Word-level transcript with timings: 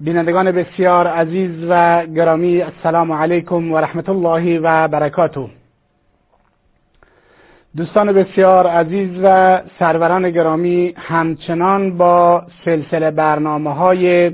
بینندگان 0.00 0.52
بسیار 0.52 1.06
عزیز 1.06 1.50
و 1.70 2.06
گرامی 2.06 2.62
السلام 2.62 3.12
علیکم 3.12 3.72
و 3.72 3.78
رحمت 3.78 4.08
الله 4.08 4.60
و 4.60 4.88
برکاته. 4.88 5.46
دوستان 7.76 8.12
بسیار 8.12 8.66
عزیز 8.66 9.10
و 9.22 9.60
سروران 9.78 10.30
گرامی 10.30 10.94
همچنان 10.96 11.98
با 11.98 12.42
سلسله 12.64 13.10
برنامه 13.10 13.74
های 13.74 14.32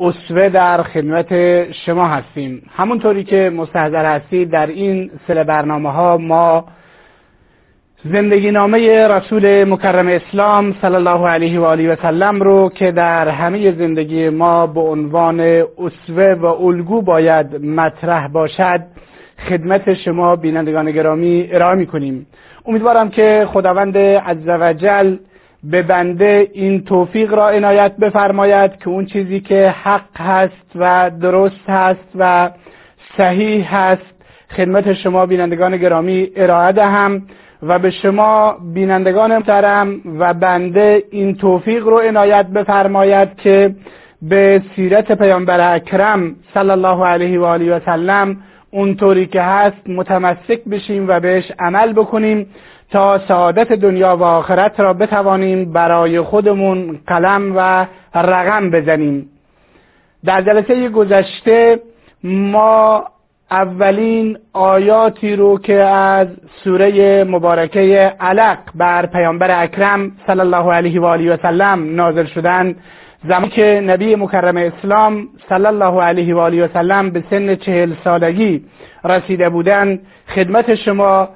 اسوه 0.00 0.48
در 0.48 0.82
خدمت 0.82 1.32
شما 1.72 2.06
هستیم. 2.06 2.70
همونطوری 2.76 3.24
که 3.24 3.50
مستحضر 3.50 4.16
هستید 4.16 4.50
در 4.50 4.66
این 4.66 5.10
سلسله 5.26 5.44
برنامه 5.44 5.92
ها 5.92 6.16
ما 6.16 6.64
زندگی 8.12 8.50
نامه 8.50 9.08
رسول 9.08 9.64
مکرم 9.64 10.08
اسلام 10.08 10.74
صلی 10.82 10.94
الله 10.94 11.28
علیه 11.28 11.60
و 11.60 11.64
آله 11.64 11.92
و 11.92 11.96
سلم 12.02 12.40
رو 12.42 12.70
که 12.74 12.92
در 12.92 13.28
همه 13.28 13.72
زندگی 13.72 14.28
ما 14.28 14.66
به 14.66 14.80
عنوان 14.80 15.40
اسوه 15.40 16.34
و 16.34 16.46
الگو 16.46 17.02
باید 17.02 17.64
مطرح 17.64 18.28
باشد 18.28 18.80
خدمت 19.48 19.94
شما 19.94 20.36
بینندگان 20.36 20.90
گرامی 20.90 21.48
ارائه 21.52 21.74
می 21.76 21.86
کنیم 21.86 22.26
امیدوارم 22.66 23.10
که 23.10 23.48
خداوند 23.52 23.98
عزوجل 23.98 25.16
به 25.64 25.82
بنده 25.82 26.48
این 26.52 26.84
توفیق 26.84 27.34
را 27.34 27.48
عنایت 27.48 27.96
بفرماید 27.96 28.78
که 28.78 28.88
اون 28.88 29.06
چیزی 29.06 29.40
که 29.40 29.74
حق 29.82 30.20
هست 30.20 30.76
و 30.76 31.10
درست 31.20 31.68
هست 31.68 32.08
و 32.18 32.50
صحیح 33.16 33.76
هست 33.76 34.14
خدمت 34.56 34.92
شما 34.92 35.26
بینندگان 35.26 35.76
گرامی 35.76 36.30
ارائه 36.36 36.72
دهم. 36.72 37.22
و 37.68 37.78
به 37.78 37.90
شما 37.90 38.56
بینندگان 38.74 39.36
محترم 39.36 40.00
و 40.18 40.34
بنده 40.34 41.02
این 41.10 41.34
توفیق 41.34 41.84
رو 41.86 41.98
عنایت 41.98 42.46
بفرماید 42.46 43.36
که 43.36 43.74
به 44.22 44.62
سیرت 44.76 45.12
پیامبر 45.12 45.74
اکرم 45.74 46.36
صلی 46.54 46.70
الله 46.70 47.06
علیه 47.06 47.40
و 47.40 47.44
آله 47.44 47.76
و 47.76 47.80
سلم 47.84 48.36
اونطوری 48.70 49.26
که 49.26 49.42
هست 49.42 49.88
متمسک 49.88 50.64
بشیم 50.64 51.08
و 51.08 51.20
بهش 51.20 51.52
عمل 51.58 51.92
بکنیم 51.92 52.46
تا 52.90 53.20
سعادت 53.28 53.72
دنیا 53.72 54.16
و 54.16 54.22
آخرت 54.22 54.80
را 54.80 54.92
بتوانیم 54.92 55.72
برای 55.72 56.20
خودمون 56.20 57.00
قلم 57.06 57.52
و 57.56 57.86
رقم 58.14 58.70
بزنیم. 58.70 59.28
در 60.24 60.42
جلسه 60.42 60.88
گذشته 60.88 61.80
ما 62.24 63.04
اولین 63.54 64.38
آیاتی 64.52 65.36
رو 65.36 65.58
که 65.58 65.74
از 65.84 66.28
سوره 66.64 67.24
مبارکه 67.24 68.12
علق 68.20 68.58
بر 68.74 69.06
پیامبر 69.06 69.62
اکرم 69.62 70.12
صلی 70.26 70.40
الله 70.40 70.72
علیه 70.72 71.00
و 71.00 71.04
آله 71.04 71.34
و 71.34 71.36
سلم 71.42 71.94
نازل 71.94 72.24
شدند 72.24 72.76
زمانی 73.28 73.48
که 73.48 73.82
نبی 73.86 74.16
مکرم 74.16 74.56
اسلام 74.56 75.28
صلی 75.48 75.66
الله 75.66 76.02
علیه 76.02 76.34
و 76.34 76.38
آله 76.38 76.64
و 76.64 76.68
سلم 76.72 77.10
به 77.10 77.24
سن 77.30 77.54
چهل 77.54 77.92
سالگی 78.04 78.64
رسیده 79.04 79.48
بودند. 79.48 80.00
خدمت 80.34 80.74
شما 80.74 81.28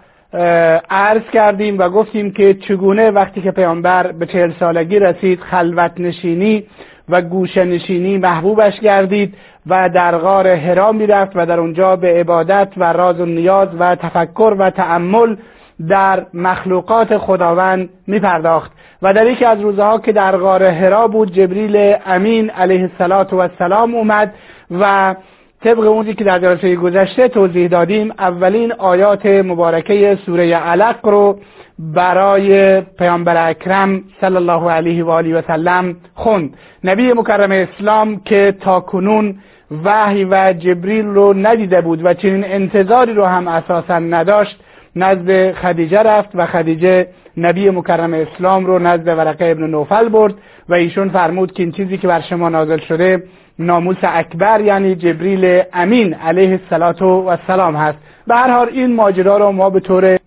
عرض 0.91 1.23
کردیم 1.33 1.79
و 1.79 1.89
گفتیم 1.89 2.31
که 2.31 2.55
چگونه 2.55 3.11
وقتی 3.11 3.41
که 3.43 3.51
پیامبر 3.51 4.13
به 4.13 4.27
چهل 4.27 4.53
سالگی 4.61 4.99
رسید 4.99 5.41
خلوت 5.41 5.93
نشینی 5.99 6.65
و 7.09 7.23
گوشه 7.23 7.65
نشینی 7.65 8.19
محبوبش 8.19 8.81
گردید 8.81 9.35
و 9.67 9.89
در 9.89 10.19
غار 10.19 10.55
حرا 10.55 10.93
می‌رفت 10.93 11.33
و 11.35 11.47
در 11.47 11.61
اونجا 11.61 11.97
به 11.97 12.21
عبادت 12.21 12.69
و 12.77 12.93
راز 12.93 13.21
و 13.21 13.27
نیاز 13.27 13.69
و 13.79 13.95
تفکر 13.95 14.55
و 14.59 14.71
تأمل 14.71 15.37
در 15.89 16.27
مخلوقات 16.35 17.19
خداوند 17.19 17.89
میپرداخت. 18.07 18.73
و 19.03 19.15
در 19.15 19.27
یکی 19.27 19.45
از 19.45 19.61
روزها 19.61 19.99
که 19.99 20.13
در 20.13 20.37
غار 20.37 20.67
حرا 20.67 21.09
بود 21.09 21.33
جبریل 21.33 21.95
امین 22.07 22.51
علیه 22.51 22.91
السلام 23.01 23.95
اومد 23.95 24.35
و 24.81 25.15
طبق 25.65 25.79
اونی 25.79 26.15
که 26.15 26.25
در 26.25 26.39
جلسه 26.39 26.77
گذشته 26.77 27.29
توضیح 27.29 27.69
دادیم 27.69 28.13
اولین 28.19 28.73
آیات 28.73 29.27
مبارکه 29.27 30.19
سوره 30.27 30.57
علق 30.57 31.07
رو 31.07 31.39
برای 31.79 32.81
پیامبر 32.81 33.49
اکرم 33.49 34.03
صلی 34.21 34.37
الله 34.37 34.71
علیه 34.71 35.05
و 35.05 35.11
آله 35.11 35.39
و 35.39 35.43
سلم 35.47 35.97
خوند. 36.15 36.55
نبی 36.85 37.13
مکرم 37.13 37.51
اسلام 37.51 38.21
که 38.25 38.55
تا 38.61 38.81
کنون 38.81 39.35
وحی 39.85 40.25
و 40.25 40.55
جبریل 40.59 41.07
رو 41.07 41.35
ندیده 41.35 41.81
بود 41.81 42.05
و 42.05 42.15
چنین 42.15 42.45
انتظاری 42.45 43.15
رو 43.15 43.25
هم 43.25 43.49
اساسا 43.49 43.99
نداشت 43.99 44.61
نزد 44.97 45.53
خدیجه 45.53 46.03
رفت 46.03 46.31
و 46.35 46.47
خدیجه 46.47 47.07
نبی 47.37 47.71
مکرم 47.71 48.15
اسلام 48.15 48.67
رو 48.67 48.79
نزد 48.79 49.09
ورقه 49.09 49.45
ابن 49.45 49.67
نوفل 49.67 50.09
برد 50.09 50.35
و 50.69 50.75
ایشون 50.75 51.09
فرمود 51.09 51.53
که 51.53 51.63
این 51.63 51.73
چیزی 51.73 51.99
که 51.99 52.09
بر 52.09 52.21
شما 52.21 52.49
نازل 52.49 52.79
شده 52.79 53.23
ناموس 53.59 53.97
اکبر 54.03 54.61
یعنی 54.61 54.95
جبریل 54.95 55.63
امین 55.73 56.15
علیه 56.15 56.61
السلام 56.71 57.77
هست. 57.77 57.99
به 58.27 58.37
هر 58.37 58.51
حال 58.51 58.69
این 58.69 58.95
ماجرا 58.95 59.37
رو 59.37 59.53
ما 59.53 59.71
به 59.71 59.81
طور 59.81 60.18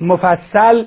مفصل 0.00 0.84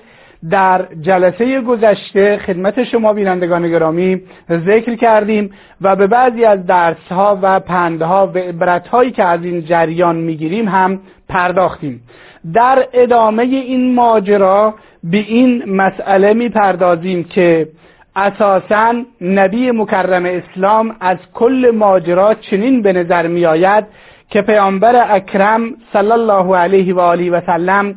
در 0.49 0.85
جلسه 1.01 1.61
گذشته 1.61 2.38
خدمت 2.38 2.83
شما 2.83 3.13
بینندگان 3.13 3.69
گرامی 3.69 4.21
ذکر 4.49 4.95
کردیم 4.95 5.49
و 5.81 5.95
به 5.95 6.07
بعضی 6.07 6.45
از 6.45 6.66
درسها 6.66 7.39
و 7.41 7.59
پندها 7.59 8.27
و 8.27 8.38
عبرتهایی 8.38 9.11
که 9.11 9.23
از 9.23 9.44
این 9.44 9.65
جریان 9.65 10.15
می‌گیریم 10.15 10.67
هم 10.67 10.99
پرداختیم. 11.29 12.01
در 12.53 12.88
ادامه 12.94 13.44
این 13.44 13.95
ماجرا 13.95 14.73
به 15.03 15.17
این 15.17 15.63
مسئله 15.69 16.33
می‌پردازیم 16.33 17.23
که 17.23 17.67
اساسا 18.15 18.94
نبی 19.21 19.71
مکرم 19.71 20.25
اسلام 20.25 20.95
از 20.99 21.17
کل 21.33 21.71
ماجرا 21.75 22.33
چنین 22.33 22.81
به 22.81 22.94
نظر 22.94 23.27
میآید 23.27 23.85
که 24.29 24.41
پیامبر 24.41 25.15
اکرم 25.15 25.75
صلی 25.94 26.11
الله 26.11 26.57
علیه 26.57 26.94
و 26.95 26.99
آله 26.99 27.31
و 27.31 27.41
سلم 27.45 27.95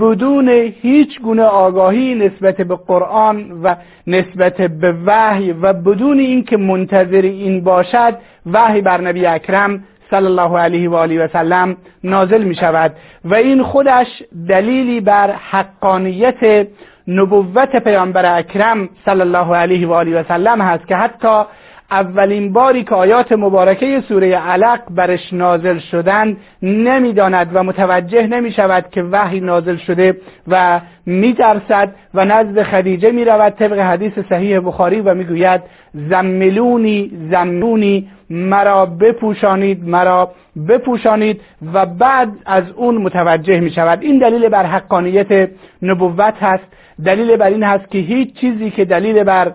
بدون 0.00 0.48
هیچ 0.82 1.20
گونه 1.20 1.42
آگاهی 1.42 2.14
نسبت 2.14 2.56
به 2.56 2.76
قرآن 2.76 3.62
و 3.62 3.76
نسبت 4.06 4.56
به 4.56 4.94
وحی 5.06 5.52
و 5.52 5.72
بدون 5.72 6.18
اینکه 6.18 6.56
منتظر 6.56 7.22
این 7.22 7.64
باشد 7.64 8.18
وحی 8.52 8.80
بر 8.80 9.00
نبی 9.00 9.26
اکرم 9.26 9.84
صلی 10.10 10.26
الله 10.26 10.58
علیه 10.58 10.90
و 10.90 10.94
آله 10.94 11.24
و 11.24 11.28
سلم 11.28 11.76
نازل 12.04 12.42
می 12.42 12.54
شود 12.54 12.92
و 13.24 13.34
این 13.34 13.62
خودش 13.62 14.06
دلیلی 14.48 15.00
بر 15.00 15.30
حقانیت 15.32 16.66
نبوت 17.08 17.76
پیامبر 17.76 18.38
اکرم 18.38 18.88
صلی 19.04 19.20
الله 19.20 19.56
علیه 19.56 19.88
و 19.88 19.92
آله 19.92 20.20
و 20.20 20.24
سلم 20.28 20.60
هست 20.60 20.86
که 20.86 20.96
حتی 20.96 21.42
اولین 21.90 22.52
باری 22.52 22.84
که 22.84 22.94
آیات 22.94 23.32
مبارکه 23.32 24.02
سوره 24.08 24.36
علق 24.36 24.80
برش 24.90 25.32
نازل 25.32 25.78
شدند 25.78 26.36
نمی‌داند 26.62 27.50
و 27.54 27.62
متوجه 27.62 28.26
نمی 28.26 28.52
شود 28.52 28.84
که 28.90 29.02
وحی 29.02 29.40
نازل 29.40 29.76
شده 29.76 30.16
و 30.48 30.80
میترسد 31.06 31.94
و 32.14 32.24
نزد 32.24 32.62
خدیجه 32.62 33.10
می 33.10 33.24
رود 33.24 33.52
طبق 33.52 33.78
حدیث 33.78 34.12
صحیح 34.28 34.60
بخاری 34.60 35.00
و 35.00 35.14
می‌گوید 35.14 35.60
زملونی 35.94 37.10
زملونی 37.30 38.08
مرا 38.30 38.86
بپوشانید 38.86 39.88
مرا 39.88 40.30
بپوشانید 40.68 41.40
و 41.72 41.86
بعد 41.86 42.28
از 42.46 42.64
اون 42.76 42.96
متوجه 42.96 43.60
می 43.60 43.70
شود 43.70 44.02
این 44.02 44.18
دلیل 44.18 44.48
بر 44.48 44.66
حقانیت 44.66 45.50
نبوت 45.82 46.34
هست. 46.40 46.64
دلیل 47.04 47.36
بر 47.36 47.46
این 47.46 47.62
هست 47.62 47.90
که 47.90 47.98
هیچ 47.98 48.34
چیزی 48.34 48.70
که 48.70 48.84
دلیل 48.84 49.24
بر 49.24 49.52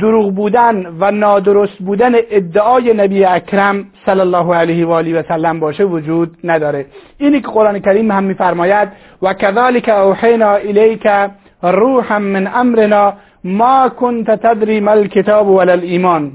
دروغ 0.00 0.34
بودن 0.34 0.86
و 1.00 1.10
نادرست 1.10 1.78
بودن 1.78 2.12
ادعای 2.30 2.94
نبی 2.94 3.24
اکرم 3.24 3.86
صلی 4.06 4.20
الله 4.20 4.54
علیه 4.54 4.86
و 4.86 4.90
آله 4.90 5.20
و 5.20 5.22
سلم 5.28 5.60
باشه 5.60 5.84
وجود 5.84 6.36
نداره. 6.44 6.86
اینی 7.18 7.40
که 7.40 7.48
قرآن 7.48 7.78
کریم 7.78 8.10
هم 8.10 8.24
میفرماید 8.24 8.88
و 9.22 9.34
کذالک 9.34 9.88
اوحینا 9.88 10.50
الیک 10.50 11.08
روحا 11.62 12.18
من 12.18 12.46
امرنا 12.54 13.14
ما 13.44 13.88
كنت 13.88 14.30
تدری 14.30 14.80
ما 14.80 14.90
الكتاب 14.90 15.48
ولا 15.48 15.72
الايمان 15.72 16.32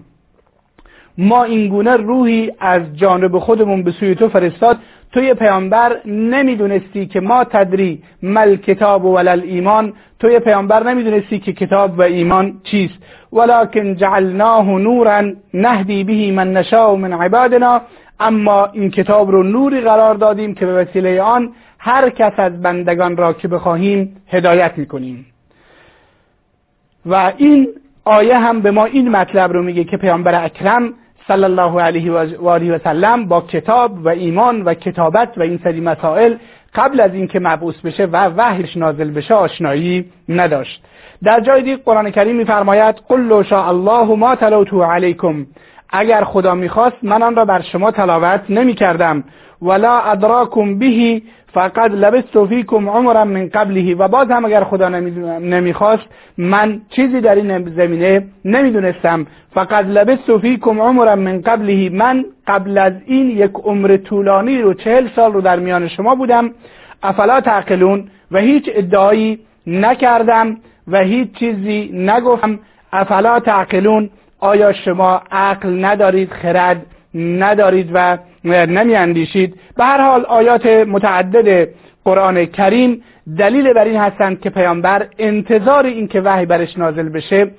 ما 1.17 1.43
اینگونه 1.43 1.95
روحی 1.95 2.51
از 2.59 2.81
جانب 2.95 3.39
خودمون 3.39 3.83
به 3.83 3.91
سوی 3.91 4.15
تو 4.15 4.29
فرستاد. 4.29 4.77
توی 5.11 5.33
پیامبر 5.33 5.97
نمی‌دونستی 6.05 7.05
که 7.05 7.19
ما 7.19 7.43
تدری 7.43 8.03
مل 8.23 8.55
کتاب 8.55 9.05
و 9.05 9.15
ولل 9.15 9.41
ایمان 9.43 9.93
توی 10.19 10.39
پیامبر 10.39 10.83
نمی‌دونستی 10.83 11.39
که 11.39 11.53
کتاب 11.53 11.99
و 11.99 12.01
ایمان 12.01 12.61
چیست. 12.63 12.93
ولکن 13.33 13.95
جعلناه 13.95 14.65
نورا 14.65 15.23
نهدی 15.53 16.03
به 16.03 16.31
من 16.31 16.53
نشاء 16.53 16.95
من 16.95 17.13
عبادنا. 17.13 17.81
اما 18.19 18.65
این 18.65 18.91
کتاب 18.91 19.31
رو 19.31 19.43
نوری 19.43 19.81
قرار 19.81 20.15
دادیم 20.15 20.53
که 20.53 20.65
به 20.65 20.73
وسیله 20.73 21.21
آن 21.21 21.53
هر 21.79 22.09
کس 22.09 22.33
از 22.37 22.61
بندگان 22.61 23.17
را 23.17 23.33
که 23.33 23.47
بخواهیم 23.47 24.21
هدایت 24.27 24.71
می‌کنیم. 24.77 25.25
و 27.05 27.33
این 27.37 27.67
آیه 28.05 28.37
هم 28.37 28.61
به 28.61 28.71
ما 28.71 28.85
این 28.85 29.09
مطلب 29.09 29.53
رو 29.53 29.63
میگه 29.63 29.83
که 29.83 29.97
پیامبر 29.97 30.45
اکرم 30.45 30.93
صلی 31.27 31.43
الله 31.43 31.81
علیه 31.81 32.11
و 32.11 32.47
آله 32.49 32.75
و 32.75 32.79
سلم 32.83 33.25
با 33.25 33.41
کتاب 33.41 34.05
و 34.05 34.09
ایمان 34.09 34.61
و 34.61 34.73
کتابت 34.73 35.37
و 35.37 35.41
این 35.41 35.59
سری 35.63 35.81
مسائل 35.81 36.35
قبل 36.75 36.99
از 36.99 37.13
اینکه 37.13 37.39
مبعوث 37.39 37.75
بشه 37.81 38.05
و 38.05 38.29
وحیش 38.37 38.77
نازل 38.77 39.11
بشه 39.11 39.33
آشنایی 39.33 40.05
نداشت. 40.29 40.83
در 41.23 41.39
جای 41.39 41.61
دیگه 41.61 41.77
قرآن 41.77 42.09
کریم 42.11 42.35
میفرماید 42.35 42.95
قل 43.07 43.21
لو 43.21 43.43
شاء 43.43 43.67
الله 43.67 44.15
ما 44.15 44.35
تلوتو 44.35 44.83
علیکم. 44.83 45.45
اگر 45.89 46.23
خدا 46.23 46.55
می‌خواست 46.55 46.97
من 47.03 47.23
آن 47.23 47.35
را 47.35 47.45
بر 47.45 47.61
شما 47.61 47.91
تلاوت 47.91 48.41
نمی 48.49 48.73
کردم 48.73 49.23
ولا 49.61 49.99
ادراکم 49.99 50.79
بهی 50.79 51.23
فقط 51.57 51.91
لبست 51.91 52.45
فیکم 52.45 52.89
عمرا 52.89 53.25
من 53.25 53.49
قبله. 53.53 53.95
و 53.95 54.07
باز 54.07 54.31
هم 54.31 54.45
اگر 54.45 54.63
خدا 54.63 54.89
نمی‌خواست 54.89 56.03
من 56.37 56.81
چیزی 56.89 57.21
در 57.21 57.35
این 57.35 57.69
زمینه 57.75 58.27
نمی‌دونستم. 58.45 59.25
فقط 59.53 59.85
لبست 59.85 60.37
فیکم 60.37 60.81
عمرا 60.81 61.15
من 61.15 61.41
قبله. 61.41 61.89
من 61.89 62.25
قبل 62.47 62.77
از 62.77 62.93
این 63.05 63.29
یک 63.29 63.51
عمر 63.63 63.97
طولانی 63.97 64.61
رو 64.61 64.73
چهل 64.73 65.07
سال 65.15 65.33
رو 65.33 65.41
در 65.41 65.59
میان 65.59 65.87
شما 65.87 66.15
بودم. 66.15 66.51
افلا 67.03 67.41
تعقلون؟ 67.41 68.07
و 68.31 68.39
هیچ 68.39 68.69
ادعایی 68.73 69.39
نکردم 69.67 70.57
و 70.87 70.99
هیچ 70.99 71.31
چیزی 71.33 71.89
نگفتم. 71.93 72.59
افلا 72.93 73.39
تعقلون؟ 73.39 74.09
آیا 74.39 74.73
شما 74.73 75.21
عقل 75.31 75.85
ندارید 75.85 76.31
خرد 76.31 76.85
ندارید 77.15 77.89
و 77.93 78.17
نمی 78.51 78.95
اندیشید 78.95 79.55
به 79.77 79.83
هر 79.83 80.01
حال 80.01 80.25
آیات 80.25 80.65
متعدد 80.65 81.69
قرآن 82.05 82.45
کریم 82.45 83.03
دلیل 83.37 83.73
بر 83.73 83.83
این 83.83 83.97
هستند 83.97 84.41
که 84.41 84.49
پیامبر 84.49 85.07
انتظار 85.17 85.85
این 85.85 86.07
که 86.07 86.21
وحی 86.21 86.45
برش 86.45 86.77
نازل 86.77 87.09
بشه 87.09 87.51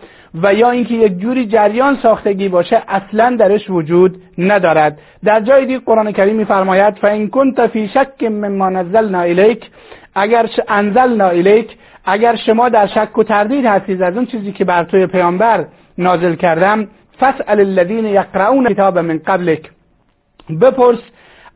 و 0.42 0.54
یا 0.54 0.70
اینکه 0.70 0.94
یک 0.94 1.18
جوری 1.18 1.46
جریان 1.46 1.98
ساختگی 2.02 2.48
باشه 2.48 2.82
اصلا 2.88 3.36
درش 3.38 3.70
وجود 3.70 4.22
ندارد. 4.38 4.98
در 5.24 5.40
جای 5.40 5.66
دیگه 5.66 5.78
قرآن 5.78 6.12
کریم 6.12 6.36
میفرماید 6.36 6.94
فان 6.94 7.28
کنت 7.28 7.66
فی 7.66 7.88
شک 7.88 8.22
مما 8.22 8.70
نزلنا 8.70 9.20
الیک 9.20 9.70
اگر 10.14 10.46
انزلنا 10.68 11.28
الیک 11.28 11.76
اگر 12.04 12.36
شما 12.36 12.68
در 12.68 12.86
شک 12.86 13.18
و 13.18 13.22
تردید 13.22 13.66
هستید 13.66 14.02
از 14.02 14.16
اون 14.16 14.26
چیزی 14.26 14.52
که 14.52 14.64
بر 14.64 14.84
توی 14.84 15.06
پیامبر 15.06 15.64
نازل 15.98 16.34
کردم 16.34 16.88
فاسأل 17.18 17.60
الذین 17.60 18.04
یقرؤون 18.04 18.68
کتاب 18.68 18.98
من 18.98 19.20
قبلک 19.26 19.70
بپرس 20.60 20.98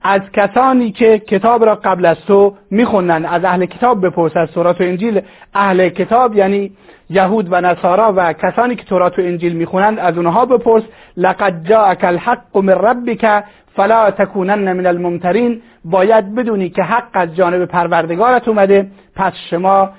از 0.03 0.21
کسانی 0.33 0.93
که 0.93 1.19
کتاب 1.19 1.65
را 1.65 1.75
قبل 1.75 2.07
از 2.07 2.17
تو 2.27 2.57
میخوندن 2.71 3.25
از 3.25 3.45
اهل 3.45 3.67
کتاب 3.67 4.07
بپرس 4.07 4.37
از 4.37 4.53
تورات 4.53 4.81
و 4.81 4.85
انجیل. 4.85 5.21
اهل 5.55 5.89
کتاب 5.89 6.37
یعنی 6.37 6.73
یهود 7.11 7.49
و 7.51 7.61
نصارا 7.61 8.13
و 8.17 8.33
کسانی 8.33 8.77
که 8.77 8.85
تورات 8.85 9.19
و 9.19 9.23
انجیل 9.23 9.53
می‌خونند 9.53 9.99
از 9.99 10.17
اونها 10.17 10.47
بپرس. 10.47 10.83
لقد 11.17 11.65
جاءك 11.69 12.05
الحق 12.05 12.57
من 12.57 12.73
ربك 12.73 13.45
فلا 13.77 14.11
تکونن 14.11 14.73
من 14.73 14.87
الممترین. 14.87 15.63
باید 15.85 16.35
بدونی 16.35 16.69
که 16.71 16.83
حق 16.83 17.09
از 17.13 17.37
جانب 17.37 17.65
پروردگارت 17.65 18.49
اومده. 18.49 18.87
پس 19.17 19.33
شما 19.51 19.91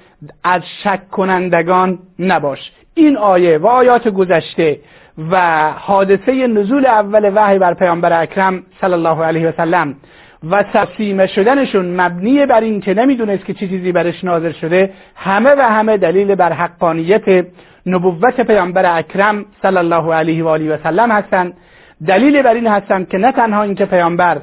از 0.43 0.61
شک 0.83 1.09
کنندگان 1.09 1.99
نباش. 2.19 2.71
این 2.93 3.17
آیه 3.17 3.57
و 3.57 3.67
آیات 3.67 4.07
گذشته 4.07 4.79
و 5.31 5.71
حادثه 5.71 6.48
نزول 6.48 6.86
اول 6.86 7.31
وحی 7.36 7.60
بر 7.60 7.74
پیامبر 7.74 8.21
اکرم 8.21 8.63
صلی 8.81 8.94
الله 8.94 9.24
علیه 9.24 9.50
و 9.50 9.51
سلم 9.57 9.95
و 10.50 10.63
تقسیم 10.63 11.27
شدنشون 11.27 12.01
مبنی 12.01 12.45
بر 12.45 12.62
این 12.62 12.81
که 12.81 12.94
نمی‌دونست 12.94 13.45
که 13.45 13.54
چه 13.54 13.68
چیزی 13.68 13.92
برش 13.92 14.24
نازل 14.24 14.51
شده 14.51 14.89
همه 15.15 15.50
و 15.50 15.62
همه 15.62 15.98
دلیل 15.98 16.36
بر 16.36 16.54
حقانیت 16.54 17.45
نبوت 17.86 18.42
پیامبر 18.42 18.98
اکرم 18.98 19.45
صلی 19.62 19.77
الله 19.77 20.13
علیه 20.13 20.44
و 20.44 20.48
آله 20.48 20.75
و 20.75 20.77
سلم 20.83 21.12
هستند. 21.12 21.54
دلیل 22.07 22.42
بر 22.42 22.54
این 22.54 22.68
هستند 22.68 23.10
که 23.10 23.18
نه 23.18 23.31
تنها 23.31 23.63
اینکه 23.63 23.86
پیامبر 23.86 24.38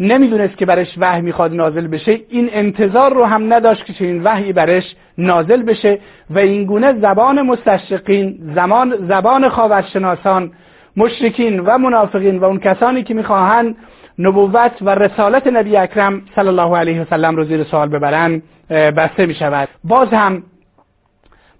نمی‌دونست 0.00 0.56
که 0.56 0.66
برش 0.66 0.94
وحی 0.98 1.20
می‌خواد 1.20 1.54
نازل 1.54 1.86
بشه. 1.86 2.20
این 2.28 2.50
انتظار 2.52 3.14
رو 3.14 3.24
هم 3.24 3.52
نداشت 3.52 3.84
که 3.84 3.92
چنین 3.92 4.22
وحی 4.22 4.52
برش 4.52 4.96
نازل 5.18 5.62
بشه. 5.62 5.98
و 6.30 6.38
این 6.38 6.64
گونه 6.64 7.00
زبان 7.00 7.42
مستشرقین 7.42 8.52
زمان 8.54 9.06
زبان 9.08 9.48
خاورشناسان 9.48 10.52
مشرکین 10.96 11.60
و 11.60 11.78
منافقین 11.78 12.38
و 12.38 12.44
اون 12.44 12.58
کسانی 12.58 13.02
که 13.02 13.14
می‌خواهند 13.14 13.76
نبوت 14.18 14.72
و 14.82 14.94
رسالت 14.94 15.46
نبی 15.46 15.76
اکرم 15.76 16.22
صلی 16.34 16.48
الله 16.48 16.76
علیه 16.78 17.02
و 17.02 17.04
سلم 17.10 17.36
رو 17.36 17.44
زیر 17.44 17.64
سوال 17.64 17.88
ببرن 17.88 18.42
بسته 18.70 19.26
می 19.26 19.34
شود 19.34 19.68
باز 19.84 20.08
هم 20.08 20.42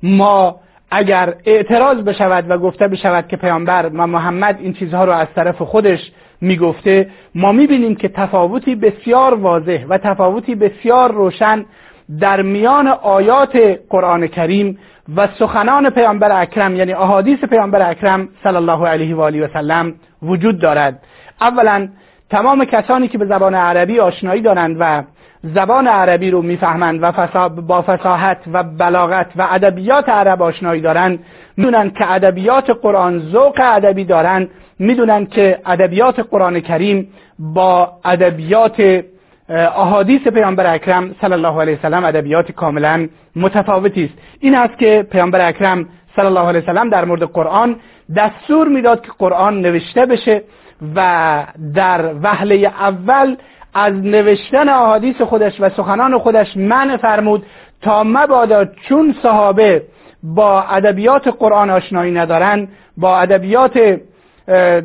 ما 0.02 0.60
اگر 0.90 1.34
اعتراض 1.46 1.96
بشود 1.96 2.50
و 2.50 2.58
گفته 2.58 2.88
بشود 2.88 3.28
که 3.28 3.36
پیامبر 3.36 3.90
و 3.94 4.06
محمد 4.06 4.58
این 4.60 4.72
چیزها 4.72 5.04
رو 5.04 5.12
از 5.12 5.26
طرف 5.34 5.62
خودش 5.62 6.12
می‌گفته 6.42 7.10
ما 7.34 7.52
می‌بینیم 7.52 7.94
که 7.94 8.08
تفاوتی 8.08 8.74
بسیار 8.74 9.34
واضح 9.34 9.84
و 9.88 9.98
تفاوتی 9.98 10.54
بسیار 10.54 11.12
روشن 11.12 11.64
در 12.20 12.42
میان 12.42 12.88
آیات 12.88 13.78
قرآن 13.90 14.26
کریم 14.26 14.78
و 15.16 15.28
سخنان 15.38 15.90
پیامبر 15.90 16.42
اکرم 16.42 16.76
یعنی 16.76 16.92
احادیث 16.92 17.38
پیامبر 17.38 17.90
اکرم 17.90 18.28
صلی 18.42 18.56
الله 18.56 18.88
علیه 18.88 19.16
و 19.16 19.20
آله 19.20 19.44
و 19.44 19.48
سلم 19.52 19.94
وجود 20.22 20.58
دارد. 20.58 21.02
اولا 21.40 21.88
تمام 22.30 22.64
کسانی 22.64 23.08
که 23.08 23.18
به 23.18 23.26
زبان 23.26 23.54
عربی 23.54 24.00
آشنایی 24.00 24.42
دارند 24.42 24.76
و 24.80 25.02
زبان 25.42 25.86
عربی 25.86 26.30
رو 26.30 26.42
می‌فهمند 26.42 27.02
و 27.02 27.12
با 27.48 27.82
فصاحت 27.82 28.38
و 28.52 28.62
بلاغت 28.62 29.26
و 29.36 29.46
ادبیات 29.50 30.08
عرب 30.08 30.42
آشنایی 30.42 30.80
دارند 30.80 31.18
می‌دونند 31.56 31.94
که 31.94 32.12
ادبیات 32.12 32.70
قرآن 32.70 33.18
ذوق 33.18 33.60
ادبی 33.60 34.04
دارند 34.04 34.50
می‌دونند 34.78 35.28
که 35.28 35.58
ادبیات 35.66 36.20
قرآن 36.30 36.60
کریم 36.60 37.08
با 37.38 37.92
ادبیات 38.04 39.02
احادیث 39.48 40.28
پیامبر 40.28 40.74
اکرم 40.74 41.14
صلی 41.20 41.32
الله 41.32 41.60
علیه 41.60 41.78
وسلم 41.78 42.04
ادبیات 42.04 42.52
کاملا 42.52 43.08
متفاوتی 43.36 44.04
است. 44.04 44.14
این 44.40 44.54
است 44.54 44.78
که 44.78 45.06
پیامبر 45.12 45.48
اکرم 45.48 45.88
صلی 46.16 46.26
الله 46.26 46.48
علیه 46.48 46.62
وسلم 46.62 46.88
در 46.88 47.04
مورد 47.04 47.22
قرآن 47.22 47.76
دستور 48.16 48.68
می‌داد 48.68 49.00
که 49.00 49.12
قرآن 49.18 49.60
نوشته 49.60 50.06
بشه 50.06 50.42
و 50.96 51.42
در 51.74 52.14
وهله 52.22 52.54
اول 52.80 53.36
از 53.74 53.94
نوشتن 53.94 54.68
احادیث 54.68 55.20
خودش 55.20 55.60
و 55.60 55.68
سخنان 55.68 56.18
خودش 56.18 56.56
من 56.56 56.96
فرمود 56.96 57.46
تا 57.82 58.02
مبادا 58.04 58.64
چون 58.64 59.14
صحابه 59.22 59.82
با 60.22 60.62
ادبیات 60.62 61.28
قرآن 61.28 61.70
آشنایی 61.70 62.12
ندارن 62.12 62.68
با 62.96 63.18
ادبیات 63.18 64.00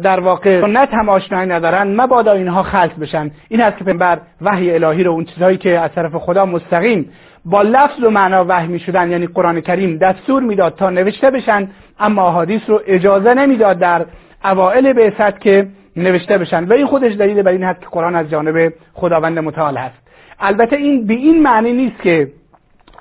در 0.03 0.20
واقع 0.20 0.62
سنت 0.62 0.94
هم 0.94 1.10
آشنایی 1.10 1.50
ندارن 1.50 2.01
مبادا 2.01 2.32
اینها 2.32 2.63
خلط 2.63 2.91
بشن. 2.91 3.32
این 3.50 3.62
هست 3.62 3.77
که 3.77 3.84
پیامبر 3.84 4.20
وحی 4.41 4.72
الهی 4.72 5.03
رو 5.03 5.12
اون 5.12 5.25
چیزهایی 5.25 5.58
که 5.58 5.79
از 5.79 5.91
طرف 5.96 6.15
خدا 6.15 6.46
مستقیم 6.46 7.10
با 7.46 7.62
لفظ 7.62 8.03
و 8.03 8.10
معنا 8.10 8.46
وحی 8.48 8.67
می 8.67 8.79
شدن 8.79 9.12
یعنی 9.12 9.27
قرآن 9.27 9.62
کریم 9.62 9.98
دستور 9.98 10.44
می‌داد 10.44 10.75
تا 10.75 10.89
نوشته 10.89 11.32
بشن 11.32 11.67
اما 12.00 12.27
احادیث 12.27 12.62
رو 12.67 12.82
اجازه 12.88 13.34
نمی‌داد 13.34 13.79
در 13.79 14.06
اوائل 14.46 14.94
بعثت 14.94 15.41
که 15.41 15.67
نوشته 15.98 16.38
بشن. 16.38 16.63
و 16.63 16.74
این 16.74 16.86
خودش 16.86 17.13
دلیل 17.13 17.42
بر 17.42 17.51
این 17.51 17.63
هست 17.63 17.82
که 17.82 17.88
قرآن 17.92 18.16
از 18.16 18.30
جانب 18.30 18.74
خداوند 18.94 19.39
متعال 19.39 19.77
هست. 19.77 19.96
البته 20.39 20.75
این 20.75 21.08
به 21.08 21.13
این 21.13 21.44
معنی 21.44 21.74
نیست 21.74 22.01
که 22.01 22.32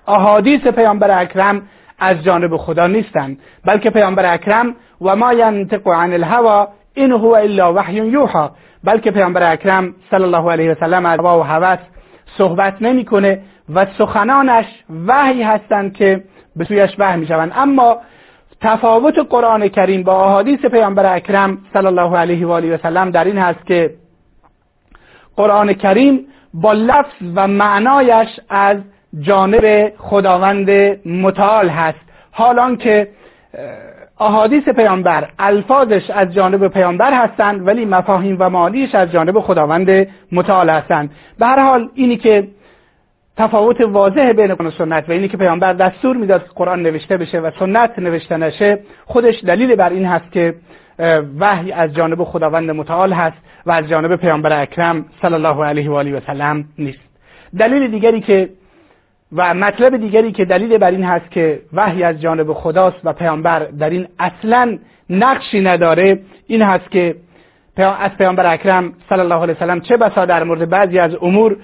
احادیث 0.08 0.60
پیامبر 0.60 1.20
اکرم 1.20 1.62
از 1.98 2.24
جانب 2.24 2.56
خدا 2.56 2.86
نیستند 2.86 3.38
بلکه 3.64 3.90
پیامبر 3.90 4.34
اکرم 4.34 4.74
و 5.00 5.16
ما 5.16 5.32
ینطق 5.32 5.88
عن 5.88 6.12
الهوا 6.12 6.68
این 6.94 7.12
هو 7.12 7.34
الا 7.34 7.74
وحی 7.74 7.94
یوحا. 7.94 8.50
بلکه 8.84 9.10
پیامبر 9.10 9.52
اکرم 9.52 9.94
صلی 10.10 10.22
الله 10.22 10.52
علیه 10.52 10.72
و 10.72 10.74
سلم 10.74 11.06
از 11.06 11.18
هوا 11.18 11.40
و 11.40 11.42
هوس 11.42 11.78
صحبت 12.38 12.82
نمی‌کنه 12.82 13.40
و 13.74 13.86
سخنانش 13.98 14.66
وحی 15.06 15.42
هستند 15.42 15.92
که 15.92 16.24
به 16.56 16.64
سویش 16.64 16.90
وحی 16.98 17.20
می‌شوند. 17.20 17.52
اما 17.56 17.98
تفاوت 18.60 19.18
قرآن 19.30 19.68
کریم 19.68 20.02
با 20.02 20.24
احادیث 20.24 20.60
پیامبر 20.60 21.16
اکرم 21.16 21.58
صلی 21.72 21.86
الله 21.86 22.16
علیه 22.16 22.46
و 22.46 22.50
آله 22.50 22.74
و 22.74 22.78
سلم 22.82 23.10
در 23.10 23.24
این 23.24 23.38
هست 23.38 23.66
که 23.66 23.94
قرآن 25.36 25.72
کریم 25.72 26.26
با 26.54 26.72
لفظ 26.72 27.22
و 27.34 27.48
معنایش 27.48 28.28
از 28.48 28.76
جانب 29.20 29.92
خداوند 29.98 30.70
متعال 31.06 31.68
هست. 31.68 31.98
حالان 32.30 32.76
که 32.76 33.08
احادیث 34.20 34.68
پیامبر 34.68 35.28
الفاظش 35.38 36.10
از 36.10 36.34
جانب 36.34 36.68
پیامبر 36.68 37.12
هستند 37.12 37.66
ولی 37.66 37.84
مفاهیم 37.84 38.36
و 38.40 38.50
معانیش 38.50 38.94
از 38.94 39.12
جانب 39.12 39.40
خداوند 39.40 40.08
متعال 40.32 40.70
هستند. 40.70 41.10
به 41.38 41.46
هر 41.46 41.58
حال 41.60 41.88
اینی 41.94 42.16
که 42.16 42.48
تفاوت 43.36 43.80
واضح 43.80 44.32
بین 44.32 44.54
قرآن 44.54 44.68
و 44.68 44.70
سنت 44.70 45.08
و 45.08 45.12
اینی 45.12 45.28
که 45.28 45.36
پیامبر 45.36 45.72
دستور 45.72 46.16
می‌داد 46.16 46.42
که 46.42 46.50
قرآن 46.54 46.82
نوشته 46.82 47.16
بشه 47.16 47.40
و 47.40 47.50
سنت 47.58 47.98
نوشته 47.98 48.36
نشه 48.36 48.78
خودش 49.04 49.44
دلیل 49.44 49.74
بر 49.74 49.90
این 49.90 50.04
هست 50.04 50.32
که 50.32 50.54
وحی 51.38 51.72
از 51.72 51.94
جانب 51.94 52.24
خداوند 52.24 52.70
متعال 52.70 53.12
هست 53.12 53.36
و 53.66 53.70
از 53.70 53.88
جانب 53.88 54.16
پیامبر 54.16 54.62
اکرم 54.62 55.04
صلی 55.22 55.34
الله 55.34 55.64
علیه 55.64 55.90
و 55.90 55.94
آله 55.94 56.16
و 56.16 56.20
سلم 56.26 56.64
نیست. 56.78 56.98
دلیل 57.58 57.90
دیگری 57.90 58.20
که 58.20 58.48
و 59.32 59.54
مطلب 59.54 59.96
دیگری 59.96 60.32
که 60.32 60.44
دلیل 60.44 60.78
بر 60.78 60.90
این 60.90 61.04
هست 61.04 61.30
که 61.30 61.60
وحی 61.72 62.02
از 62.02 62.20
جانب 62.20 62.52
خداست 62.52 62.96
و 63.04 63.12
پیامبر 63.12 63.58
در 63.58 63.90
این 63.90 64.08
اصلا 64.18 64.78
نقشی 65.10 65.60
نداره 65.60 66.20
این 66.46 66.62
هست 66.62 66.90
که 66.90 67.14
از 67.76 68.10
پیامبر 68.18 68.52
اکرم 68.52 68.92
صلی 69.08 69.20
الله 69.20 69.42
علیه 69.42 69.54
وسلم 69.54 69.80
چه 69.80 69.96
بسا 69.96 70.24
در 70.24 70.44
مورد 70.44 70.70
بعضی 70.70 70.98
از 70.98 71.16
امور 71.22 71.56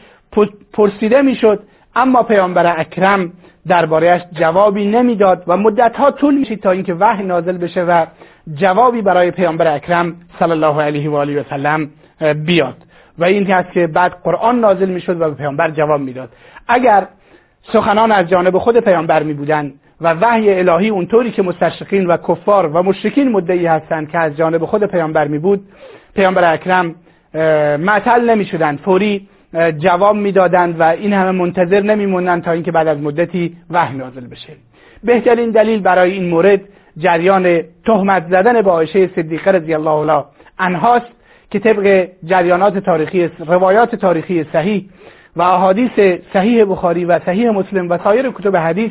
پرسیده 0.72 1.22
می‌شد 1.22 1.62
اما 1.96 2.22
پیامبر 2.22 2.80
اکرم 2.80 3.32
دربارهش 3.68 4.22
جوابی 4.32 4.86
نمی‌داد 4.86 5.44
و 5.46 5.56
مدتها 5.56 6.10
طول 6.10 6.38
میشید 6.38 6.62
تا 6.62 6.70
اینکه 6.70 6.94
وحی 6.94 7.24
نازل 7.24 7.58
بشه 7.58 7.82
و 7.82 8.06
جوابی 8.54 9.02
برای 9.02 9.30
پیامبر 9.30 9.74
اکرم 9.74 10.16
صلی 10.38 10.50
الله 10.50 10.82
علیه 10.82 11.10
و 11.10 11.14
آله 11.16 11.40
و 11.40 11.44
سلم 11.50 11.90
بیاد. 12.46 12.76
و 13.18 13.24
این 13.24 13.46
هست 13.46 13.72
که 13.72 13.86
بعد 13.86 14.12
قرآن 14.24 14.60
نازل 14.60 14.88
می‌شد 14.88 15.20
و 15.20 15.30
به 15.30 15.34
پیامبر 15.34 15.70
جواب 15.70 16.00
می‌داد. 16.00 16.28
اگر 16.68 17.06
سخنان 17.62 18.12
از 18.12 18.28
جانب 18.28 18.58
خود 18.58 18.80
پیامبر 18.80 19.22
می 19.22 19.34
بودن 19.34 19.72
و 20.00 20.14
وحی 20.14 20.58
الهی 20.58 20.88
اونطوری 20.88 21.30
که 21.30 21.42
مستشرقین 21.42 22.06
و 22.06 22.16
کفار 22.16 22.66
و 22.66 22.82
مشرکین 22.82 23.32
مدعی 23.32 23.66
هستند 23.66 24.10
که 24.10 24.18
از 24.18 24.36
جانب 24.36 24.64
خود 24.64 24.84
پیامبر 24.84 25.28
می 25.28 25.38
بود 25.38 25.60
پیامبر 26.14 26.52
اکرم 26.52 26.94
معطل 27.78 28.30
نمی 28.30 28.44
شدند 28.44 28.78
فوری 28.78 29.28
جواب 29.54 30.16
می‌دادند 30.16 30.80
و 30.80 30.82
این 30.82 31.12
همه 31.12 31.30
منتظر 31.30 31.80
نمیموندن 31.80 32.40
تا 32.40 32.52
اینکه 32.52 32.72
بعد 32.72 32.88
از 32.88 32.98
مدتی 32.98 33.56
وحی 33.70 33.96
نازل 33.96 34.26
بشه. 34.26 34.52
بهترین 35.04 35.50
دلیل 35.50 35.80
برای 35.80 36.12
این 36.12 36.28
مورد 36.28 36.60
جریان 36.98 37.60
تهمت 37.86 38.26
زدن 38.30 38.62
به 38.62 38.70
عایشه 38.70 39.10
صدیقه 39.16 39.50
رضی 39.50 39.74
الله 39.74 39.90
عنها 39.90 40.26
انهاست 40.58 41.06
که 41.50 41.58
طبق 41.58 42.08
جریانات 42.24 42.78
تاریخی 42.78 43.30
روایات 43.46 43.94
تاریخی 43.94 44.44
صحیح 44.52 44.88
و 45.36 45.42
احادیث 45.42 46.20
صحیح 46.32 46.64
بخاری 46.64 47.04
و 47.04 47.18
صحیح 47.18 47.50
مسلم 47.50 47.90
و 47.90 47.98
سایر 48.04 48.30
کتب 48.30 48.56
حدیث 48.56 48.90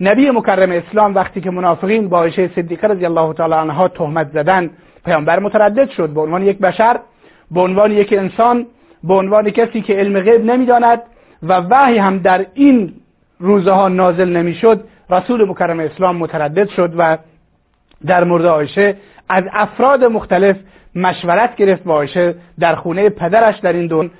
نبی 0.00 0.30
مکرم 0.30 0.70
اسلام 0.70 1.14
وقتی 1.14 1.40
که 1.40 1.50
منافقین 1.50 2.08
با 2.08 2.18
عایشه 2.18 2.50
صدیقه 2.56 2.88
رضی 2.88 3.04
الله 3.04 3.32
تعالی 3.32 3.54
عنها 3.54 3.88
تهمت 3.88 4.30
زدن 4.32 4.70
پیامبر 5.04 5.38
متردد 5.38 5.90
شد. 5.90 6.08
به 6.08 6.20
عنوان 6.20 6.42
یک 6.42 6.58
بشر 6.58 7.00
به 7.50 7.60
عنوان 7.60 7.92
یک 7.92 8.12
انسان 8.12 8.66
به 9.04 9.14
عنوان 9.14 9.50
کسی 9.50 9.80
که 9.80 9.94
علم 9.94 10.20
غیب 10.20 10.44
نمی‌داند 10.44 11.02
و 11.42 11.52
وحی 11.52 11.98
هم 11.98 12.18
در 12.18 12.46
این 12.54 12.92
روزها 13.38 13.88
نازل 13.88 14.36
نمی‌شد 14.36 14.84
رسول 15.10 15.48
مکرم 15.48 15.80
اسلام 15.80 16.16
متردد 16.16 16.68
شد 16.68 16.94
و 16.98 17.18
در 18.06 18.24
مورد 18.24 18.46
عایشه 18.46 18.96
از 19.28 19.44
افراد 19.52 20.04
مختلف 20.04 20.56
مشورت 20.94 21.56
گرفت 21.56 21.84
با 21.84 21.94
عایشه 21.94 22.34
در 22.60 22.74
خونه 22.74 23.08
پدرش 23.08 23.58
در 23.58 23.72
این 23.72 23.86
دون 23.86 24.10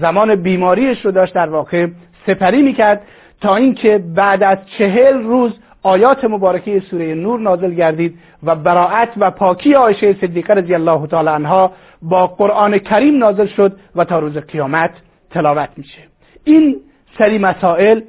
زمان 0.00 0.34
بیماریش 0.34 1.04
رو 1.04 1.10
داشت 1.10 1.34
در 1.34 1.48
واقع 1.48 1.86
سپری 2.26 2.62
می‌کرد 2.62 3.02
تا 3.40 3.56
اینکه 3.56 3.98
بعد 4.14 4.42
از 4.42 4.58
چهل 4.78 5.22
روز 5.22 5.52
آیات 5.86 6.24
مبارکه 6.24 6.80
سوره 6.80 7.14
نور 7.14 7.40
نازل 7.40 7.74
گردید 7.74 8.18
و 8.42 8.56
براعت 8.56 9.08
و 9.16 9.30
پاکی 9.30 9.72
عایشه 9.72 10.16
صدیقه 10.20 10.54
رضی 10.54 10.74
الله 10.74 11.06
تعالی 11.06 11.28
عنها 11.28 11.72
با 12.02 12.26
قرآن 12.26 12.78
کریم 12.78 13.18
نازل 13.18 13.46
شد 13.46 13.76
و 13.96 14.04
تا 14.04 14.18
روز 14.18 14.36
قیامت 14.38 14.90
تلاوت 15.30 15.68
میشه. 15.76 15.98
این 16.44 16.76
سری 17.18 17.38
مسائل 17.38 18.00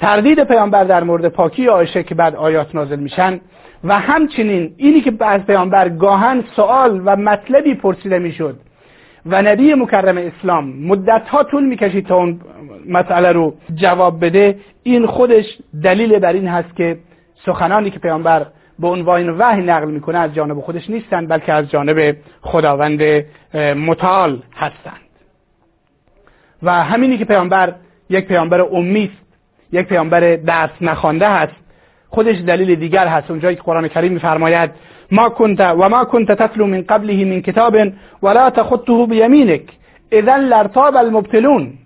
تردید 0.00 0.44
پیامبر 0.44 0.84
در 0.84 1.02
مورد 1.02 1.28
پاکی 1.28 1.66
عایشه 1.66 2.02
که 2.02 2.14
بعد 2.14 2.36
آیات 2.36 2.74
نازل 2.74 2.98
میشن 2.98 3.40
و 3.84 3.98
همچنین 3.98 4.74
اینی 4.76 5.00
که 5.00 5.12
از 5.20 5.46
پیامبر 5.46 5.88
گاهن 5.88 6.44
سوال 6.56 7.02
و 7.04 7.16
مطلبی 7.16 7.74
پرسیده 7.74 8.18
می‌شد 8.18 8.56
و 9.26 9.42
نبی 9.42 9.74
مکرم 9.74 10.18
اسلام 10.18 10.64
مدت 10.86 11.28
ها 11.28 11.42
طول 11.42 11.64
می‌کشید 11.64 12.06
تا 12.06 12.16
اون 12.16 12.40
مسئله 12.88 13.32
رو 13.32 13.54
جواب 13.74 14.24
بده 14.24 14.58
این 14.82 15.06
خودش 15.06 15.44
دلیل 15.82 16.18
بر 16.18 16.32
این 16.32 16.48
هست 16.48 16.76
که 16.76 16.98
سخنانی 17.46 17.90
که 17.90 17.98
پیامبر 17.98 18.46
به 18.78 18.88
عنوان 18.88 19.30
وحی 19.30 19.62
نقل 19.62 19.90
می‌کنه 19.90 20.18
از 20.18 20.34
جانب 20.34 20.60
خودش 20.60 20.90
نیستند 20.90 21.28
بلکه 21.28 21.52
از 21.52 21.70
جانب 21.70 22.16
خداوند 22.40 23.02
متعال 23.76 24.42
هستند. 24.56 25.00
و 26.62 26.72
همینی 26.72 27.18
که 27.18 27.24
پیامبر 27.24 27.74
یک 28.10 28.28
پیامبر 28.28 28.60
امی 28.60 29.04
است 29.04 29.22
یک 29.72 29.86
پیامبر 29.86 30.36
درس 30.36 30.70
نخوانده 30.80 31.28
هست 31.28 31.52
خودش 32.08 32.36
دلیل 32.46 32.74
دیگر 32.74 33.06
هست. 33.06 33.30
اونجایی 33.30 33.56
که 33.56 33.62
قرآن 33.62 33.88
کریم 33.88 34.12
میفرماید 34.12 34.70
ما 35.10 35.28
كنت 35.28 35.60
وما 35.60 36.04
كنت 36.04 36.32
تتلو 36.32 36.66
من 36.66 36.82
قبله 36.82 37.24
من 37.24 37.42
كتاب 37.42 37.92
ولا 38.22 38.50
تخطه 38.50 39.06
بيمينك 39.06 39.62
اذا 40.12 40.36
لارتاب 40.36 40.96
المبتلون. 40.96 41.78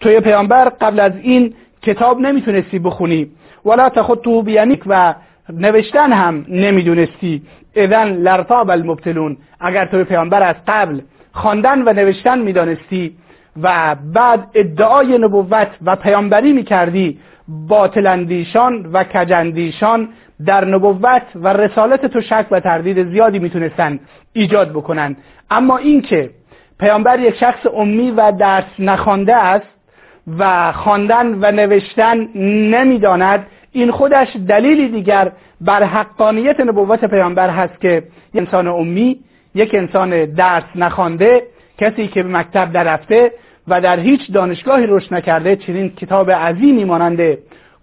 توی 0.00 0.20
پیامبر 0.20 0.68
قبل 0.68 1.00
از 1.00 1.12
این 1.22 1.54
کتاب 1.82 2.20
نمی‌تونستی 2.20 2.78
بخونی. 2.78 3.30
ولا 3.64 3.88
تخطه 3.88 4.42
بیمینک 4.42 4.82
و 4.86 5.14
نوشتن 5.52 6.12
هم 6.12 6.46
نمی‌دونستی. 6.48 7.42
اذا 7.74 8.02
لارتاب 8.02 8.70
المبتلون. 8.70 9.36
اگر 9.60 9.86
توی 9.86 10.04
پیامبر 10.04 10.42
از 10.42 10.56
قبل 10.66 11.00
خواندن 11.32 11.82
و 11.82 11.92
نوشتن 11.92 12.38
می‌دانستی 12.38 13.16
و 13.62 13.96
بعد 14.14 14.48
ادعای 14.54 15.18
نبوت 15.18 15.68
و 15.84 15.96
پیامبری 15.96 16.52
می‌کردی 16.52 17.18
باطلندیشان 17.48 18.86
و 18.92 19.04
کجندیشان 19.04 20.08
در 20.46 20.64
نبوت 20.64 21.22
و 21.34 21.48
رسالت 21.48 22.06
تو 22.06 22.20
شک 22.20 22.46
و 22.50 22.60
تردید 22.60 23.10
زیادی 23.10 23.38
می‌تونستن 23.38 24.00
ایجاد 24.32 24.70
بکنن. 24.70 25.16
اما 25.50 25.76
اینکه 25.76 26.30
پیامبر 26.80 27.20
یک 27.20 27.34
شخص 27.34 27.66
امی 27.74 28.10
و 28.10 28.32
درس 28.32 28.64
نخوانده 28.78 29.36
است 29.36 29.77
و 30.38 30.72
خواندن 30.72 31.38
و 31.40 31.52
نوشتن 31.52 32.28
نمی‌داند. 32.74 33.46
این 33.72 33.90
خودش 33.90 34.28
دلیلی 34.48 34.88
دیگر 34.88 35.32
بر 35.60 35.82
حقانیت 35.82 36.60
نبوت 36.60 37.04
پیامبر 37.04 37.50
هست 37.50 37.80
که 37.80 38.02
انسان 38.34 38.66
امی 38.66 39.16
یک 39.54 39.74
انسان 39.74 40.24
درس 40.24 40.64
نخوانده 40.74 41.42
کسی 41.78 42.06
که 42.06 42.22
به 42.22 42.28
مکتب 42.28 42.72
درفته 42.72 43.32
و 43.68 43.80
در 43.80 44.00
هیچ 44.00 44.32
دانشگاهی 44.32 44.86
رشد 44.86 45.14
نکرده 45.14 45.56
چنین 45.56 45.88
کتاب 45.88 46.30
عظیمی 46.30 46.84
مانند 46.84 47.38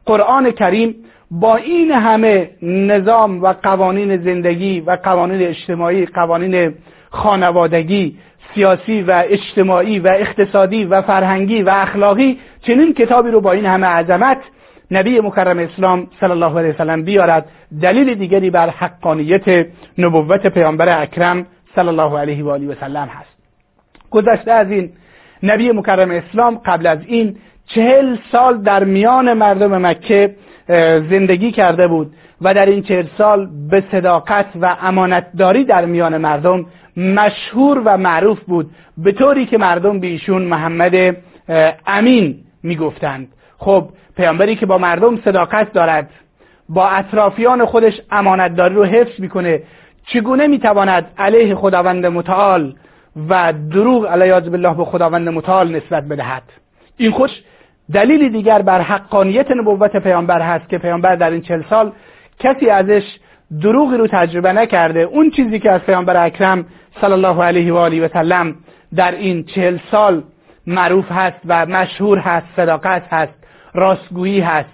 قرآن 0.05 0.51
کریم 0.51 0.95
با 1.31 1.55
این 1.55 1.91
همه 1.91 2.49
نظام 2.61 3.41
و 3.41 3.53
قوانین 3.63 4.17
زندگی 4.17 4.79
و 4.79 4.97
قوانین 5.03 5.41
اجتماعی 5.41 6.05
قوانین 6.05 6.73
خانوادگی 7.09 8.17
سیاسی 8.55 9.01
و 9.01 9.23
اجتماعی 9.27 9.99
و 9.99 10.07
اقتصادی 10.07 10.85
و 10.85 11.01
فرهنگی 11.01 11.61
و 11.61 11.69
اخلاقی 11.69 12.39
چنین 12.61 12.93
کتابی 12.93 13.31
رو 13.31 13.41
با 13.41 13.51
این 13.51 13.65
همه 13.65 13.87
عظمت 13.87 14.37
نبی 14.91 15.19
مکرم 15.19 15.59
اسلام 15.59 16.07
صلی 16.19 16.31
الله 16.31 16.59
علیه 16.59 16.73
وسلم 16.73 17.03
بیارد. 17.03 17.45
دلیل 17.81 18.13
دیگری 18.13 18.49
بر 18.49 18.69
حقانیت 18.69 19.67
نبوت 19.97 20.47
پیامبر 20.47 21.01
اکرم 21.01 21.45
صلی 21.75 21.87
الله 21.87 22.19
علیه 22.19 22.43
و 22.43 22.49
آله 22.49 22.67
و 22.67 22.75
سلم 22.79 23.07
هست. 23.07 23.35
گذشته 24.11 24.51
از 24.51 24.71
این 24.71 24.89
نبی 25.43 25.71
مکرم 25.71 26.11
اسلام 26.11 26.61
قبل 26.65 26.87
از 26.87 26.99
این 27.05 27.37
چهل 27.67 28.17
سال 28.31 28.61
در 28.61 28.83
میان 28.83 29.33
مردم 29.33 29.85
مکه 29.85 30.35
زندگی 31.09 31.51
کرده 31.51 31.87
بود 31.87 32.13
و 32.41 32.53
در 32.53 32.65
این 32.65 32.83
چهل 32.83 33.05
سال 33.17 33.49
به 33.69 33.83
صداقت 33.91 34.45
و 34.61 34.77
امانتداری 34.81 35.63
در 35.63 35.85
میان 35.85 36.17
مردم 36.17 36.65
مشهور 36.97 37.81
و 37.85 37.97
معروف 37.97 38.39
بود. 38.39 38.71
به 38.97 39.11
طوری 39.11 39.45
که 39.45 39.57
مردم 39.57 39.99
به 39.99 40.07
ایشون 40.07 40.41
محمد 40.41 41.17
امین 41.87 42.37
می‌گفتند. 42.63 43.27
خب 43.57 43.89
پیامبری 44.17 44.55
که 44.55 44.65
با 44.65 44.77
مردم 44.77 45.17
صداقت 45.17 45.73
دارد 45.73 46.09
با 46.69 46.87
اطرافیان 46.89 47.65
خودش 47.65 48.01
امانتداری 48.11 48.75
رو 48.75 48.85
حفظ 48.85 49.19
می‌کنه 49.19 49.63
چگونه 50.05 50.47
می‌تواند 50.47 51.11
علیه 51.17 51.55
خداوند 51.55 52.05
متعال 52.05 52.75
و 53.29 53.53
دروغ 53.71 54.07
علیه 54.07 54.39
بالله 54.39 54.73
به 54.73 54.85
خداوند 54.85 55.29
متعال 55.29 55.75
نسبت 55.75 56.03
بدهد؟ 56.03 56.43
این 56.97 57.11
خوش 57.11 57.31
دلیلی 57.93 58.29
دیگر 58.29 58.61
بر 58.61 58.81
حقانیت 58.81 59.51
نبوت 59.51 59.97
پیامبر 59.97 60.41
هست 60.41 60.69
که 60.69 60.77
پیامبر 60.77 61.15
در 61.15 61.29
این 61.29 61.41
چل 61.41 61.63
سال 61.69 61.91
کسی 62.39 62.69
ازش 62.69 63.03
دروغی 63.61 63.97
رو 63.97 64.07
تجربه 64.07 64.53
نکرده. 64.53 64.99
اون 64.99 65.29
چیزی 65.29 65.59
که 65.59 65.71
از 65.71 65.81
پیامبر 65.81 66.25
اکرم 66.25 66.65
صلی 67.01 67.11
الله 67.11 67.43
علیه 67.43 67.73
و 67.73 67.77
آله 67.77 68.05
و 68.05 68.07
سلم 68.13 68.55
در 68.95 69.11
این 69.11 69.43
چهل 69.43 69.77
سال 69.91 70.23
معروف 70.67 71.11
هست 71.11 71.39
و 71.45 71.65
مشهور 71.65 72.19
هست 72.19 72.45
صداقت 72.55 73.03
هست 73.09 73.33
راستگویی 73.73 74.39
هست 74.39 74.69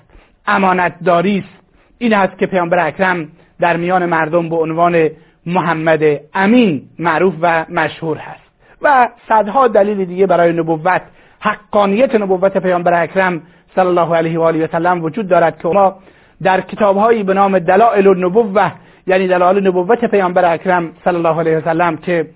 امانتداری 0.48 1.38
است 1.38 1.64
این 1.98 2.14
هست 2.14 2.38
که 2.38 2.46
پیامبر 2.46 2.88
اکرم 2.88 3.28
در 3.60 3.78
میان 3.78 4.06
مردم 4.06 4.50
به 4.50 4.56
عنوان 4.56 5.10
محمد 5.46 6.02
امین 6.34 6.82
معروف 7.00 7.34
و 7.42 7.66
مشهور 7.70 8.18
هست. 8.18 8.42
و 8.82 9.10
صدها 9.30 9.68
دلیل 9.68 10.06
دیگه 10.06 10.28
برای 10.28 10.54
نبوت 10.54 11.02
حقانیت 11.40 12.16
نبوت 12.16 12.58
پیامبر 12.58 13.04
اکرم 13.04 13.42
صلی 13.76 13.88
الله 13.88 14.16
علیه 14.16 14.40
و 14.40 14.42
آله 14.42 14.66
و 14.66 14.68
سلم 14.72 15.04
وجود 15.04 15.28
دارد 15.28 15.62
که 15.62 15.68
ما 15.68 15.96
در 16.44 16.62
کتابهایی 16.62 17.24
به 17.24 17.34
نام 17.34 17.60
دلائل 17.60 18.08
النبوه 18.08 18.72
یعنی 19.08 19.28
دلائل 19.28 19.68
نبوت 19.68 20.06
پیامبر 20.06 20.54
اکرم 20.54 20.92
صلی 21.04 21.16
الله 21.16 21.40
علیه 21.40 21.58
و 21.58 21.62
سلم 21.62 21.98
که 21.98 22.28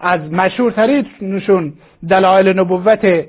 از 0.00 0.20
نشون 1.20 1.72
دلائل 2.08 2.58
نبوت 2.60 3.24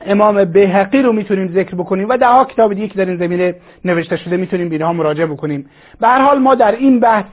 امام 0.00 0.44
بهقی 0.44 1.02
رو 1.02 1.12
می‌تونیم 1.12 1.48
ذکر 1.48 1.74
بکنیم 1.74 2.08
و 2.08 2.16
ده 2.16 2.44
کتاب 2.54 2.74
دیگه 2.74 2.88
که 2.88 2.94
در 2.94 3.04
این 3.04 3.16
زمینه 3.16 3.54
نوشته 3.84 4.16
شده 4.16 4.36
می‌تونیم 4.36 4.68
به 4.68 4.92
مراجعه 4.92 5.26
بکنیم. 5.26 5.66
به 6.00 6.08
هر 6.08 6.22
حال 6.22 6.38
ما 6.38 6.54
در 6.54 6.72
این 6.72 7.00
بحث 7.00 7.24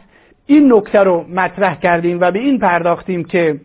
این 0.45 0.73
نکته 0.73 0.99
رو 0.99 1.25
مطرح 1.33 1.75
کردیم 1.75 2.17
و 2.21 2.31
به 2.31 2.39
این 2.39 2.59
پرداختیم 2.59 3.23
که 3.23 3.59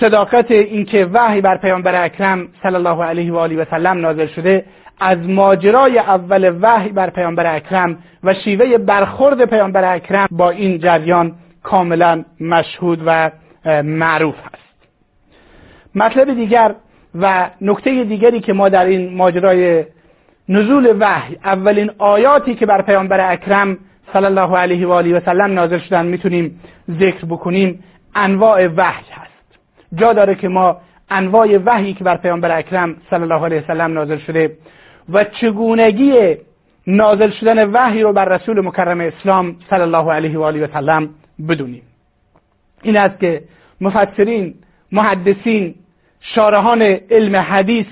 صداقت 0.00 0.50
اینکه 0.50 1.06
وحی 1.12 1.40
بر 1.40 1.56
پیامبر 1.56 2.04
اکرم 2.04 2.48
صلی 2.62 2.74
الله 2.74 3.04
علیه 3.04 3.32
و 3.32 3.36
آله 3.36 3.56
و 3.56 3.64
سلم 3.70 3.98
نازل 3.98 4.26
شده 4.26 4.64
از 5.00 5.28
ماجرای 5.28 5.98
اول 5.98 6.58
وحی 6.60 6.88
بر 6.88 7.10
پیامبر 7.10 7.56
اکرم 7.56 7.98
و 8.24 8.34
شیوه 8.34 8.78
برخورد 8.78 9.44
پیامبر 9.44 9.94
اکرم 9.94 10.28
با 10.30 10.50
این 10.50 10.78
جریان 10.78 11.32
کاملا 11.62 12.24
مشهود 12.40 13.02
و 13.06 13.30
معروف 13.82 14.34
هست. 14.34 14.72
مطلب 15.94 16.34
دیگر 16.34 16.74
و 17.14 17.50
نکته 17.60 18.04
دیگری 18.04 18.40
که 18.40 18.52
ما 18.52 18.68
در 18.68 18.84
این 18.84 19.16
ماجرای 19.16 19.84
نزول 20.48 20.96
وحی 21.00 21.36
اولین 21.44 21.90
آیاتی 21.98 22.54
که 22.54 22.66
بر 22.66 22.82
پیامبر 22.82 23.32
اکرم 23.32 23.78
صلی 24.12 24.24
الله 24.24 24.56
علیه 24.56 24.86
و 24.86 24.90
آله 24.90 25.16
و 25.16 25.20
سلم 25.20 25.52
نازل 25.52 25.78
شدن 25.78 26.06
می‌تونیم 26.06 26.60
ذکر 26.90 27.24
بکنیم 27.24 27.84
انواع 28.14 28.66
وحی 28.66 29.04
هست. 29.12 29.31
جا 29.94 30.12
داره 30.12 30.34
که 30.34 30.48
ما 30.48 30.76
انواع 31.10 31.58
وحی 31.64 31.94
که 31.94 32.04
بر 32.04 32.16
پیامبر 32.16 32.58
اکرم 32.58 32.96
صلی 33.10 33.22
الله 33.22 33.44
علیه 33.44 33.60
و 33.60 33.66
سلم 33.66 33.92
نازل 33.92 34.18
شده 34.18 34.56
و 35.12 35.24
چگونگی 35.24 36.36
نازل 36.86 37.30
شدن 37.30 37.70
وحی 37.70 38.02
رو 38.02 38.12
بر 38.12 38.24
رسول 38.24 38.60
مکرم 38.60 39.00
اسلام 39.00 39.56
صلی 39.70 39.80
الله 39.80 40.12
علیه 40.12 40.38
و 40.38 40.42
آله 40.42 40.64
و 40.64 40.72
سلم 40.72 41.08
بدونیم. 41.48 41.82
این 42.82 42.96
است 42.96 43.20
که 43.20 43.42
مفسرین 43.80 44.54
محدثین 44.92 45.74
شارحان 46.20 46.82
علم 47.10 47.36
حدیث 47.36 47.86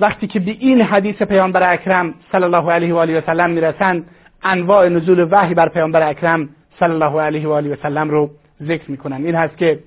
وقتی 0.00 0.26
که 0.26 0.40
به 0.40 0.50
این 0.50 0.80
حدیث 0.80 1.22
پیامبر 1.22 1.72
اکرم 1.72 2.14
صلی 2.32 2.44
الله 2.44 2.72
علیه 2.72 2.94
و 2.94 2.96
آله 2.96 3.18
و 3.18 3.20
سلم 3.26 3.50
می‌رسند 3.50 4.06
انواع 4.42 4.88
نزول 4.88 5.28
وحی 5.30 5.54
بر 5.54 5.68
پیامبر 5.68 6.08
اکرم 6.08 6.48
صلی 6.80 6.90
الله 6.90 7.20
علیه 7.20 7.48
و 7.48 7.52
آله 7.52 7.72
و 7.72 7.76
سلم 7.82 8.10
رو 8.10 8.30
ذکر 8.62 8.90
می‌کنن 8.90 9.24
این 9.26 9.34
هست 9.34 9.58
که 9.58 9.78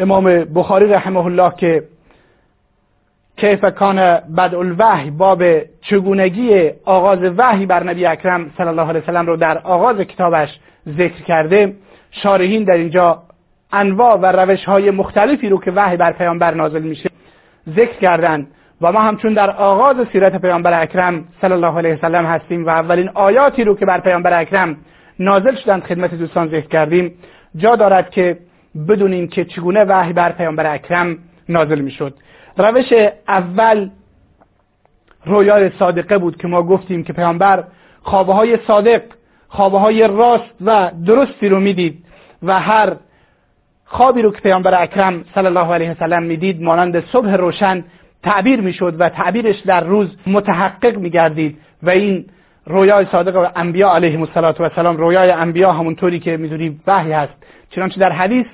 امام 0.00 0.24
بخاری 0.44 0.86
رحمه 0.86 1.26
الله 1.26 1.52
که 1.56 1.82
کیف 3.36 3.64
کان 3.64 3.96
بدء 4.36 4.58
الوحی 4.58 5.10
باب 5.10 5.42
چگونگی 5.80 6.70
آغاز 6.84 7.18
وحی 7.36 7.66
بر 7.66 7.84
نبی 7.84 8.06
اکرم 8.06 8.50
صلی 8.58 8.66
الله 8.66 8.88
علیه 8.88 9.00
و 9.00 9.06
سلم 9.06 9.26
رو 9.26 9.36
در 9.36 9.58
آغاز 9.58 9.96
کتابش 9.96 10.48
ذکر 10.88 11.22
کرده. 11.22 11.74
شارحین 12.10 12.64
در 12.64 12.74
اینجا 12.74 13.22
انواع 13.72 14.16
و 14.16 14.26
روش 14.26 14.64
های 14.64 14.90
مختلفی 14.90 15.48
رو 15.48 15.60
که 15.60 15.70
وحی 15.70 15.96
بر 15.96 16.12
پیامبر 16.12 16.54
نازل 16.54 16.82
میشه 16.82 17.10
ذکر 17.68 17.98
کردند 18.00 18.46
و 18.80 18.92
ما 18.92 19.00
همچون 19.00 19.32
در 19.32 19.50
آغاز 19.50 19.96
سیرت 20.12 20.40
پیامبر 20.40 20.82
اکرم 20.82 21.24
صلی 21.40 21.52
الله 21.52 21.78
علیه 21.78 21.94
وسلم 21.94 22.26
هستیم 22.26 22.66
و 22.66 22.68
اولین 22.68 23.10
آیاتی 23.14 23.64
رو 23.64 23.76
که 23.76 23.86
بر 23.86 24.00
پیامبر 24.00 24.40
اکرم 24.40 24.76
نازل 25.18 25.54
شدند 25.54 25.82
خدمت 25.82 26.14
دوستان 26.14 26.48
ذکر 26.48 26.68
کردیم. 26.68 27.14
جا 27.56 27.76
دارد 27.76 28.10
که 28.10 28.38
بدونیم 28.88 29.28
که 29.28 29.44
چگونه 29.44 29.84
وحی 29.84 30.12
بر 30.12 30.32
پیامبر 30.32 30.74
اکرم 30.74 31.18
نازل 31.48 31.80
می‌شد. 31.80 32.14
روش 32.56 32.92
اول 33.28 33.90
رویای 35.24 35.70
صادقه 35.78 36.18
بود 36.18 36.36
که 36.36 36.48
ما 36.48 36.62
گفتیم 36.62 37.04
که 37.04 37.12
پیامبر 37.12 37.64
خوابه 38.02 38.32
های 38.32 38.58
صادق 38.66 39.02
خوابه 39.48 39.78
های 39.78 40.08
راست 40.08 40.54
و 40.64 40.90
درستی 41.06 41.48
رو 41.48 41.60
می‌دید 41.60 42.04
و 42.42 42.60
هر 42.60 42.96
خوابی 43.84 44.22
رو 44.22 44.32
که 44.32 44.40
پیامبر 44.40 44.82
اکرم 44.82 45.24
صلی 45.34 45.46
الله 45.46 45.74
علیه 45.74 45.90
وسلم 45.90 46.22
می‌دید 46.22 46.62
مانند 46.62 47.04
صبح 47.04 47.34
روشن 47.34 47.84
تعبیر 48.22 48.60
می‌شد 48.60 48.96
و 48.98 49.08
تعبیرش 49.08 49.60
در 49.60 49.84
روز 49.84 50.16
متحقق 50.26 50.96
میگردید 50.96 51.58
و 51.82 51.90
این 51.90 52.26
رویای 52.66 53.06
صادق 53.12 53.36
و 53.36 53.46
انبیا 53.56 53.94
علیهم 53.94 54.22
السلام 54.22 54.96
رویای 54.96 55.30
انبیا 55.30 55.72
همونطوری 55.72 56.18
که 56.18 56.36
می‌دونید 56.36 56.80
وحی 56.86 57.12
هست. 57.12 57.32
چنانچه 57.70 58.00
در 58.00 58.12
حدیث 58.12 58.46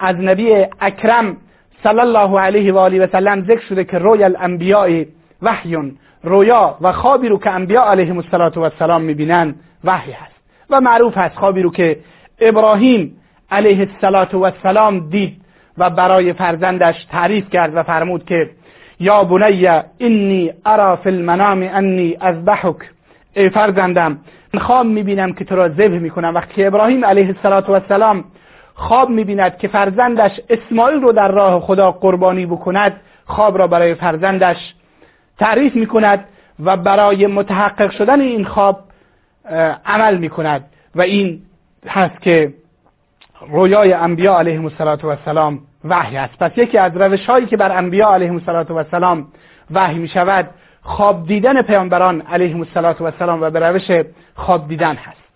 از 0.00 0.16
نبی 0.16 0.66
اکرم 0.80 1.36
صلی 1.82 2.00
الله 2.00 2.40
علیه 2.40 2.72
و 2.72 2.78
آله 2.78 3.04
و 3.04 3.06
سلم 3.12 3.44
ذکر 3.44 3.60
شده 3.68 3.84
که 3.84 3.98
روی 3.98 4.24
الانبیاء 4.24 5.04
وحیون 5.42 5.96
رویا 6.22 6.76
و 6.80 6.92
خوابی 6.92 7.28
رو 7.28 7.38
که 7.38 7.50
انبیا 7.50 7.82
علیهم 7.82 8.18
السلام 8.18 9.02
می‌بینن 9.02 9.54
وحی 9.84 10.12
هست. 10.12 10.34
و 10.70 10.80
معروف 10.80 11.18
هست 11.18 11.34
خوابی 11.38 11.62
رو 11.62 11.70
که 11.70 11.98
ابراهیم 12.40 13.16
علیه 13.50 13.88
السلام 14.02 15.08
دید 15.08 15.40
و 15.78 15.90
برای 15.90 16.32
فرزندش 16.32 17.04
تعریف 17.10 17.50
کرد 17.50 17.76
و 17.76 17.82
فرمود 17.82 18.24
که 18.24 18.50
یا 19.00 19.24
بنی 19.24 19.68
انی 20.00 20.52
ارا 20.66 20.96
فی 20.96 21.08
المنام 21.08 21.68
انی 21.72 22.16
اذبحک. 22.20 22.76
ای 23.34 23.50
فرزندم 23.50 24.18
خواب 24.58 24.86
می‌بینم 24.86 25.32
که 25.32 25.44
تو 25.44 25.56
را 25.56 25.68
ذبح 25.68 25.98
می‌کنم. 25.98 26.34
وقتی 26.34 26.64
ابراهیم 26.64 27.04
علیه 27.04 27.34
السلام 27.44 28.24
خواب 28.78 29.10
می‌بیند 29.10 29.58
که 29.58 29.68
فرزندش 29.68 30.40
اسماعیل 30.50 31.00
رو 31.00 31.12
در 31.12 31.28
راه 31.28 31.60
خدا 31.60 31.92
قربانی 31.92 32.46
بکند 32.46 33.00
خواب 33.24 33.58
را 33.58 33.66
برای 33.66 33.94
فرزندش 33.94 34.74
تعریف 35.38 35.76
می‌کند 35.76 36.24
و 36.64 36.76
برای 36.76 37.26
متحقق 37.26 37.90
شدن 37.90 38.20
این 38.20 38.44
خواب 38.44 38.80
عمل 39.84 40.16
می‌کند. 40.16 40.64
و 40.94 41.02
این 41.02 41.42
هست 41.86 42.22
که 42.22 42.54
رویای 43.50 43.92
انبیا 43.92 44.38
علیهم 44.38 44.64
السلام 44.64 45.60
وحی 45.84 46.16
است. 46.16 46.38
پس 46.38 46.52
یکی 46.56 46.78
از 46.78 46.96
روش 46.96 47.26
هایی 47.26 47.46
که 47.46 47.56
بر 47.56 47.78
انبیا 47.78 48.14
علیهم 48.14 48.42
السلام 48.68 49.26
وحی 49.70 49.98
می 49.98 50.08
شود 50.08 50.50
خواب 50.82 51.26
دیدن 51.26 51.62
پیامبران 51.62 52.20
علیهم 52.20 52.66
السلام 53.00 53.42
و 53.42 53.50
به 53.50 53.60
روش 53.60 54.06
خواب 54.34 54.68
دیدن 54.68 54.94
هست. 54.94 55.26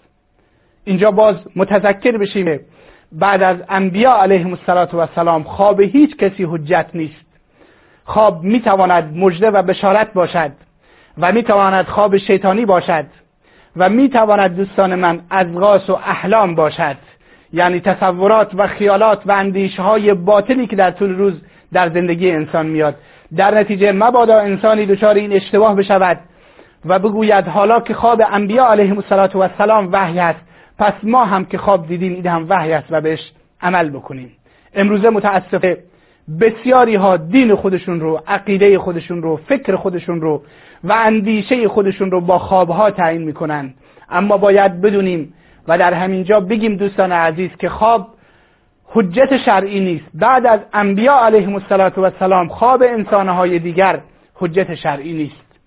اینجا 0.85 1.11
باز 1.11 1.37
متذکر 1.57 2.19
بشیم 2.19 2.61
بعد 3.13 3.43
از 3.43 3.57
انبیا 3.69 4.13
علیهم 4.13 4.59
السلام 4.93 5.43
خواب 5.43 5.81
هیچ 5.81 6.17
کسی 6.17 6.45
حجت 6.45 6.87
نیست. 6.95 7.27
خواب 8.05 8.43
می‌تواند 8.43 9.17
مژده 9.17 9.51
و 9.51 9.63
بشارت 9.63 10.13
باشد 10.13 10.53
و 11.19 11.33
می‌تواند 11.33 11.87
خواب 11.87 12.17
شیطانی 12.17 12.65
باشد 12.65 13.07
و 13.77 13.89
می‌تواند 13.89 14.57
دوستان 14.57 14.95
من 14.95 15.21
ازغاس 15.31 15.91
و 15.91 15.99
احلام 16.07 16.55
باشد. 16.55 16.97
یعنی 17.53 17.81
تصورات 17.81 18.51
و 18.55 18.67
خیالات 18.67 19.23
و 19.27 19.33
اندیشه 19.33 19.83
های 19.83 20.15
باطلی 20.15 20.67
که 20.67 20.77
در 20.77 20.91
طول 20.91 21.15
روز 21.15 21.35
در 21.73 21.89
زندگی 21.89 22.31
انسان 22.31 22.67
میاد. 22.67 22.95
در 23.37 23.59
نتیجه 23.59 23.93
مبادا 23.93 24.39
انسانی 24.39 24.87
دچار 24.87 25.15
این 25.15 25.33
اشتباه 25.33 25.75
بشود 25.75 26.19
و 26.85 26.99
بگوید 26.99 27.49
حالا 27.49 27.81
که 27.81 27.95
خواب 27.95 28.23
انبیا 28.33 28.67
علیهم 28.67 29.03
السلام 29.43 29.89
وحی 29.93 30.19
است 30.19 30.41
پس 30.81 30.93
ما 31.03 31.25
هم 31.25 31.45
که 31.45 31.59
خواب 31.59 31.87
دیدیم 31.87 32.13
این 32.13 32.27
هم 32.27 32.47
وحی 32.49 32.73
است 32.73 32.87
و 32.91 33.01
بهش 33.01 33.33
عمل 33.61 33.91
بکنیم. 33.91 34.33
امروزه 34.75 35.11
متاسفه 35.11 35.79
بسیاری 36.41 36.95
ها 36.95 37.17
دین 37.17 37.55
خودشون 37.55 38.01
رو 38.01 38.23
عقیده 38.27 38.79
خودشون 38.79 39.23
رو 39.23 39.37
فکر 39.37 39.77
خودشون 39.77 40.21
رو 40.21 40.43
و 40.85 40.93
اندیشه 40.93 41.69
خودشون 41.69 42.11
رو 42.11 42.21
با 42.21 42.39
خوابها 42.39 42.91
تعیین 42.91 43.23
می‌کنن. 43.23 43.75
اما 44.11 44.37
باید 44.37 44.81
بدونیم 44.81 45.35
و 45.69 45.79
در 45.79 45.95
همینجا 45.95 46.41
بگیم 46.41 46.77
دوستان 46.77 47.13
عزیز 47.13 47.51
که 47.59 47.69
خواب 47.69 48.09
حجت 48.87 49.37
شرعی 49.37 49.81
نیست. 49.81 50.07
بعد 50.15 50.47
از 50.47 50.61
انبیا 50.73 51.15
علیهم 51.15 51.63
السلام 51.99 52.49
خواب 52.49 52.83
انسانهای 52.83 53.59
دیگر 53.59 54.01
حجت 54.35 54.75
شرعی 54.75 55.13
نیست. 55.13 55.61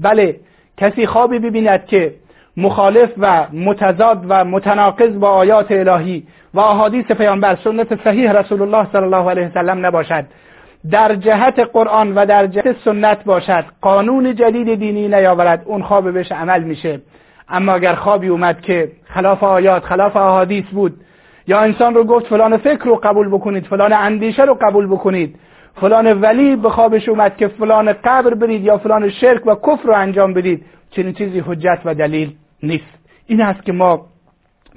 بله 0.00 0.40
کسی 0.76 1.06
خوابی 1.06 1.38
ببیند 1.38 1.86
که 1.86 2.14
مخالف 2.56 3.10
و 3.18 3.46
متضاد 3.52 4.24
و 4.28 4.44
متناقض 4.44 5.18
با 5.18 5.28
آیات 5.28 5.72
الهی 5.72 6.26
و 6.54 6.60
احادیث 6.60 7.04
پیامبر 7.04 7.58
سنت 7.64 8.04
صحیح 8.04 8.32
رسول 8.32 8.62
الله 8.62 8.86
صلی 8.92 9.02
الله 9.02 9.30
علیه 9.30 9.46
وسلم 9.46 9.86
نباشد. 9.86 10.24
در 10.90 11.14
جهت 11.14 11.58
قرآن 11.58 12.14
و 12.14 12.26
در 12.26 12.46
جهت 12.46 12.76
سنت 12.84 13.24
باشد. 13.24 13.64
قانون 13.80 14.34
جدید 14.34 14.78
دینی 14.78 15.08
نیاورد. 15.08 15.62
اون 15.64 15.82
خواب 15.82 16.12
بهش 16.12 16.32
عمل 16.32 16.62
میشه. 16.62 17.00
اما 17.48 17.72
اگر 17.72 17.94
خوابی 17.94 18.28
اومد 18.28 18.60
که 18.60 18.90
خلاف 19.04 19.44
آیات 19.44 19.84
خلاف 19.84 20.16
احادیث 20.16 20.64
بود 20.64 20.94
یا 21.46 21.60
انسان 21.60 21.94
رو 21.94 22.04
گفت 22.04 22.26
فلان 22.26 22.56
فکر 22.56 22.84
رو 22.84 22.96
قبول 22.96 23.28
بکنید 23.28 23.66
فلان 23.66 23.92
اندیشه 23.92 24.42
رو 24.42 24.54
قبول 24.54 24.86
بکنید 24.86 25.36
فلان 25.80 26.20
ولی 26.20 26.56
به 26.56 26.70
خوابش 26.70 27.08
اومد 27.08 27.36
که 27.36 27.48
فلان 27.48 27.92
قبر 27.92 28.34
برید 28.34 28.64
یا 28.64 28.78
فلان 28.78 29.10
شرک 29.10 29.46
و 29.46 29.54
کفر 29.54 29.88
رو 29.88 29.94
انجام 29.94 30.34
بدید 30.34 30.64
چنین 30.90 31.12
چیزی 31.12 31.40
حجت 31.40 31.78
و 31.84 31.94
دلیل 31.94 32.32
نیست. 32.62 32.98
این 33.26 33.42
است 33.42 33.62
که 33.62 33.72
ما 33.72 34.06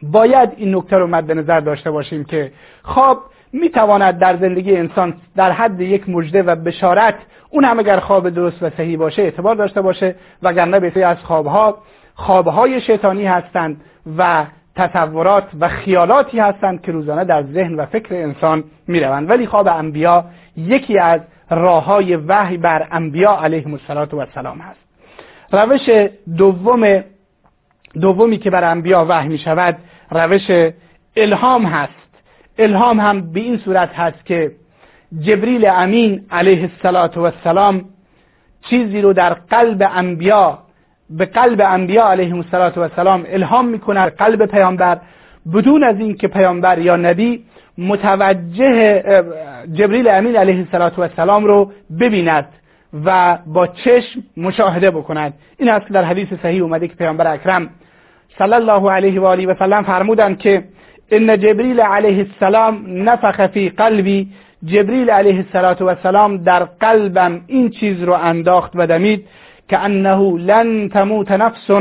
باید 0.03 0.49
این 0.57 0.75
نکته 0.75 0.95
رو 0.97 1.07
مد 1.07 1.31
نظر 1.31 1.59
داشته 1.59 1.91
باشیم 1.91 2.23
که 2.23 2.51
خواب 2.83 3.23
می‌تواند 3.53 4.19
در 4.19 4.37
زندگی 4.37 4.75
انسان 4.75 5.13
در 5.35 5.51
حد 5.51 5.81
یک 5.81 6.09
مژده 6.09 6.43
و 6.43 6.55
بشارت 6.55 7.15
اون 7.49 7.63
هم 7.63 7.79
اگر 7.79 7.99
خواب 7.99 8.29
درست 8.29 8.63
و 8.63 8.69
صحیح 8.69 8.97
باشه 8.97 9.21
اعتبار 9.21 9.55
داشته 9.55 9.81
باشه 9.81 10.15
وگرنه 10.43 10.79
بسیاری 10.79 11.03
از 11.03 11.17
خوابها 11.17 11.77
خوابهای 12.15 12.81
شیطانی 12.81 13.25
هستند 13.25 13.81
و 14.17 14.45
تصورات 14.75 15.43
و 15.59 15.67
خیالاتی 15.67 16.39
هستند 16.39 16.81
که 16.81 16.91
روزانه 16.91 17.25
در 17.25 17.43
ذهن 17.43 17.75
و 17.75 17.85
فکر 17.85 18.15
انسان 18.15 18.63
می‌روند. 18.87 19.29
ولی 19.29 19.47
خواب 19.47 19.67
انبیا 19.67 20.25
یکی 20.57 20.97
از 20.97 21.21
راه 21.49 21.85
های 21.85 22.15
وحی 22.15 22.57
بر 22.57 22.87
انبیا 22.91 23.31
علیهم 23.31 23.73
السلام 23.73 24.59
هست. 24.59 24.79
روش 25.51 26.09
دوم 26.37 27.03
دومی 28.01 28.37
که 28.37 28.49
بر 28.49 28.63
انبیا 28.63 29.05
وحی 29.09 29.27
می 29.27 29.37
شود 29.37 29.77
روش 30.11 30.71
الهام 31.17 31.65
هست. 31.65 31.93
الهام 32.57 32.99
هم 32.99 33.31
به 33.31 33.39
این 33.39 33.57
صورت 33.57 33.89
هست 33.95 34.25
که 34.25 34.51
جبریل 35.19 35.65
امین 35.65 36.25
علیه 36.31 36.69
السلام 36.83 37.85
چیزی 38.69 39.01
رو 39.01 39.13
در 39.13 39.33
قلب 39.33 39.89
انبیا 39.95 40.59
به 41.09 41.25
قلب 41.25 41.61
انبیا 41.65 42.09
علیهم 42.09 42.45
السلام 42.75 43.25
الهام 43.27 43.67
می‌کنه 43.67 44.05
قلب 44.05 44.45
پیامبر 44.45 44.97
بدون 45.53 45.83
از 45.83 45.99
اینکه 45.99 46.27
پیامبر 46.27 46.79
یا 46.79 46.95
نبی 46.95 47.43
متوجه 47.77 49.03
جبریل 49.73 50.07
امین 50.07 50.35
علیه 50.35 50.67
السلام 50.97 51.45
رو 51.45 51.71
ببیند 51.99 52.47
و 53.05 53.37
با 53.45 53.67
چشم 53.67 54.23
مشاهده 54.37 54.91
بکند. 54.91 55.33
این 55.57 55.69
است 55.69 55.87
که 55.87 55.93
در 55.93 56.03
حدیث 56.03 56.27
صحیح 56.43 56.63
اومده 56.63 56.87
که 56.87 56.95
پیامبر 56.95 57.33
اکرم 57.33 57.69
صلی 58.37 58.53
الله 58.53 58.91
علیه 58.91 59.21
و 59.21 59.25
آله 59.25 59.47
و 59.47 59.55
سلم 59.59 59.83
فرمودند 59.83 60.37
که 60.37 60.63
ان 61.11 61.39
جبریل 61.39 61.79
علیه 61.81 62.27
السلام 62.31 62.83
نفخ 62.87 63.47
فی 63.47 63.69
قلبی 63.69 64.27
جبریل 64.65 65.09
علیه 65.09 65.45
السلام 65.81 66.37
در 66.37 66.63
قلبم 66.63 67.41
این 67.47 67.69
چیز 67.69 68.03
رو 68.03 68.13
انداخت 68.13 68.71
و 68.75 68.87
دمید 68.87 69.27
که 69.69 69.77
انه 69.77 70.37
لن 70.37 70.89
تموت 70.89 71.31
نفس 71.31 71.71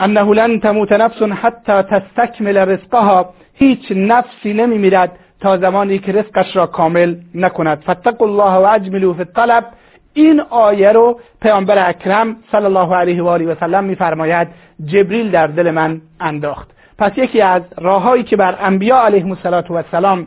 انه 0.00 0.34
لن 0.34 0.60
تموت 0.60 0.92
نفس 0.92 1.22
حتی 1.22 1.82
تستکمل 1.82 2.56
رزقها. 2.56 3.34
هیچ 3.54 3.92
نفسی 3.96 4.52
نمیمیرد 4.52 5.18
تا 5.40 5.58
زمانی 5.58 5.98
که 5.98 6.12
رزقش 6.12 6.56
را 6.56 6.66
کامل 6.66 7.16
نکند. 7.34 7.78
فتقوا 7.80 8.26
الله 8.26 8.52
و 8.52 8.74
اجملوا 8.74 9.12
فی 9.12 9.20
الطلب. 9.20 9.64
این 10.14 10.40
آیه 10.40 10.92
رو 10.92 11.20
پیامبر 11.42 11.88
اکرم 11.88 12.36
صلی 12.52 12.64
الله 12.64 12.94
علیه 12.94 13.22
و 13.22 13.26
آله 13.26 13.46
و 13.46 13.54
سلم 13.60 13.84
میفرماید 13.84 14.48
جبریل 14.84 15.30
در 15.30 15.46
دل 15.46 15.70
من 15.70 16.00
انداخت. 16.20 16.70
پس 16.98 17.12
یکی 17.16 17.40
از 17.40 17.62
راههایی 17.78 18.22
که 18.22 18.36
بر 18.36 18.56
انبیا 18.60 19.02
علیهم 19.02 19.38
السلام 19.74 20.26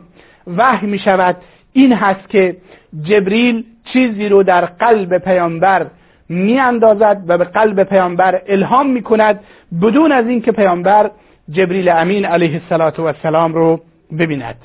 وحی 0.56 0.86
می 0.86 0.98
شود 0.98 1.36
این 1.72 1.92
هست 1.92 2.28
که 2.28 2.56
جبریل 3.02 3.64
چیزی 3.84 4.28
رو 4.28 4.42
در 4.42 4.64
قلب 4.64 5.18
پیامبر 5.18 5.86
می 6.28 6.58
اندازد 6.58 7.22
و 7.28 7.38
به 7.38 7.44
قلب 7.44 7.82
پیامبر 7.82 8.42
الهام 8.46 8.90
می 8.90 9.02
کند 9.02 9.40
بدون 9.82 10.12
از 10.12 10.26
اینکه 10.26 10.52
پیامبر 10.52 11.10
جبریل 11.50 11.88
امین 11.88 12.24
علیه 12.24 12.60
السلام 12.70 13.54
رو 13.54 13.80
ببیند. 14.18 14.56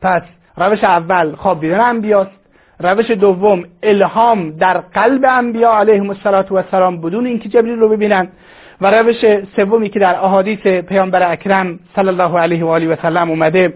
پس 0.00 0.22
روش 0.56 0.84
اول 0.84 1.34
خواب 1.34 1.60
دیدن 1.60 1.80
انبیاست. 1.80 2.43
روش 2.80 3.10
دوم 3.10 3.64
الهام 3.82 4.50
در 4.50 4.78
قلب 4.78 5.24
انبیا 5.28 5.72
علیهم 5.72 6.10
السلام 6.10 7.00
بدون 7.00 7.26
اینکه 7.26 7.48
جبریل 7.48 7.78
رو 7.78 7.88
ببینند 7.88 8.32
و 8.80 8.90
روش 8.90 9.24
سومی 9.56 9.88
که 9.88 9.98
در 9.98 10.14
احادیث 10.14 10.66
پیامبر 10.66 11.32
اکرم 11.32 11.78
صلی 11.96 12.08
الله 12.08 12.38
علیه 12.38 12.64
و 12.64 12.68
آله 12.68 12.88
و 12.88 12.96
سلم 13.02 13.30
اومده 13.30 13.74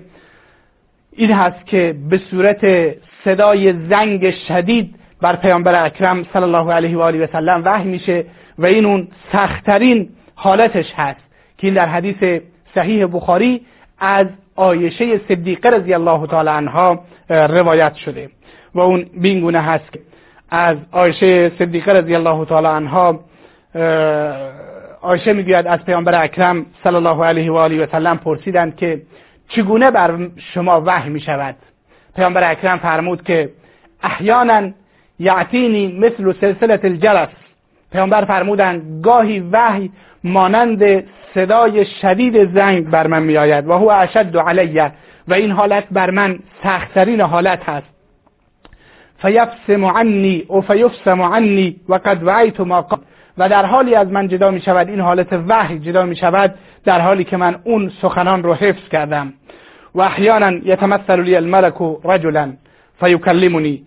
این 1.12 1.32
هست 1.32 1.66
که 1.66 1.94
به 2.10 2.20
صورت 2.30 2.94
صدای 3.24 3.72
زنگ 3.88 4.30
شدید 4.30 4.94
بر 5.20 5.36
پیامبر 5.36 5.84
اکرم 5.84 6.26
صلی 6.32 6.42
الله 6.42 6.72
علیه 6.72 6.98
و 6.98 7.00
آله 7.00 7.24
و 7.24 7.26
سلم 7.32 7.62
وحی 7.64 7.88
میشه 7.88 8.24
و 8.58 8.66
این 8.66 8.86
اون 8.86 9.08
سختترین 9.32 10.08
حالتش 10.34 10.92
هست 10.96 11.20
که 11.58 11.66
این 11.66 11.74
در 11.74 11.86
حدیث 11.86 12.40
صحیح 12.74 13.06
بخاری 13.06 13.60
از 13.98 14.26
آیشه 14.56 15.20
صدیقه 15.28 15.70
رضی 15.70 15.94
الله 15.94 16.26
تعالی 16.26 16.48
عنها 16.48 17.00
روایت 17.30 17.94
شده. 17.94 18.28
و 18.78 18.80
اون 18.80 19.06
بینگونه 19.20 19.60
هست 19.60 19.92
که 19.92 20.00
از 20.50 20.76
آیشه 20.92 21.52
صدیقه 21.58 21.92
رضی 21.92 22.14
الله 22.14 22.44
تعالی 22.44 22.66
عنها 22.66 23.20
آیشه 25.00 25.32
می‌گوید 25.32 25.66
از 25.66 25.84
پیامبر 25.84 26.24
اکرم 26.24 26.66
صلی 26.84 26.94
الله 26.94 27.24
علیه 27.24 27.52
و 27.52 27.54
آله 27.54 27.84
و 27.84 27.86
سلم 27.92 28.16
پرسیدند 28.16 28.76
که 28.76 29.02
چگونه 29.48 29.90
بر 29.90 30.28
شما 30.54 30.82
وحی 30.86 31.10
می 31.10 31.20
شود 31.20 31.56
پیامبر 32.16 32.50
اکرم 32.50 32.78
فرمود 32.78 33.22
که 33.22 33.50
احیانا 34.02 34.70
یعتینی 35.18 35.98
مثل 35.98 36.32
سلسله 36.40 36.80
الجرس. 36.84 37.28
پیامبر 37.92 38.24
فرمودند 38.24 39.04
گاهی 39.04 39.40
وحی 39.40 39.90
مانند 40.24 41.04
صدای 41.34 41.84
شدید 41.84 42.54
زنگ 42.54 42.90
بر 42.90 43.06
من 43.06 43.22
میآید 43.22 43.68
و 43.68 43.72
هو 43.72 43.88
اشد 43.88 44.36
علیه 44.36 44.92
و 45.28 45.34
این 45.34 45.50
حالت 45.50 45.84
بر 45.90 46.10
من 46.10 46.38
سختترین 46.62 47.20
حالت 47.20 47.68
هست. 47.68 47.97
فیفسم 49.18 49.84
عنی 49.84 50.44
او 50.48 50.60
فیفسم 50.60 51.22
عنی 51.22 51.76
و 51.88 51.94
قد 51.94 52.22
وعیت 52.22 52.60
ما 52.60 52.86
و 53.38 53.48
در 53.48 53.66
حالی 53.66 53.94
از 53.94 54.08
من 54.08 54.28
جدا 54.28 54.50
می 54.50 54.60
شود 54.60 54.88
این 54.88 55.00
حالت 55.00 55.32
وحی 55.48 55.78
جدا 55.78 56.04
می 56.04 56.16
شود 56.16 56.54
در 56.84 57.00
حالی 57.00 57.24
که 57.24 57.36
من 57.36 57.56
اون 57.64 57.92
سخنان 58.02 58.42
رو 58.42 58.54
حفظ 58.54 58.88
کردم. 58.88 59.32
و 59.94 60.00
احیانا 60.00 60.52
یتمثل 60.52 61.20
لی 61.20 61.36
الملک 61.36 61.74
رجلا 62.04 62.52
فیکلمنی 63.00 63.82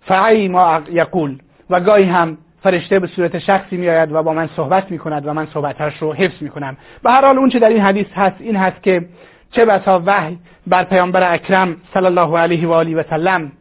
فعی 0.00 0.48
ما 0.48 0.80
یقول. 0.92 1.38
و 1.70 1.80
گاهی 1.80 2.04
هم 2.04 2.38
فرشته 2.62 2.98
به 2.98 3.06
صورت 3.06 3.38
شخصی 3.38 3.76
میآید 3.76 4.12
و 4.12 4.22
با 4.22 4.32
من 4.32 4.48
صحبت 4.56 4.90
می 4.90 4.98
کند 4.98 5.26
و 5.26 5.32
من 5.32 5.46
صحبتش 5.46 5.98
رو 5.98 6.12
حفظ 6.12 6.42
می 6.42 6.48
کنم. 6.48 6.76
به 7.02 7.10
هر 7.10 7.24
حال 7.24 7.38
اون 7.38 7.48
چه 7.48 7.58
در 7.58 7.68
این 7.68 7.80
حدیث 7.80 8.06
هست 8.14 8.36
این 8.40 8.56
هست 8.56 8.82
که 8.82 9.08
چه 9.50 9.64
بسا 9.64 10.02
وحی 10.06 10.38
بر 10.66 10.84
پیامبر 10.84 11.34
اکرم 11.34 11.76
صلی 11.94 12.06
الله 12.06 12.38
علیه 12.38 12.68
و 12.68 12.72
آله 12.72 12.96
و 12.96 13.02
سلم 13.10 13.52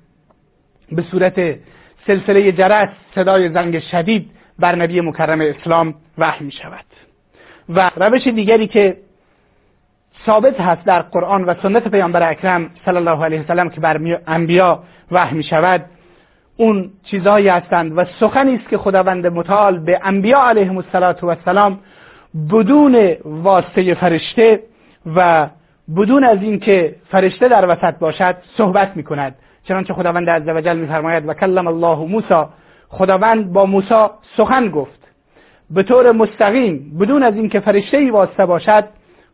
به 0.91 1.01
صورت 1.11 1.55
سلسله 2.07 2.51
جرس 2.51 2.89
صدای 3.15 3.49
زنگ 3.49 3.79
شدید 3.79 4.31
بر 4.59 4.75
نبی 4.75 5.01
مکرم 5.01 5.41
اسلام 5.41 5.95
وحی 6.17 6.45
می 6.45 6.51
شود 6.51 6.85
و 7.69 7.91
روش 7.95 8.27
دیگری 8.27 8.67
که 8.67 8.97
ثابت 10.25 10.61
هست 10.61 10.85
در 10.85 11.01
قرآن 11.01 11.43
و 11.43 11.53
سنت 11.63 11.87
پیامبر 11.87 12.29
اکرم 12.31 12.69
صلی 12.85 12.97
الله 12.97 13.25
علیه 13.25 13.41
وسلم 13.41 13.69
که 13.69 13.81
بر 13.81 14.19
انبیا 14.27 14.83
وحی 15.11 15.37
می 15.37 15.43
شود 15.43 15.85
اون 16.57 16.91
چیزهایی 17.03 17.47
هستند 17.47 17.97
و 17.97 18.05
سخنی 18.19 18.55
است 18.55 18.69
که 18.69 18.77
خداوند 18.77 19.27
متعال 19.27 19.79
به 19.79 19.99
انبیا 20.03 20.43
علیهم 20.43 20.77
السلام 20.77 21.79
بدون 22.51 23.15
واسطه 23.25 23.93
فرشته 23.93 24.59
و 25.15 25.47
بدون 25.97 26.23
از 26.23 26.41
اینکه 26.41 26.95
فرشته 27.11 27.47
در 27.47 27.65
وسط 27.69 27.99
باشد 27.99 28.35
صحبت 28.57 28.97
می 28.97 29.03
کند 29.03 29.35
چنانچه 29.67 29.93
خداوند 29.93 30.29
عزوجل 30.29 30.77
میفرماید 30.77 31.29
و 31.29 31.33
کلم 31.33 31.67
الله 31.67 31.97
موسی. 31.97 32.45
خداوند 32.89 33.53
با 33.53 33.65
موسی 33.65 34.05
سخن 34.37 34.69
گفت. 34.69 35.07
به 35.69 35.83
طور 35.83 36.11
مستقیم 36.11 36.97
بدون 36.99 37.23
از 37.23 37.35
اینکه 37.35 37.59
فرشته 37.59 37.97
ای 37.97 38.09
واسطه 38.09 38.45
باشد 38.45 38.83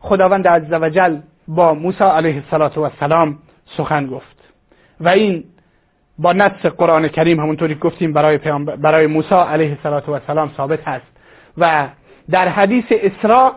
خداوند 0.00 0.48
عزوجل 0.48 1.16
با 1.48 1.74
موسی 1.74 2.04
علیه 2.04 2.42
السلام 2.52 3.38
سخن 3.76 4.06
گفت. 4.06 4.36
و 5.00 5.08
این 5.08 5.44
با 6.18 6.32
نص 6.32 6.66
قرآن 6.78 7.08
کریم 7.08 7.40
همونطوری 7.40 7.74
گفتیم 7.74 8.12
برای 8.12 8.38
برای 8.76 9.06
موسی 9.06 9.34
علیه 9.34 9.78
السلام 9.84 10.50
ثابت 10.56 10.88
هست. 10.88 11.06
و 11.58 11.88
در 12.30 12.48
حدیث 12.48 12.84
اسراء 12.90 13.52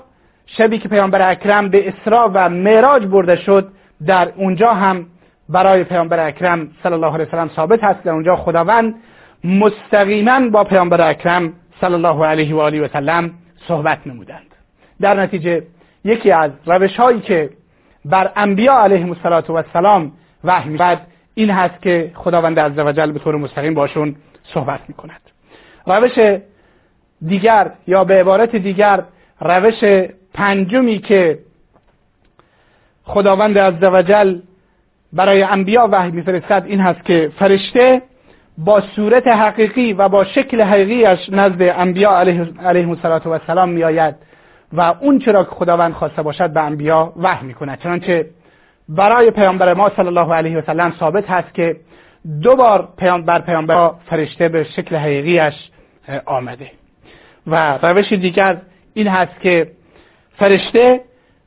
شبی 0.46 0.80
که 0.80 0.90
پیامبر 0.90 1.32
اکرم 1.32 1.70
به 1.70 1.88
اسراء 1.88 2.32
و 2.34 2.50
معراج 2.50 3.06
برده 3.06 3.36
شد 3.36 3.72
در 4.06 4.32
اونجا 4.36 4.74
هم 4.74 5.06
برای 5.50 5.84
پیامبر 5.84 6.28
اکرم 6.28 6.72
صلی 6.84 6.94
الله 6.94 7.14
علیه 7.14 7.26
وسلم 7.26 7.50
ثابت 7.56 7.84
هست 7.84 8.04
در 8.04 8.12
اونجا 8.12 8.36
خداوند 8.36 8.96
مستقیما 9.44 10.50
با 10.50 10.64
پیامبر 10.64 11.10
اکرم 11.10 11.54
صلی 11.82 11.94
الله 11.94 12.26
علیه 12.26 12.56
و 12.56 12.60
آله 12.60 12.82
و 12.82 12.88
سلم 12.88 13.32
صحبت 13.68 14.08
نمودند. 14.08 14.56
در 15.02 15.20
نتیجه 15.20 15.64
یکی 16.04 16.32
از 16.32 16.52
روش 16.66 16.96
هایی 16.96 17.20
که 17.20 17.50
بر 18.06 18.32
انبیا 18.36 18.74
علیهم 18.74 19.16
السلام 19.56 20.12
وحی 20.44 20.70
می‌برد 20.70 21.08
این 21.34 21.50
هست 21.50 21.82
که 21.82 22.12
خداوند 22.16 22.60
عزوجل 22.60 23.12
به 23.12 23.20
طور 23.20 23.36
مستقیم 23.36 23.74
باشون 23.74 24.16
صحبت 24.44 24.80
می‌کند. 24.88 25.22
روش 25.86 26.40
دیگر 27.26 27.72
یا 27.88 28.04
به 28.04 28.20
عبارت 28.20 28.56
دیگر 28.56 29.04
روش 29.42 30.08
پنجمی 30.34 31.00
که 31.00 31.40
خداوند 33.04 33.58
عزوجل 33.58 34.40
برای 35.18 35.44
انبیا 35.44 35.90
وحی 35.92 36.12
میفرستد 36.12 36.64
این 36.68 36.80
هست 36.80 37.06
که 37.06 37.32
فرشته 37.40 38.02
با 38.58 38.82
صورت 38.82 39.28
حقیقی 39.28 39.94
و 39.94 40.10
با 40.10 40.24
شکل 40.24 40.62
حقیقیش 40.62 41.30
نزد 41.30 41.62
انبیا 41.62 42.18
علیه 42.64 42.90
السلام 43.26 43.70
میآید 43.70 44.16
و 44.74 44.82
اون 44.82 45.20
چرا 45.20 45.44
که 45.44 45.50
خداوند 45.50 45.94
خواسته 45.94 46.22
باشد 46.22 46.50
به 46.50 46.62
انبیا 46.62 47.14
وحی 47.18 47.48
می‌کند. 47.48 47.80
چنانچه 47.80 48.26
برای 48.90 49.32
پیامبر 49.32 49.74
ما 49.74 49.92
صلی 49.96 50.08
الله 50.08 50.34
علیه 50.34 50.58
و 50.58 50.62
سلم 50.62 50.94
ثابت 51.00 51.30
هست 51.30 51.54
که 51.54 51.76
دو 52.42 52.56
بار 52.56 52.90
پیامبر 52.98 53.42
پیامبر 53.42 53.92
فرشته 54.10 54.50
به 54.50 54.64
شکل 54.64 54.96
حقیقیش 54.96 55.54
آمده. 56.26 56.72
و 57.48 57.78
روش 57.82 58.14
دیگر 58.14 58.62
این 58.94 59.08
هست 59.08 59.42
که 59.42 59.72
فرشته 60.38 61.02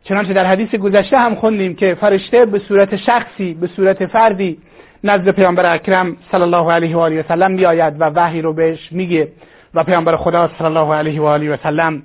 چنانچه 0.05 0.33
در 0.33 0.45
حدیث 0.45 0.75
گذشته 0.75 1.19
هم 1.19 1.35
خوندیم 1.35 1.75
که 1.75 1.95
فرشته 1.95 2.45
به 2.45 2.59
صورت 2.59 2.97
شخصی 2.97 3.55
به 3.55 3.67
صورت 3.67 4.07
فردی 4.07 4.59
نزد 5.05 5.29
پیامبر 5.29 5.75
اکرم 5.75 6.17
صلی 6.33 6.43
الله 6.43 6.73
علیه 6.73 6.97
و 6.97 6.99
آله 6.99 7.21
و 7.21 7.23
سلم 7.29 7.51
میآید 7.51 8.01
و 8.01 8.05
وحی 8.05 8.43
رو 8.43 8.53
بهش 8.53 8.89
میگه 8.93 9.29
و 9.75 9.85
پیامبر 9.85 10.17
خدا 10.17 10.51
صلی 10.59 10.67
الله 10.67 10.95
علیه 10.95 11.21
و 11.21 11.25
آله 11.25 11.55
و 11.55 11.57
سلم 11.63 12.03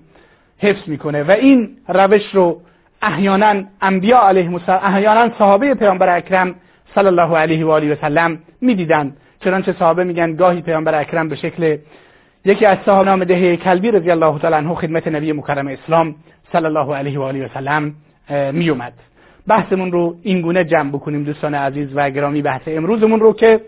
حفظ 0.60 0.90
می‌کنه. 0.90 1.24
و 1.24 1.32
این 1.32 1.70
روش 1.88 2.36
رو 2.36 2.62
احیانا 3.02 3.64
انبیا 3.82 4.20
السلام 4.20 4.62
احیانا 4.84 5.30
صحابه 5.40 5.74
پیامبر 5.74 6.18
اکرم 6.18 6.56
صلی 6.96 7.08
الله 7.08 7.38
علیه 7.38 7.66
و 7.66 7.70
آله 7.70 7.94
و 7.94 7.96
سلم 8.02 8.40
می‌دیدند. 8.62 9.18
چنانچه 9.44 9.74
صحابه 9.74 10.04
میگن 10.04 10.36
گاهی 10.36 10.62
پیامبر 10.62 11.02
اکرم 11.02 11.30
به 11.30 11.36
شکل 11.36 11.78
یکی 12.46 12.66
از 12.66 12.78
صحابه 12.86 13.10
نام 13.10 13.24
دهه 13.24 13.56
کلبی 13.56 13.92
رضی 13.92 14.12
الله 14.12 14.40
تعالی 14.40 14.56
عنه 14.56 14.76
خدمت 14.76 15.08
نبی 15.08 15.32
مکرم 15.32 15.68
اسلام 15.68 16.16
صلی 16.56 16.66
الله 16.66 16.96
علیه 16.96 17.20
و 17.20 17.22
آله 17.22 17.46
و 17.46 17.50
سلم 17.54 17.96
می 18.54 18.70
اومد 18.70 18.94
بحثمون 19.48 19.92
رو 19.92 20.16
این 20.24 20.42
گونه 20.42 20.64
جمع 20.64 20.90
بکنیم 20.92 21.24
دوستان 21.24 21.56
عزیز 21.56 21.90
و 21.96 22.10
گرامی 22.10 22.42
بحث 22.42 22.62
امروزمون 22.68 23.20
رو 23.20 23.34
که 23.34 23.62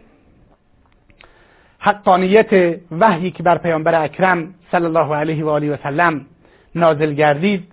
حقانیت 1.80 2.80
وحی 2.92 3.32
که 3.32 3.44
بر 3.44 3.58
پیامبر 3.58 4.04
اکرم 4.04 4.54
صلی 4.72 4.86
الله 4.86 5.16
علیه 5.16 5.46
و 5.46 5.50
آله 5.50 5.74
و 5.74 5.78
سلم 5.84 6.26
نازل 6.76 7.14
گردید 7.14 7.64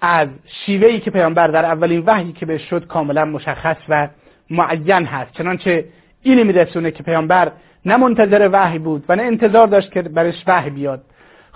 از 0.00 0.28
شیوهی 0.46 1.00
که 1.00 1.10
پیامبر 1.10 1.48
در 1.48 1.64
اولین 1.64 2.02
وحی 2.06 2.32
که 2.32 2.46
بهش 2.46 2.62
شد 2.70 2.86
کاملا 2.86 3.24
مشخص 3.24 3.76
و 3.88 4.08
معین 4.50 5.06
هست. 5.06 5.32
چنانچه 5.32 5.84
این 6.22 6.42
میرسونه 6.42 6.90
که 6.90 7.02
پیامبر 7.02 7.52
نه 7.84 7.96
منتظر 7.96 8.48
وحی 8.52 8.78
بود 8.78 9.04
و 9.08 9.16
نه 9.16 9.22
انتظار 9.22 9.66
داشت 9.66 9.92
که 9.92 10.02
برش 10.02 10.44
وحی 10.46 10.70
بیاد. 10.70 11.04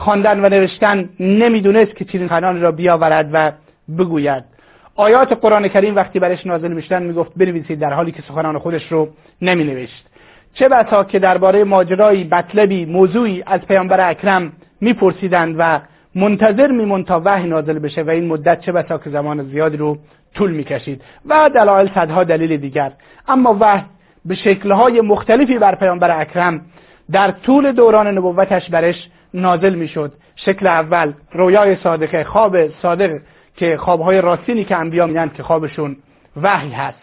خواندن 0.03 0.45
و 0.45 0.49
نوشتن 0.49 1.09
نمی‌دونست 1.21 1.97
که 1.97 2.05
چنین 2.05 2.29
سخنان 2.29 2.61
را 2.61 2.73
بیاورد 2.73 3.31
و 3.33 3.53
بگوید. 3.99 4.45
آیات 4.97 5.33
قرآن 5.33 5.69
کریم 5.69 5.97
وقتی 5.97 6.19
برش 6.19 6.47
نازل 6.47 6.73
می‌شدن 6.73 7.03
می‌گفت 7.03 7.33
بنویسید 7.37 7.79
در 7.79 7.93
حالی 7.93 8.13
که 8.13 8.23
سخنان 8.29 8.59
خودش 8.59 8.93
رو 8.93 9.09
نمی 9.43 9.65
نوشت 9.65 10.07
چه 10.55 10.69
بسا 10.69 11.05
که 11.05 11.19
درباره 11.19 11.65
ماجرایی 11.65 12.29
مطلبی 12.33 12.85
موضوعی 12.85 13.43
از 13.47 13.61
پیامبر 13.61 14.11
اکرم 14.11 14.53
میپرسیدند 14.81 15.55
و 15.59 15.81
منتظر 16.15 16.67
میمون 16.67 17.05
تا 17.05 17.23
وحی 17.25 17.49
نازل 17.49 17.79
بشه 17.79 18.03
و 18.03 18.11
این 18.11 18.27
مدت 18.27 18.61
چه 18.61 18.73
بسا 18.73 18.99
که 18.99 19.11
زمان 19.11 19.43
زیادی 19.43 19.77
رو 19.77 19.99
طول 20.35 20.51
می‌کشید. 20.51 21.03
و 21.27 21.51
دلایل 21.55 21.91
صدها 21.95 22.25
دلیل 22.25 22.57
دیگر. 22.57 22.93
اما 23.29 23.57
وحی 23.61 23.85
به 24.25 24.35
شکلهای 24.35 25.01
مختلفی 25.01 25.59
بر 25.59 25.75
پیامبر 25.75 26.21
اکرم 26.21 26.61
در 27.13 27.31
طول 27.31 27.73
دوران 27.73 28.19
نبوتش 28.19 28.71
برش 28.71 29.09
نازل 29.35 29.75
می‌شد. 29.75 30.13
شکل 30.37 30.67
اول 30.67 31.13
رویای 31.33 31.77
صادقه 31.77 32.25
خواب 32.25 32.69
صادق 32.69 33.21
که 33.57 33.77
خوابهای 33.77 34.21
راستینی 34.21 34.65
که 34.65 34.77
انبیا 34.77 35.07
میگن 35.07 35.31
که 35.37 35.43
خوابشون 35.43 35.97
وحی 36.43 36.71
هست. 36.71 36.99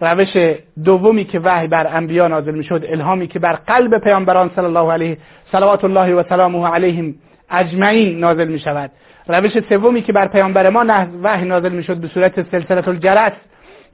روش 0.00 0.56
دومی 0.84 1.24
که 1.24 1.40
وحی 1.40 1.66
بر 1.66 1.96
انبیا 1.96 2.28
نازل 2.28 2.54
می‌شد 2.54 2.84
الهامی 2.88 3.26
که 3.26 3.38
بر 3.38 3.52
قلب 3.52 3.98
پیامبران 3.98 4.50
صلی 4.56 4.64
الله 4.64 4.92
علیه 4.92 5.18
صلوات 5.52 5.84
الله 5.84 6.14
و 6.14 6.22
سلامه 6.28 6.68
علیهم 6.68 7.14
اجمعین 7.50 8.18
نازل 8.18 8.48
می 8.48 8.58
شود 8.58 8.90
روش 9.28 9.58
سومی 9.68 10.02
که 10.02 10.12
بر 10.12 10.28
پیامبر 10.28 10.70
ما 10.70 11.06
وحی 11.22 11.44
نازل 11.44 11.72
می 11.72 11.82
شد 11.82 11.96
به 11.96 12.08
صورت 12.08 12.50
سلسله 12.50 12.88
الجرس 12.88 13.32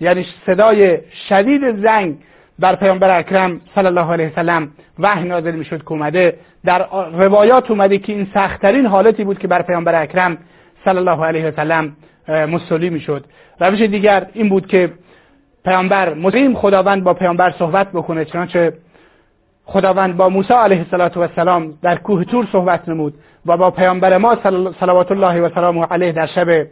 یعنی 0.01 0.27
صدای 0.47 0.99
شدید 1.29 1.83
زنگ 1.83 2.17
بر 2.61 2.75
پیامبر 2.75 3.19
اکرم 3.19 3.61
صلی 3.75 3.87
الله 3.87 4.13
علیه 4.13 4.29
وسلم 4.33 4.69
وحی 4.99 5.29
نازل 5.29 5.55
می 5.55 5.65
شد 5.65 5.83
که 5.83 5.93
اومده. 5.93 6.37
در 6.65 6.87
روایات 7.13 7.71
اومده 7.71 7.99
که 7.99 8.13
این 8.13 8.27
سختترین 8.35 8.87
حالتی 8.87 9.25
بود 9.25 9.39
که 9.39 9.49
بر 9.49 9.63
پیامبر 9.63 10.03
اکرم 10.03 10.39
صلی 10.85 10.99
الله 10.99 11.25
علیه 11.25 11.47
وسلم 11.47 11.97
مصلی 12.29 12.91
می 12.91 13.01
شد 13.01 13.25
روش 13.61 13.81
دیگر 13.81 14.27
این 14.33 14.49
بود 14.49 14.67
که 14.67 14.93
پیامبر 15.65 16.15
مستقیم 16.15 16.55
خداوند 16.55 17.05
با 17.05 17.15
پیامبر 17.15 17.55
صحبت 17.59 17.93
بکنه 17.93 18.25
چنانچه 18.25 18.73
خداوند 19.65 20.17
با 20.17 20.29
موسی 20.29 20.55
علیه 20.55 20.87
السلام 20.93 21.75
در 21.83 21.97
کوه 21.97 22.25
تور 22.25 22.49
صحبت 22.53 22.89
نمود 22.89 23.15
و 23.47 23.57
با 23.57 23.71
پیامبر 23.71 24.19
ما 24.19 24.37
صلوات 24.81 25.13
الله 25.13 25.41
و 25.41 25.49
سلام 25.55 25.79
علیه 25.79 26.13
در 26.13 26.27
شب 26.27 26.67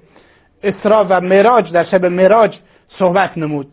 اسراء 0.63 1.07
و 1.09 1.21
معراج 1.21 1.73
در 1.73 1.85
شب 1.85 2.05
معراج 2.05 2.57
صحبت 2.99 3.39
نمود. 3.39 3.67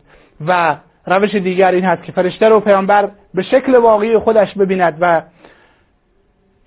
و 0.46 0.76
روش 1.06 1.34
دیگر 1.34 1.72
این 1.72 1.84
هست 1.84 2.02
که 2.02 2.12
فرشته 2.12 2.48
رو 2.48 2.60
پیامبر 2.60 3.08
به 3.34 3.42
شکل 3.42 3.74
واقعی 3.74 4.18
خودش 4.18 4.54
ببیند 4.54 4.98
و 5.00 5.22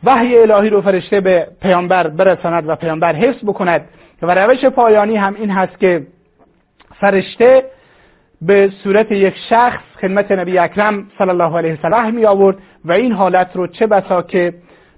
وحی 0.04 0.38
الهی 0.38 0.70
رو 0.70 0.82
فرشته 0.82 1.22
به 1.22 1.48
پیامبر 1.62 2.08
برساند 2.08 2.70
و 2.70 2.76
پیامبر 2.76 3.16
حفظ 3.16 3.44
بکند. 3.44 3.82
و 4.22 4.36
روش 4.36 4.66
پایانی 4.66 5.16
هم 5.16 5.36
این 5.36 5.50
هست 5.50 5.80
که 5.80 6.08
فرشته 7.00 7.64
به 8.42 8.72
صورت 8.84 9.12
یک 9.12 9.36
شخص 9.50 9.84
خدمت 10.02 10.32
نبی 10.32 10.58
اکرم 10.58 11.08
صلی 11.18 11.30
الله 11.30 11.58
علیه 11.58 11.74
وسلم 11.74 12.14
می 12.14 12.26
آورد 12.26 12.58
و 12.86 12.92
این 12.92 13.12
حالت 13.12 13.56
رو 13.56 13.68
چه 13.68 13.88
بسا 13.88 14.22
که 14.22 14.54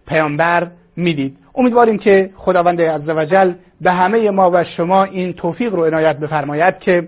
پیامبر 0.08 0.68
می‌دید. 0.96 1.38
امیدواریم 1.56 1.98
که 1.98 2.30
خداوند 2.36 2.82
عزوجل 2.82 3.54
به 3.82 3.92
همه 3.92 4.32
ما 4.32 4.52
و 4.54 4.64
شما 4.64 5.04
این 5.04 5.34
توفیق 5.34 5.76
رو 5.76 5.86
عنایت 5.86 6.18
بفرماید 6.18 6.80
که 6.80 7.08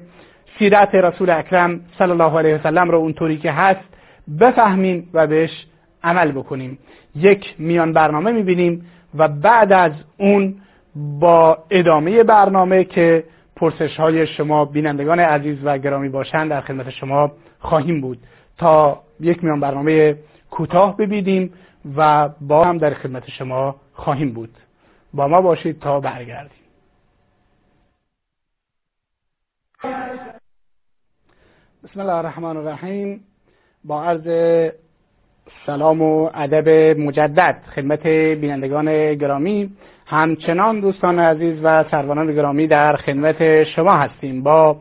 سیرت 0.60 0.96
رسول 0.96 1.30
اکرم 1.30 1.80
صلی 1.98 2.12
الله 2.12 2.38
علیه 2.38 2.56
وسلم 2.56 2.92
رو 2.92 2.98
اونطوری 2.98 3.38
که 3.38 3.52
هست 3.52 3.94
بفهمیم 4.39 5.10
و 5.13 5.28
بهش 5.28 5.66
عمل 6.04 6.32
بکنیم. 6.32 6.78
یک 7.16 7.56
میان 7.60 7.94
برنامه 7.94 8.32
می‌بینیم 8.32 8.86
و 9.16 9.28
بعد 9.28 9.74
از 9.74 9.92
اون 10.18 10.56
با 10.96 11.58
ادامه 11.70 12.24
برنامه 12.24 12.84
که 12.84 13.24
پرسش 13.56 13.98
های 13.98 14.28
شما 14.28 14.66
بینندگان 14.66 15.20
عزیز 15.20 15.58
و 15.63 15.78
گرامی 15.78 16.10
باشند 16.10 16.50
در 16.50 16.62
خدمت 16.62 16.89
شما 16.89 17.32
خواهیم 17.60 18.02
بود. 18.02 18.18
تا 18.58 19.00
یک 19.20 19.44
میان 19.44 19.60
برنامه 19.60 20.16
کوتاه 20.52 20.98
ببینیم 20.98 21.54
و 21.98 22.30
با 22.42 22.63
هم 22.63 22.78
در 22.78 22.94
خدمت 22.94 23.30
شما 23.30 23.76
خواهیم 23.94 24.34
بود. 24.34 24.50
با 25.13 25.28
ما 25.28 25.42
باشید 25.42 25.80
تا 25.80 26.00
برگردیم. 26.00 26.62
بسم 31.84 32.00
الله 32.00 32.13
الرحمن 32.13 32.58
الرحیم. 32.58 33.19
با 33.84 34.04
عرض 34.04 34.28
سلام 35.65 36.02
و 36.02 36.30
ادب 36.34 37.00
مجدد 37.00 37.58
خدمت 37.76 38.08
بینندگان 38.08 39.15
گرامی. 39.15 39.69
همچنان 40.06 40.80
دوستان 40.80 41.19
عزیز 41.19 41.60
و 41.63 41.84
سروانان 41.91 42.36
گرامی 42.36 42.67
در 42.67 42.96
خدمت 42.96 43.63
شما 43.63 43.93
هستیم. 43.93 44.43
با 44.43 44.78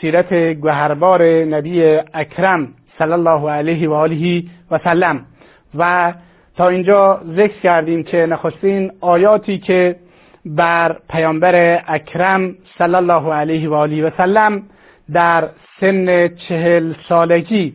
سیرت 0.00 0.34
گوهربار 0.34 1.22
نبی 1.44 1.82
اکرم 2.14 2.68
صلی 2.98 3.12
الله 3.12 3.50
علیه 3.50 3.88
و 3.88 3.92
آله 3.92 4.42
و 4.70 4.78
سلم. 4.78 5.26
و 5.78 6.14
تا 6.56 6.68
اینجا 6.68 7.20
ذکر 7.36 7.60
کردیم 7.60 8.02
که 8.02 8.26
نخستین 8.26 8.92
آیاتی 9.00 9.58
که 9.58 9.96
بر 10.44 10.96
پیامبر 11.10 11.82
اکرم 11.86 12.54
صلی 12.78 12.94
الله 12.94 13.32
علیه 13.32 13.68
و 13.68 13.74
آله 13.74 14.06
و 14.06 14.10
سلم 14.16 14.62
در 15.12 15.48
سن 15.80 16.28
چهل 16.28 16.94
سالگی 17.08 17.74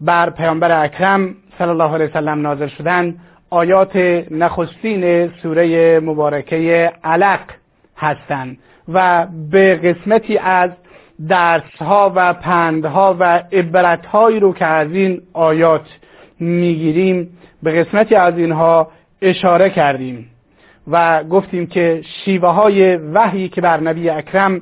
بر 0.00 0.30
پیامبر 0.30 0.84
اکرم 0.84 1.34
صلی 1.58 1.68
الله 1.68 1.94
علیه 1.94 2.06
و 2.06 2.12
سلم 2.12 2.40
نازل 2.40 2.66
شدند 2.66 3.18
آیات 3.50 3.96
نخستین 4.30 5.28
سوره 5.42 6.00
مبارکه 6.00 6.92
علق 7.04 7.40
هستند 7.96 8.58
و 8.88 9.26
به 9.50 9.74
قسمتی 9.74 10.38
از 10.38 10.70
درسها 11.28 12.12
و 12.14 12.32
پندها 12.32 13.16
و 13.20 13.42
عبرتهایی 13.52 14.40
رو 14.40 14.54
که 14.54 14.66
از 14.66 14.92
این 14.92 15.22
آیات 15.32 15.86
می‌گیریم 16.40 17.38
به 17.62 17.84
قسمتی 17.84 18.14
از 18.14 18.38
اینها 18.38 18.90
اشاره 19.22 19.70
کردیم 19.70 20.30
و 20.90 21.24
گفتیم 21.24 21.66
که 21.66 22.02
شیوه 22.24 22.48
های 22.48 22.96
وحی 22.96 23.48
که 23.48 23.60
بر 23.60 23.80
نبی 23.80 24.10
اکرم 24.10 24.60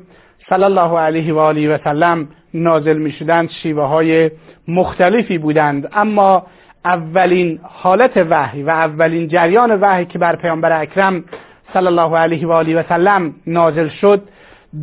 صلی 0.49 0.65
الله 0.65 0.99
علیه 0.99 1.35
و 1.35 1.39
آله 1.39 1.75
و 1.75 1.79
سلم 1.85 2.29
نازل 2.55 2.99
می 2.99 3.13
شدند 3.13 3.51
شیوه 3.51 3.85
های 3.85 4.31
مختلفی 4.69 5.39
بودند. 5.39 5.89
اما 5.93 6.47
اولین 6.85 7.61
حالت 7.63 8.17
وحی 8.17 8.63
و 8.63 8.71
اولین 8.71 9.29
جریان 9.29 9.81
وحی 9.81 10.05
که 10.05 10.19
بر 10.19 10.37
پیامبر 10.37 10.81
اکرم 10.81 11.25
صلی 11.73 11.87
الله 11.87 12.19
علیه 12.19 12.47
و 12.47 12.53
آله 12.53 12.81
و 12.81 12.83
سلم 12.89 13.35
نازل 13.47 13.89
شد 13.89 14.23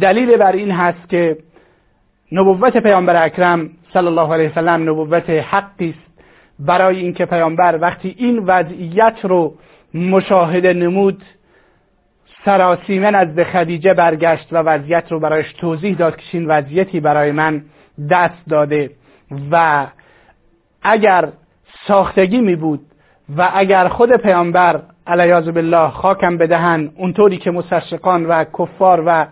دلیل 0.01 0.37
بر 0.37 0.51
این 0.51 0.71
هست 0.71 1.09
که 1.09 1.37
نبوت 2.31 2.77
پیامبر 2.77 3.25
اکرم 3.25 3.69
صلی 3.93 4.07
الله 4.07 4.33
علیه 4.33 4.49
و 4.49 4.53
سلم 4.55 4.89
نبوت 4.89 5.29
حقی 5.29 5.89
است. 5.89 6.13
برای 6.59 6.97
اینکه 6.97 7.25
پیامبر 7.25 7.77
وقتی 7.81 8.15
این 8.17 8.39
وضعیت 8.39 9.15
رو 9.23 9.53
مشاهده 9.93 10.73
نمود 10.73 11.23
سراسیمه 12.45 13.11
نزد 13.11 13.43
خدیجه 13.43 13.93
برگشت 13.93 14.47
و 14.51 14.57
وضعیت 14.57 15.11
رو 15.11 15.19
برایش 15.19 15.53
توضیح 15.53 15.95
داد 15.95 16.15
که 16.15 16.23
این 16.37 16.47
وضعیتی 16.47 16.99
برای 16.99 17.31
من 17.31 17.61
دست 18.09 18.49
داده 18.49 18.91
و 19.51 19.87
اگر 20.81 21.29
ساختگی 21.87 22.41
می 22.41 22.55
بود 22.55 22.79
و 23.37 23.51
اگر 23.53 23.87
خود 23.87 24.11
پیامبر 24.11 24.81
علیاذ 25.07 25.49
بالله 25.49 25.89
خاکم 25.89 26.37
بدهن 26.37 26.91
اونطوری 26.97 27.37
که 27.37 27.51
مستشرقان 27.51 28.25
و 28.25 28.43
کفار 28.43 29.03
و 29.05 29.25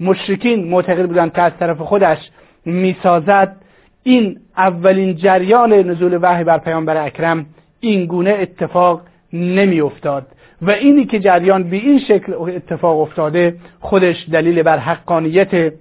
مشرکین 0.00 0.70
معتقد 0.70 1.06
بودند 1.06 1.32
که 1.32 1.42
از 1.42 1.52
طرف 1.60 1.80
خودش 1.80 2.18
می‌سازد 2.64 3.56
این 4.02 4.40
اولین 4.56 5.16
جریان 5.16 5.72
نزول 5.72 6.18
وحی 6.22 6.44
بر 6.44 6.58
پیامبر 6.58 7.04
اکرم 7.06 7.46
این 7.80 8.06
گونه 8.06 8.30
اتفاق 8.30 9.00
نمی 9.32 9.80
افتاد. 9.80 10.26
و 10.62 10.70
اینی 10.70 11.04
که 11.04 11.18
جریان 11.18 11.70
به 11.70 11.76
این 11.76 11.98
شکل 11.98 12.32
اتفاق 12.34 13.00
افتاده 13.00 13.56
خودش 13.80 14.16
دلیل 14.32 14.62
بر 14.62 14.78
حقانیت 14.78 15.72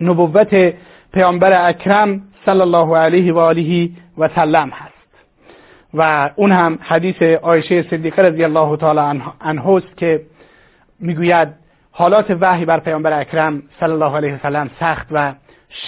نبوت 0.00 0.74
پیامبر 1.14 1.68
اکرم 1.68 2.22
صلی 2.46 2.60
الله 2.60 2.96
علیه 2.96 3.32
و 3.32 3.38
آله 3.38 3.90
و 4.18 4.28
سلم 4.28 4.70
هست. 4.70 4.96
و 5.94 6.30
اون 6.36 6.52
هم 6.52 6.78
حدیث 6.82 7.22
عایشه 7.22 7.82
صدیقه 7.82 8.22
رضی 8.22 8.44
الله 8.44 8.76
تعالی 8.76 9.20
عنه 9.40 9.68
است 9.68 9.96
که 9.96 10.20
می‌گوید 11.00 11.48
حالات 11.90 12.36
وحی 12.40 12.64
بر 12.64 12.80
پیامبر 12.80 13.20
اکرم 13.20 13.62
صلی 13.80 13.92
الله 13.92 14.16
علیه 14.16 14.34
و 14.34 14.38
سلم 14.42 14.70
سخت 14.80 15.06
و 15.10 15.34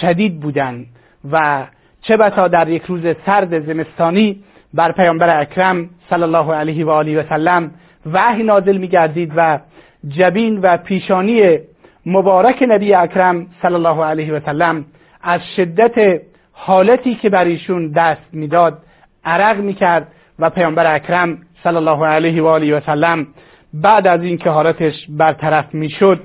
شدید 0.01 0.39
بودند 0.39 0.85
و 1.31 1.65
چه 2.01 2.17
بسا 2.17 2.47
در 2.47 2.69
یک 2.69 2.83
روز 2.83 3.01
سرد 3.25 3.59
زمستانی 3.59 4.43
بر 4.73 4.91
پیامبر 4.91 5.39
اکرم 5.39 5.89
صلی 6.09 6.23
الله 6.23 6.53
علیه 6.53 6.85
و 6.85 6.89
آله 6.89 7.19
و 7.19 7.23
سلم 7.29 7.71
وحی 8.05 8.43
نازل 8.43 8.77
میگردید 8.77 9.31
و 9.35 9.59
جبین 10.07 10.59
و 10.59 10.77
پیشانی 10.77 11.57
مبارک 12.05 12.65
نبی 12.67 12.93
اکرم 12.93 13.47
صلی 13.61 13.73
الله 13.73 14.05
علیه 14.05 14.33
و 14.33 14.39
سلم 14.45 14.85
از 15.21 15.41
شدت 15.55 16.21
حالتی 16.51 17.15
که 17.15 17.29
بر 17.29 17.45
ایشون 17.45 17.91
دست 17.91 18.21
می‌داد 18.31 18.77
عرق 19.25 19.57
می‌کرد 19.57 20.07
و 20.39 20.49
پیامبر 20.49 20.95
اکرم 20.95 21.37
صلی 21.63 21.75
الله 21.75 22.05
علیه 22.05 22.43
و 22.43 22.45
آله 22.45 22.77
و 22.77 22.81
سلم 22.85 23.27
بعد 23.73 24.07
از 24.07 24.23
اینکه 24.23 24.49
حالتش 24.49 24.93
برطرف 25.09 25.73
می‌شد 25.73 26.19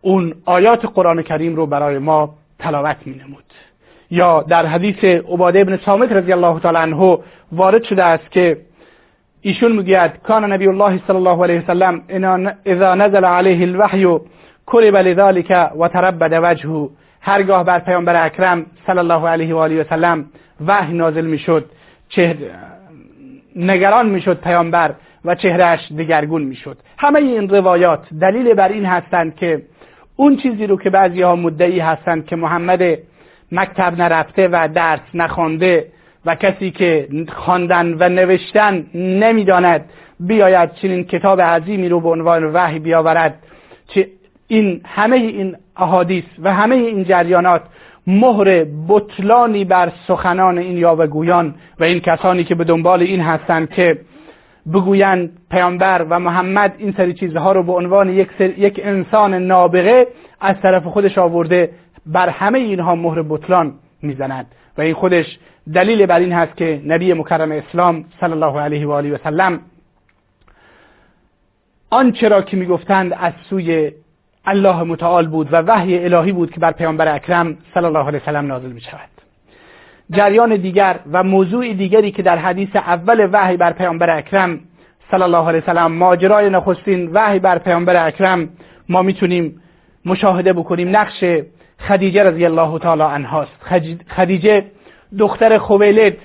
اون 0.00 0.34
آیات 0.44 0.86
قرآن 0.94 1.22
کریم 1.22 1.56
رو 1.56 1.66
برای 1.66 1.98
ما 1.98 2.34
تلاوت 2.58 2.96
می 3.04 3.14
نمود 3.14 3.44
یا 4.10 4.42
در 4.42 4.66
حدیث 4.66 5.04
عباده 5.04 5.60
ابن 5.60 5.76
سامت 5.76 6.12
رضی 6.12 6.32
الله 6.32 6.60
تعالی 6.60 6.78
عنه 6.78 7.18
وارد 7.52 7.84
شده 7.84 8.04
است 8.04 8.30
که 8.30 8.56
ایشون 9.46 9.72
می‌گوید 9.72 10.10
کان 10.22 10.52
نبی 10.52 10.68
الله 10.68 11.00
صلی 11.06 11.16
الله 11.16 11.42
علیه 11.42 11.60
وسلم 11.60 12.02
اذا 12.66 12.94
نزل 12.94 13.24
علیه 13.24 13.62
الوحی 13.62 14.18
کرب 14.72 14.96
لذلك 14.96 15.70
و 15.78 15.88
تربد 15.88 16.40
وجهه. 16.42 16.90
هرگاه 17.20 17.64
بر 17.64 17.78
پیامبر 17.78 18.26
اکرم 18.26 18.66
صلی 18.86 18.98
الله 18.98 19.28
علیه 19.28 19.54
و 19.54 19.58
آله 19.58 19.80
و 19.80 19.84
سلم 19.90 20.24
وحی 20.66 20.92
نازل 20.92 21.26
می‌شد 21.26 21.64
چهر 22.08 22.36
نگران 23.56 24.08
می‌شد 24.08 24.40
پیامبر 24.40 24.94
و 25.24 25.34
چهرهش 25.34 25.92
دگرگون 25.98 26.42
می‌شد. 26.42 26.76
همه 26.98 27.18
این 27.18 27.48
روایات 27.48 28.06
دلیل 28.20 28.54
بر 28.54 28.68
این 28.68 28.84
هستند 28.84 29.36
که 29.36 29.62
اون 30.16 30.36
چیزی 30.36 30.66
رو 30.66 30.76
که 30.78 30.90
بعضی 30.90 31.22
ها 31.22 31.36
مدعی 31.36 31.80
هستند 31.80 32.26
که 32.26 32.36
محمد 32.36 32.82
مکتب 33.52 33.94
نرفته 33.98 34.48
و 34.48 34.68
درس 34.74 35.00
نخوانده 35.14 35.86
و 36.26 36.34
کسی 36.34 36.70
که 36.70 37.08
خواندن 37.28 37.96
و 37.98 38.08
نوشتن 38.08 38.86
نمی‌داند 38.94 39.84
بیاید 40.20 40.72
چنین 40.72 41.04
کتاب 41.04 41.40
عظیمی 41.40 41.88
رو 41.88 42.00
به 42.00 42.08
عنوان 42.08 42.44
وحی 42.44 42.78
بیاورد 42.78 43.34
که 43.88 44.08
این 44.48 44.80
همه 44.84 45.16
این 45.16 45.56
احادیث 45.76 46.24
و 46.42 46.54
همه 46.54 46.74
این 46.74 47.04
جریانات 47.04 47.62
مهر 48.06 48.66
بطلانی 48.88 49.64
بر 49.64 49.92
سخنان 50.08 50.58
این 50.58 50.78
یاوهگویان 50.78 51.54
و 51.80 51.84
این 51.84 52.00
کسانی 52.00 52.44
که 52.44 52.54
به 52.54 52.64
دنبال 52.64 53.02
این 53.02 53.20
هستند 53.20 53.70
که 53.70 53.98
بگویند 54.72 55.30
پیامبر 55.50 56.06
و 56.10 56.18
محمد 56.20 56.74
این 56.78 56.94
سری 56.96 57.14
چیزها 57.14 57.52
رو 57.52 57.62
به 57.62 57.72
عنوان 57.72 58.08
یک, 58.08 58.28
یک 58.40 58.80
انسان 58.84 59.34
نابغه 59.34 60.06
از 60.40 60.56
طرف 60.62 60.84
خودش 60.86 61.18
آورده 61.18 61.70
بر 62.06 62.28
همه 62.28 62.58
اینها 62.58 62.94
مهر 62.94 63.22
بطلان 63.22 63.74
می‌زند. 64.02 64.46
و 64.78 64.80
این 64.80 64.94
خودش 64.94 65.38
دلیل 65.72 66.06
بر 66.06 66.18
این 66.18 66.32
هست 66.32 66.56
که 66.56 66.82
نبی 66.86 67.12
مکرم 67.12 67.52
اسلام 67.52 68.04
صلی 68.20 68.32
الله 68.32 68.60
علیه 68.60 68.86
و 68.86 68.90
آله 68.90 69.14
و 69.14 69.18
سلم 69.24 69.60
آنچه 71.90 72.28
را 72.28 72.42
که 72.42 72.56
می‌گفتند 72.56 73.12
از 73.20 73.32
سوی 73.50 73.92
الله 74.46 74.82
متعال 74.82 75.26
بود 75.26 75.52
و 75.52 75.56
وحی 75.56 76.04
الهی 76.04 76.32
بود 76.32 76.50
که 76.50 76.60
بر 76.60 76.72
پیامبر 76.72 77.14
اکرم 77.14 77.56
صلی 77.74 77.84
الله 77.84 78.06
علیه 78.06 78.20
و 78.20 78.24
سلم 78.24 78.46
نازل 78.46 78.72
می 78.72 78.80
شود 78.80 79.08
جریان 80.10 80.56
دیگر 80.56 80.98
و 81.12 81.22
موضوع 81.22 81.72
دیگری 81.72 82.10
که 82.10 82.22
در 82.22 82.38
حدیث 82.38 82.76
اول 82.76 83.28
وحی 83.32 83.56
بر 83.56 83.72
پیامبر 83.72 84.16
اکرم 84.16 84.60
صلی 85.10 85.22
الله 85.22 85.48
علیه 85.48 85.60
و 85.60 85.66
سلم 85.66 85.92
ماجرای 85.92 86.50
نخستین 86.50 87.10
وحی 87.12 87.38
بر 87.38 87.58
پیامبر 87.58 88.06
اکرم 88.06 88.48
ما 88.88 89.02
می‌تونیم 89.02 89.60
مشاهده 90.04 90.52
بکنیم. 90.52 90.96
نقش 90.96 91.24
خدیجه 91.88 92.22
رضی 92.22 92.44
الله 92.44 92.78
تعالی 92.78 93.02
عنهاست 93.02 93.52
خدیجه 94.16 94.64
دختر 95.18 95.58
خویلد 95.58 96.16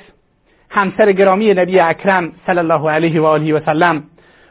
همسر 0.70 1.12
گرامی 1.12 1.54
نبی 1.54 1.80
اکرم 1.80 2.32
صلی 2.46 2.60
الله 2.60 2.92
علیه 2.92 3.22
و 3.22 3.26
آله 3.26 3.54
و 3.54 3.60
سلم. 3.66 4.04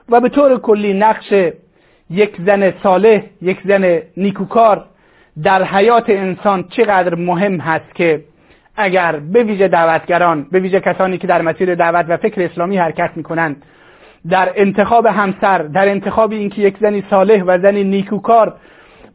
و 0.08 0.20
به 0.20 0.28
طور 0.28 0.58
کلی 0.58 0.92
نقش 0.92 1.32
یک 2.10 2.36
زن 2.46 2.72
صالح 2.82 3.22
یک 3.42 3.58
زن 3.64 3.98
نیکوکار 4.16 4.84
در 5.42 5.64
حیات 5.64 6.10
انسان 6.10 6.64
چقدر 6.68 7.14
مهم 7.14 7.60
هست 7.60 7.94
که 7.94 8.24
اگر 8.76 9.16
به 9.16 9.42
ویژه 9.42 9.68
دعوتگران 9.68 10.46
به 10.52 10.60
ویژه 10.60 10.80
کسانی 10.80 11.18
که 11.18 11.26
در 11.26 11.42
مسیر 11.42 11.74
دعوت 11.74 12.06
و 12.08 12.16
فکر 12.16 12.42
اسلامی 12.42 12.78
حرکت 12.78 13.10
می‌کنند 13.16 13.62
در 14.30 14.52
انتخاب 14.56 15.06
همسر 15.06 15.58
در 15.58 15.88
انتخاب 15.88 16.32
اینکه 16.32 16.62
یک 16.62 16.76
زنی 16.80 17.04
صالح 17.10 17.42
و 17.42 17.58
زنی 17.58 17.84
نیکوکار 17.84 18.54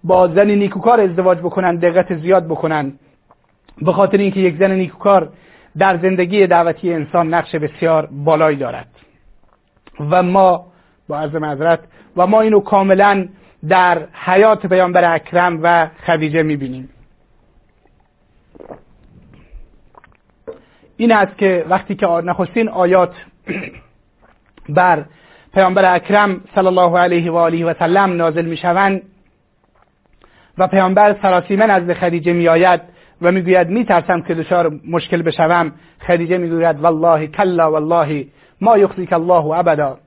با 0.03 0.27
زنی 0.27 0.55
نیکوکار 0.55 1.01
ازدواج 1.01 1.37
بکنن 1.37 1.75
دقت 1.75 2.17
زیاد 2.17 2.45
بکنن 2.45 2.93
به 3.81 3.93
خاطر 3.93 4.17
اینکه 4.17 4.39
یک 4.39 4.57
زن 4.57 4.71
نیکوکار 4.71 5.29
در 5.77 5.97
زندگی 5.97 6.47
دعوتی 6.47 6.93
انسان 6.93 7.33
نقش 7.33 7.55
بسیار 7.55 8.05
بالایی 8.11 8.57
دارد. 8.57 8.87
و 9.99 10.23
ما 10.23 10.65
با 11.07 11.19
عرض 11.19 11.35
معذرت 11.35 11.79
و 12.17 12.27
ما 12.27 12.41
اینو 12.41 12.59
کاملا 12.59 13.27
در 13.69 14.07
حیات 14.13 14.65
پیامبر 14.65 15.13
اکرم 15.15 15.59
و 15.63 15.87
خدیجه 16.05 16.43
می‌بینیم. 16.43 16.89
این 20.97 21.11
است 21.11 21.37
که 21.37 21.65
وقتی 21.69 21.95
که 21.95 22.07
نخستین 22.07 22.69
آیات 22.69 23.13
بر 24.69 25.05
پیامبر 25.53 25.95
اکرم 25.95 26.41
صلی 26.55 26.67
الله 26.67 26.99
علیه 26.99 27.31
و 27.31 27.35
آله 27.35 27.65
و 27.65 27.73
سلم 27.79 28.13
نازل 28.13 28.45
می‌شوند 28.45 29.01
و 30.57 30.67
پیامبر 30.67 31.15
سراسیمه 31.21 31.65
نزد 31.65 31.93
خدیجه 31.93 32.33
میآید 32.33 32.81
و 33.23 33.31
می‌گوید 33.31 33.69
میترسم 33.69 34.21
که 34.21 34.33
دچار 34.33 34.71
مشکل 34.89 35.21
بشوم. 35.21 35.71
خدیجه 36.07 36.37
می‌گوید 36.37 36.79
والله 36.79 37.27
کلا 37.27 37.71
والله 37.71 38.25
ما 38.61 38.77
یخزیک 38.77 39.13
الله 39.13 39.45
ابدا. 39.45 39.97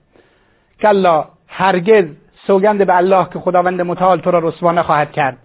کلا 0.80 1.24
هرگز 1.48 2.04
سوگند 2.46 2.86
به 2.86 2.96
الله 2.96 3.26
که 3.32 3.38
خداوند 3.38 3.80
متعال 3.80 4.20
تو 4.20 4.30
را 4.30 4.38
رسوا 4.38 4.72
نخواهد 4.72 5.12
کرد. 5.12 5.38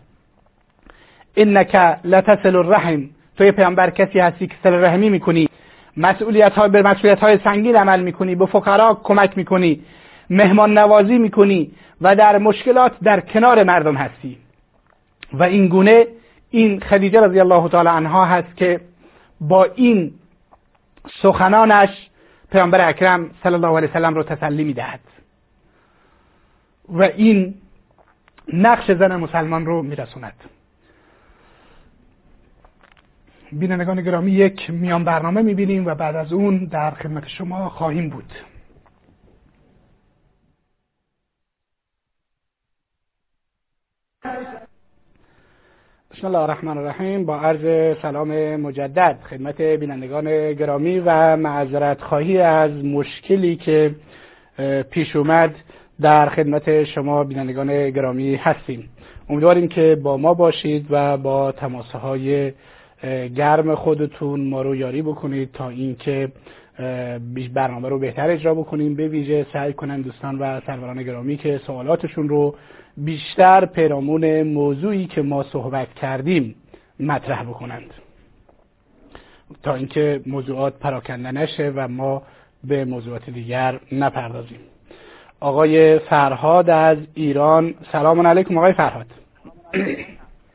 انک 1.38 1.76
لتصل 2.04 2.56
الرحم. 2.56 3.10
توی 3.38 3.52
پیامبر 3.52 3.90
کسی 3.90 4.20
هستی 4.20 4.48
که 4.48 4.56
سر 4.64 4.70
رحمی 4.70 5.10
می‌کنی. 5.10 5.50
مسئولیت 5.98 6.54
های 6.54 6.70
به 6.70 6.82
مسئولیت 6.82 7.20
های 7.20 7.38
سنگین 7.44 7.76
عمل 7.76 8.02
می‌کنی. 8.02 8.36
به 8.36 8.46
فقرا 8.46 9.00
کمک 9.04 9.38
می‌کنی. 9.38 9.82
مهمان 10.30 10.78
نوازی 10.78 11.18
می‌کنی. 11.18 11.72
و 12.02 12.16
در 12.16 12.38
مشکلات 12.38 12.92
در 13.04 13.20
کنار 13.20 13.64
مردم 13.64 13.96
هستی. 13.96 14.38
و 15.34 15.44
این 15.44 15.68
گونه 15.68 16.06
این 16.52 16.80
خدیجه 16.80 17.22
رضی 17.22 17.40
الله 17.40 17.70
تعالی 17.70 17.90
عنها 17.90 18.26
هست 18.26 18.58
که 18.58 18.82
با 19.42 19.64
این 19.64 20.14
سخنانش 21.22 22.10
پیامبر 22.52 22.90
اکرم 22.90 23.32
صلی 23.44 23.54
الله 23.54 23.78
علیه 23.78 23.90
وسلم 23.90 24.16
رو 24.16 24.24
تسلی 24.24 24.64
می‌دهد. 24.64 25.00
و 26.90 27.02
این 27.02 27.56
نقش 28.54 28.92
زن 28.92 29.16
مسلمان 29.16 29.66
رو 29.66 29.82
میرسوند. 29.82 30.34
بینندگان 33.52 34.02
گرامی 34.02 34.32
یک 34.32 34.70
میان 34.70 35.04
برنامه 35.04 35.42
می‌بینیم 35.42 35.86
و 35.86 35.96
بعد 35.96 36.16
از 36.16 36.34
اون 36.34 36.66
در 36.66 36.92
خدمت 36.92 37.28
شما 37.28 37.70
خواهیم 37.70 38.10
بود. 38.10 38.34
بسم 46.14 46.28
الله 46.28 46.40
الرحمن 46.40 46.78
الرحیم. 46.78 47.26
با 47.26 47.40
عرض 47.40 47.98
سلام 48.02 48.56
مجدد. 48.56 49.18
خدمت 49.30 49.62
بینندگان 49.62 50.54
گرامی 50.54 51.00
و 51.00 51.38
معذرت 51.38 52.02
خواهی 52.02 52.38
از 52.38 52.86
مشکلی 52.86 53.56
که 53.56 53.96
پیش 54.90 55.16
اومد 55.16 55.56
در 56.02 56.30
خدمت 56.30 56.84
شما 56.84 57.24
بینندگان 57.24 57.90
گرامی 57.90 58.36
هستیم. 58.36 58.90
امیدواریم 59.30 59.68
که 59.68 59.96
با 60.04 60.18
ما 60.18 60.34
باشید 60.34 60.86
و 60.90 61.18
با 61.18 61.52
تماسه 61.52 61.98
های 61.98 62.52
گرم 63.36 63.76
خودتون 63.76 64.50
ما 64.50 64.62
رو 64.62 64.76
یاری 64.76 65.02
بکنید 65.02 65.52
تا 65.52 65.70
اینکه 65.70 66.32
برنامه 67.54 67.90
رو 67.90 68.00
بهتر 68.00 68.30
اجرا 68.30 68.54
بکنیم. 68.54 68.96
به 68.96 69.08
ویژه 69.08 69.46
سعی 69.54 69.74
کنن 69.74 70.02
دوستان 70.02 70.40
و 70.40 70.60
سروران 70.68 71.04
گرامی 71.04 71.38
که 71.38 71.58
سوالاتشون 71.68 72.30
رو 72.30 72.56
بیشتر 72.98 73.66
پیرامون 73.66 74.44
موضوعی 74.44 75.06
که 75.06 75.22
ما 75.22 75.44
صحبت 75.44 75.94
کردیم 75.94 76.56
مطرح 77.00 77.44
بکنند. 77.44 77.94
تا 79.64 79.76
اینکه 79.76 80.22
موضوعات 80.26 80.80
پراکنده 80.80 81.32
نشه 81.32 81.74
و 81.76 81.88
ما 81.88 82.22
به 82.64 82.86
موضوعات 82.86 83.30
دیگر 83.30 83.80
نپردازیم. 83.92 84.60
آقای 85.40 86.00
فرهاد 86.00 86.70
از 86.70 86.98
ایران. 87.14 87.74
سلام 87.92 88.28
علیکم 88.28 88.58
آقای 88.58 88.74
فرهاد. 88.74 89.06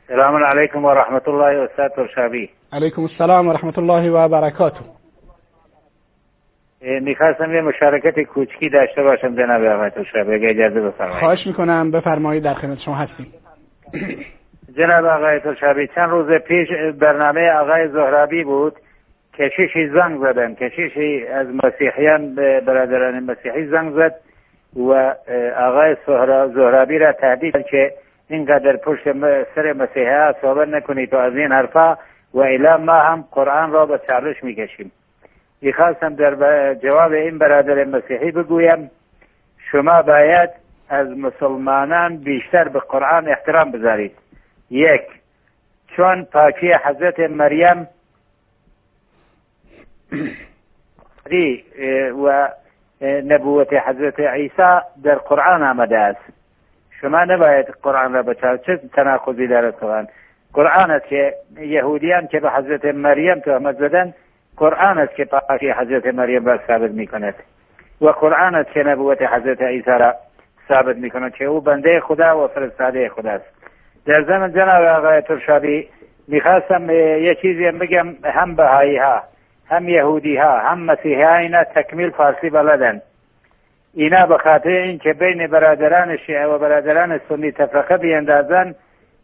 سلام 0.08 0.44
علیکم 0.44 0.84
و 0.84 0.90
رحمت 0.90 1.28
الله 1.28 1.68
ترشابی 1.96 2.50
علیکم 2.72 3.02
السلام 3.02 3.48
و 3.48 3.52
رحمت 3.52 3.78
الله 3.78 4.10
و 4.10 4.28
برکاته. 4.28 4.95
می‌خواستم 6.80 7.54
یه 7.54 7.60
مشارکت 7.60 8.20
کوچکی 8.20 8.68
داشته 8.68 9.02
باشم 9.02 9.36
جناب 9.36 9.64
آقای 9.64 9.90
ترشابی 9.90 10.34
اگه 10.34 10.48
اجازه 10.48 10.80
بفرمایید. 10.80 11.18
خواهش 11.18 11.46
می‌کنم 11.46 11.90
بفرمایید 11.90 12.44
در 12.44 12.54
خدمت 12.54 12.78
شما 12.78 12.94
هستیم. 12.94 13.26
جناب 14.76 15.04
آقای 15.04 15.40
ترشابی 15.40 15.86
چند 15.94 16.10
روز 16.10 16.30
پیش 16.42 16.68
برنامه 16.98 17.50
آقای 17.50 17.88
زهرابی 17.88 18.44
بود 18.44 18.72
کشیشی 19.38 19.88
زنگ 19.88 20.20
زدن. 20.20 20.54
کشیشی 20.54 21.26
از 21.26 21.46
مسیحیان 21.64 22.34
به 22.34 22.60
برادران 22.60 23.24
مسیحی 23.24 23.66
زنگ 23.66 23.92
زد 23.94 24.14
و 24.76 25.14
آقای 25.58 25.96
زهرابی 26.54 26.98
را 26.98 27.12
تهدید 27.12 27.66
که 27.70 27.92
اینقدر 28.30 28.76
پشت 28.76 29.12
سر 29.54 29.72
مسیحی 29.72 30.06
ها 30.06 30.34
صحبت 30.40 30.68
نکنید 30.68 31.14
و 31.14 31.16
از 31.16 31.36
این 31.36 31.52
حرفا 31.52 31.96
و 32.34 32.38
الا 32.38 32.76
ما 32.76 33.00
هم 33.00 33.24
قرآن 33.32 33.72
را 33.72 33.86
به 33.86 34.00
چالش 34.06 34.44
می‌کشیم. 34.44 34.92
می‌خواستم 35.62 36.14
در 36.14 36.74
جواب 36.74 37.12
این 37.12 37.38
برادر 37.38 37.84
مسیحی 37.84 38.30
بگویم 38.30 38.90
شما 39.70 40.02
باید 40.02 40.50
از 40.88 41.08
مسلمانان 41.08 42.16
بیشتر 42.16 42.68
به 42.68 42.78
قرآن 42.78 43.28
احترام 43.28 43.70
بذارید. 43.70 44.12
یک 44.70 45.02
چون 45.96 46.24
پاکی 46.24 46.72
حضرت 46.84 47.20
مریم 47.20 47.88
و 52.24 52.48
نبوت 53.00 53.72
حضرت 53.72 54.20
عیسی 54.20 54.78
در 55.02 55.14
قرآن 55.14 55.62
آمده 55.62 55.98
است. 55.98 56.20
شما 57.00 57.24
نباید 57.24 57.66
قرآن 57.82 58.12
را 58.12 58.22
بچار 58.22 58.56
چه 58.56 58.76
تناقضی 58.76 59.46
دارد 59.46 59.74
قرآن 59.74 60.08
قرآن 60.52 60.90
است 60.90 61.06
که 61.06 61.34
یهودیان 61.60 62.26
که 62.26 62.40
به 62.40 62.50
حضرت 62.50 62.84
مریم 62.84 63.40
تهمت 63.40 63.76
زدن 63.76 64.14
قرآن 64.56 64.98
است 64.98 65.14
که 65.14 65.24
پاکی 65.24 65.70
حضرت 65.70 66.06
مریم 66.06 66.46
را 66.46 66.60
ثابت 66.66 66.90
می 66.90 67.06
کند 67.06 67.34
و 68.00 68.08
قرآن 68.08 68.54
است 68.54 68.70
که 68.70 68.82
نبوت 68.82 69.22
حضرت 69.22 69.62
عیسی 69.62 69.90
را 69.90 70.14
ثابت 70.68 70.96
می 70.96 71.10
کند 71.10 71.34
که 71.34 71.44
او 71.44 71.60
بنده 71.60 72.00
خدا 72.00 72.44
و 72.44 72.48
فرستاده 72.48 73.08
خداست 73.08 73.44
در 74.06 74.22
زمان 74.22 74.52
جناب 74.52 74.84
آقای 74.84 75.20
ترشابی 75.20 75.88
می‌خواستم 76.28 76.90
یه 76.90 77.34
چیزی 77.34 77.70
بگم 77.70 78.06
هم 78.24 78.54
بهایی 78.54 78.96
ها 78.96 79.22
هم 79.68 79.88
یهودی 79.88 80.36
ها 80.36 80.58
هم 80.58 80.78
مسیحی 80.78 81.22
ها 81.22 81.36
اینا 81.36 81.64
تکمیل 81.64 82.10
فارسی 82.10 82.50
بلدن. 82.50 83.00
اینا 83.94 84.26
به 84.26 84.38
خاطر 84.38 84.68
اینکه 84.68 85.12
بین 85.12 85.46
برادران 85.46 86.16
شیعه 86.16 86.46
و 86.46 86.58
برادران 86.58 87.20
سنی 87.28 87.52
تفرقه 87.52 87.96
بیندازن 87.96 88.74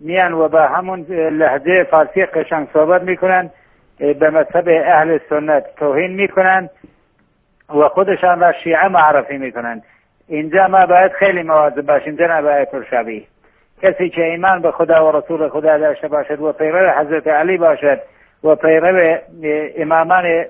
میان 0.00 0.32
و 0.32 0.48
با 0.48 0.66
همون 0.66 1.00
لحظه 1.10 1.84
فارسی 1.90 2.26
قشنگ 2.26 2.68
صحبت 2.72 3.02
می‌کنن. 3.02 3.50
به 3.98 4.30
مذهب 4.30 4.68
اهل 4.68 5.18
سنت 5.28 5.64
توهین 5.76 6.10
می‌کنن 6.10 6.70
و 7.68 7.88
خودشان 7.88 8.40
را 8.40 8.52
شیعه 8.52 8.88
معرفی 8.88 9.38
می‌کنن 9.38 9.82
اینجا 10.28 10.68
ما 10.68 10.86
باید 10.86 11.12
خیلی 11.12 11.42
مواظب 11.42 11.86
باشیم 11.86 12.16
جناب 12.16 12.46
آیت 12.46 12.68
شبی 12.90 13.26
کسی 13.82 14.08
که 14.08 14.24
ایمان 14.24 14.62
به 14.62 14.70
خدا 14.70 15.08
و 15.08 15.16
رسول 15.16 15.48
خدا 15.48 15.78
داشته 15.78 16.08
باشد 16.08 16.40
و 16.40 16.52
پیرو 16.52 16.90
حضرت 16.90 17.26
علی 17.26 17.56
باشد 17.56 18.00
و 18.44 18.54
پیرو 18.54 19.18
امامان 19.76 20.44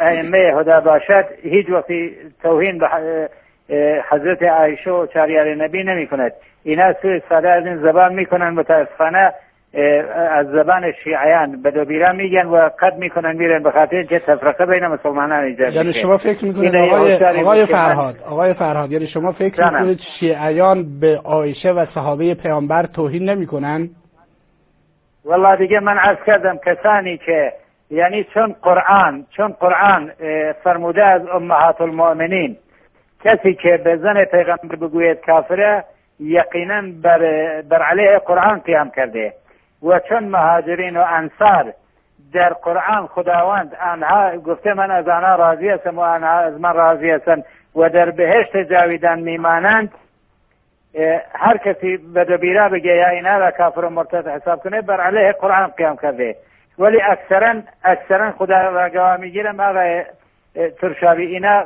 ائمه 0.00 0.38
هدا 0.38 0.80
باشد 0.80 1.24
هیچ 1.42 1.70
وقتی 1.70 2.16
توهین 2.42 2.78
به 2.78 2.88
حضرت 4.10 4.42
عایشه 4.42 4.90
و 4.90 5.06
چاریار 5.06 5.54
نبی 5.54 5.84
نمی 5.84 6.06
کند 6.06 6.32
اینا 6.64 6.92
سوی 6.92 7.16
استفاده 7.16 7.50
از 7.50 7.66
این 7.66 7.76
زبان 7.76 8.14
می‌کنن 8.14 8.50
متاسفانه 8.50 9.32
از 10.30 10.46
زبان 10.46 10.92
شیعیان 11.04 11.62
به 11.62 12.12
میگن 12.12 12.46
و 12.46 12.70
قد 12.78 12.96
می‌کنن 12.96 13.36
میرن 13.36 13.62
به 13.62 13.70
خاطر 13.70 14.02
که 14.02 14.18
تفرقه 14.18 14.66
بین 14.66 14.86
مسلمانان 14.86 15.44
ایجاد 15.44 15.72
یعنی 15.72 15.92
شما 15.92 16.18
فکر 16.18 16.44
می‌کنید 16.44 16.76
آقای, 16.76 17.14
آقای 17.14 17.66
فرهاد 17.66 18.14
آقای 18.26 18.54
فرهاد 18.54 18.92
یعنی 18.92 19.06
شما 19.06 19.32
فکر 19.32 19.64
می‌کنید 19.64 20.00
شیعیان 20.20 21.00
به 21.00 21.20
عایشه 21.24 21.70
و 21.70 21.86
صحابه 21.94 22.34
پیامبر 22.34 22.86
توهین 22.86 23.30
نمی‌کنن؟ 23.30 23.88
والله 25.24 25.56
دیگه 25.56 25.80
من 25.80 25.98
عرض 25.98 26.18
کردم 26.26 26.58
کسانی 26.66 27.16
که 27.18 27.52
یعنی 27.90 28.24
چون 28.24 28.54
قرآن 28.62 29.26
چون 29.36 29.48
قرآن 29.48 30.12
فرموده 30.64 31.04
از 31.04 31.22
امهات 31.26 31.80
المؤمنین 31.80 32.56
کسی 33.24 33.54
که 33.54 33.80
به 33.84 33.96
زن 33.96 34.24
پیغمبر 34.24 34.76
بگوید 34.80 35.20
کافره 35.20 35.84
یقینا 36.20 36.82
بر, 37.02 37.18
بر 37.62 37.82
علیه 37.82 38.18
قرآن 38.18 38.58
قیام 38.58 38.90
کرده. 38.90 39.32
و 39.82 39.98
چون 39.98 40.24
مهاجرین 40.24 40.96
و 40.96 41.04
انصار 41.08 41.74
در 42.32 42.52
قرآن 42.52 43.06
خداوند 43.06 43.76
آنها 43.92 44.36
گفته 44.36 44.74
من 44.74 44.90
از 44.90 45.08
آنها 45.08 45.34
راضی 45.34 45.68
هستم 45.68 45.98
و 45.98 46.00
آنها 46.00 46.38
از 46.38 46.60
من 46.60 46.74
راضی 46.74 47.10
هستم 47.10 47.42
و 47.76 47.88
در 47.88 48.10
بهشت 48.10 48.56
جاویدان 48.56 49.20
میمانند 49.20 49.90
هر 51.34 51.56
کسی 51.56 51.96
به 51.96 52.24
دبیره 52.24 52.68
بگه 52.68 52.96
یا 52.96 53.08
اینا 53.08 53.38
را 53.38 53.50
کافر 53.50 53.80
و 53.80 53.90
مرتد 53.90 54.28
حساب 54.28 54.62
کنه 54.62 54.80
بر 54.80 55.00
علیه 55.00 55.32
قرآن 55.32 55.66
قیام 55.66 55.96
کرده. 55.96 56.36
ولی 56.78 57.02
اکثرا 57.02 57.54
اکثرا 57.84 58.32
خدا 58.32 58.68
را 58.68 58.88
گواه 58.88 59.16
می‌گیرم 59.16 59.60
آقای 59.60 60.04
ترشاوی 60.80 61.26
اینا 61.26 61.64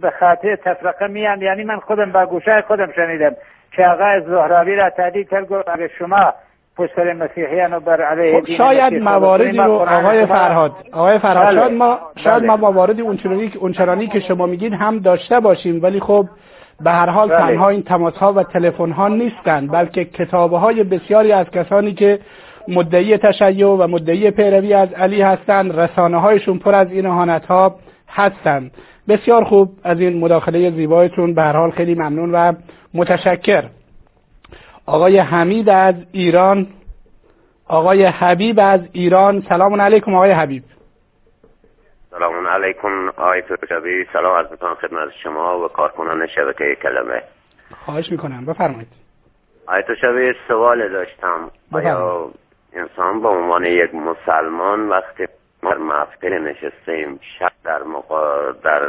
به 0.00 0.10
خاطر 0.10 0.56
تفرقه 0.56 1.06
میان. 1.06 1.42
یعنی 1.42 1.64
من 1.64 1.80
خودم 1.80 2.12
با 2.12 2.26
گوشه 2.26 2.62
خودم 2.62 2.92
شنیدم 2.92 3.36
که 3.72 3.86
آقای 3.86 4.20
زهراوی 4.20 4.76
را 4.76 4.90
تهدید 4.90 5.28
کرد 5.28 5.48
گفت 5.48 5.86
شما 5.98 6.34
پشتر 6.76 7.12
مسیحیان 7.12 7.72
و 7.72 7.80
بر 7.80 8.02
علیه 8.02 8.40
خب 8.40 8.50
شاید 8.56 8.94
مواردی 8.94 9.56
رو 9.58 9.72
آقای 9.72 10.26
فرهاد 10.26 10.72
آقای 10.92 11.18
فرهاد 11.18 11.46
بله. 11.46 11.60
شاید 11.60 11.72
ما 11.72 11.98
شاید 12.24 12.44
ما 12.44 12.56
بله. 12.56 12.66
مواردی 12.66 13.02
اونچنانی 13.02 13.52
اونچنانی 13.60 14.06
که 14.06 14.20
شما 14.20 14.46
میگید 14.46 14.72
هم 14.72 14.98
داشته 14.98 15.40
باشیم 15.40 15.82
ولی 15.82 16.00
خب 16.00 16.26
به 16.80 16.90
هر 16.90 17.10
حال 17.10 17.28
بله. 17.28 17.38
تنها 17.38 17.68
این 17.68 17.82
تماس 17.82 18.14
ها 18.14 18.32
و 18.32 18.42
تلفن 18.42 18.90
ها 18.90 19.08
نیستند 19.08 19.72
بلکه 19.72 20.04
کتابه 20.04 20.58
های 20.58 20.84
بسیاری 20.84 21.32
از 21.32 21.50
کسانی 21.50 21.92
که 21.92 22.18
مدعی 22.68 23.16
تشیع 23.16 23.66
و 23.66 23.86
مدعی 23.86 24.30
پیروی 24.30 24.74
از 24.74 24.92
علی 24.92 25.22
هستند 25.22 25.80
رسانه 25.80 26.20
هایشون 26.20 26.58
پر 26.58 26.74
از 26.74 26.92
این 26.92 27.06
اهانت 27.06 27.46
ها 27.46 27.74
هستند 28.08 28.70
بسیار 29.08 29.44
خوب 29.44 29.68
از 29.84 30.00
این 30.00 30.20
مداخله 30.20 30.70
زیبایتون 30.70 31.34
به 31.34 31.42
هر 31.42 31.56
حال 31.56 31.70
خیلی 31.70 31.94
ممنون 31.94 32.32
و 32.32 32.52
متشکر 32.94 33.62
آقای 34.86 35.18
حمید 35.18 35.68
از 35.68 35.94
ایران 36.12 36.66
آقای 37.68 38.04
حبیب 38.04 38.56
از 38.62 38.80
ایران. 38.92 39.42
سلام 39.48 39.80
علیکم 39.80 40.14
آقای 40.14 40.30
حبیب. 40.30 40.62
سلام 42.10 42.46
علیکم 42.46 43.08
آقای 43.08 43.42
فرجابی 43.42 44.06
سلام 44.12 44.36
از 44.36 44.50
می‌کنم 44.50 44.74
خدمت 44.74 45.08
شما 45.22 45.64
و 45.64 45.68
کارکنان 45.68 46.26
شبکه 46.26 46.76
کلمه. 46.82 47.22
خواهش 47.84 48.10
می‌کنم. 48.10 48.44
بفرمایید. 48.46 48.88
آیت 49.66 49.94
شبیه 49.94 50.34
سوال 50.48 50.88
داشتم. 50.88 51.50
آیا 51.72 52.30
انسان 52.72 53.22
به 53.22 53.28
عنوان 53.28 53.64
یک 53.64 53.94
مسلمان 53.94 54.88
وقتی 54.88 55.26
در 55.62 55.76
مفتر 55.76 56.38
نشستیم 56.38 57.20
شب 57.38 57.52
در, 57.64 57.82
مقا... 57.82 58.52
در 58.52 58.88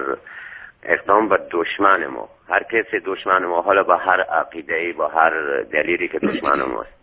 اقدام 0.88 1.30
به 1.30 1.40
دشمن 1.52 2.06
ما. 2.06 2.30
هر 2.50 2.64
کسی 2.64 3.00
دشمن 3.06 3.46
ما 3.46 3.62
حالا 3.62 3.84
با 3.84 3.96
هر 3.96 4.22
عقیده 4.22 4.94
با 4.94 5.08
هر 5.08 5.62
دلیلی 5.62 6.08
که 6.08 6.20
دشمن 6.20 6.62
ماست 6.62 6.98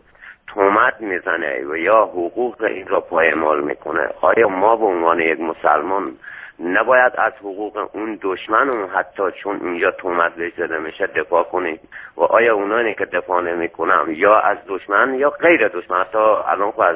تومت 0.47 1.01
می‌زنه 1.01 1.63
و 1.69 1.77
یا 1.77 2.05
حقوق 2.05 2.63
این 2.63 2.87
را 2.87 2.99
پایمال 2.99 3.63
می‌کنه. 3.63 4.09
آیا 4.21 4.47
ما 4.47 4.75
به 4.75 4.85
عنوان 4.85 5.19
یک 5.19 5.39
مسلمان 5.39 6.17
نباید 6.59 7.13
از 7.17 7.33
حقوق 7.33 7.89
اون 7.93 8.19
دشمن 8.21 8.87
حتی 8.87 9.23
چون 9.43 9.59
اینجا 9.61 9.91
تومت 9.91 10.35
بهش 10.35 10.53
زده 10.57 10.77
میشه 10.77 11.07
دفاع 11.07 11.43
کنیم؟ 11.43 11.79
و 12.17 12.21
آیا 12.21 12.55
اونانی 12.55 12.93
که 12.93 13.05
دفاع 13.05 13.41
نمی‌کنم 13.41 14.05
یا 14.09 14.39
از 14.39 14.57
دشمن 14.67 15.13
یا 15.13 15.29
غیر 15.29 15.67
دشمن. 15.67 15.99
حتی 15.99 16.17
الان 16.17 16.71
خب 16.71 16.79
از 16.79 16.95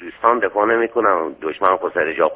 دوستان 0.00 0.38
دفاع 0.38 0.66
نمی‌کنم 0.66 1.36
دشمن 1.42 1.76
خود 1.76 1.92
سر 1.92 2.12
جا 2.12 2.28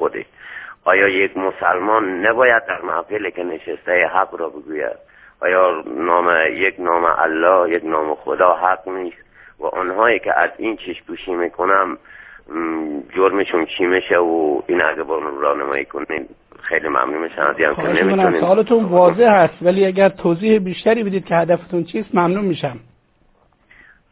آیا 0.85 1.07
یک 1.07 1.37
مسلمان 1.37 2.25
نباید 2.25 2.65
در 2.65 2.81
محفل 2.81 3.29
که 3.29 3.43
نشسته 3.43 4.07
حق 4.13 4.35
را 4.35 4.49
بگوید؟ 4.49 4.97
آیا 5.41 5.83
نام 5.87 6.29
یک 6.51 6.75
نام 6.79 7.05
الله 7.17 7.69
یک 7.69 7.85
نام 7.85 8.15
خدا 8.15 8.53
حق 8.53 8.87
نیست؟ 8.87 9.17
و 9.59 9.65
آنهایی 9.65 10.19
که 10.19 10.39
از 10.39 10.49
این 10.57 10.77
چشم 10.77 11.05
پوشی 11.07 11.31
می‌کنم 11.31 11.97
جرمشون 13.15 13.65
چی 13.65 13.85
میشه 13.85 14.17
و 14.17 14.61
این 14.67 14.81
اگه 14.81 15.03
با 15.03 15.19
راهنمایی 15.19 15.85
کنید 15.85 16.29
خیلی 16.61 16.87
ممنون 16.87 17.23
میشن 17.23 17.41
از 17.41 17.55
که 17.55 17.81
نمی‌تونید 17.81 18.39
سوالتون 18.39 18.83
واضح 18.83 19.29
هست 19.29 19.53
ولی 19.61 19.85
اگر 19.85 20.09
توضیح 20.09 20.59
بیشتری 20.59 21.03
بدید 21.03 21.25
که 21.25 21.35
هدفتون 21.35 21.83
چیست 21.83 22.15
ممنون 22.15 22.45
میشم. 22.45 22.79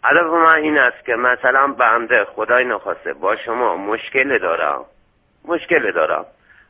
هدف 0.03 0.33
من 0.33 0.55
این 0.55 0.77
است 0.77 1.05
که 1.05 1.15
مثلا 1.15 1.67
بنده 1.67 2.25
خدای 2.25 2.65
نخواسته 2.65 3.13
با 3.13 3.35
شما 3.35 3.77
مشکل 3.77 4.37
دارم. 4.37 4.79
مشکل 5.47 5.91
دارم. 5.91 6.25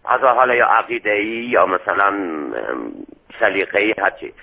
از 0.05 0.21
حالا 0.21 0.55
یا 0.55 0.65
عقیده 0.65 1.11
ای 1.11 1.27
یا 1.27 1.65
مثلا 1.65 2.13
سلیقه 3.39 3.79
ای 3.79 3.93
هرچی. 3.97 4.33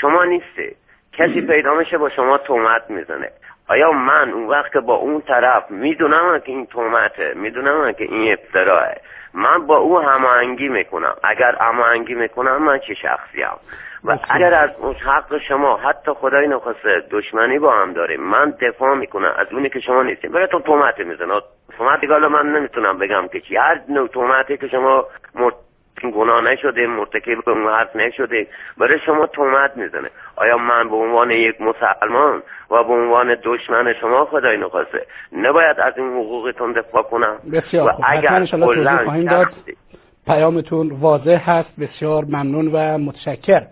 شما 0.00 0.24
نیسته 0.24 0.74
کسی 1.12 1.40
پیدا 1.40 1.74
میشه 1.74 1.98
با 1.98 2.08
شما 2.08 2.38
تومت 2.38 2.90
می‌زنه. 2.90 3.30
آیا 3.68 3.92
من 3.92 4.30
اون 4.30 4.46
وقت 4.46 4.72
که 4.72 4.80
با 4.80 4.94
اون 4.94 5.20
طرف 5.20 5.70
می‌دونم 5.70 6.38
که 6.38 6.52
این 6.52 6.66
تومته 6.66 7.32
می‌دونم 7.34 7.92
که 7.92 8.04
این 8.04 8.32
افتراه 8.32 8.88
من 9.34 9.66
با 9.66 9.76
او 9.76 9.98
هماهنگی 9.98 10.68
می‌کنم. 10.68 11.14
اگر 11.24 11.56
هماهنگی 11.60 12.14
می‌کنم 12.14 12.62
من 12.62 12.78
چه 12.78 12.94
شخصی 12.94 13.42
هم 13.42 13.56
و 14.04 14.18
اگر 14.30 14.54
از 14.54 14.70
اون 14.78 14.94
حق 14.94 15.38
شما 15.38 15.76
حتی 15.76 16.12
خدای 16.12 16.48
نخواسته 16.48 17.02
دشمنی 17.10 17.58
با 17.58 17.72
هم 17.72 17.92
داریم 17.92 18.20
من 18.20 18.50
دفاع 18.50 18.94
می‌کنم 18.94 19.34
از 19.36 19.46
اونی 19.52 19.68
که 19.68 19.80
شما 19.80 20.02
نیستیم 20.02 20.32
برای 20.32 20.46
تو 20.46 20.60
تومت 20.60 20.98
می‌زنه. 20.98 21.40
تومتی 21.78 22.06
که 22.06 22.12
من 22.12 22.46
نمی‌تونم 22.46 22.98
بگم 22.98 23.28
که 23.32 23.40
چی. 23.40 23.56
هر 23.56 23.80
نوع 23.88 24.08
تومتی 24.08 24.56
که 24.56 24.68
شما 24.68 25.04
گناه 26.14 26.40
نشده 26.40 26.86
مرتکب 26.86 27.48
اون 27.48 27.66
حرف 27.66 27.96
نشده 27.96 28.46
برای 28.78 28.98
شما 28.98 29.26
تومت 29.26 29.76
می‌زنه. 29.76 30.10
آیا 30.36 30.58
من 30.58 30.88
به 30.88 30.96
عنوان 30.96 31.30
یک 31.30 31.60
مسلمان 31.60 32.42
و 32.70 32.84
به 32.84 32.92
عنوان 32.92 33.36
دشمن 33.44 33.94
شما 34.00 34.24
خدای 34.24 34.56
نخواسته؟ 34.56 35.06
نباید 35.32 35.80
از 35.80 35.92
این 35.96 36.06
حقوقتون 36.06 36.72
دفاع 36.72 37.02
کنم؟ 37.02 37.36
بسیار 37.52 37.92
خوب. 37.92 38.04
اگر 38.08 38.44
داد. 39.30 39.46
پیامتون 40.26 40.90
واضح 41.00 41.50
هست. 41.50 41.80
بسیار 41.80 42.24
ممنون 42.24 42.68
و 42.68 42.98
متشکر 42.98 43.62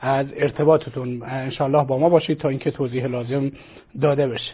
از 0.00 0.26
ارتباطتون. 0.36 1.22
انشالله 1.22 1.86
با 1.86 1.98
ما 1.98 2.08
باشید 2.08 2.40
تا 2.40 2.48
اینکه 2.48 2.70
توضیح 2.70 3.06
لازم 3.06 3.50
داده 4.02 4.26
بشه. 4.26 4.52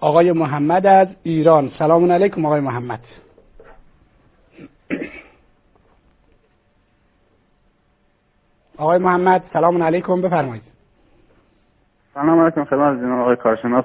آقای 0.00 0.32
محمد 0.32 0.86
از 0.86 1.08
ایران. 1.22 1.70
سلام 1.78 2.12
علیکم 2.12 2.46
آقای 2.46 2.60
محمد. 2.60 3.00
آقای 8.78 8.98
محمد 8.98 9.42
سلام 9.52 9.82
علیکم 9.82 10.22
بفرمایید. 10.22 10.62
سلام 12.14 12.40
علیکم 12.40 12.64
خدمت 12.64 12.98
جناب 12.98 13.20
آقای 13.20 13.36
کارشناس. 13.36 13.84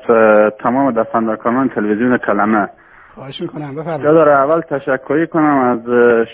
تمام 0.60 0.92
دستاندرکاران 0.92 1.70
تلویزیون 1.70 2.18
کلمه. 2.18 2.70
خواهش 3.16 3.42
می‌کنم 3.42 3.76
بفرمایید. 3.76 4.04
داره 4.04 4.32
اول 4.32 4.62
تشکری 4.62 5.28
کنم 5.28 5.58
از 5.58 5.80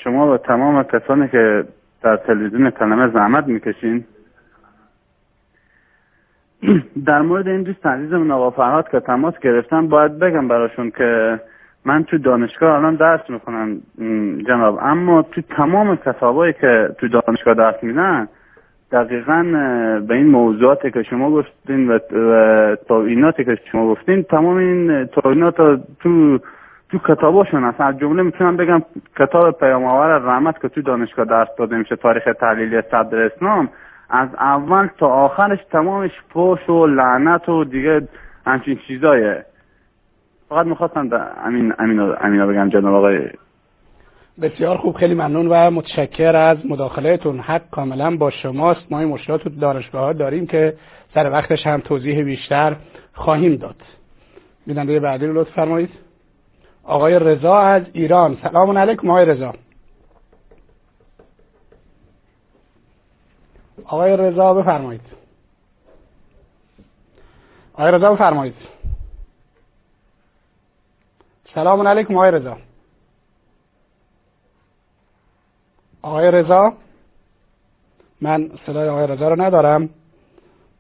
شما 0.04 0.34
و 0.34 0.38
تمام 0.38 0.84
کسانی 0.84 1.28
که 1.28 1.66
در 2.02 2.18
تلویزیون 2.18 2.70
کلمه 2.70 3.08
زحمت 3.08 3.48
می‌کشین. 3.48 4.06
در 7.05 7.22
مورد 7.22 7.47
این 7.47 7.63
دوست 7.63 7.86
عزیزم 7.86 8.32
آقا 8.32 8.49
فرهاد 8.49 8.89
که 8.89 8.99
تماس 8.99 9.39
گرفتم 9.39 9.88
باید 9.88 10.20
بگم 10.20 10.47
براشون 10.47 10.91
که 10.91 11.39
من 11.86 12.03
تو 12.03 12.18
دانشگاه 12.18 12.76
الان 12.76 12.95
درس 12.95 13.30
می‌کنم 13.30 13.78
جناب. 14.47 14.80
اما 14.82 15.22
تو 15.22 15.41
تمام 15.41 15.95
کتابایی 15.95 16.53
که 16.53 16.89
تو 16.97 17.07
دانشگاه 17.07 17.53
درس 17.53 17.84
میدن 17.84 18.28
دقیقا 18.91 19.43
به 20.07 20.16
این 20.16 20.28
موضوعاتی 20.28 20.91
که 20.91 21.03
شما 21.03 21.32
گفتین 21.32 21.91
و 21.91 21.99
تویناتی 22.88 23.45
که 23.45 23.57
شما 23.72 23.88
گفتین 23.88 24.24
تمام 24.24 24.57
این 24.57 25.05
توینات 25.05 25.55
تو 25.99 26.38
تو 26.89 26.97
کتاباشون 27.07 27.63
هست. 27.63 27.82
از 27.82 27.99
جمله 27.99 28.24
می‌تونم 28.24 28.57
بگم 28.57 28.82
کتاب 29.20 29.59
پیامآور 29.59 30.18
رحمت 30.18 30.61
که 30.61 30.68
تو 30.70 30.82
دانشگاه 30.82 31.26
درس 31.26 31.47
داده 31.57 31.78
میشه 31.78 31.95
تاریخ 31.95 32.24
تحلیلی 32.39 32.82
صدر 32.82 33.26
اسلام. 33.26 33.70
از 34.16 34.30
اول 34.39 34.88
تا 34.97 35.07
آخرش 35.07 35.59
تمامش 35.72 36.11
فوش 36.30 36.70
و 36.70 36.86
لعنت 36.86 37.49
و 37.49 37.63
دیگه 37.63 38.07
همچین 38.45 38.80
چیزایه. 38.88 39.45
فقط 40.49 40.66
می‌خواستم 40.66 41.09
امین 41.45 41.74
امین 41.80 42.47
بگم 42.47 42.70
جناب 42.70 42.93
آقای. 42.93 43.30
بسیار 44.41 44.78
خوب 44.78 44.95
خیلی 44.95 45.13
ممنون 45.13 45.47
و 45.47 45.72
متشکر 45.72 46.36
از 46.36 46.57
مداخلهتون. 46.66 47.39
حق 47.39 47.61
کاملا 47.72 48.18
با 48.18 48.30
شماست. 48.30 48.91
ما 48.91 48.99
این 48.99 49.09
مشکلات 49.09 49.43
تو 49.43 49.49
دانشگاه 49.49 50.13
داریم 50.13 50.47
که 50.47 50.74
سر 51.13 51.32
وقتش 51.32 51.68
هم 51.68 51.80
توضیح 51.80 52.24
بیشتر 52.24 52.76
خواهیم 53.13 53.55
داد. 53.55 53.76
بیننده 54.68 54.99
بعدی 54.99 55.28
رو 55.28 55.34
لطف 55.34 55.51
فرمایید. 55.51 55.89
آقای 56.84 57.20
رضا 57.20 57.57
از 57.57 57.84
ایران. 57.93 58.38
سلام 58.43 58.78
علیکم 58.78 59.09
آقای 59.09 59.26
رضا. 59.26 59.53
آقای 63.84 64.18
رضا 64.18 64.54
بفرمایید. 64.54 65.02
آقای 67.74 67.92
رضا 67.92 68.14
بفرمایید. 68.14 68.56
سلام 71.54 71.88
علیکم 71.88 72.16
آقای 72.16 72.32
رضا. 72.32 72.58
آقای 76.02 76.32
رضا 76.32 76.74
من 78.22 78.52
صدای 78.66 78.90
آقای 78.90 79.08
رضا 79.08 79.30
رو 79.30 79.42
ندارم. 79.42 79.90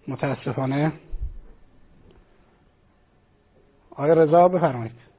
متاسفانه. 0.07 0.91
آقای 3.91 4.15
رضا 4.15 4.47
بفرمایید. 4.47 5.14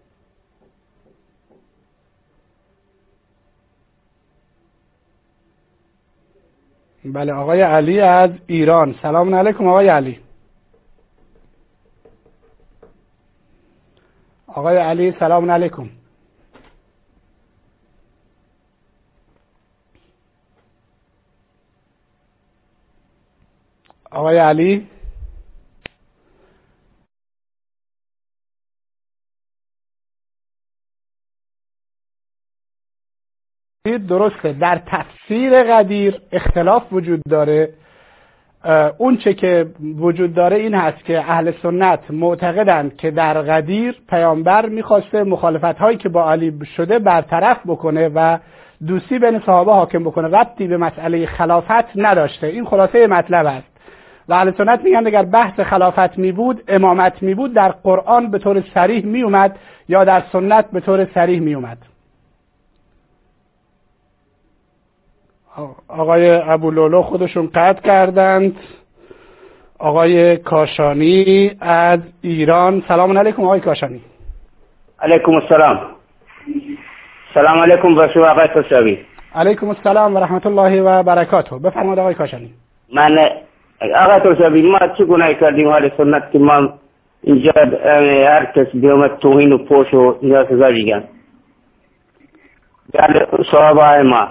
بله 7.17 7.33
آقای 7.33 7.63
علی 7.63 8.01
از 8.01 8.31
ایران. 8.47 8.95
سلام 9.03 9.35
علیکم 9.35 9.67
آقای 9.67 9.89
علی. 9.89 10.21
آقای 14.47 14.77
علی 14.77 15.13
سلام 15.19 15.51
علیکم. 15.51 15.89
آقای 24.11 24.39
علی؟ 24.39 24.89
درسته. 33.91 34.53
در 34.53 34.81
تفسیر 34.87 35.63
قدیر 35.63 36.21
اختلاف 36.33 36.93
وجود 36.93 37.21
داره. 37.31 37.69
اون 38.99 39.17
چه 39.17 39.35
که 39.35 39.67
وجود 39.99 40.35
داره 40.35 40.57
این 40.57 40.75
هست 40.75 41.05
که 41.05 41.19
اهل 41.19 41.53
سنت 41.63 42.11
معتقدند 42.11 42.97
که 42.97 43.11
در 43.11 43.35
قدیر 43.35 43.95
پیامبر 44.09 44.67
می‌خواسته 44.67 45.25
مخالفت 45.25 45.79
هایی 45.79 45.97
که 45.97 46.09
با 46.09 46.31
علی 46.31 46.59
شده 46.77 46.99
برطرف 46.99 47.59
بکنه 47.67 48.09
و 48.15 48.39
دوستی 48.87 49.19
بین 49.19 49.43
صحابه 49.47 49.73
حاکم 49.73 50.05
بکنه. 50.05 50.29
ربطی 50.29 50.67
به 50.67 50.77
مسئله 50.77 51.27
خلافت 51.27 51.97
نداشته. 51.97 52.47
این 52.47 52.65
خلاصه 52.65 53.07
مطلب 53.07 53.47
است. 53.47 53.77
و 54.29 54.35
اهل 54.35 54.53
سنت 54.59 54.81
میگن 54.85 55.07
اگر 55.07 55.23
بحث 55.23 55.61
خلافت 55.61 56.19
می 56.19 56.33
بود 56.33 56.63
امامت 56.69 57.23
می 57.23 57.35
بود 57.35 57.55
در 57.55 57.69
قرآن 57.69 58.31
به 58.31 58.39
طور 58.39 58.65
سریح 58.75 59.07
می 59.07 59.23
اومد 59.23 59.59
یا 59.89 60.05
در 60.05 60.23
سنت 60.33 60.71
به 60.71 60.81
طور 60.81 61.07
سریح 61.15 61.41
می 61.41 61.55
اومد 61.55 61.79
آقای 65.89 66.31
ابولولو 66.31 67.03
خودشون 67.03 67.51
قطع 67.55 67.81
کردند. 67.83 68.57
آقای 69.79 70.37
کاشانی 70.37 71.51
از 71.61 72.01
ایران. 72.23 72.83
سلام 72.89 73.19
علیکم 73.19 73.43
آقای 73.43 73.61
کاشانی. 73.61 74.01
علیکم 75.01 75.33
السلام. 75.33 75.81
سلام 77.35 77.59
علیکم 77.59 77.99
و 77.99 78.09
شما 78.15 78.27
آقای 78.27 78.49
توسوی 78.49 78.99
علیکم 79.35 79.69
السلام 79.69 80.17
و 80.17 80.19
رحمت 80.19 80.47
الله 80.47 80.83
و 80.83 81.03
برکاته. 81.03 81.59
بفرمایید 81.59 81.99
آقای 81.99 82.15
کاشانی. 82.15 82.51
من 82.95 83.19
آقای 83.97 84.21
توسوی 84.21 84.63
ما 84.63 84.79
چه 84.99 85.05
گناهی 85.05 85.35
کردیم 85.35 85.69
حال 85.69 85.91
سنت 85.97 86.33
که 86.33 86.39
ما 86.39 86.69
اینجا 87.23 87.53
هر 88.27 88.45
کس 88.45 88.67
بیومد 88.75 89.19
توهین 89.19 89.53
و 89.53 89.59
پوش 89.59 89.95
و 89.95 90.17
اینجا 90.21 90.47
سزا 90.49 90.71
دیگن 90.71 91.05
صحابه 93.51 94.03
ما. 94.03 94.29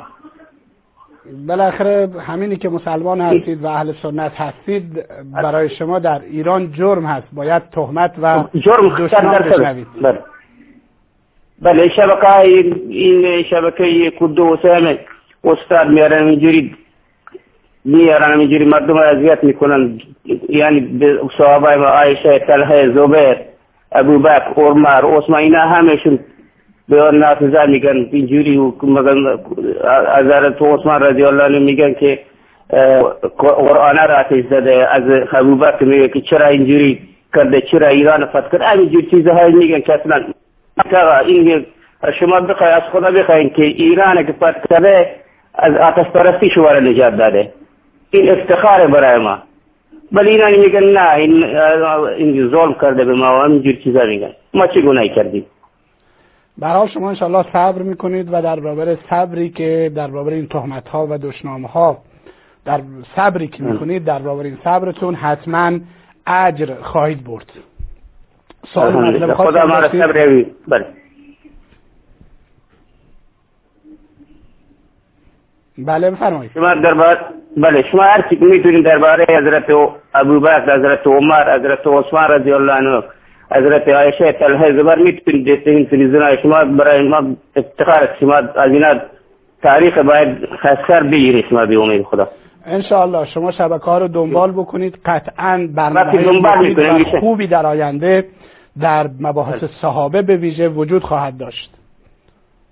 بالاخره 1.48 2.10
همینی 2.28 2.56
که 2.56 2.70
مسلمان 2.70 3.22
هستید 3.22 3.64
و 3.64 3.68
اهل 3.68 3.92
سنت 4.02 4.32
هستید 4.36 5.06
برای 5.34 5.70
شما 5.70 6.00
در 6.00 6.22
ایران 6.32 6.72
جرم 6.72 7.06
هست. 7.06 7.28
باید 7.34 7.64
تهمت 7.72 8.12
و 8.22 8.44
جرم 8.54 8.90
بشنوید. 8.90 9.88
بله. 10.02 10.20
بله 11.62 11.90
شبکه 11.90 12.40
این 12.40 13.44
شبکه 13.44 14.12
کرد 14.12 14.40
و 14.40 14.58
استاد 15.44 15.90
میارن 15.90 16.28
اینجوری 16.28 16.76
میارن 17.86 18.40
اینجوری 18.40 18.66
مردم 18.66 18.98
اذیت 18.98 19.44
می‌کنن. 19.44 20.00
یعنی 20.50 20.80
به 20.80 21.20
صحابه 21.38 21.76
ما 21.76 21.86
عایشه 21.86 22.40
طلحه 22.40 22.94
زبیر 22.94 23.38
ابو 23.92 24.20
بکر 24.20 24.54
عمر 24.58 25.18
عثمان 25.18 25.40
اینا 25.40 25.60
همشون 25.60 26.20
به 26.90 27.12
نافذه 27.12 27.66
میگن 27.66 28.08
اینجوری 28.12 28.58
مگن 28.84 29.40
حضرت 30.18 30.62
عثمان 30.62 31.02
رضی 31.02 31.24
الله 31.24 31.44
عنه 31.44 31.60
میگن 31.60 31.94
که 31.94 32.20
قرآن 33.38 33.98
را 34.08 34.20
آتش 34.20 34.44
زده 34.50 34.88
از 34.92 35.04
ابو 35.32 35.56
بکر 35.56 35.84
میگه 35.86 36.08
که 36.08 36.22
چرا 36.22 36.48
اینجوری 36.48 37.00
کرده 37.36 37.62
چرا 37.62 37.88
ایران 37.88 38.26
فتح 38.26 38.50
کرد 38.52 38.62
همینجور 38.62 39.02
چیزهای 39.02 39.52
میگن 39.52 39.80
که 39.80 39.94
اصلا 39.94 40.24
این 41.26 41.66
شما 42.20 42.40
بخوای 42.40 42.70
از 42.70 42.84
خدا 42.92 43.12
بخواین 43.12 43.50
که 43.50 43.64
ایران 43.64 44.26
که 44.26 44.34
فتح 44.34 44.62
کرده 44.70 45.16
از 45.56 45.76
آتش 45.76 46.06
پرستی 46.06 46.50
شما 46.50 46.74
نجات 46.74 47.18
داده 47.18 47.52
این 48.12 48.32
افتخار 48.32 48.88
برای 48.88 49.20
ما 49.20 49.38
ولی 50.12 50.30
اینا 50.30 50.48
میگن 50.48 50.84
نه 50.84 51.14
این 52.18 52.50
ظلم 52.50 52.74
کرده 52.82 53.06
به 53.06 53.14
ما 53.14 53.40
و 53.40 53.42
همینجور 53.44 53.74
چیزا 53.74 54.06
میگن 54.06 54.32
ما 54.54 54.68
چه 54.68 54.82
گناهی 54.82 55.10
کردیم 55.10 55.46
برای 56.58 56.90
شما 56.90 57.10
انشاءالله 57.10 57.46
صبر 57.54 57.82
می‌کنید 57.82 58.34
و 58.34 58.42
در 58.42 58.60
برابر 58.60 58.98
صبری 59.10 59.50
که 59.50 59.92
در 59.96 60.08
برابر 60.08 60.32
این 60.32 60.48
تهمت 60.48 60.88
ها 60.88 61.08
و 61.10 61.18
دشنامه 61.18 61.68
ها 61.68 61.98
در 62.66 62.82
صبری 63.16 63.48
که 63.48 63.64
می‌کنید 63.64 64.06
در 64.06 64.20
برابر 64.20 64.44
این 64.44 64.58
صبرتون 64.64 65.16
حتما 65.16 65.80
اجر 66.28 66.74
خواهید 66.82 67.24
برد. 67.24 67.46
سوال 68.74 69.34
خدا 69.34 69.66
ما 69.66 69.82
صبر 69.82 70.46
بله. 70.68 70.86
بله 75.78 76.12
بفرمایید. 76.12 76.52
شما 76.54 76.74
دربار 76.74 77.18
بله 77.58 77.84
شما 77.92 78.04
هر 78.04 78.26
چی 78.30 78.36
می‌تونید 78.36 78.86
درباره 78.86 79.26
حضرت 79.30 79.66
ابوبکر 80.16 80.78
حضرت 80.78 81.08
عمر 81.08 81.60
حضرت 81.60 81.88
عثمان 81.88 82.28
رضی 82.28 82.52
الله 82.52 82.74
عنه 82.74 83.04
حضرت 83.52 83.88
عایشه 83.88 84.32
طلحه 84.32 84.74
زبر 84.74 84.96
می‌تونید 84.96 85.50
این 85.66 85.86
تلویزیون 85.86 86.38
شما 86.42 86.66
برای 86.66 87.08
ما 87.08 87.36
افتخار 87.56 88.10
شما 88.20 88.36
از 88.36 88.72
اینا 88.72 88.96
تاریخ 89.64 89.98
باید 89.98 90.46
خسکر 90.46 91.04
بگیرید 91.04 91.46
شما 91.50 91.66
به 91.66 91.80
امید 91.80 92.04
خدا. 92.04 92.28
انشاءالله 92.66 93.26
شما 93.26 93.52
شبکه 93.52 93.86
ها 93.86 93.98
رو 93.98 94.08
دنبال 94.08 94.52
بکنید. 94.52 94.98
قطعا 95.06 95.70
برنامه 95.76 97.04
خوبی 97.20 97.48
در 97.48 97.66
آینده 97.66 98.26
در 98.82 99.10
مباحث 99.20 99.64
صحابه 99.82 100.22
به 100.22 100.36
ویژه 100.36 100.70
وجود 100.70 101.04
خواهد 101.04 101.38
داشت. 101.38 101.72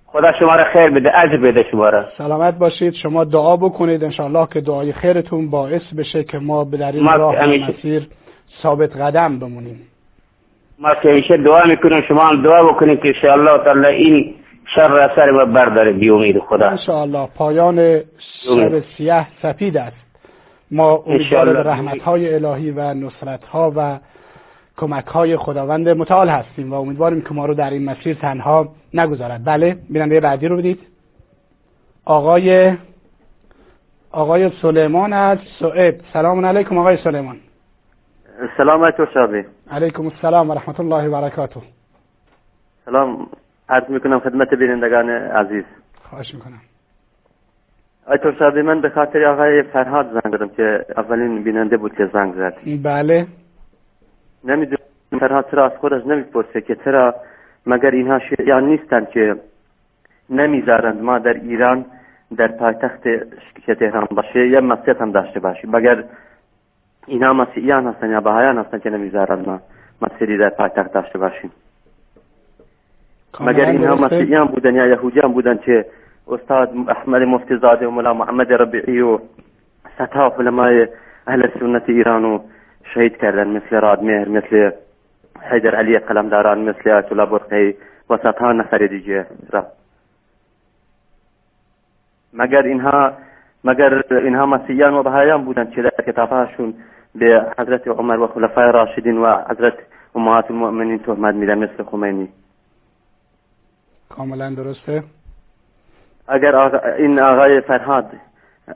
خدا 0.06 0.34
شما 0.40 0.56
را 0.56 0.64
خیر 0.64 0.90
بده 0.90 1.20
اجر 1.20 1.38
بده 1.38 1.66
شما 1.72 1.90
را. 1.90 2.06
سلامت 2.18 2.58
باشید. 2.58 2.94
شما 2.94 3.24
دعا 3.24 3.58
بکنید 3.58 4.04
انشاءالله 4.04 4.48
که 4.54 4.62
دعای 4.62 4.94
خیرتون 4.94 5.50
باعث 5.50 5.94
بشه 5.98 6.24
که 6.24 6.40
ما 6.40 6.64
به 6.64 6.78
در 6.78 6.92
این 6.92 7.06
راه 7.06 7.46
مسیر 7.46 8.08
ثابت 8.62 8.98
قدم 8.98 9.40
بمونیم. 9.40 9.80
ما 10.84 10.96
که 10.96 11.10
همیشه 11.10 11.38
دعا 11.38 11.64
می‌کنیم 11.66 12.02
شما 12.02 12.22
هم 12.22 12.42
دعا 12.42 12.64
بکنید 12.64 13.00
که 13.02 13.08
انشاءالله 13.08 13.64
تعالی 13.64 13.88
این 13.88 14.36
شر 14.76 15.12
سر 15.16 15.32
ما 15.32 15.46
برداره 15.46 15.92
بی 15.92 16.10
امید 16.10 16.40
خدا 16.40 16.70
انشاءالله 16.70 17.28
پایان 17.36 18.00
شب 18.46 18.80
سیاه 18.98 19.28
سپید 19.42 19.78
است 19.78 19.98
ما 20.72 21.04
امیدوار 21.08 21.54
به 21.54 21.64
رحمت 21.64 22.02
های 22.02 22.36
الهی 22.36 22.72
و 22.72 22.94
نصرت 22.94 23.44
ها 23.44 23.74
و 23.76 23.98
کمک 24.78 25.06
های 25.06 25.38
خداوند 25.38 25.90
متعال 25.90 26.30
هستیم 26.30 26.74
و 26.74 26.76
امیدواریم 26.76 27.22
که 27.22 27.34
ما 27.34 27.46
رو 27.46 27.54
در 27.54 27.70
این 27.70 27.86
مسیر 27.86 28.14
تنها 28.14 28.68
نگذارد 28.94 29.46
بله 29.46 29.78
بیننده 29.90 30.20
بعدی 30.20 30.48
رو 30.48 30.58
بدید 30.58 30.80
آقای 32.06 32.74
آقای 34.12 34.50
سلیمان 34.62 35.14
از 35.14 35.38
سعید 35.60 36.04
سلام 36.14 36.46
علیکم 36.46 36.78
آقای 36.78 36.98
سلیمان 36.98 37.36
سلام 38.58 38.84
علیکم 38.84 39.08
شابی 39.14 39.44
علیکم 39.74 40.06
السلام 40.06 40.50
و 40.50 40.54
رحمت 40.54 40.80
الله 40.80 41.08
و 41.08 41.22
برکاته 41.22 41.62
سلام 42.86 43.28
عرض 43.70 43.90
می‌کنم 43.90 44.20
خدمت 44.20 44.54
بینندگان 44.54 45.10
عزیز. 45.10 45.64
خواهش 46.10 46.34
می‌کنم. 46.34 46.62
آیتور 48.08 48.36
شابی 48.40 48.62
من 48.62 48.82
به 48.82 48.90
خاطر 48.90 49.26
آقای 49.26 49.64
فرهاد 49.64 50.10
زنگ 50.12 50.32
دادم 50.32 50.50
که 50.50 50.86
اولین 50.98 51.44
بیننده 51.44 51.78
بود 51.78 51.96
که 51.96 52.10
زنگ 52.14 52.34
زد. 52.36 52.58
بله. 52.84 53.28
نمی‌دونم 54.44 55.20
فرهاد 55.20 55.52
چرا 55.52 55.66
از 55.66 55.78
خودش 55.78 56.06
نمی‌پرسه 56.06 56.62
که 56.62 56.76
چرا 56.76 57.16
مگر 57.66 57.92
اینها 57.92 58.20
شیعیان 58.20 58.64
نیستند 58.64 59.10
که 59.10 59.36
نمی‌ذارند 60.30 61.02
ما 61.02 61.20
در 61.20 61.34
ایران 61.34 61.86
در 62.38 62.48
پایتخت 62.48 63.04
که 63.66 63.76
تهران 63.76 64.08
باشه 64.12 64.48
یا 64.48 64.62
مسجد 64.62 65.02
هم 65.02 65.12
داشته 65.12 65.40
باشیم. 65.40 65.76
مگر 65.76 66.04
اینها 67.08 67.34
مسیحیان 67.34 67.88
هستن 67.88 68.10
یا 68.10 68.22
بهایان 68.22 68.58
هستن 68.58 68.80
که 68.80 68.90
نمی‌ذارند 68.90 69.48
ما 69.48 69.60
مسجدی 70.02 70.38
در 70.38 70.50
پایتخت 70.50 70.94
داشته 70.94 71.20
باشیم 71.20 71.52
مگر 73.40 73.66
اینها 73.66 73.96
مسیحیان 73.96 74.48
بودن 74.48 74.76
یا 74.76 74.88
یهودیان 74.88 75.34
بودن 75.34 75.58
که 75.58 75.86
استاد 76.28 76.74
احمد 76.90 77.22
مفتی 77.22 77.58
زاده 77.58 77.88
و 77.88 77.92
ملا 77.92 78.14
محمد 78.14 78.54
ربیعی 78.54 79.02
و 79.02 79.20
ستا 79.98 80.36
علمای 80.40 80.88
اهل 81.28 81.48
سنت 81.60 81.90
ایران 81.90 82.26
و 82.26 82.40
شهید 82.94 83.18
کردن 83.18 83.48
مثل 83.48 83.82
رادمهر 83.82 84.30
مثل 84.30 84.72
حیدر 85.42 85.76
علی 85.76 86.00
قلمداران 86.00 86.60
مثل 86.70 86.90
آیت 86.90 87.12
الله 87.12 87.26
برقی 87.26 87.76
و 88.10 88.18
صدها 88.18 88.52
نفر 88.52 88.78
دیگه 88.78 89.26
را 89.52 89.66
مگر 92.34 92.62
اینها 92.62 93.14
مگر 93.64 94.04
اینها 94.12 94.46
مسیحیان 94.46 94.94
و 94.94 95.04
بهایان 95.04 95.46
بودند 95.46 95.72
که 95.72 95.82
در 95.82 96.04
کتابهاشون 96.08 96.74
به 97.16 97.46
حضرت 97.58 97.88
عمر 97.88 98.20
و 98.20 98.28
خلفای 98.28 98.72
راشدین 98.72 99.18
و 99.18 99.36
حضرت 99.50 99.74
امهات 100.16 100.52
المؤمنین 100.52 101.00
تهمت 101.00 101.36
میدن 101.36 101.58
مثل 101.58 101.84
خمینی. 101.84 102.30
کاملا 104.10 104.50
درسته؟ 104.50 105.04
اگر 106.28 106.56
آقا 106.56 106.78
این 106.78 107.20
آقای 107.20 107.62
فرهاد 107.62 108.06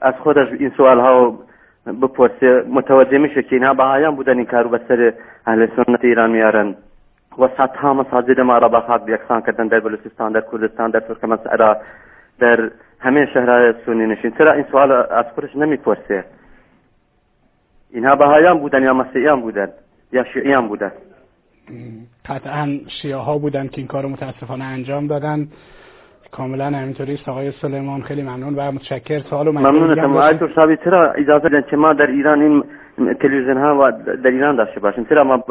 از 0.01 0.13
خودش 0.13 0.47
این 0.59 0.71
سوال 0.77 0.99
ها 0.99 1.39
بپرسه 2.01 2.63
متوجه 2.69 3.17
میشه 3.17 3.43
که 3.43 3.55
اینها 3.55 3.73
بهایان 3.73 4.15
بودن 4.15 4.38
این 4.38 4.45
کارو 4.45 4.69
به 4.69 4.81
سر 4.88 5.13
اهل 5.45 5.67
سنت 5.75 6.03
ایران 6.03 6.31
میارن. 6.31 6.75
و 7.39 7.47
صدها 7.57 7.93
مساجد 7.93 8.39
ما 8.39 8.57
را 8.57 8.69
به 8.69 9.13
یکسان 9.13 9.41
کردن 9.41 9.67
در 9.67 9.79
بلوچستان 9.79 10.31
در 10.31 10.41
کردستان 10.51 10.91
در 10.91 10.99
ترکمنستان 10.99 11.75
در 12.39 12.71
همه 12.99 13.25
شهرهای 13.33 13.73
سنی 13.85 14.05
نشین. 14.05 14.31
چرا 14.38 14.51
این 14.51 14.65
سوال 14.71 14.91
از 14.91 15.25
خودش 15.35 15.55
نمی‌پرسه؟ 15.55 16.25
اینها 17.93 18.15
بهایان 18.15 18.59
بودن 18.59 18.83
یا 18.83 18.93
مسیحیان 18.93 19.41
بودن 19.41 19.67
یا 20.11 20.23
شیعیان 20.33 20.67
بودن؟ 20.67 20.91
قطعا 22.25 22.79
شیعه 23.01 23.15
ها 23.15 23.38
بودن 23.38 23.67
که 23.67 23.77
این 23.77 23.88
کار 23.88 24.05
متاسفانه 24.05 24.65
انجام 24.65 25.07
دادن. 25.07 25.47
کاملا 26.31 26.65
همینطوری 26.65 27.13
است 27.13 27.29
آقای 27.29 27.51
سلیمان 27.51 28.01
خیلی 28.01 28.21
ممنون 28.21 28.55
و 28.55 28.71
متشکر. 28.71 29.19
سوال 29.19 29.49
ممنونتم 29.49 30.17
آیتور 30.17 30.51
صاحبی 30.55 30.77
چرا 30.83 31.11
اجازه 31.11 31.49
دادن 31.49 31.61
که 31.69 31.77
ما 31.77 31.93
در 31.93 32.07
ایران 32.07 32.41
این 32.41 32.63
تلویزیون 33.13 33.57
ها 33.57 33.77
و 33.79 33.91
در 34.23 34.29
ایران 34.29 34.55
داشته 34.55 34.79
باشیم؟ 34.79 35.05
چرا 35.09 35.23
ما 35.23 35.43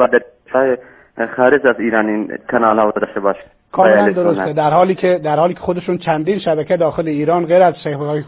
در 1.17 1.27
خارج 1.35 1.67
از 1.67 1.79
ایران 1.79 2.07
این 2.07 2.37
کانال 2.51 2.79
ها 2.79 2.91
داشته 2.91 3.19
باشیم؟ 3.19 3.43
کاملا 3.71 4.09
درسته. 4.11 4.53
در 4.53 4.69
حالی 4.69 4.95
که 4.95 5.19
در 5.23 5.35
حالی 5.35 5.53
که 5.53 5.59
خودشون 5.59 5.97
چندین 5.97 6.39
شبکه 6.39 6.77
داخل 6.77 7.07
ایران 7.07 7.45
غیر 7.45 7.63
از 7.63 7.75
شبکه‌های 7.83 8.19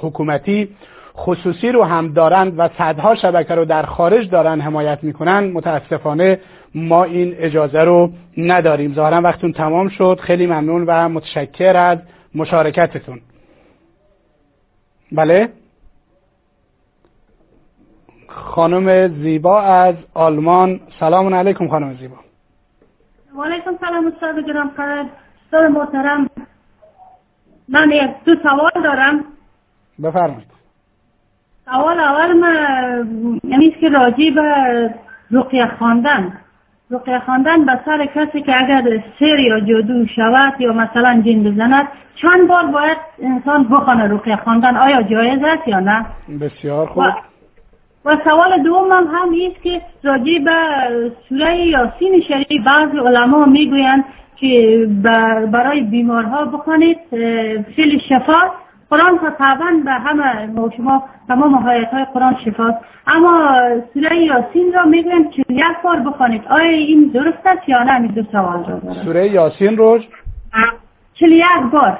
حکومتی 0.00 0.68
خصوصی 1.18 1.72
رو 1.72 1.84
هم 1.84 2.12
دارند 2.12 2.58
و 2.58 2.68
صدها 2.78 3.14
شبکه 3.14 3.54
رو 3.54 3.64
در 3.64 3.82
خارج 3.82 4.30
دارن 4.30 4.60
حمایت 4.60 4.98
می‌کنن 5.04 5.52
متاسفانه 5.52 6.40
ما 6.74 7.04
این 7.04 7.34
اجازه 7.38 7.80
رو 7.80 8.12
نداریم. 8.36 8.94
ظاهرا 8.94 9.20
وقتون 9.20 9.52
تمام 9.52 9.88
شد. 9.88 10.20
خیلی 10.22 10.46
ممنون 10.46 10.84
و 10.86 11.08
متشکر 11.08 11.76
از 11.76 11.98
مشارکتتون. 12.34 13.20
بله؟ 15.12 15.48
خانم 18.28 19.08
زیبا 19.22 19.62
از 19.62 19.94
آلمان. 20.14 20.80
سلام 21.00 21.34
علیکم 21.34 21.68
خانم 21.68 21.96
زیبا. 21.96 22.16
و 23.38 23.42
علیکم 23.42 23.76
سلام 23.80 24.06
استاد 24.06 24.46
گرام 24.46 24.70
استاد 25.44 25.70
محترم 25.70 26.30
من 27.68 28.14
دو 28.24 28.34
سوال 28.42 28.82
دارم. 28.84 29.24
بفرمایید. 30.02 30.57
سوال 31.72 32.00
اول 32.00 32.32
ما 32.32 32.48
یعنی 33.44 33.70
که 33.70 33.88
راجی 33.88 34.30
به 34.30 34.42
رقیه 35.30 35.66
خواندن. 35.78 36.32
رقیه 36.90 37.18
خواندن 37.18 37.64
به 37.64 37.80
سر 37.84 38.06
کسی 38.06 38.42
که 38.42 38.64
اگر 38.64 38.82
سر 39.18 39.38
یا 39.38 39.60
جادو 39.60 40.06
شود 40.16 40.60
یا 40.60 40.72
مثلا 40.72 41.22
جن 41.26 41.42
بزند 41.42 41.88
چند 42.22 42.48
بار 42.48 42.66
باید 42.66 42.96
انسان 43.22 43.64
بخوانه 43.64 44.14
رقیه 44.14 44.36
خواندن؟ 44.36 44.76
آیا 44.76 45.02
جایز 45.02 45.42
است 45.42 45.68
یا 45.68 45.80
نه؟ 45.80 46.06
بسیار 46.40 46.86
خوب. 46.86 47.04
و, 48.04 48.16
سوال 48.24 48.62
دوم 48.62 48.92
هم 48.92 49.06
هم 49.06 49.28
است 49.50 49.62
که 49.62 49.82
راجی 50.02 50.38
به 50.38 50.52
سوره 51.28 51.56
یاسین 51.56 52.20
شریف 52.28 52.64
بعض 52.66 52.88
علما 53.06 53.44
می‌گویند 53.44 54.04
که 54.36 54.86
برای 55.52 55.80
بیمارها 55.80 56.44
بخوانید 56.44 56.98
فیل 57.76 57.98
شفا 58.08 58.40
قرآن 58.90 59.18
تا 59.18 59.30
طبعا 59.30 59.82
به 59.84 59.92
همه 59.92 60.48
شما 60.76 61.04
تمام 61.28 61.68
حیات 61.68 61.88
های 61.88 62.04
قرآن 62.04 62.36
شفاست. 62.44 62.78
اما 63.06 63.60
سوره 63.94 64.16
یاسین 64.16 64.72
را 64.72 64.84
می‌گویم 64.84 65.30
که 65.30 65.44
یک 65.48 65.64
بار 65.84 66.00
بخوانید. 66.00 66.42
آیا 66.50 66.70
این 66.70 67.10
درست 67.14 67.46
است 67.46 67.68
یا 67.68 67.82
نه؟ 67.82 67.94
این 68.00 68.06
دو 68.06 68.22
سوال 68.32 68.64
را 68.64 68.78
دارم. 68.78 69.04
سوره 69.04 69.28
یاسین 69.28 69.76
رو 69.76 69.98
چل 71.14 71.32
یک 71.32 71.44
بار. 71.72 71.98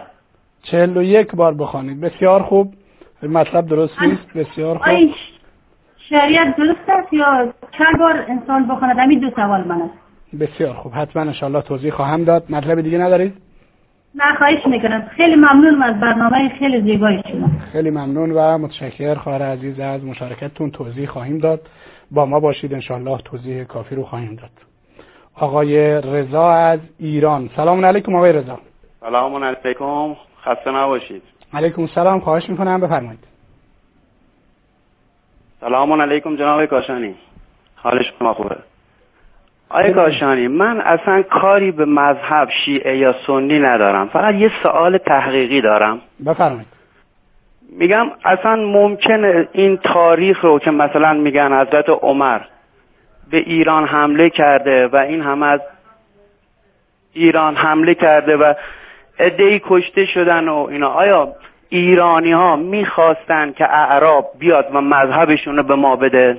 چهل 0.63 0.97
و 0.97 1.03
یک 1.03 1.35
بار 1.35 1.55
بخوانید. 1.55 2.01
بسیار 2.01 2.43
خوب. 2.43 2.75
مطلب 3.23 3.67
درست 3.67 4.03
نیست. 4.03 4.33
بسیار 4.35 4.79
خوب. 4.79 4.89
آیا 4.89 5.09
شریعت 6.09 6.57
درست 6.57 6.89
است 6.89 7.13
یا 7.13 7.53
چند 7.79 7.99
بار 7.99 8.25
انسان 8.29 8.69
بخواند؟ 8.69 8.99
همین 8.99 9.19
دو 9.19 9.31
سوال 9.31 9.65
من 9.65 9.83
است. 9.83 9.95
بسیار 10.41 10.75
خوب. 10.75 10.93
حتما 10.95 11.23
انشاءالله 11.23 11.63
توضیح 11.63 11.91
خواهم 11.91 12.25
داد. 12.25 12.45
مطلب 12.51 12.81
دیگه 12.81 12.99
ندارید؟ 12.99 13.48
نه 14.19 14.35
خواهش 14.39 14.67
می‌کنم. 14.67 15.11
خیلی 15.17 15.37
ممنونم 15.37 15.83
از 15.83 16.01
برنامه 16.01 16.49
خیلی 16.59 16.81
زیبای 16.81 17.23
شما. 17.33 17.51
خیلی 17.73 17.91
ممنون 17.91 18.33
و 18.33 18.59
متشکر 18.59 19.15
خواهر 19.15 19.43
عزیز 19.43 19.81
از 19.81 20.05
مشارکتتون 20.05 20.71
توضیح 20.71 21.07
خواهیم 21.07 21.39
داد. 21.39 21.61
با 22.11 22.27
ما 22.27 22.41
باشید 22.41 22.75
انشاءالله 22.75 23.19
توضیح 23.19 23.65
کافی 23.65 23.95
رو 23.95 24.05
خواهیم 24.05 24.35
داد. 24.35 24.51
آقای 25.35 26.01
رضا 26.01 26.51
از 26.51 26.81
ایران. 26.99 27.51
سلام 27.57 27.85
علیکم 27.85 28.15
آقای 28.15 28.33
رضا. 28.33 28.59
سلام 29.01 29.45
علیکم. 29.45 30.17
خسته 30.43 30.71
نباشید. 30.71 31.23
علیکم 31.55 31.87
سلام. 31.87 32.21
خواهش 32.21 32.49
می‌کنم. 32.49 32.81
بفرمایید. 32.81 33.25
سلام 35.61 36.01
علیکم 36.01 36.37
جناب 36.37 36.67
کاشانی. 36.67 37.15
حال 37.77 38.03
شما 38.03 38.35
خوبه؟ 38.35 38.57
آقای 39.71 39.93
کاشانی 39.93 40.49
من 40.49 40.81
اصلا 40.81 41.23
کاری 41.23 41.71
به 41.71 41.85
مذهب 41.85 42.49
شیعه 42.65 42.97
یا 42.97 43.15
سنی 43.27 43.59
ندارم. 43.59 44.09
فقط 44.09 44.35
یه 44.35 44.51
سوال 44.63 44.99
تحقیقی 44.99 45.61
دارم. 45.61 46.01
بفرمایید. 46.27 46.67
میگم 47.79 48.11
اصلا 48.25 48.57
ممکنه 48.57 49.49
این 49.53 49.77
تاریخ 49.77 50.45
رو 50.45 50.59
که 50.59 50.71
مثلا 50.71 51.13
میگن 51.13 51.61
حضرت 51.61 51.89
عمر 51.89 52.41
به 53.31 53.37
ایران 53.37 53.87
حمله 53.87 54.31
کرده 54.31 54.87
و 54.87 54.97
این 54.97 55.21
هم 55.23 55.43
از 55.43 55.61
ایران 57.13 57.57
حمله 57.57 57.95
کرده 57.95 58.37
و 58.37 58.55
ادهی 59.19 59.61
کشته 59.65 60.07
شدن 60.07 60.49
و 60.49 60.67
اینا. 60.71 60.89
آیا 60.89 61.33
ایرانی 61.69 62.33
ها 62.33 62.57
می‌خواستن 62.57 63.53
که 63.53 63.65
اعراب 63.65 64.31
بیاد 64.39 64.69
و 64.73 64.81
مذهبشون 64.81 65.57
رو 65.57 65.63
به 65.63 65.75
ما 65.75 65.97
بده؟ 65.97 66.39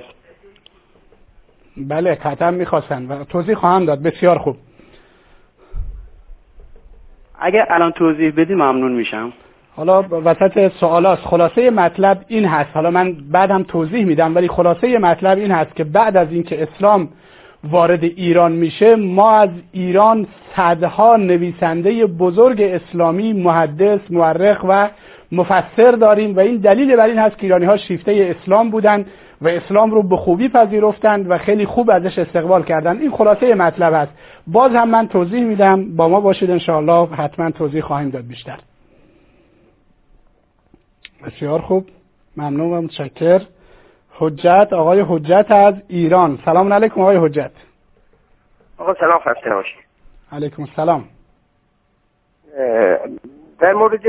بله 1.76 2.14
قطعا 2.14 2.50
می‌خواستن 2.50 3.06
و 3.06 3.24
توضیح 3.24 3.54
خواهم 3.54 3.84
داد. 3.84 4.02
بسیار 4.02 4.38
خوب. 4.38 4.56
اگه 7.40 7.66
الان 7.68 7.92
توضیح 7.92 8.32
بدی 8.36 8.54
ممنون 8.54 8.92
میشم. 8.92 9.32
حالا 9.76 10.02
وسط 10.02 10.72
سوالاست. 10.80 11.22
خلاصه 11.22 11.70
مطلب 11.70 12.24
این 12.28 12.44
هست. 12.44 12.70
حالا 12.74 12.90
من 12.90 13.16
بعدم 13.30 13.62
توضیح 13.62 14.04
میدم 14.04 14.34
ولی 14.34 14.48
خلاصه 14.48 14.98
مطلب 14.98 15.38
این 15.38 15.50
هست 15.50 15.76
که 15.76 15.84
بعد 15.84 16.16
از 16.16 16.32
اینکه 16.32 16.62
اسلام 16.62 17.08
وارد 17.64 18.04
ایران 18.04 18.52
میشه 18.52 18.96
ما 18.96 19.30
از 19.30 19.50
ایران 19.72 20.26
صدها 20.56 21.16
نویسنده 21.16 22.06
بزرگ 22.06 22.62
اسلامی 22.62 23.32
محدث 23.32 24.00
مورخ 24.10 24.64
و 24.68 24.88
مفسر 25.32 25.90
داریم 25.90 26.36
و 26.36 26.40
این 26.40 26.56
دلیل 26.56 26.96
بر 26.96 27.06
این 27.06 27.18
هست 27.18 27.38
که 27.38 27.42
ایرانی 27.42 27.64
ها 27.64 27.76
شیفته 27.76 28.36
اسلام 28.40 28.70
بودند 28.70 29.06
و 29.42 29.48
اسلام 29.48 29.90
رو 29.90 30.02
به 30.02 30.16
خوبی 30.16 30.48
پذیرفتند 30.48 31.30
و 31.30 31.38
خیلی 31.38 31.66
خوب 31.66 31.90
ازش 31.90 32.18
استقبال 32.18 32.62
کردند 32.62 33.00
این 33.00 33.10
خلاصه 33.10 33.54
مطلب 33.54 33.92
است. 33.92 34.12
باز 34.46 34.72
هم 34.72 34.90
من 34.90 35.08
توضیح 35.08 35.44
میدم. 35.44 35.96
با 35.96 36.08
ما 36.08 36.20
باشید 36.20 36.50
انشاءالله. 36.50 37.08
حتما 37.16 37.50
توضیح 37.50 37.82
خواهیم 37.82 38.10
داد 38.10 38.26
بیشتر. 38.26 38.58
بسیار 41.26 41.60
خوب. 41.60 41.86
ممنون 42.36 42.72
و 42.72 42.80
متشکر. 42.80 43.40
حجت. 44.14 44.68
آقای 44.72 45.04
حجت 45.08 45.46
از 45.50 45.74
ایران. 45.88 46.38
سلام 46.44 46.72
علیکم 46.72 47.00
آقای 47.00 47.16
حجت. 47.16 47.52
آقا 48.78 48.94
سلام 48.94 49.18
خسته 49.18 49.50
نباشید. 49.50 49.80
علیکم 50.32 50.62
السلام. 50.62 51.04
در 53.60 53.72
مورد 53.72 54.00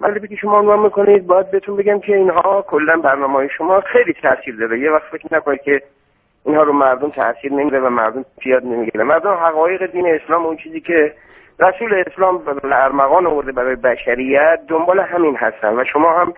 مطلبی 0.00 0.28
که 0.28 0.36
شما 0.36 0.58
عنوان 0.58 0.78
می‌کنید 0.78 1.26
باید 1.26 1.50
بهتون 1.50 1.76
بگم 1.76 2.00
که 2.00 2.16
اینها 2.16 2.64
کلا 2.68 2.96
برنامه 2.96 3.34
های 3.34 3.48
شما 3.58 3.80
خیلی 3.80 4.12
تاثیر 4.12 4.56
داره. 4.56 4.78
یه 4.78 4.90
وقت 4.90 5.04
فکر 5.12 5.34
نکنید 5.36 5.62
که 5.62 5.82
اینها 6.44 6.62
رو 6.62 6.72
مردم 6.72 7.10
تاثیر 7.10 7.52
نمیده 7.52 7.80
و 7.80 7.88
مردم 7.88 8.24
پیاد 8.40 8.64
نمی‌گیره 8.64 9.04
مردم 9.04 9.30
حقایق 9.30 9.86
دین 9.86 10.06
اسلام 10.06 10.46
اون 10.46 10.56
چیزی 10.56 10.80
که 10.80 11.14
رسول 11.60 12.04
اسلام 12.06 12.42
ارمغان 12.64 13.26
آورده 13.26 13.52
برای 13.52 13.76
بشریت 13.76 14.60
دنبال 14.68 15.00
همین 15.00 15.36
هستن. 15.36 15.80
و 15.80 15.84
شما 15.84 16.12
هم 16.12 16.34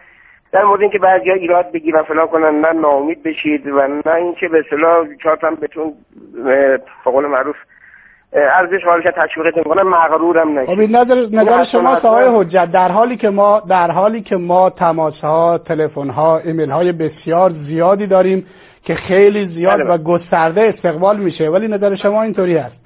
در 0.52 0.64
مورد 0.64 0.80
اینکه 0.80 0.98
بعضی 0.98 1.30
ها 1.30 1.36
ایراد 1.36 1.72
بگیرن 1.72 2.02
فلان 2.02 2.26
کنن 2.26 2.61
نه 2.61 2.72
ناامید 2.72 3.22
بشید 3.22 3.66
و 3.66 3.86
نه 4.07 4.14
اینکه 4.14 4.48
به 4.48 4.59
اصطلاح 4.59 5.07
چهار 5.22 5.55
بهتون 5.61 5.92
به 6.44 6.80
قول 7.05 7.26
معروف 7.26 7.57
ارزش 8.35 8.85
حالش 8.85 9.05
تشویقتون 9.16 9.62
کنه 9.62 9.82
مغرورم 9.82 10.59
نشید 10.59 10.74
خب 10.74 10.80
نظر 10.80 11.26
نظر 11.32 11.64
شما 11.64 11.97
آقای 11.97 12.28
حجت. 12.28 12.68
در 12.72 12.89
حالی 12.89 13.16
که 13.16 13.30
ما 13.30 13.61
در 13.61 13.91
حالی 13.91 14.20
که 14.20 14.37
ما 14.37 14.70
تماس 14.70 15.20
ها 15.20 15.59
تلفن 15.59 16.11
ها 16.11 16.39
ایمیل 16.39 16.70
های 16.70 16.93
بسیار 16.93 17.51
زیادی 17.51 18.07
داریم 18.07 18.47
که 18.85 18.95
خیلی 18.95 19.49
زیاد 19.49 19.78
بله. 19.78 19.85
و 19.85 19.99
گسترده 19.99 20.61
استقبال 20.61 21.16
میشه 21.16 21.49
ولی 21.49 21.68
نظر 21.68 21.95
شما 21.95 22.22
اینطوری 22.22 22.57
هست 22.57 22.85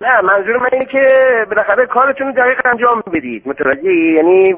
نه 0.00 0.20
منظور 0.20 0.56
من 0.56 0.68
اینه 0.72 0.84
که 0.84 1.08
بالاخره 1.50 1.86
کارتون 1.86 2.26
رو 2.26 2.32
دقیق 2.32 2.60
انجام 2.64 3.02
بدید. 3.12 3.42
متوجه 3.46 3.92
یعنی 3.92 4.56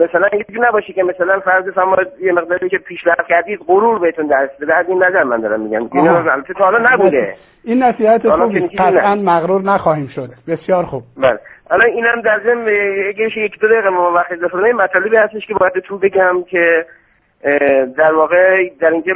مثلا 0.00 0.26
اینجوری 0.32 0.60
نباشی 0.68 0.92
که 0.92 1.02
مثلا 1.02 1.40
فرض 1.40 1.68
فرمایید 1.68 2.08
یه 2.20 2.32
مقداری 2.32 2.68
که 2.68 2.78
پیشرفت 2.78 3.26
کردید 3.28 3.60
غرور 3.66 3.98
بهتون 3.98 4.26
دست 4.26 4.62
بده 4.62 4.74
از 4.74 4.88
این 4.88 5.04
نظر 5.04 5.22
من 5.22 5.40
دارم 5.40 5.60
میگم. 5.60 5.88
این 5.92 6.08
آها. 6.08 6.32
البته 6.32 6.54
تا 6.54 6.64
حالا 6.64 6.78
نبوده. 6.92 7.34
این 7.64 7.82
نصیحت 7.82 8.26
حالا 8.26 8.46
نه. 8.46 8.68
قطعا 8.68 9.14
مغرور 9.14 9.62
نخواهیم 9.62 10.08
شد. 10.14 10.30
بسیار 10.48 10.84
خوب. 10.84 11.02
بله. 11.16 11.38
الان 11.70 11.86
اینم 11.86 12.20
در 12.20 12.40
ضمن 12.44 12.68
اگه 13.08 13.38
یک 13.38 13.60
دو 13.60 13.68
دقیقه 13.68 13.88
ما 13.88 14.12
وقت 14.12 14.32
اضافه 14.32 14.58
کنیم، 14.58 14.76
مطالبی 14.76 15.16
هستش 15.16 15.46
که 15.46 15.54
باید 15.54 15.72
بهتون 15.72 15.98
بگم 15.98 16.42
که 16.50 16.86
در 17.96 18.14
واقع 18.14 18.68
در 18.80 18.90
اینجا 18.90 19.14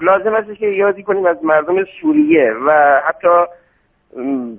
لازم 0.00 0.34
هستش 0.34 0.58
که 0.58 0.66
یادی 0.66 1.02
کنیم 1.02 1.26
از 1.26 1.44
مردم 1.44 1.84
سوریه 2.00 2.52
و 2.66 3.00
حتی 3.08 3.28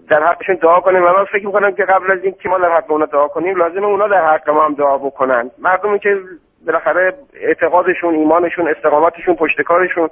در 0.09 0.23
حقشون 0.23 0.55
دعا 0.55 0.79
کنیم. 0.79 1.03
و 1.03 1.07
من 1.07 1.25
فکر 1.25 1.45
می‌کنم 1.45 1.71
که 1.71 1.83
قبل 1.83 2.11
از 2.11 2.23
این 2.23 2.35
که 2.41 2.49
ما 2.49 2.57
در 2.57 2.77
حق 2.77 2.91
اونا 2.91 3.05
دعا 3.05 3.27
کنیم 3.27 3.55
لازمه 3.55 3.85
اونا 3.85 4.07
در 4.07 4.33
حق 4.33 4.49
ما 4.49 4.65
هم 4.65 4.73
دعا 4.73 4.97
بکنن. 4.97 5.51
مردمی 5.59 5.99
که 5.99 6.17
بالاخره 6.65 7.13
اعتقادشون 7.33 8.15
ایمانشون 8.15 8.67
استقامتشون 8.67 9.35
پشتکارشون 9.35 10.09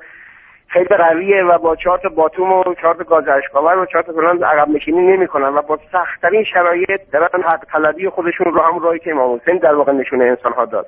خیلی 0.68 0.86
قویه 0.86 1.44
و 1.44 1.58
با 1.58 1.76
چهار 1.76 1.98
تا 1.98 2.10
باتوم 2.10 2.52
و 2.52 2.64
چهار 2.82 2.96
تا 2.96 3.04
گاز 3.04 3.28
اشکاور 3.28 3.78
و 3.78 3.86
چهار 3.86 4.04
تا 4.04 4.14
فلان 4.14 4.44
عقب 4.44 4.70
نشینی 4.70 5.18
نمی‌کنن 5.18 5.48
و 5.48 5.62
با 5.62 5.80
سختترین 5.92 6.44
شرایط 6.44 7.02
دارن 7.12 7.44
حق 7.44 7.66
طلبی 7.72 8.10
خودشون 8.10 8.54
رو 8.54 8.62
هم 8.62 8.80
راهی 8.80 9.00
که 9.00 9.12
امام 9.12 9.36
حسین 9.36 9.58
در 9.58 9.76
واقع 9.76 9.92
نشونه 9.92 10.26
انسان 10.26 10.54
ها 10.54 10.66
داد. 10.66 10.88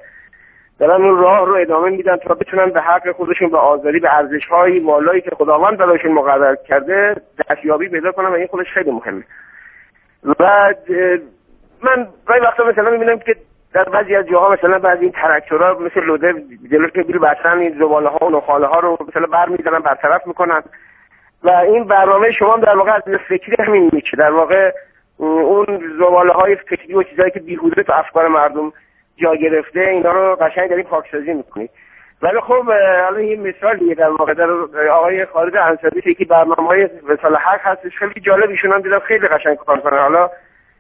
دارن 0.79 1.03
اون 1.03 1.17
راه 1.17 1.47
رو 1.47 1.55
ادامه 1.55 1.89
میدن 1.89 2.17
تا 2.17 2.33
بتونن 2.33 2.69
به 2.69 2.81
حق 2.81 3.11
خودشون 3.11 3.49
به 3.49 3.57
آزادی 3.57 3.99
به 3.99 4.17
ارزش 4.17 4.45
های 4.45 4.79
والایی 4.79 5.21
که 5.21 5.31
خداوند 5.37 5.77
برایشون 5.77 6.11
مقرر 6.11 6.55
کرده 6.55 7.15
دستیابی 7.49 7.89
پیدا 7.89 8.11
کنن 8.11 8.29
و 8.29 8.33
این 8.33 8.47
خودش 8.47 8.67
خیلی 8.73 8.91
مهمه. 8.91 9.23
و 10.39 10.73
من 11.81 12.07
گاهی 12.25 12.39
وقتا 12.39 12.63
مثلا 12.63 12.89
می‌بینم 12.89 13.19
که 13.19 13.35
در 13.73 13.83
بعضی 13.83 14.15
از 14.15 14.25
جاها 14.25 14.49
مثلا 14.49 14.79
بعضی 14.79 15.01
این 15.01 15.11
تراکتورها 15.11 15.79
مثل 15.79 15.99
لوده 15.99 16.33
جلوی 16.71 17.03
بیل 17.03 17.17
بستن 17.17 17.57
این 17.57 17.75
زباله 17.79 18.09
ها 18.09 18.25
و 18.25 18.29
نخاله 18.29 18.67
ها 18.67 18.79
رو 18.79 18.97
مثلا 19.07 19.25
بر 19.25 19.49
میدارن 19.49 19.79
برطرف 19.79 20.27
می‌کنن. 20.27 20.63
و 21.43 21.49
این 21.49 21.83
برنامه 21.83 22.31
شما 22.31 22.57
در 22.57 22.77
واقع 22.77 22.91
از 22.91 23.01
فکری 23.29 23.55
همین 23.59 23.89
میشه 23.93 24.17
در 24.17 24.31
واقع 24.31 24.71
اون 25.17 25.93
زباله 25.99 26.33
های 26.33 26.55
فکری 26.55 26.93
و 26.93 27.03
چیزهایی 27.03 27.31
که 27.31 27.39
بیهوده 27.39 27.83
تو 27.83 27.93
افکار 27.93 28.27
مردم 28.27 28.73
جا 29.17 29.35
گرفته 29.35 29.79
اینا 29.79 30.11
رو 30.11 30.35
قشنگ 30.35 30.69
دارین 30.69 30.85
پاکسازی 30.85 31.33
می‌کنید 31.33 31.69
ولی 32.21 32.39
خب 32.39 32.69
اه، 32.69 33.01
حالا 33.03 33.21
یه 33.21 33.39
مثالیه 33.39 33.95
در 33.95 34.09
واقع 34.09 34.33
در 34.33 34.49
آقای 34.91 35.25
خالد 35.25 35.55
انصاری 35.55 36.01
یکی 36.05 36.25
برنامه 36.25 36.67
های 36.67 36.89
مثال 37.09 37.35
حق 37.35 37.59
هستش 37.61 37.97
خیلی 37.97 38.21
جالب 38.21 38.49
ایشون 38.49 38.71
هم 38.71 38.81
دیدم 38.81 38.99
خیلی 38.99 39.27
قشنگ 39.27 39.57
کار 39.57 39.79
کنه 39.79 39.99
حالا 39.99 40.29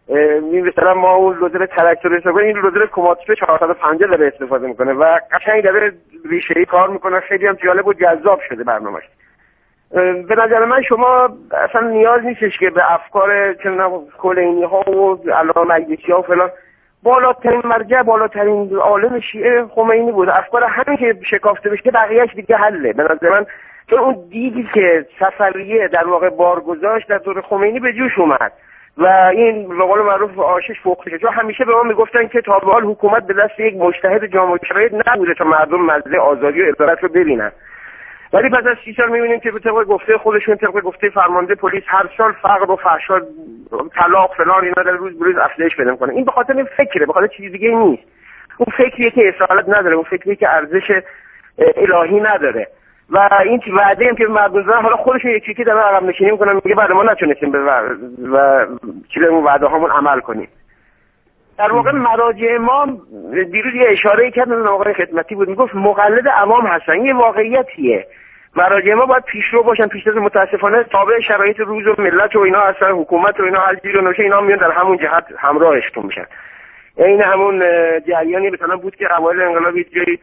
این 0.07 0.67
مثلا 0.67 0.93
ما 0.93 1.15
اون 1.15 1.37
لودر 1.37 1.65
تراکتور 1.65 2.15
استفاده 2.15 2.45
این 2.45 2.57
لودر 2.57 2.85
کماتیپ 2.85 3.33
450 3.33 4.09
داره 4.09 4.27
استفاده 4.27 4.67
می‌کنه 4.67 4.93
و 4.93 5.19
قشنگ 5.31 5.63
داره 5.63 5.93
ریشه 6.29 6.65
کار 6.65 6.89
می‌کنه. 6.89 7.19
خیلی 7.19 7.47
هم 7.47 7.53
جالب 7.53 7.87
و 7.87 7.93
جذاب 7.93 8.39
شده 8.49 8.63
برنامهش. 8.63 9.03
اه، 9.93 10.13
به 10.13 10.35
نظر 10.35 10.65
من 10.65 10.81
شما 10.81 11.29
اصلا 11.51 11.89
نیاز 11.89 12.21
نیستش 12.23 12.57
که 12.59 12.69
به 12.69 12.93
افکار 12.93 13.53
چه 13.53 13.69
کلینی 14.17 14.63
ها 14.63 14.91
و 14.91 15.31
علامه 15.31 15.75
مجلسی 15.75 16.11
ها 16.11 16.19
و 16.19 16.23
فلان 16.23 16.51
بالاترین 17.03 17.61
مرجع 17.65 18.01
بالاترین 18.01 18.75
عالم 18.75 19.19
شیعه 19.19 19.65
خمینی 19.65 20.11
بود. 20.11 20.29
افکار 20.29 20.63
همین 20.63 20.97
که 20.97 21.15
شکافته 21.29 21.69
بشه 21.69 21.91
بقیهش 21.91 22.29
دیگه 22.35 22.55
حله. 22.55 22.93
به 22.93 23.03
نظر 23.03 23.29
من 23.29 23.45
چون 23.89 23.99
اون 23.99 24.15
دیدی 24.29 24.69
که 24.73 25.05
سفریه 25.19 25.87
در 25.87 26.07
واقع 26.07 26.29
بار 26.29 26.59
گذاشت 26.59 27.09
در 27.09 27.17
دور 27.17 27.41
خمینی 27.41 27.79
به 27.79 27.93
جوش 27.93 28.19
اومد. 28.19 28.51
و 28.97 29.07
این 29.35 29.67
به 29.67 29.83
قول 29.83 30.01
معروف 30.01 30.39
آشش 30.39 30.79
فوق 30.83 31.17
چون 31.21 31.33
همیشه 31.33 31.65
به 31.65 31.73
ما 31.73 31.83
می‌گفتن 31.83 32.27
که 32.27 32.41
تا 32.41 32.59
به 32.59 32.71
حال 32.71 32.83
حکومت 32.83 33.27
به 33.27 33.33
دست 33.33 33.59
یک 33.59 33.75
مجتهد 33.75 34.25
جامعه 34.25 34.59
شرایط 34.69 34.93
نبوده 35.07 35.33
تا 35.33 35.45
مردم 35.45 35.81
مزه 35.81 36.17
آزادی 36.17 36.61
و 36.61 36.65
ادارت 36.67 37.03
رو 37.03 37.09
ببینن. 37.09 37.51
ولی 38.33 38.49
پس 38.49 38.65
از 38.65 38.77
سی 38.85 38.93
سال 38.93 39.09
می‌بینیم 39.09 39.39
که 39.39 39.51
به 39.51 39.59
طبق 39.59 39.83
گفته 39.83 40.17
خودشون 40.17 40.55
طبق 40.55 40.81
گفته 40.81 41.09
فرمانده 41.09 41.55
پلیس 41.55 41.83
هر 41.87 42.09
سال 42.17 42.31
فقر 42.31 42.71
و 42.71 42.75
فحشا 42.75 43.21
طلاق 43.95 44.33
فلان 44.37 44.63
اینا 44.63 44.83
در 44.85 44.91
روز 44.91 45.19
بروز 45.19 45.35
افزایش 45.37 45.75
پیدا 45.75 45.95
کنه 45.95 46.13
این 46.13 46.25
به 46.25 46.31
خاطر 46.31 46.53
این 46.53 46.67
فکره 46.77 47.05
به 47.05 47.13
خاطر 47.13 47.27
چیز 47.27 47.51
دیگه 47.51 47.69
نیست. 47.69 48.03
اون 48.57 48.73
فکریه 48.77 49.11
که 49.11 49.33
اصالت 49.35 49.69
نداره 49.69 49.95
اون 49.95 50.03
فکریه 50.03 50.35
که 50.35 50.49
ارزش 50.49 51.01
الهی 51.57 52.19
نداره. 52.19 52.67
و 53.09 53.29
این 53.43 53.61
وعده 53.73 54.07
هم 54.07 54.15
که 54.15 54.25
مردم 54.25 54.71
حالا 54.71 54.95
خودشون 54.95 55.31
یکی 55.31 55.53
که 55.53 55.63
دارن 55.63 55.79
عقب 55.79 56.03
نشینی 56.03 56.31
می‌کنن 56.31 56.53
میگه 56.53 56.75
بعد 56.75 56.91
ما 56.91 57.03
نتونستیم 57.03 57.51
به 57.51 57.59
و 58.31 58.65
چیز 59.13 59.23
اون 59.23 59.43
وعده 59.43 59.65
هامون 59.65 59.91
عمل 59.91 60.19
کنیم. 60.19 60.47
در 61.57 61.71
واقع 61.71 61.91
مراجع 61.91 62.47
امام 62.55 63.01
دیروز 63.51 63.73
یه 63.75 63.85
اشاره 63.89 64.31
کردن 64.31 64.67
آقای 64.67 64.93
خدمتی 64.93 65.35
بود. 65.35 65.49
می‌گفت 65.49 65.75
مقلد 65.75 66.27
امام 66.37 66.65
هستن. 66.65 67.05
یه 67.05 67.13
واقعیتیه. 67.13 68.07
مراجع 68.55 68.93
ما 68.93 69.05
باید 69.05 69.23
پیشرو 69.23 69.63
باشن 69.63 69.87
پیشرو 69.87 70.23
متاسفانه 70.23 70.83
تابع 70.83 71.19
شرایط 71.19 71.59
روز 71.59 71.87
و 71.87 71.95
ملت 71.97 72.35
و 72.35 72.39
اینا 72.39 72.59
هستن 72.59 72.91
حکومت 72.91 73.39
و 73.39 73.43
اینا 73.43 73.59
هر 73.59 73.75
جیر 73.75 73.97
و 73.97 74.01
نوشه 74.01 74.23
اینا 74.23 74.41
میان 74.41 74.59
در 74.59 74.71
همون 74.71 74.97
جهت 74.97 75.25
همراهشتون 75.37 76.05
میشن. 76.05 76.25
این 76.97 77.21
همون 77.21 77.63
جریانی 78.07 78.49
مثلا 78.49 78.77
بود 78.77 78.95
که 78.95 79.17
اوایل 79.17 79.41
انقلاب 79.41 79.73
جایی 79.95 80.19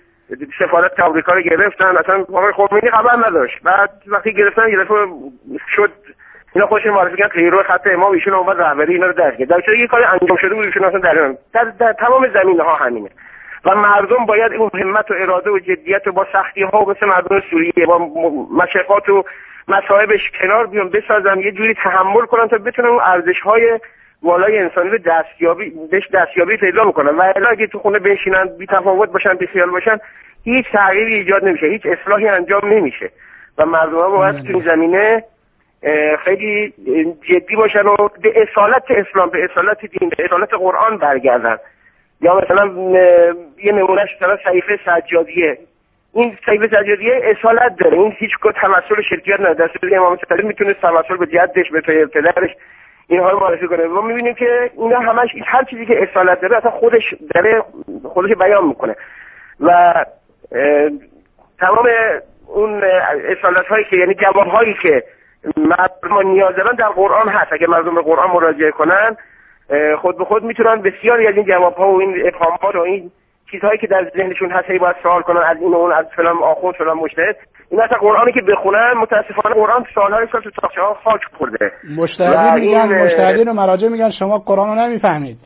سفارت 0.59 1.01
آمریکا 1.01 1.33
رو 1.33 1.41
گرفتن. 1.41 1.97
اصلا 1.97 2.21
آقای 2.21 2.53
خمینی 2.53 2.91
خبر 2.91 3.27
نداشت. 3.27 3.63
بعد 3.63 3.91
وقتی 4.07 4.33
گرفتن 4.33 4.63
دفعه 4.63 5.07
شد 5.77 5.91
اینا 6.55 6.67
خودش 6.67 6.87
معرفی 6.87 7.17
کردن 7.17 7.29
پیرو 7.29 7.63
خط 7.63 7.87
امام 7.87 8.13
ایشون 8.13 8.35
اومد 8.35 8.61
رهبری 8.61 8.95
اینا 8.95 9.07
رو 9.07 9.13
درک 9.13 9.39
کرد 9.39 9.49
در 9.49 9.75
یه 9.79 9.87
کاری 9.87 10.05
انجام 10.05 10.37
شده 10.37 10.55
بود 10.55 10.65
ایشون 10.65 10.85
اصلا 10.85 10.99
در, 10.99 11.35
در, 11.53 11.65
در 11.65 11.93
تمام 11.93 12.29
زمینه 12.29 12.63
ها 12.63 12.75
همینه. 12.75 13.11
و 13.65 13.75
مردم 13.75 14.27
باید 14.27 14.53
اون 14.53 14.71
همت 14.75 15.11
و 15.11 15.15
اراده 15.19 15.51
و 15.51 15.59
جدیت 15.59 16.07
و 16.07 16.13
با 16.13 16.27
سختی 16.33 16.63
ها 16.63 16.85
مثل 16.85 17.07
مردم 17.07 17.41
سوریه 17.51 17.87
با 17.87 17.99
مشقات 18.53 19.09
و 19.09 19.25
مصائبش 19.69 20.31
کنار 20.41 20.67
بیان 20.67 20.89
بسازن 20.89 21.41
یه 21.41 21.53
جوری 21.53 21.75
تحمل 21.75 22.27
کنن 22.27 22.49
تا 22.49 22.59
بتونن 22.59 22.89
اون 22.89 23.01
ارزش 23.01 23.41
های 23.41 23.81
والای 24.23 24.59
انسانی 24.59 24.91
رو 24.91 24.99
دستیابی 24.99 25.73
بهش 25.91 26.09
دستیابی 26.13 26.57
پیدا 26.57 26.85
می‌کنن 26.85 27.11
و 27.11 27.33
الا 27.37 27.49
اگه 27.49 27.67
تو 27.67 27.79
خونه 27.79 27.99
بنشینن 27.99 28.49
بی 28.59 28.67
تفاوت 28.67 29.13
باشن 29.13 29.35
بی 29.35 29.47
خیال 29.47 29.71
باشن 29.71 29.99
هیچ 30.45 30.67
تغییری 30.73 31.15
ایجاد 31.15 31.45
نمیشه. 31.45 31.67
هیچ 31.67 31.83
اصلاحی 31.87 32.29
انجام 32.29 32.61
نمیشه. 32.65 33.11
و 33.59 33.67
مردم 33.67 33.95
ها 33.95 34.11
باید 34.11 34.37
تو 34.37 34.53
این 34.53 34.63
زمینه 34.65 35.25
خیلی 36.25 36.73
جدی 37.23 37.57
باشن 37.57 37.87
و 37.87 37.97
به 38.23 38.43
اصالت 38.43 38.85
اسلام 38.91 39.31
به 39.31 39.45
اصالت 39.45 39.87
دین 39.87 40.09
به 40.09 40.25
اصالت 40.25 40.55
قرآن 40.55 40.99
برگردن. 40.99 41.57
یا 42.21 42.41
مثلا 42.41 42.67
یه 43.65 43.73
نمونهش 43.73 44.09
مثلا 44.17 44.39
صحیفه 44.45 44.79
سجادیه. 44.85 45.59
این 46.15 46.39
صحیفه 46.47 46.67
سجادیه 46.67 47.21
اصالت 47.25 47.77
داره. 47.77 47.99
این 47.99 48.13
هیچ 48.19 48.31
کو 48.43 48.53
تمثل 48.53 49.03
شرکیت 49.09 49.41
نداره. 49.41 49.71
در 49.83 49.97
امام 49.97 50.19
صادق 50.29 50.45
می‌تونه 50.45 50.75
تمثل 50.75 51.17
به 51.17 51.27
جدش 51.27 51.71
به 51.71 52.07
پدرش 52.07 52.51
اینها 53.09 53.31
رو 53.31 53.41
معرفی 53.41 53.67
کنه. 53.67 53.85
ما 53.85 54.01
می‌بینیم 54.01 54.35
که 54.35 54.71
اینا 54.79 54.99
همش 54.99 55.29
هر 55.47 55.65
چیزی 55.65 55.87
که 55.87 56.03
اصالت 56.03 56.41
داره 56.41 56.57
اصلا 56.57 56.71
خودش 56.71 57.15
داره 57.35 57.63
خودش 58.05 58.31
بیان 58.37 58.67
می‌کنه. 58.67 58.97
و 59.61 59.95
تمام 61.59 61.89
اون 62.47 62.85
اصالت 63.29 63.67
هایی 63.67 63.85
که 63.85 63.97
یعنی 63.97 64.15
جواب 64.15 64.47
هایی 64.47 64.75
که 64.83 65.03
مردم 65.57 66.29
نیاز 66.29 66.57
دارن 66.57 66.77
در 66.77 66.89
قرآن 66.89 67.29
هست. 67.29 67.53
اگه 67.53 67.67
مردم 67.67 67.95
به 67.95 68.03
قرآن 68.03 68.31
مراجعه 68.31 68.71
کنن 68.71 69.17
خود 70.01 70.19
به 70.19 70.25
خود 70.25 70.43
می‌تونن 70.43 70.83
بسیاری 70.83 71.27
از 71.27 71.35
این 71.37 71.45
جواب 71.45 71.75
ها 71.75 71.89
و 71.89 72.01
این 72.01 72.27
افهامات 72.27 72.75
و 72.75 72.79
این 72.79 73.11
چیزهایی 73.51 73.79
که 73.79 73.87
در 73.87 74.11
ذهنشون 74.17 74.51
هست 74.51 74.69
باید 74.69 74.97
سوال 75.03 75.23
کنن 75.23 75.41
از 75.41 75.57
این 75.61 75.73
و 75.73 75.77
اون 75.77 75.93
از 75.93 76.07
فلان 76.17 76.37
آخوند 76.37 76.75
فلان 76.75 76.97
مجتهد 76.97 77.37
این 77.71 77.81
اصلا 77.81 77.99
قرآنی 77.99 78.33
که 78.33 78.41
بخونن 78.41 78.93
متاسفانه 78.97 79.55
قرآن 79.55 79.85
سالهای 79.95 80.27
سال 80.33 80.41
تو 80.41 80.51
تاخچه 80.51 80.81
ها 80.81 80.95
خاک 81.05 81.21
خورده. 81.39 81.73
مجتهدین 81.97 82.55
میگن 82.55 83.03
مجتهدین 83.03 83.49
و 83.49 83.53
مراجع 83.53 83.89
میگن 83.89 84.11
شما 84.11 84.39
قرآن 84.39 84.69
رو 84.69 84.75
نمی‌فهمید. 84.75 85.37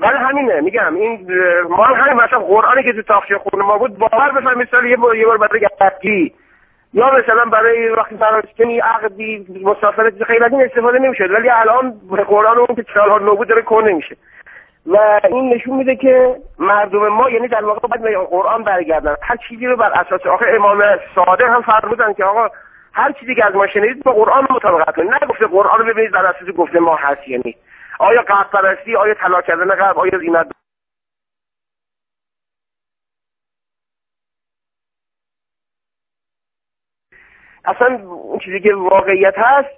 بله 0.00 0.18
همینه 0.18 0.60
میگم. 0.60 0.94
این 0.94 1.26
ما 1.68 1.84
همین 1.84 2.24
مثلا 2.24 2.38
قرآنی 2.38 2.82
که 2.82 2.92
تو 2.92 3.02
تاخچه 3.02 3.38
خونه 3.38 3.64
ما 3.64 3.78
بود 3.78 3.98
باور 3.98 4.30
بفهمید 4.40 4.68
مثلا 4.68 4.88
یه 4.88 4.96
بار 4.96 5.16
یه 5.16 5.26
بار 5.26 5.38
برای 5.38 5.60
گردگی 5.60 6.32
یا 6.94 7.10
مثلا 7.10 7.44
برای 7.44 7.88
وقتی 7.88 8.16
فرانسکنی 8.16 8.80
عقدی 8.80 9.46
مسافرت 9.62 10.24
خیلی 10.24 10.64
استفاده 10.64 10.98
نمیشه 10.98 11.24
ولی 11.24 11.50
الان 11.50 11.94
قرآن 12.28 12.58
اون 12.58 12.76
که 12.76 12.84
سالها 12.94 13.18
نو 13.18 13.36
بود 13.36 13.48
داره 13.48 13.62
کن 13.62 13.88
نمیشه. 13.88 14.16
و 14.86 15.20
این 15.28 15.54
نشون 15.54 15.76
میده 15.76 15.96
که 15.96 16.36
مردم 16.58 17.08
ما 17.08 17.30
یعنی 17.30 17.48
در 17.48 17.64
واقع 17.64 17.88
باید 17.88 18.02
به 18.02 18.18
قرآن 18.18 18.64
برگردن. 18.64 19.16
هر 19.22 19.36
چیزی 19.48 19.66
رو 19.66 19.76
بر 19.76 19.92
اساس 19.92 20.26
آخه 20.26 20.46
امام 20.56 20.82
صادق 21.14 21.48
هم 21.48 21.62
فرمودن 21.62 22.12
که 22.12 22.24
آقا 22.24 22.48
هر 22.92 23.12
چیزی 23.12 23.34
که 23.34 23.46
از 23.46 23.54
ما 23.54 23.66
شنیدید 23.66 24.02
با 24.02 24.12
قرآن 24.12 24.46
مطابقت 24.50 24.94
کنید. 24.96 25.10
نه 25.10 25.18
گفته 25.28 25.46
قرآن 25.46 25.78
رو 25.78 25.84
ببینید 25.84 26.10
بر 26.10 26.26
اساس 26.26 26.48
گفته 26.56 26.78
ما 26.80 26.96
هست 26.96 27.28
یعنی. 27.28 27.56
آیا 27.98 28.22
قرب 28.22 28.50
پرستی 28.50 28.96
آیا 28.96 29.14
طلا 29.14 29.42
کردن 29.42 29.74
قرب 29.74 29.98
آیا 29.98 30.18
زینت 30.18 30.46
اصلا 37.66 37.98
اون 38.08 38.38
چیزی 38.38 38.60
که 38.60 38.74
واقعیت 38.74 39.34
هست 39.38 39.68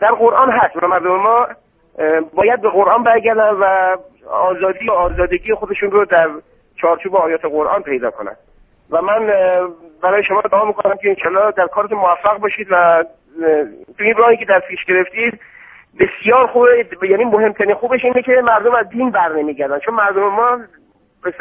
در 0.00 0.10
قرآن 0.10 0.50
هست. 0.50 0.76
و 0.82 0.86
مردم 0.86 1.16
ما 1.16 1.46
باید 2.34 2.60
به 2.60 2.68
قرآن 2.68 3.02
برگردن 3.02 3.50
و 3.50 3.96
آزادی 4.30 4.88
و 4.88 4.92
آزادگی 4.92 5.54
خودشون 5.54 5.90
رو 5.90 6.04
در 6.04 6.28
چارچوب 6.76 7.16
آیات 7.16 7.44
قرآن 7.44 7.82
پیدا 7.82 8.10
کنن. 8.10 8.36
و 8.90 9.02
من 9.02 9.26
برای 10.02 10.24
شما 10.24 10.40
دعا 10.40 10.64
می‌کنم 10.64 10.96
که 10.96 11.08
انشالله 11.08 11.50
در 11.50 11.66
کارتون 11.66 11.98
موفق 11.98 12.38
باشید 12.38 12.66
و 12.70 13.04
تو 13.98 14.04
این 14.04 14.16
راهی 14.16 14.36
که 14.36 14.44
در 14.44 14.60
پیش 14.60 14.84
گرفتید 14.84 15.40
بسیار 16.00 16.46
خوبه 16.46 16.86
یعنی 17.02 17.24
مهمترین 17.24 17.74
خوبش 17.74 18.04
اینه 18.04 18.22
که 18.22 18.32
مردم 18.32 18.74
از 18.74 18.88
دین 18.88 19.10
بر 19.10 19.28
نمیگردن. 19.28 19.78
چون 19.78 19.94
مردم 19.94 20.22
ما 20.22 20.58
به 21.24 21.34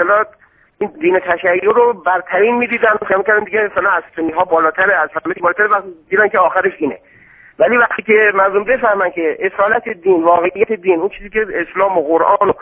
این 0.80 0.92
دین 1.02 1.20
تشیع 1.20 1.74
رو 1.74 1.94
برترین 1.94 2.58
می‌دیدن. 2.58 2.94
فهم 3.10 3.24
کردن 3.24 3.44
دیگه 3.44 3.70
مثلا 3.72 3.90
از 3.90 4.04
ها 4.36 4.44
بالاتر 4.44 4.92
از 4.92 5.10
همه 5.10 5.34
بالاتر 5.42 5.64
و 5.64 5.82
دیدن 6.10 6.28
که 6.28 6.40
آخرش 6.40 6.74
اینه. 6.78 6.98
ولی 7.60 7.78
وقتی 7.78 8.02
که 8.02 8.32
مردم 8.34 8.64
بفهمن 8.64 9.10
که 9.10 9.38
اصالت 9.40 9.90
دین 9.90 10.24
واقعیت 10.24 10.72
دین 10.72 11.00
اون 11.00 11.10
چیزی 11.10 11.30
که 11.30 11.46
اسلام 11.54 11.98
و 11.98 12.02
قرآن 12.02 12.50
و 12.50 12.54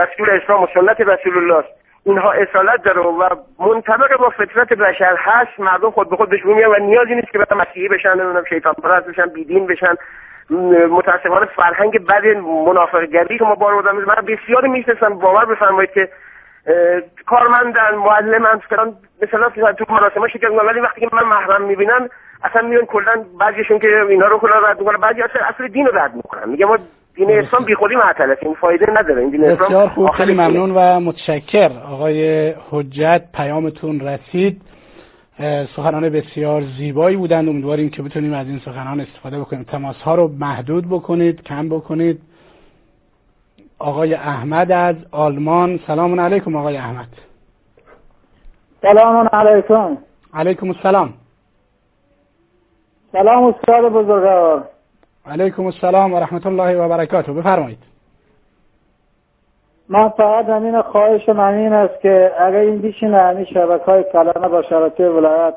رسول 0.00 0.30
اسلام 0.30 0.62
و 0.62 0.66
سنت 0.74 1.00
رسول 1.00 1.38
الله 1.38 1.54
است 1.54 1.68
اینها 2.06 2.32
اصالت 2.32 2.82
داره 2.82 3.00
و 3.00 3.28
منطبق 3.58 4.16
با 4.18 4.30
فطرت 4.30 4.68
بشر 4.72 5.16
هست 5.18 5.60
مردم 5.60 5.90
خود 5.90 6.10
به 6.10 6.16
خود 6.16 6.28
بهش 6.28 6.44
میان 6.44 6.70
و 6.70 6.74
نیازی 6.78 7.14
نیست 7.14 7.30
که 7.32 7.38
مثلا 7.38 7.58
مسیحی 7.58 7.88
بشن 7.88 8.14
نمی‌دونم 8.14 8.44
شیطان 8.44 8.74
پرست 8.74 9.06
بشن 9.06 9.26
بیدین 9.26 9.66
بشن. 9.66 9.94
متاسفانه 10.90 11.46
فرهنگ 11.46 12.06
بد 12.06 12.26
منافق 12.66 13.02
گری 13.02 13.38
که 13.38 13.44
ما 13.44 13.54
بار 13.54 13.74
بودم 13.74 13.96
من 13.96 14.14
بسیاری 14.14 14.68
می‌شناسم 14.68 15.18
باور 15.18 15.44
بفرمایید 15.44 15.90
که 15.90 16.08
کارمندن 17.26 17.94
معلمن 17.94 18.58
فلان 18.68 18.96
مثلا 19.22 19.72
تو 19.72 19.84
مراسم 19.88 20.28
شرکت 20.32 20.50
ولی 20.68 20.80
وقتی 20.80 21.00
که 21.00 21.08
من 21.12 21.22
محرم 21.22 21.62
می‌بینن 21.62 22.08
اصلا 22.44 22.62
میون 22.62 22.84
کلا 22.84 23.24
بعضیشون 23.40 23.78
که 23.78 23.88
اینا 24.08 24.26
رو 24.26 24.38
کلا 24.38 24.58
رد 24.58 24.78
می‌کنن. 24.78 24.96
بعضی 24.96 25.22
اصلا 25.22 25.42
اصل 25.46 25.68
دین 25.68 25.86
رو 25.86 25.98
رد 25.98 26.14
می‌کنن. 26.14 26.48
میگه 26.48 26.66
ما 26.66 26.78
دین 27.14 27.30
اسلام 27.30 27.64
بی 27.64 27.74
خودی 27.74 27.96
معطل 27.96 28.30
است. 28.30 28.42
این 28.42 28.54
فایده 28.54 28.86
نداره. 28.90 29.20
این 29.20 29.30
دین 29.30 29.44
اسلام 29.44 29.68
بسیار 29.68 29.88
خوب. 29.88 30.10
خیلی 30.10 30.34
ممنون 30.34 30.70
و 30.70 31.00
متشکر. 31.00 31.70
آقای 31.92 32.54
حجت 32.70 33.22
پیامتون 33.34 34.00
رسید. 34.00 34.62
سخنان 35.76 36.08
بسیار 36.08 36.62
زیبایی 36.78 37.16
بودند. 37.16 37.48
امیدواریم 37.48 37.90
که 37.90 38.02
بتونیم 38.02 38.34
از 38.34 38.46
این 38.46 38.58
سخنان 38.58 39.00
استفاده 39.00 39.40
بکنیم. 39.40 39.62
تماس 39.62 40.02
ها 40.02 40.14
رو 40.14 40.30
محدود 40.40 40.88
بکنید 40.90 41.42
کم 41.42 41.68
بکنید. 41.68 42.20
آقای 43.84 44.14
احمد 44.14 44.72
از 44.72 44.96
آلمان. 45.12 45.80
سلام 45.86 46.20
علیکم 46.20 46.56
آقای 46.56 46.76
احمد. 46.76 47.08
سلام 48.82 49.28
علیکم. 49.32 49.98
علیکم 50.34 50.68
السلام. 50.68 51.14
سلام 53.12 53.44
استاد 53.44 53.92
بزرگوار. 53.92 54.64
علیکم 55.26 55.64
السلام 55.64 56.12
و 56.12 56.20
رحمت 56.20 56.46
الله 56.46 56.76
و 56.76 56.88
برکاته. 56.88 57.32
بفرمایید. 57.32 57.78
من 59.88 60.08
فقط 60.08 60.48
همین 60.48 60.82
خواهش 60.82 61.28
من 61.28 61.54
این 61.54 61.72
است 61.72 62.00
که 62.00 62.32
اگر 62.38 62.58
این 62.58 62.78
بیشین 62.78 63.14
همین 63.14 63.44
شبکه 63.44 63.84
های 63.84 64.04
کلانه 64.12 64.48
با 64.48 64.62
شبکه 64.62 65.04
ولایت 65.04 65.54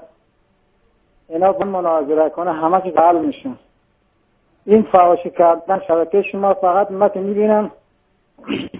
اینا 1.29 1.51
با 1.51 1.65
مناظره 1.65 2.29
کنه 2.29 2.53
همه 2.53 2.81
که 2.81 2.91
قل 2.91 3.25
میشن 3.25 3.55
این 4.65 4.83
فواشی 4.83 5.29
کردن 5.29 5.81
شبکه 5.87 6.21
شما 6.21 6.53
فقط 6.53 6.91
من 6.91 7.09
که 7.09 7.19
می‌بینم 7.19 7.71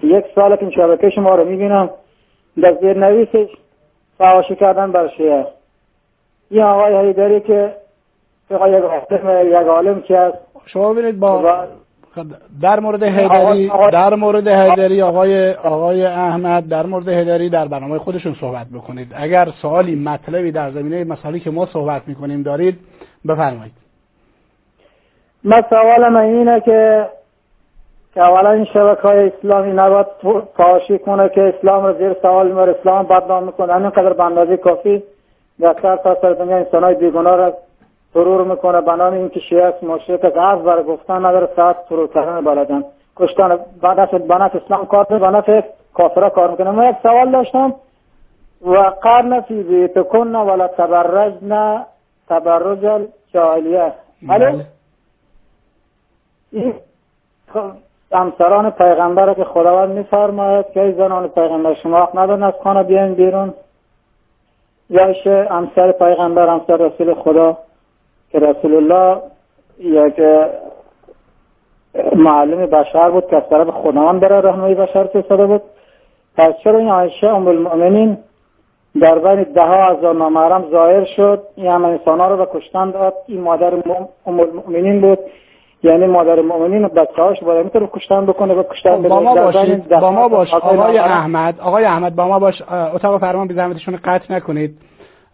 یک 0.02 0.24
سال 0.34 0.56
این 0.60 0.70
شبکه 0.70 1.10
شما 1.10 1.34
رو 1.34 1.44
می‌بینم. 1.44 1.90
در 2.62 2.76
زیر 2.80 2.98
نویسش 2.98 3.48
فواشی 4.18 4.56
کردن 4.56 4.92
بر 4.92 5.08
شیعه. 5.08 5.46
این 6.50 6.62
آقای 6.62 7.06
حیدری 7.06 7.40
که 7.40 7.74
فقط 8.48 8.68
یک 8.68 8.84
عالم 8.84 9.46
یک 9.46 9.66
عالم 9.66 10.02
که 10.02 10.18
است 10.18 10.38
شما 10.66 10.92
ببینید 10.92 11.20
با 11.20 11.66
در 12.62 12.80
مورد 12.80 13.02
هیدری 13.02 13.70
در 13.92 14.14
مورد 14.14 14.48
هیدری 14.48 15.02
آقای 15.02 15.52
آقای 15.52 16.06
احمد 16.06 16.68
در 16.68 16.86
مورد 16.86 17.08
هیدری 17.08 17.48
در 17.48 17.68
برنامه 17.68 17.98
خودشون 17.98 18.36
صحبت 18.40 18.66
بکنید. 18.74 19.12
اگر 19.16 19.48
سوالی 19.62 19.94
مطلبی 19.94 20.52
در 20.52 20.70
زمینه 20.70 21.04
مسائلی 21.04 21.40
که 21.40 21.50
ما 21.50 21.66
صحبت 21.66 22.02
می‌کنیم 22.06 22.42
دارید 22.42 22.78
بفرمایید. 23.28 23.72
من 25.44 25.62
سوال 25.70 26.08
من 26.08 26.20
اینه 26.20 26.60
که 26.60 27.06
که 28.14 28.20
اولا 28.20 28.50
این 28.50 28.64
شبکه 28.64 29.02
های 29.02 29.26
اسلامی 29.26 29.72
نباید 29.72 30.06
فاشی 30.56 30.98
کنه 30.98 31.28
که 31.28 31.42
اسلام 31.42 31.86
رو 31.86 31.92
زیر 31.92 32.12
سوال 32.22 32.48
می‌بره. 32.48 32.76
اسلام 32.80 33.06
بدنام 33.06 33.42
می‌کنه. 33.44 33.72
همینقدر 33.72 34.12
به 34.12 34.24
اندازه 34.24 34.56
کافی. 34.56 35.02
در 35.60 35.76
سر 35.82 35.96
تا 35.96 36.16
سر 36.22 36.32
دنیا 36.32 36.56
انسان 36.56 36.84
های 36.84 36.94
بیگناه 36.94 37.36
را 37.36 37.52
ترور 38.14 38.44
می‌کنه. 38.44 38.80
بنام 38.80 39.12
اینکه 39.12 39.40
شیعه 39.40 39.64
است 39.64 39.84
مشرک 39.84 40.24
از 40.24 40.32
عرض 40.36 40.60
بر 40.60 40.82
گفتن 40.82 41.24
نداره. 41.24 41.48
ساعت 41.56 41.88
ترور 41.88 42.08
کردن 42.08 42.44
بلدن. 42.44 42.84
کشتن 43.16 43.58
بنات 44.28 44.54
اسلام 44.54 44.86
کار 44.86 45.04
بنات 45.04 45.64
کافرا 45.94 46.30
کار 46.30 46.50
می‌کنه. 46.50 46.70
من 46.70 46.90
یک 46.90 46.96
سوال 47.02 47.30
داشتم. 47.30 47.74
و 48.66 48.76
قرن 49.02 49.40
فی 49.40 49.62
بیتکن 49.62 50.36
ولا 50.36 50.68
تبرجن 50.68 51.84
تبرج 52.28 52.84
الجاهلیه. 52.84 53.92
بله. 54.28 54.66
این 56.52 56.74
همسران 58.12 58.70
پیغمبر 58.70 59.34
که 59.34 59.44
خداوند 59.44 59.98
میفرماید 59.98 60.66
که 60.74 60.94
زنان 60.98 61.28
پیغمبر 61.28 61.74
شما 61.74 61.98
حق 61.98 62.18
ندارن 62.18 62.42
از 62.42 62.54
خانه 62.64 62.82
بیاین 62.82 63.14
بیرون. 63.14 63.54
یا 64.90 65.14
همسر 65.50 65.92
پیغمبر 65.92 66.48
همسر 66.48 66.76
رسول 66.76 67.14
خدا 67.14 67.56
که 68.30 68.38
رسول 68.38 68.74
الله 68.74 69.22
یک 69.78 70.20
معلم 72.16 72.66
بشر 72.66 73.10
بود 73.10 73.26
که 73.26 73.36
از 73.36 73.42
طرف 73.50 73.68
خداوند 73.70 74.20
برای 74.20 74.42
رحمه 74.42 74.74
بشر 74.74 75.04
فرستاده 75.04 75.46
بود. 75.46 75.62
پس 76.36 76.54
چرا 76.64 76.78
این 76.78 76.88
عایشه 76.88 77.26
ام 77.26 77.48
المؤمنین 77.48 78.18
در 79.00 79.18
بین 79.18 79.42
ده 79.42 79.62
ها 79.62 79.84
هزار 79.84 80.14
نامحرم 80.14 80.64
ظاهر 80.70 81.04
شد؟ 81.04 81.42
این 81.56 81.66
همه 81.66 81.88
انسان 81.88 82.20
ها 82.20 82.28
رو 82.28 82.36
به 82.36 82.46
کشتن 82.54 82.90
داد. 82.90 83.14
این 83.26 83.40
مادر 83.40 83.74
ام 84.26 84.40
المؤمنین 84.40 85.00
بود. 85.00 85.18
یعنی 85.82 86.06
مادر 86.06 86.40
مؤمنین 86.40 86.84
و 86.84 86.88
بچه 86.88 87.22
هاش 87.22 87.40
باید 87.40 87.64
می‌تونه 87.64 87.86
کشتن 87.92 88.26
بکنه 88.26 88.54
و 88.54 88.62
کشتن 88.62 89.02
با 89.02 89.20
ما 89.20 89.34
باشید. 89.34 89.88
با 89.88 90.10
ما 90.10 90.28
باش. 90.28 90.54
آقای 90.54 90.98
احمد. 90.98 91.60
آقای 91.60 91.84
احمد 91.84 92.16
با 92.16 92.28
ما 92.28 92.38
باش. 92.38 92.62
اتاق 92.94 93.20
فرمان 93.20 93.48
بی 93.48 93.54
زحمتشون 93.54 93.98
قطع 94.04 94.34
نکنید. 94.34 94.78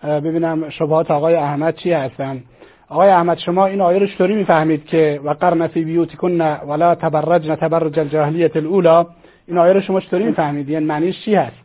ببینم 0.04 0.70
شبهات 0.70 1.10
آقای 1.10 1.34
احمد 1.34 1.74
چی 1.74 1.92
هستن. 1.92 2.42
آقای 2.90 3.08
احمد 3.08 3.38
شما 3.38 3.66
این 3.66 3.80
آیه 3.80 3.98
رو 3.98 4.06
چطوری 4.06 4.34
می‌فهمید 4.34 4.84
که 4.84 5.20
و 5.24 5.30
قرن 5.30 5.66
فی 5.66 5.84
بیوتکن 5.84 6.40
ولا 6.68 6.94
تبرجن 6.94 7.54
تبرج 7.54 7.98
الجاهلیت 7.98 8.56
الاولى 8.56 9.04
این 9.48 9.58
آیه 9.58 9.72
رو 9.72 9.80
شما 9.80 10.00
چطوری 10.00 10.24
می‌فهمید؟ 10.24 10.68
یعنی 10.68 10.84
معنیش 10.84 11.24
چی 11.24 11.34
هست؟ 11.34 11.64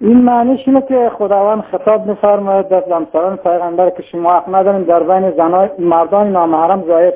این 0.00 0.16
معنیش 0.16 0.60
اینه 0.68 0.82
که 0.88 1.10
خداوند 1.18 1.62
خطاب 1.62 2.06
میفرماید. 2.06 2.68
در 2.68 2.82
همسران 2.90 3.36
پیغمبر 3.36 3.90
که 3.90 4.02
شما 4.02 4.32
حق 4.32 4.54
ندارین 4.54 4.82
در 4.82 5.02
بین 5.02 5.30
زنای 5.30 5.68
مردان 5.78 6.32
نامحرم 6.32 6.84
ظاهر 6.86 7.10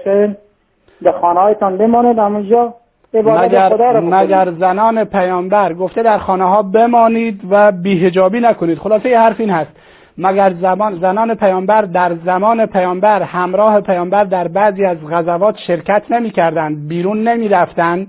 در 1.03 1.13
خانه 1.13 1.41
هایتان 1.41 1.77
بمانید 1.77 2.19
همونجا 2.19 2.75
مگر, 3.15 4.01
مگر 4.01 4.51
زنان 4.51 5.05
پیامبر 5.05 5.73
گفته 5.73 6.03
در 6.03 6.19
خانه 6.19 6.45
ها 6.45 6.63
بمانید 6.63 7.41
و 7.51 7.73
بیهجابی 7.73 8.41
نکنید. 8.41 8.79
خلاصه 8.79 9.19
حرف 9.19 9.41
این 9.41 9.51
هست. 9.51 9.71
مگر 10.19 10.53
زمان 10.61 10.99
زنان 10.99 11.35
پیامبر 11.35 11.83
در 11.83 12.15
زمان 12.25 12.67
پیامبر 12.67 13.23
همراه 13.23 13.81
پیامبر 13.81 14.25
در 14.25 14.49
بعضی 14.49 14.85
از 14.85 14.97
غزوات 15.11 15.57
شرکت 15.67 16.03
نمی‌کردند 16.11 16.89
بیرون 16.89 17.23
نمی 17.23 17.49
رفتن 17.49 18.07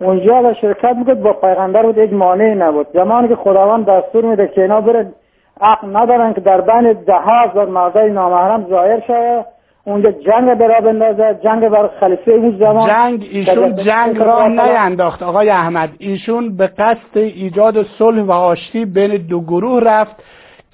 اونجا 0.00 0.42
و 0.42 0.54
شرکت 0.54 0.96
می‌کرد 0.96 1.22
با 1.22 1.32
پیغمبر 1.32 1.82
بود 1.82 1.98
یک 1.98 2.12
مانعی 2.12 2.54
نبود. 2.54 2.86
زمانی 2.94 3.28
که 3.28 3.36
خداوند 3.36 3.86
دستور 3.86 4.24
میده 4.24 4.48
که 4.48 4.62
اینا 4.62 4.80
بره 4.80 5.12
عقل 5.60 5.96
ندارن 5.96 6.32
که 6.32 6.40
در 6.40 6.60
بین 6.60 6.92
ده 6.92 7.14
هزار 7.14 7.66
مردای 7.66 8.10
نامحرم 8.10 8.66
ظاهر 8.70 9.00
شده 9.00 9.44
اونجا 9.84 10.10
جنگ 10.10 10.54
برا 10.58 10.80
بندازه 10.80 11.38
جنگ 11.44 11.68
بر 11.68 11.90
خلیفه 12.00 12.30
اون 12.30 12.56
زمان. 12.58 12.88
جنگ 12.88 13.28
ایشون 13.32 13.76
جنگ 13.76 14.18
را 14.18 14.48
نینداخت 14.48 15.22
آقای 15.22 15.50
احمد. 15.50 15.88
ایشون 15.98 16.56
به 16.56 16.66
قصد 16.66 17.14
ایجاد 17.14 17.82
صلح 17.82 18.22
و 18.22 18.32
آشتی 18.32 18.84
بین 18.84 19.16
دو 19.16 19.40
گروه 19.40 19.82
رفت 19.82 20.16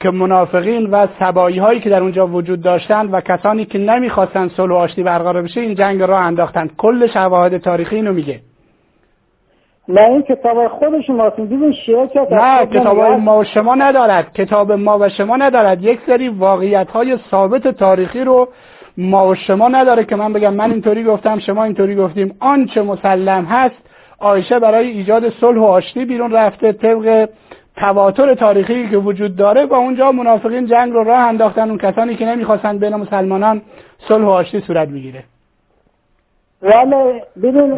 که 0.00 0.10
منافقین 0.10 0.90
و 0.90 1.06
سبایی 1.20 1.58
هایی 1.58 1.80
که 1.80 1.90
در 1.90 2.02
اونجا 2.02 2.26
وجود 2.26 2.62
داشتند 2.62 3.14
و 3.14 3.20
کسانی 3.20 3.64
که 3.64 3.78
نمی‌خواستند 3.78 4.50
صلح 4.50 4.72
و 4.72 4.76
آشتی 4.76 5.02
برقرار 5.02 5.42
بشه 5.42 5.60
این 5.60 5.74
جنگ 5.74 6.02
را 6.02 6.18
انداختند. 6.18 6.70
کل 6.76 7.06
شواهد 7.06 7.56
تاریخی 7.58 7.96
اینو 7.96 8.12
میگه. 8.12 8.40
نه 9.88 10.00
این 10.00 10.22
کتاب 10.22 10.68
خودش 10.68 11.10
ماست 11.10 11.36
دیدین 11.36 11.72
شیعه 11.72 12.10
نه 12.30 12.66
کتاب 12.66 12.98
ما 12.98 13.38
و 13.38 13.44
شما 13.44 13.74
ندارد. 13.74 14.32
کتاب 14.32 14.72
ما 14.72 14.98
و 14.98 15.08
شما 15.08 15.36
ندارد. 15.36 15.82
یک 15.82 16.00
سری 16.06 16.28
واقعیت 16.28 16.90
های 16.90 17.18
ثابت 17.30 17.68
تاریخی 17.68 18.24
رو 18.24 18.48
ما 18.98 19.28
و 19.28 19.34
شما 19.34 19.68
نداره 19.68 20.04
که 20.04 20.16
من 20.16 20.32
بگم 20.32 20.54
من 20.54 20.70
اینطوری 20.70 21.04
گفتم 21.04 21.38
شما 21.38 21.64
اینطوری 21.64 21.94
گفتیم. 21.96 22.36
آنچه 22.40 22.82
مسلم 22.82 23.44
هست 23.44 23.74
آیشه 24.18 24.58
برای 24.58 24.88
ایجاد 24.88 25.30
صلح 25.30 25.58
و 25.58 25.64
آشتی 25.64 26.04
بیرون 26.04 26.32
رفته 26.32 26.72
طبق 26.72 27.28
تواتر 27.76 28.34
تاریخی 28.34 28.88
که 28.88 28.96
وجود 28.96 29.36
داره 29.36 29.66
با 29.66 29.76
اونجا 29.76 30.12
منافقین 30.12 30.66
جنگ 30.66 30.92
رو 30.92 31.04
راه 31.04 31.18
انداختن 31.18 31.68
اون 31.68 31.78
کسانی 31.78 32.14
که 32.14 32.26
نمی‌خواستن 32.26 32.78
بین 32.78 32.96
مسلمانان 32.96 33.62
صلح 34.08 34.24
و 34.24 34.28
آشتی 34.28 34.60
صورت 34.60 34.88
بگیره. 34.88 35.24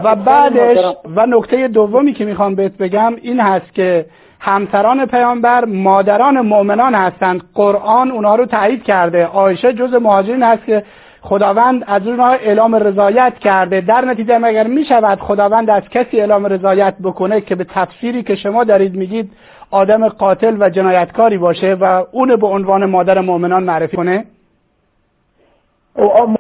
و 0.04 0.16
بعدش 0.16 0.84
و 1.16 1.26
نکته 1.26 1.68
دومی 1.68 2.12
که 2.12 2.24
می‌خوام 2.24 2.54
بهت 2.54 2.76
بگم 2.76 3.14
این 3.22 3.40
هست 3.40 3.74
که 3.74 4.06
همسران 4.40 5.06
پیامبر 5.06 5.64
مادران 5.64 6.40
مؤمنان 6.40 6.94
هستند. 6.94 7.42
قرآن 7.54 8.10
اونها 8.10 8.36
رو 8.36 8.46
تایید 8.46 8.82
کرده. 8.82 9.26
آیشه 9.26 9.72
جز 9.72 9.94
مهاجرین 9.94 10.42
هست 10.42 10.64
که 10.64 10.84
خداوند 11.22 11.84
از 11.86 12.06
اونها 12.06 12.28
اعلام 12.28 12.74
رضایت 12.74 13.34
کرده. 13.38 13.80
در 13.80 14.04
نتیجه 14.04 14.38
مگر 14.38 14.66
می 14.66 14.84
شود 14.84 15.18
خداوند 15.20 15.70
از 15.70 15.82
کسی 15.82 16.20
اعلام 16.20 16.46
رضایت 16.46 16.94
بکنه 17.02 17.40
که 17.40 17.54
به 17.54 17.64
تفسیری 17.64 18.22
که 18.22 18.36
شما 18.36 18.64
دارید 18.64 18.94
میگید 18.94 19.30
آدم 19.70 20.08
قاتل 20.08 20.56
و 20.60 20.70
جنایتکاری 20.70 21.38
باشه 21.38 21.74
و 21.74 22.04
اون 22.12 22.36
به 22.36 22.46
عنوان 22.46 22.84
مادر 22.84 23.20
مؤمنان 23.20 23.62
معرفی 23.62 23.96
کنه؟ 23.96 24.24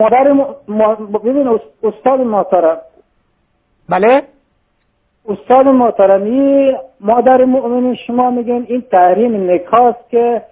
مادر 0.00 0.32
ببین 1.24 1.58
استاد 1.82 2.20
محترم. 2.20 2.78
بله؟ 3.88 4.22
استاد 5.28 5.66
محترمی 5.66 6.72
مادر 7.00 7.44
مؤمن 7.44 7.94
شما 7.94 8.30
میگن 8.30 8.64
این 8.68 8.84
تحریم 8.90 9.50
نکاست 9.50 10.10
که 10.10 10.42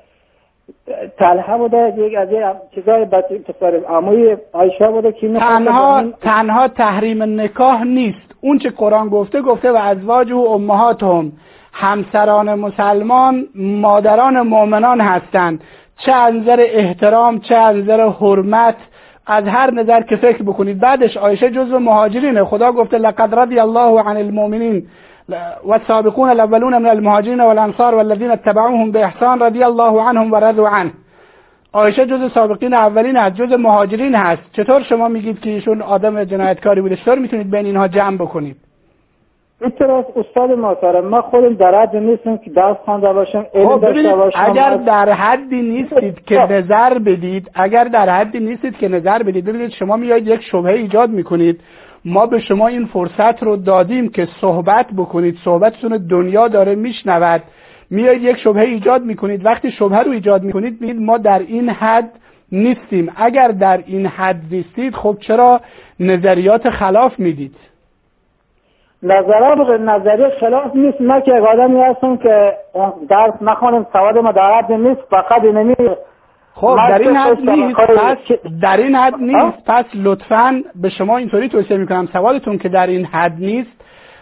تلحه 1.18 1.56
بوده 1.56 1.94
یک 1.96 2.14
از 2.14 2.28
چیزای 2.74 3.04
پسر 3.04 3.80
عموی 3.88 4.36
عایشه 4.52 4.88
بوده 4.88 5.12
که 5.12 5.28
تنها 5.28 6.04
تنها 6.20 6.68
تحریم 6.68 7.22
نکاح 7.22 7.84
نیست. 7.84 8.34
اون 8.40 8.58
چه 8.58 8.70
قرآن 8.70 9.08
گفته 9.08 9.42
گفته 9.42 9.72
و 9.72 9.76
ازواج 9.76 10.32
و 10.32 10.38
امهاتهم. 10.38 11.32
همسران 11.72 12.54
مسلمان 12.54 13.46
مادران 13.54 14.40
مؤمنان 14.40 15.00
هستند. 15.00 15.60
چه 15.98 16.12
انظر 16.12 16.64
احترام 16.68 17.40
چه 17.40 17.54
انظر 17.54 18.08
حرمت 18.08 18.76
از 19.26 19.44
هر 19.44 19.70
نظر 19.70 20.02
که 20.02 20.16
فکر 20.16 20.42
بکنید. 20.42 20.80
بعدش 20.80 21.16
عایشه 21.16 21.50
جزو 21.50 21.78
مهاجرینه. 21.78 22.44
خدا 22.44 22.72
گفته 22.72 22.98
لقد 22.98 23.34
رضی 23.34 23.58
الله 23.58 24.02
عن 24.02 24.16
المؤمنین. 24.16 24.88
والسابقون 25.64 26.28
الاولون 26.28 26.78
من 26.78 26.86
المهاجرين 26.86 27.40
والانصار 27.40 27.94
والذين 27.94 28.30
اتبعوهم 28.30 28.92
باحسان 28.92 29.42
رضی 29.42 29.64
الله 29.64 30.02
عنهم 30.02 30.32
ورضوا 30.32 30.68
عنه. 30.68 30.90
عایشه 31.72 32.06
جز 32.06 32.32
سابقین 32.32 32.74
اولین 32.74 33.16
هست 33.16 33.34
جز 33.34 33.52
مهاجرین 33.52 34.14
هست. 34.14 34.42
چطور 34.52 34.82
شما 34.82 35.08
میگید 35.08 35.40
که 35.40 35.50
ایشون 35.50 35.82
آدم 35.82 36.24
جنایتکاری 36.24 36.80
بوده 36.80 36.96
چطور 36.96 37.18
می‌تونید 37.18 37.50
بین 37.50 37.66
اینها 37.66 37.88
جمع 37.88 38.16
بکنید؟ 38.16 38.56
این 39.60 39.72
استاد 40.16 40.50
محترم 40.50 41.08
ما 41.08 41.22
خودم 41.22 41.54
در 41.54 41.82
حد 41.82 41.96
نیستم 41.96 42.36
که 42.36 42.50
درس 42.50 42.76
خوانده 42.84 43.12
باشم 43.12 43.46
خب 43.52 43.84
اگر 44.34 44.76
در 44.76 45.12
حدی 45.12 45.62
نیستید 45.62 46.24
که 46.24 46.38
نظر 46.40 46.98
بدید 46.98 47.50
اگر 47.54 47.84
در 47.84 48.08
حدی 48.08 48.40
نیستید 48.40 48.76
که 48.76 48.88
نظر 48.88 49.22
بدید 49.22 49.44
ببینید 49.44 49.70
شما 49.70 49.96
میایید 49.96 50.28
یک 50.28 50.42
شبهه 50.42 50.72
ایجاد 50.72 51.10
می‌کنید. 51.10 51.60
ما 52.06 52.26
به 52.26 52.40
شما 52.40 52.66
این 52.66 52.86
فرصت 52.86 53.42
رو 53.42 53.56
دادیم 53.56 54.08
که 54.08 54.28
صحبت 54.40 54.86
بکنید. 54.96 55.38
صحبتتون 55.44 56.06
دنیا 56.10 56.48
داره 56.48 56.74
میشنود. 56.74 57.42
میایید 57.90 58.22
یک 58.22 58.36
شبهه 58.36 58.62
ایجاد 58.64 59.02
می‌کنید. 59.02 59.46
وقتی 59.46 59.70
شبهه 59.70 60.02
رو 60.02 60.12
ایجاد 60.12 60.42
می‌کنید 60.42 60.80
میگید 60.80 61.00
ما 61.00 61.18
در 61.18 61.38
این 61.38 61.70
حد 61.70 62.10
نیستیم. 62.52 63.12
اگر 63.16 63.48
در 63.48 63.82
این 63.86 64.06
حد 64.06 64.40
نیستید 64.50 64.94
خب 64.94 65.16
چرا 65.20 65.60
نظریات 66.00 66.70
خلاف 66.70 67.18
می‌دید؟ 67.18 67.56
نظرات 69.02 69.80
نظری 69.80 70.30
خلاف 70.40 70.76
نیست. 70.76 71.00
من 71.00 71.20
که 71.20 71.32
آدمی 71.32 71.80
هستم 71.80 72.16
که 72.16 72.52
درس 73.08 73.34
نخونیم 73.40 73.86
سواد 73.92 74.18
ما 74.18 74.32
در 74.32 74.58
حد 74.58 74.72
نیست. 74.72 75.00
فقط 75.10 75.44
اینمی 75.44 75.74
خب 76.58 76.76
در 76.88 76.98
این 76.98 77.16
حد 77.16 77.50
نیست. 77.50 77.76
پس 77.76 78.16
در 78.62 78.76
این 78.76 78.94
حد 78.94 79.14
نیست. 79.20 79.64
پس 79.66 79.84
لطفا 79.94 80.62
به 80.74 80.88
شما 80.88 81.16
اینطوری 81.16 81.48
توصیه 81.48 81.76
می‌کنم. 81.76 82.08
سوالتون 82.12 82.58
که 82.58 82.68
در 82.68 82.86
این 82.86 83.04
حد 83.04 83.36
نیست 83.38 83.70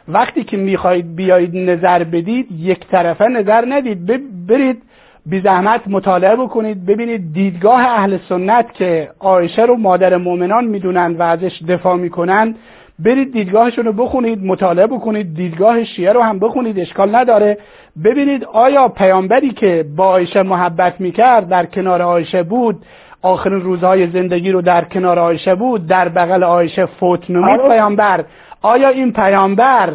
وقتی 0.09 0.45
که 0.45 0.57
می‌خواهید 0.57 1.17
بیایید 1.17 1.57
نظر 1.57 2.05
بدید 2.05 2.47
یک 2.53 2.87
طرفه 2.87 3.25
نظر 3.25 3.65
ندید. 3.69 4.07
برید 4.47 4.83
بی 5.27 5.41
زحمت 5.41 5.81
مطالعه 5.87 6.37
بکنید. 6.37 6.87
ببینید 6.87 7.33
دیدگاه 7.33 7.81
اهل 7.81 8.19
سنت 8.29 8.75
که 8.75 9.11
عایشه 9.21 9.63
رو 9.63 9.77
مادر 9.77 10.17
مؤمنان 10.17 10.65
می‌دونن 10.65 11.17
و 11.19 11.23
ازش 11.23 11.63
دفاع 11.69 11.97
می‌کنن 11.97 12.55
برید 12.99 13.33
دیدگاهشون 13.33 13.85
رو 13.85 13.93
بخونید 13.93 14.45
مطالعه 14.45 14.87
بکنید 14.87 15.35
دیدگاه 15.35 15.85
شیعه 15.85 16.13
رو 16.13 16.23
هم 16.23 16.39
بخونید 16.39 16.79
اشکال 16.79 17.17
نداره 17.17 17.59
ببینید 18.05 18.45
آیا 18.45 18.89
پیامبری 18.89 19.51
که 19.51 19.85
با 19.97 20.05
عایشه 20.05 20.43
محبت 20.43 21.01
می‌کرد 21.01 21.49
در 21.49 21.67
کنار 21.67 22.03
عایشه 22.03 22.43
بود 22.43 22.85
آخرین 23.23 23.61
روزهای 23.61 24.11
زندگی 24.11 24.53
رو 24.53 24.63
در 24.63 24.85
کنار 24.85 25.19
عایشه 25.19 25.55
بود 25.55 25.87
در 25.87 26.09
بغل 26.09 26.43
عایشه 26.43 26.87
فوت 26.87 27.31
نمود 27.31 27.61
آره. 27.61 27.69
پیامبر 27.69 28.25
آیا 28.63 28.89
این 28.89 29.13
پیامبر 29.13 29.93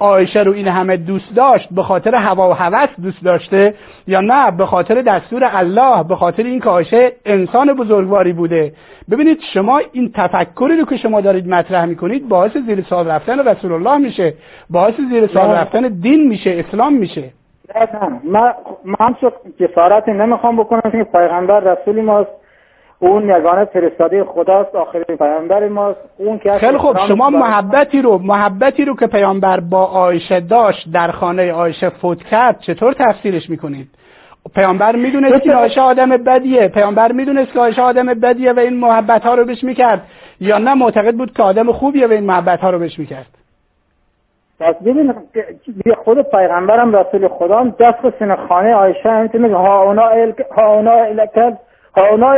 عایشه 0.00 0.42
رو 0.42 0.52
این 0.52 0.68
همه 0.68 0.96
دوست 0.96 1.34
داشت 1.36 1.68
به 1.70 1.82
خاطر 1.82 2.14
هوا 2.14 2.50
و 2.50 2.52
هوس 2.52 2.88
دوست 3.02 3.24
داشته 3.24 3.74
یا 4.06 4.20
نه؟ 4.20 4.50
به 4.50 4.66
خاطر 4.66 5.02
دستور 5.02 5.50
الله 5.52 6.02
به 6.02 6.16
خاطر 6.16 6.42
این 6.42 6.60
که 6.60 6.68
عایشه 6.68 7.12
انسان 7.26 7.72
بزرگواری 7.72 8.32
بوده. 8.32 8.72
ببینید 9.10 9.38
شما 9.54 9.80
این 9.92 10.12
تفکری 10.14 10.76
رو 10.76 10.84
که 10.84 10.96
شما 10.96 11.20
دارید 11.20 11.48
مطرح 11.48 11.84
می‌کنید 11.84 12.28
باعث 12.28 12.56
زیر 12.56 12.82
سوال 12.82 13.08
رفتن 13.08 13.48
رسول 13.48 13.72
الله 13.72 13.96
میشه. 13.98 14.34
باعث 14.70 14.94
زیر 15.10 15.26
سوال 15.26 15.50
رفتن 15.50 15.82
دین 15.82 16.28
میشه 16.28 16.64
اسلام 16.68 16.94
میشه. 16.94 17.30
نه 17.74 17.88
نه. 18.02 18.20
من 18.24 18.52
من 18.84 19.14
جسارتی 19.60 20.12
نمی‌خوام 20.12 20.56
بکنم 20.56 20.90
که 20.90 21.04
پیغمبر 21.04 21.60
رسولی 21.60 22.02
ماست. 22.02 22.30
اون 22.98 23.28
یگانه 23.28 23.64
فرستاده 23.64 24.24
خداست 24.24 24.74
آخرین 24.74 25.16
پیامبر 25.18 25.68
ماست. 25.68 26.00
اون 26.18 26.38
که 26.38 26.52
خیلی 26.52 26.78
خوب. 26.78 26.98
شما 27.08 27.30
محبتی 27.30 28.02
رو 28.02 28.18
محبتی 28.18 28.84
رو 28.84 28.96
که 28.96 29.06
پیامبر 29.06 29.60
با 29.60 29.84
آیشه 29.84 30.40
داشت 30.40 30.92
در 30.92 31.10
خانه 31.10 31.52
آیشه 31.52 31.88
فوت 31.88 32.22
کرد 32.22 32.60
چطور 32.60 32.92
تفسیرش 32.92 33.50
می‌کنید؟ 33.50 33.88
پیامبر 34.54 34.96
می‌دونست 34.96 35.42
که 35.42 35.54
آیشه 35.54 35.80
آدم 35.80 36.08
بدیه. 36.08 36.68
پیامبر 36.68 37.12
می‌دونست 37.12 37.52
که 37.52 37.60
آیشه 37.60 37.82
آدم 37.82 38.06
بدیه 38.06 38.52
و 38.52 38.58
این 38.58 38.80
محبت 38.80 39.22
ها 39.22 39.34
رو 39.34 39.44
بهش 39.44 39.64
می‌کرد. 39.64 40.02
یا 40.40 40.58
نه 40.58 40.74
معتقد 40.74 41.14
بود 41.14 41.32
که 41.32 41.42
آدم 41.42 41.72
خوبیه 41.72 42.06
و 42.06 42.12
این 42.12 42.24
محبت 42.24 42.60
ها 42.60 42.70
رو 42.70 42.78
بهش 42.78 42.98
می‌کرد. 42.98 43.26
پس 44.60 44.74
ببین 44.74 45.14
خود 46.04 46.22
پیغمبرم 46.22 46.96
رسول 46.96 47.28
خدا 47.28 47.64
دست 47.80 48.18
سینه 48.18 48.36
خانه 48.36 48.94
هم 49.04 49.30
میگه 49.34 49.56
ها 49.56 49.82
اونا 49.82 50.10
ها 50.56 50.74
اونا 50.74 51.04
اونا 51.96 52.34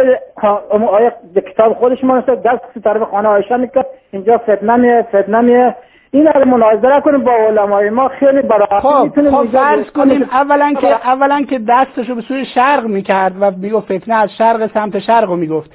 آیا 0.89 1.13
کتاب 1.53 1.73
خودش 1.73 2.05
ما 2.05 2.21
دست 2.21 2.85
طرف 2.85 3.03
خانه 3.03 3.29
آیشه 3.29 3.57
می‌کرد. 3.57 3.87
اینجا 4.13 4.39
فتنه 4.39 4.77
میه 4.77 5.07
فتنه 5.09 5.41
میه 5.41 5.75
این 6.11 6.27
رو 6.27 6.45
مناظره 6.45 7.01
کنیم 7.01 7.25
با 7.25 7.33
علمای 7.33 7.91
ما. 7.91 8.09
خیلی 8.09 8.43
برای 8.43 8.67
خب 8.81 9.31
خب 9.31 9.47
فرض 9.53 9.91
کنیم. 9.91 10.23
اولا 10.23 10.73
که 10.81 11.07
اولا 11.07 11.43
که 11.43 11.61
دستشو 11.69 12.15
به 12.15 12.21
سوی 12.21 12.45
شرق 12.45 12.87
می‌کرد 12.87 13.33
و 13.41 13.51
می‌گفت 13.51 13.97
فتنه 13.97 14.15
از 14.15 14.31
شرق 14.39 14.71
سمت 14.75 14.99
شرق 14.99 15.25
رو 15.25 15.37
می‌گفت. 15.37 15.71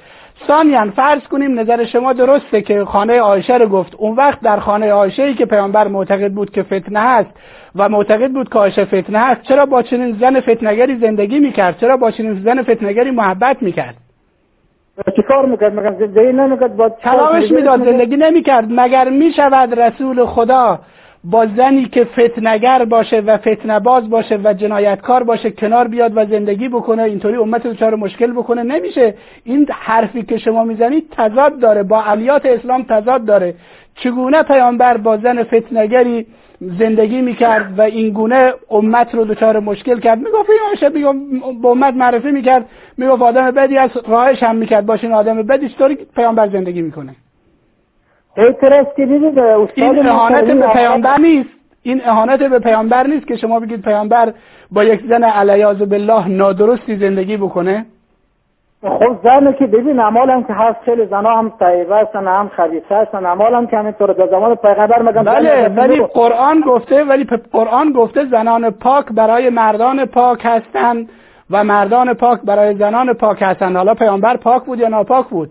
ثانیا 0.46 0.90
فرض 0.96 1.22
کنیم 1.22 1.60
نظر 1.60 1.84
شما 1.84 2.12
درسته 2.12 2.62
که 2.62 2.84
خانه 2.84 3.20
عایشه 3.20 3.56
رو 3.56 3.66
گفت. 3.66 3.94
اون 3.98 4.16
وقت 4.16 4.40
در 4.40 4.56
خانه 4.56 4.92
عایشه 4.92 5.22
ای 5.22 5.34
که 5.34 5.46
پیامبر 5.46 5.88
معتقد 5.88 6.32
بود 6.32 6.50
که 6.50 6.62
فتنه 6.62 7.00
هست 7.00 7.30
و 7.76 7.88
معتقد 7.88 8.30
بود 8.30 8.48
که 8.48 8.58
عایشه 8.58 8.84
فتنه 8.84 9.18
هست 9.18 9.42
چرا 9.42 9.66
با 9.66 9.82
چنین 9.82 10.16
زن 10.20 10.40
فتنگری 10.40 10.98
زندگی 10.98 11.40
می‌کرد؟ 11.40 11.78
چرا 11.78 11.96
با 11.96 12.10
چنین 12.10 12.42
زن 12.44 12.62
فتنگری 12.62 13.10
محبت 13.10 13.62
می‌کرد؟ 13.62 13.94
کار 15.28 15.46
می‌کرد؟ 15.46 15.80
مگر 15.80 15.92
زندگی 15.92 16.32
نمی‌کرد؟ 16.32 16.76
با 16.76 16.88
طلاقش 16.88 17.50
می‌داد 17.50 17.84
زندگی 17.84 18.16
نمی‌کرد. 18.16 18.66
مگر 18.70 19.10
می‌شود 19.10 19.80
رسول 19.80 20.26
خدا 20.26 20.78
با 21.24 21.46
زنی 21.46 21.84
که 21.84 22.04
فتنگر 22.04 22.84
باشه 22.84 23.20
و 23.20 23.36
فتنه 23.36 23.80
باز 23.80 24.10
باشه 24.10 24.38
و 24.44 24.52
جنایتکار 24.52 25.22
باشه 25.22 25.50
کنار 25.50 25.88
بیاد 25.88 26.12
و 26.16 26.26
زندگی 26.26 26.68
بکنه 26.68 27.02
اینطوری 27.02 27.36
امت 27.36 27.66
دچار 27.66 27.94
مشکل 27.94 28.32
بکنه؟ 28.32 28.62
نمیشه. 28.62 29.14
این 29.44 29.66
حرفی 29.70 30.22
که 30.22 30.38
شما 30.38 30.64
می‌زنید 30.64 31.10
تضاد 31.16 31.58
داره. 31.58 31.82
با 31.82 32.02
علیات 32.02 32.46
اسلام 32.46 32.82
تضاد 32.82 33.24
داره. 33.24 33.54
چگونه 33.94 34.42
پیامبر 34.42 34.96
با 34.96 35.16
زن 35.16 35.42
فتنگری 35.42 36.26
زندگی 36.78 37.22
می‌کرد 37.22 37.78
و 37.78 37.82
این 37.82 38.10
گونه 38.10 38.52
امت 38.70 39.14
رو 39.14 39.24
دچار 39.24 39.60
مشکل 39.60 40.00
کرد. 40.00 40.18
می‌گفت 40.18 40.50
این 40.50 40.58
آشه 40.72 40.88
به 41.62 41.68
امت 41.68 41.94
معرفی 41.94 42.30
می‌کرد. 42.30 42.68
می‌گفت 42.96 43.22
آدم 43.22 43.50
بدی 43.50 43.78
از 43.78 43.90
راهش 44.08 44.42
هم 44.42 44.56
می‌کرد. 44.56 44.86
باشه 44.86 45.04
این 45.04 45.12
آدم 45.12 45.42
بدی 45.42 45.68
چطوری 45.68 45.98
پیامبر 46.16 46.48
زندگی 46.48 46.82
می‌کنه؟ 46.82 47.14
این 49.74 50.08
اهانت 50.08 50.44
به 50.44 50.66
پیامبر 50.66 51.18
نیست. 51.18 51.48
این 51.82 52.00
اهانت 52.04 52.42
به 52.42 52.58
پیامبر 52.58 53.06
نیست 53.06 53.26
که 53.26 53.36
شما 53.36 53.60
بگید 53.60 53.82
پیامبر 53.82 54.32
با 54.70 54.84
یک 54.84 55.00
زن 55.08 55.24
علیاذ 55.24 55.76
بالله 55.76 56.28
نادرستی 56.28 56.96
زندگی 56.96 57.36
بکنه. 57.36 57.86
خب 58.88 59.16
زنه 59.24 59.52
که 59.52 59.66
ببین 59.66 59.98
هم 59.98 60.44
که 60.44 60.52
هست 60.52 60.80
خیلی 60.84 61.06
زنا 61.06 61.36
هم 61.36 61.52
طیبه 61.58 61.96
هستن 61.96 62.26
هم 62.26 62.50
خبیثه 62.56 62.94
هستن. 62.94 63.26
هم 63.26 63.66
که 63.66 63.76
همینطور 63.76 64.12
در 64.12 64.26
زمان 64.26 64.54
پیغمبر 64.54 65.02
مگم 65.02 65.22
بله 65.22 65.68
ولی 65.68 66.06
قرآن 66.06 66.60
گفته 66.60 67.04
ولی 67.04 67.26
قرآن 67.52 67.92
گفته 67.92 68.24
زنان 68.24 68.70
پاک 68.70 69.06
برای 69.12 69.50
مردان 69.50 70.04
پاک 70.04 70.40
هستند 70.44 71.08
و 71.50 71.64
مردان 71.64 72.14
پاک 72.14 72.40
برای 72.44 72.74
زنان 72.74 73.12
پاک 73.12 73.38
هستند 73.42 73.76
حالا 73.76 73.94
پیامبر 73.94 74.36
پاک 74.36 74.62
بود 74.64 74.78
یا 74.78 74.88
ناپاک 74.88 75.26
بود؟ 75.26 75.50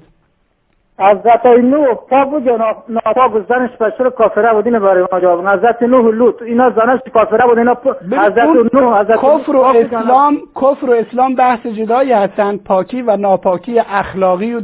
حضرت 0.99 1.45
نوح 1.45 1.93
پاک 2.09 2.45
یا 2.45 2.75
ناپاک 2.89 3.31
بود؟ 3.31 3.47
زنش 3.49 3.69
بشر 3.69 4.09
کافره 4.09 4.53
بود 4.53 4.65
اینه 4.65 4.79
برای 4.79 5.07
ما 5.11 5.19
جواب 5.19 5.47
حضرت 5.47 5.83
نوح 5.83 6.15
لوط 6.15 6.41
اینا 6.41 6.69
زنش 6.69 6.99
کافره 7.13 7.47
بود 7.47 7.57
اینا 7.57 7.77
حضرت 8.11 8.73
نوح 8.73 8.99
حضرت 8.99 9.17
کفر 9.17 9.55
و 9.55 9.61
اسلام 9.61 10.37
کفر 10.55 10.89
و 10.89 10.91
اسلام 10.91 11.35
بحث 11.35 11.65
جدایی 11.65 12.11
هستند 12.11 12.63
پاکی 12.63 13.01
و 13.01 13.17
ناپاکی 13.17 13.79
اخلاقی 13.79 14.53
و 14.53 14.61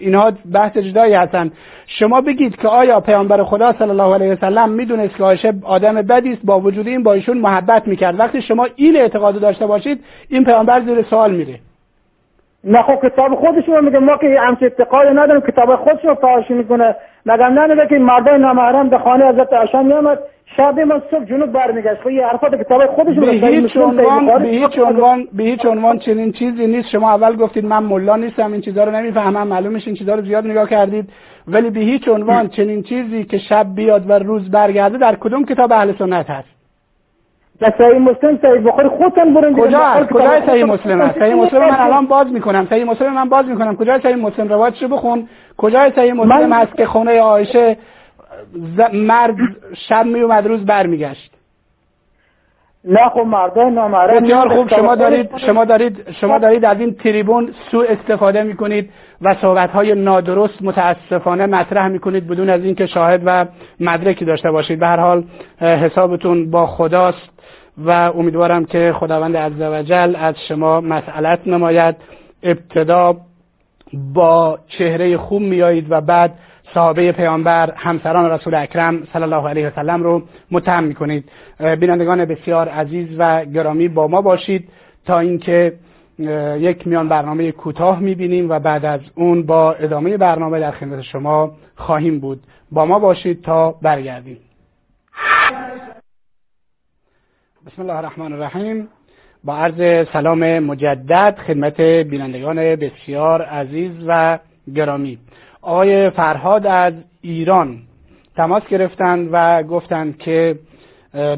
اینا 0.00 0.32
بحث 0.52 0.76
جدایی 0.76 1.14
هستند 1.14 1.52
شما 1.86 2.20
بگید 2.20 2.56
که 2.56 2.68
آیا 2.68 3.00
پیامبر 3.00 3.42
خدا 3.42 3.72
صلی 3.72 3.90
الله 3.90 4.14
علیه 4.14 4.32
و 4.32 4.36
سلم 4.36 4.68
می‌دونست 4.68 5.16
که 5.16 5.24
عایشه 5.24 5.54
آدم 5.64 5.94
بدی 5.94 6.32
است 6.32 6.42
با 6.44 6.60
وجود 6.60 6.86
این 6.86 7.02
با 7.02 7.12
ایشون 7.12 7.38
محبت 7.38 7.88
می‌کرد. 7.88 8.20
وقتی 8.20 8.42
شما 8.42 8.66
این 8.76 8.96
اعتقاد 8.96 9.40
داشته 9.40 9.66
باشید 9.66 10.04
این 10.28 10.44
پیامبر 10.44 10.80
زیر 10.80 11.02
سوال 11.02 11.30
میره. 11.30 11.58
نه 12.66 12.82
خب 12.82 13.08
کتاب 13.08 13.34
خودشون 13.34 13.84
میگه. 13.84 13.98
ما 13.98 14.16
که 14.16 14.40
همچه 14.40 14.66
اتقاد 14.66 15.06
نداریم 15.06 15.40
کتاب 15.40 15.76
خودشون 15.76 16.14
فحاشی 16.14 16.54
می‌کنه. 16.54 16.96
مگم 17.26 17.46
نه 17.46 17.86
که 17.86 17.98
مردای 17.98 18.38
نامحرم 18.38 18.88
به 18.88 18.98
خانه 18.98 19.28
حضرت 19.28 19.52
عایشه 19.52 19.82
میامد 19.82 20.18
شب 20.56 20.80
ما 20.80 21.00
صبح 21.10 21.24
جنوب 21.24 21.52
برمیگشت. 21.52 22.00
خب 22.02 22.10
یه 22.10 22.26
حرفات 22.26 22.54
کتاب 22.54 22.86
خودشون 22.86 23.24
به 23.24 23.30
هیچ 23.30 23.76
عنوان 23.76 24.38
به 24.38 24.48
هیچ 24.48 24.78
عنوان 24.78 25.28
به 25.32 25.42
هیچ 25.42 25.66
عنوان 25.66 25.98
چنین 25.98 26.32
چیزی 26.32 26.66
نیست. 26.66 26.88
شما 26.88 27.10
اول 27.10 27.36
گفتید 27.36 27.64
من 27.64 27.78
ملا 27.78 28.16
نیستم 28.16 28.52
این 28.52 28.60
چیزا 28.60 28.84
رو 28.84 28.90
نمی‌فهمم. 28.90 29.48
معلومش 29.48 29.86
این 29.86 29.96
چیزا 29.96 30.14
رو 30.14 30.22
زیاد 30.22 30.46
نگاه 30.46 30.68
کردید. 30.68 31.08
ولی 31.48 31.70
به 31.70 31.80
هیچ 31.80 32.08
عنوان 32.08 32.48
چنین 32.48 32.82
چیزی 32.82 33.24
که 33.24 33.38
شب 33.38 33.66
بیاد 33.74 34.10
و 34.10 34.12
روز 34.12 34.50
برگرده 34.50 34.98
در 34.98 35.14
کدوم 35.14 35.44
کتاب 35.44 35.72
اهل 35.72 35.92
سنت 35.98 36.30
هست؟ 36.30 36.55
صحیح 37.60 37.98
مسلم 37.98 38.38
صحیح 38.42 38.60
بخاری 38.60 38.88
خودتون 38.88 39.34
برون 39.34 39.56
کجا 39.56 40.06
کجا 40.10 40.46
صحیح 40.46 40.64
مسلم 40.64 41.00
هست؟ 41.00 41.18
صحیح 41.18 41.34
مسلم 41.34 41.60
من 41.60 41.80
الان 41.80 42.06
باز 42.06 42.32
می‌کنم. 42.32 42.66
صحیح 42.70 42.84
مسلم 42.84 43.14
من 43.14 43.28
باز 43.28 43.48
می‌کنم. 43.48 43.76
کجا 43.76 43.98
صحیح 43.98 44.16
مسلم؟ 44.16 44.48
روایتش 44.48 44.84
بخون. 44.84 45.28
کجا 45.56 45.90
صحیح 45.90 46.12
مسلم 46.12 46.52
هست 46.52 46.76
که 46.76 46.86
خونه 46.86 47.20
عایشه 47.20 47.76
مرد 48.92 49.36
شب 49.88 50.06
میومد 50.06 50.46
روز 50.46 50.66
برمیگشت؟ 50.66 51.32
نه 52.84 53.08
خب 53.08 53.20
مردان 53.20 53.72
نامرد 53.72 54.22
بسیار 54.24 54.48
خوب. 54.48 54.68
شما 54.68 54.94
دارید 54.94 55.30
شما 55.36 55.64
دارید 55.64 56.10
شما 56.20 56.38
دارید 56.38 56.64
از 56.64 56.80
این 56.80 56.94
تریبون 56.94 57.50
سوء 57.70 57.84
استفاده 57.88 58.42
می‌کنید 58.42 58.90
و 59.22 59.34
صحبت 59.34 59.70
های 59.70 59.94
نادرست 59.94 60.62
متاسفانه 60.62 61.46
مطرح 61.46 61.88
می‌کنید 61.88 62.28
بدون 62.28 62.50
از 62.50 62.64
اینکه 62.64 62.86
شاهد 62.86 63.22
و 63.24 63.46
مدرکی 63.80 64.24
داشته 64.24 64.50
باشید. 64.50 64.80
به 64.80 64.86
هر 64.86 65.00
حال 65.00 65.24
حسابتون 65.60 66.50
با 66.50 66.66
خداست. 66.66 67.35
و 67.78 67.90
امیدوارم 67.90 68.64
که 68.64 68.94
خداوند 68.96 69.36
عزوجل 69.36 70.16
از 70.16 70.34
شما 70.48 70.80
مسئلت 70.80 71.46
نماید. 71.46 71.96
ابتدا 72.42 73.16
با 74.14 74.58
چهره 74.66 75.16
خوب 75.16 75.42
میایید 75.42 75.86
و 75.90 76.00
بعد 76.00 76.34
صحابه 76.74 77.12
پیامبر 77.12 77.72
همسران 77.76 78.30
رسول 78.30 78.54
اکرم 78.54 79.08
صلی 79.12 79.22
الله 79.22 79.48
علیه 79.48 79.66
وسلم 79.66 80.02
رو 80.02 80.22
متهم 80.50 80.84
می‌کنید. 80.84 81.24
بینندگان 81.80 82.24
بسیار 82.24 82.68
عزیز 82.68 83.08
و 83.18 83.44
گرامی 83.44 83.88
با 83.88 84.08
ما 84.08 84.22
باشید 84.22 84.68
تا 85.06 85.18
اینکه 85.18 85.72
یک 86.58 86.86
میان 86.86 87.08
برنامه 87.08 87.52
کوتاه 87.52 88.00
می‌بینیم 88.00 88.50
و 88.50 88.58
بعد 88.58 88.84
از 88.84 89.00
اون 89.14 89.42
با 89.42 89.72
ادامه 89.72 90.16
برنامه 90.16 90.60
در 90.60 90.70
خدمت 90.70 91.02
شما 91.02 91.52
خواهیم 91.76 92.20
بود. 92.20 92.40
با 92.72 92.84
ما 92.84 92.98
باشید 92.98 93.42
تا 93.42 93.74
برگردیم. 93.82 94.38
بسم 97.66 97.82
الله 97.82 97.94
الرحمن 97.94 98.32
الرحیم. 98.32 98.88
با 99.44 99.56
عرض 99.56 100.08
سلام 100.12 100.58
مجدد 100.58 101.38
خدمت 101.46 101.80
بینندگان 101.80 102.56
بسیار 102.56 103.42
عزیز 103.42 103.92
و 104.06 104.38
گرامی. 104.74 105.18
آقای 105.62 106.10
فرهاد 106.10 106.66
از 106.66 106.94
ایران 107.20 107.78
تماس 108.36 108.62
گرفتند 108.66 109.28
و 109.32 109.62
گفتند 109.62 110.18
که 110.18 110.58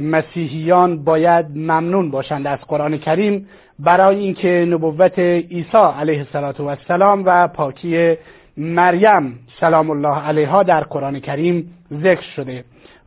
مسیحیان 0.01 1.05
باید 1.05 1.47
ممنون 1.55 2.11
باشند 2.11 2.47
از 2.47 2.59
قرآن 2.59 2.99
کریم 2.99 3.49
برای 3.79 4.19
اینکه 4.19 4.67
نبوت 4.71 5.19
عیسی 5.19 5.79
علیه 5.99 6.27
السلام 6.35 7.23
و 7.27 7.49
پاکی 7.49 8.17
مریم 8.57 9.39
سلام 9.61 9.91
الله 9.91 10.23
علیها 10.23 10.63
در 10.63 10.81
قرآن 10.81 11.21
کریم 11.21 11.75
ذکر 11.93 12.23
شده 12.37 12.65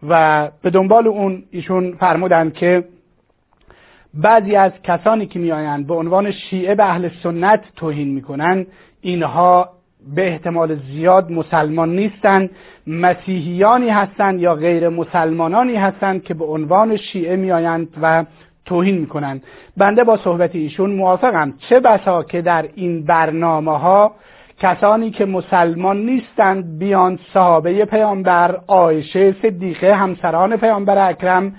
و 0.10 0.48
به 0.62 0.70
دنبال 0.70 1.08
اون 1.08 1.44
ایشون 1.52 1.96
فرمودند 2.00 2.54
که 2.54 2.84
بعضی 4.14 4.56
از 4.56 4.72
کسانی 4.84 5.26
که 5.26 5.40
میآیند 5.40 5.88
به 5.88 5.94
عنوان 5.94 6.32
شیعه 6.32 6.76
به 6.76 6.90
اهل 6.90 7.10
سنت 7.24 7.62
توهین 7.76 8.08
می‌کنند 8.08 8.68
اینها 9.02 9.70
به 10.16 10.28
احتمال 10.28 10.76
زیاد 10.76 11.32
مسلمان 11.32 11.96
نیستند 11.96 12.50
مسیحیانی 12.88 13.90
هستند 13.90 14.40
یا 14.40 14.56
غیر 14.56 14.90
مسلمانانی 14.90 15.76
هستند 15.76 16.24
که 16.24 16.34
به 16.34 16.46
عنوان 16.46 16.98
شیعه 16.98 17.36
میآیند 17.36 17.88
و 18.02 18.26
توهین 18.66 18.98
می‌کنند. 18.98 19.44
بنده 19.78 20.04
با 20.04 20.18
صحبت 20.18 20.56
ایشون 20.56 20.92
موافقم. 20.92 21.54
چه 21.70 21.80
بسا 21.80 22.24
که 22.24 22.42
در 22.42 22.66
این 22.76 23.06
برنامه 23.06 23.78
ها 23.78 24.16
کسانی 24.60 25.12
که 25.12 25.26
مسلمان 25.26 26.06
نیستند 26.06 26.80
بیان 26.80 27.20
صحابه 27.34 27.86
پیامبر 27.86 28.60
عایشه 28.68 29.36
صدیقه 29.42 29.94
همسران 29.94 30.58
پیامبر 30.58 31.10
اکرم 31.10 31.56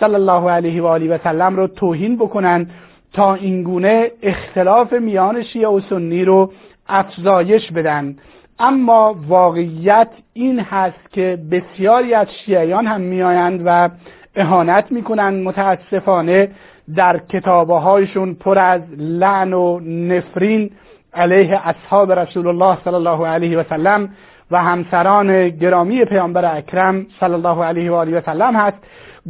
صلی 0.00 0.14
الله 0.14 0.50
علیه 0.50 0.82
و 0.82 0.86
آله 0.86 1.14
و 1.14 1.18
سلم 1.24 1.56
رو 1.56 1.66
توهین 1.66 2.16
بکنند 2.16 2.70
تا 3.12 3.34
اینگونه 3.34 4.10
اختلاف 4.22 4.92
میان 4.92 5.42
شیعه 5.42 5.68
و 5.68 5.80
سنی 5.80 6.24
رو 6.24 6.52
افزایش 6.88 7.72
بدن. 7.72 8.16
اما 8.58 9.16
واقعیت 9.28 10.08
این 10.32 10.60
هست 10.60 11.12
که 11.12 11.38
بسیاری 11.50 12.14
از 12.14 12.26
شیعیان 12.44 12.86
هم 12.86 13.00
میآیند 13.00 13.62
و 13.64 13.88
اهانت 14.36 14.92
می‌کنند 14.92 15.44
متاسفانه 15.44 16.48
در 16.96 17.18
کتابه 17.18 17.74
هایشون 17.74 18.34
پر 18.34 18.58
از 18.58 18.82
لعن 18.98 19.52
و 19.52 19.80
نفرین 19.80 20.70
علیه 21.14 21.68
اصحاب 21.68 22.12
رسول 22.12 22.46
الله 22.46 22.78
صلی 22.84 22.94
الله 22.94 23.26
علیه 23.26 23.58
و 23.58 23.62
سلم 23.68 24.08
و 24.50 24.62
همسران 24.62 25.48
گرامی 25.48 26.04
پیامبر 26.04 26.56
اکرم 26.56 27.06
صلی 27.20 27.32
الله 27.32 27.64
علیه 27.64 27.90
و 27.90 27.94
آله 27.94 28.18
و 28.18 28.20
سلم 28.20 28.56
هست 28.56 28.78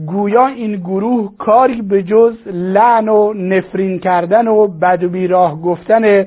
گویا 0.05 0.47
این 0.47 0.77
گروه 0.77 1.37
کاری 1.39 1.83
به 1.83 2.03
جز 2.03 2.35
لعن 2.47 3.09
و 3.09 3.33
نفرین 3.33 3.99
کردن 3.99 4.49
و 4.49 4.67
بد 4.67 5.05
و 5.05 5.09
بیراه 5.09 5.61
گفتن 5.63 6.27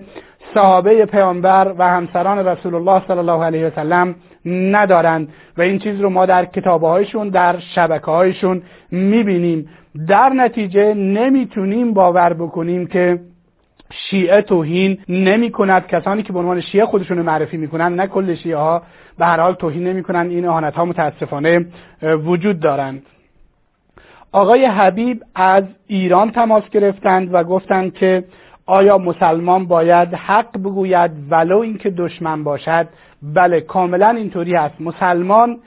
صحابه 0.53 1.05
پیامبر 1.05 1.73
و 1.77 1.89
همسران 1.89 2.47
رسول 2.47 2.75
الله 2.75 3.01
صلی 3.07 3.17
الله 3.17 3.43
علیه 3.45 3.67
و 3.67 3.69
سلم 3.75 4.15
ندارند 4.45 5.29
و 5.57 5.61
این 5.61 5.79
چیز 5.79 6.01
رو 6.01 6.09
ما 6.09 6.25
در 6.25 6.45
کتابه 6.45 6.87
هایشون 6.87 7.29
در 7.29 7.59
شبکه 7.75 8.05
هایشون 8.05 8.61
می‌بینیم. 8.91 9.69
در 10.07 10.29
نتیجه 10.29 10.93
نمی‌تونیم 10.93 11.93
باور 11.93 12.33
بکنیم 12.33 12.87
که 12.87 13.19
شیعه 13.91 14.41
توهین 14.41 14.97
نمی 15.09 15.51
کند 15.51 15.87
کسانی 15.87 16.23
که 16.23 16.33
به 16.33 16.39
عنوان 16.39 16.61
شیعه 16.61 16.85
خودشون 16.85 17.21
معرفی 17.21 17.57
می‌کنن 17.57 17.95
نه 17.95 18.07
کل 18.07 18.35
شیعه 18.35 18.57
ها 18.57 18.81
به 19.17 19.25
هر 19.25 19.39
حال 19.39 19.53
توهین 19.53 19.83
نمی 19.83 20.03
کنند 20.03 20.31
این 20.31 20.45
اهانت 20.45 20.75
ها 20.75 20.85
متاسفانه 20.85 21.65
وجود 22.25 22.59
دارند. 22.59 23.01
آقای 24.31 24.65
حبیب 24.65 25.23
از 25.35 25.63
ایران 25.87 26.31
تماس 26.31 26.69
گرفتند 26.69 27.33
و 27.33 27.43
گفتند 27.43 27.93
که 27.93 28.23
آیا 28.65 28.97
مسلمان 28.97 29.65
باید 29.65 30.13
حق 30.13 30.57
بگوید 30.57 31.11
ولو 31.29 31.57
اینکه 31.57 31.89
دشمن 31.89 32.43
باشد؟ 32.43 32.87
بله 33.23 33.61
کاملا 33.61 34.09
اینطوری 34.09 34.55
هست. 34.55 34.81
مسلمان 34.81 35.59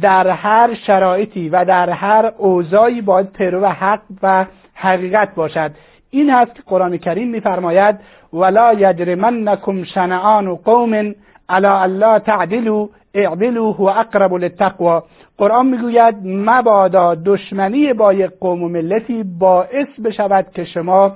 در 0.00 0.28
هر 0.28 0.74
شرایطی 0.74 1.48
و 1.48 1.64
در 1.64 1.90
هر 1.90 2.32
اوضاعی 2.38 3.00
باید 3.00 3.32
پیرو 3.32 3.66
حق 3.66 4.02
و 4.22 4.46
حقیقت 4.74 5.34
باشد. 5.34 5.70
این 6.10 6.30
هست 6.30 6.54
که 6.54 6.62
قرآن 6.66 6.96
کریم 6.96 7.28
میفرماید 7.28 7.96
ولا 8.32 8.72
یجرمنکم 8.72 9.84
شنعان 9.84 10.54
قوم 10.54 11.14
علی 11.48 11.66
الله 11.66 12.18
تعدلوا 12.18 12.88
اعدلوا 13.14 13.72
هو 13.72 13.84
اقرب 13.84 14.34
للتقوا 14.34 15.02
قرآن 15.38 15.66
می‌گوید 15.66 16.14
مبادا 16.24 17.14
دشمنی 17.14 17.92
با 17.92 18.12
یک 18.12 18.30
قوم 18.40 18.62
و 18.62 18.68
ملتی 18.68 19.22
باعث 19.38 19.88
بشود 20.04 20.46
که 20.54 20.64
شما 20.64 21.12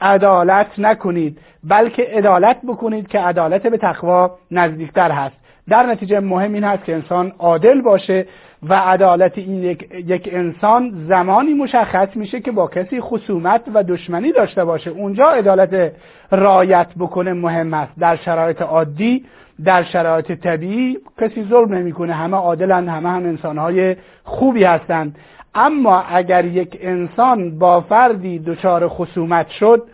عدالت 0.00 0.66
نکنید 0.78 1.38
بلکه 1.64 2.02
عدالت 2.02 2.56
بکنید 2.68 3.08
که 3.08 3.18
عدالت 3.18 3.66
به 3.66 3.76
تقوا 3.76 4.30
نزدیکتر 4.50 5.10
هست. 5.10 5.36
در 5.68 5.86
نتیجه 5.86 6.20
مهم 6.20 6.52
این 6.52 6.64
هست 6.64 6.84
که 6.84 6.94
انسان 6.94 7.32
عادل 7.38 7.80
باشه 7.80 8.26
و 8.68 8.74
عدالت 8.74 9.38
این 9.38 9.62
یک, 9.62 9.88
یک 10.06 10.28
انسان 10.32 11.06
زمانی 11.08 11.54
مشخص 11.54 12.08
میشه 12.14 12.40
که 12.40 12.52
با 12.52 12.66
کسی 12.66 13.00
خصومت 13.00 13.62
و 13.74 13.82
دشمنی 13.82 14.32
داشته 14.32 14.64
باشه. 14.64 14.90
اونجا 14.90 15.24
عدالت 15.24 15.92
رایت 16.30 16.86
بکنه 16.98 17.32
مهم 17.32 17.74
است. 17.74 17.92
در 17.98 18.16
شرایط 18.16 18.62
عادی 18.62 19.24
در 19.64 19.82
شرایط 19.82 20.32
طبیعی 20.32 20.98
کسی 21.20 21.46
ظلم 21.50 21.74
نمی‌کنه. 21.74 22.12
همه 22.12 22.36
عادلند 22.36 22.88
همه 22.88 23.08
هم 23.08 23.24
انسانهای 23.24 23.96
خوبی 24.24 24.64
هستند 24.64 25.16
اما 25.54 26.00
اگر 26.00 26.44
یک 26.44 26.78
انسان 26.80 27.58
با 27.58 27.80
فردی 27.80 28.38
دچار 28.38 28.88
خصومت 28.88 29.48
شد 29.48 29.86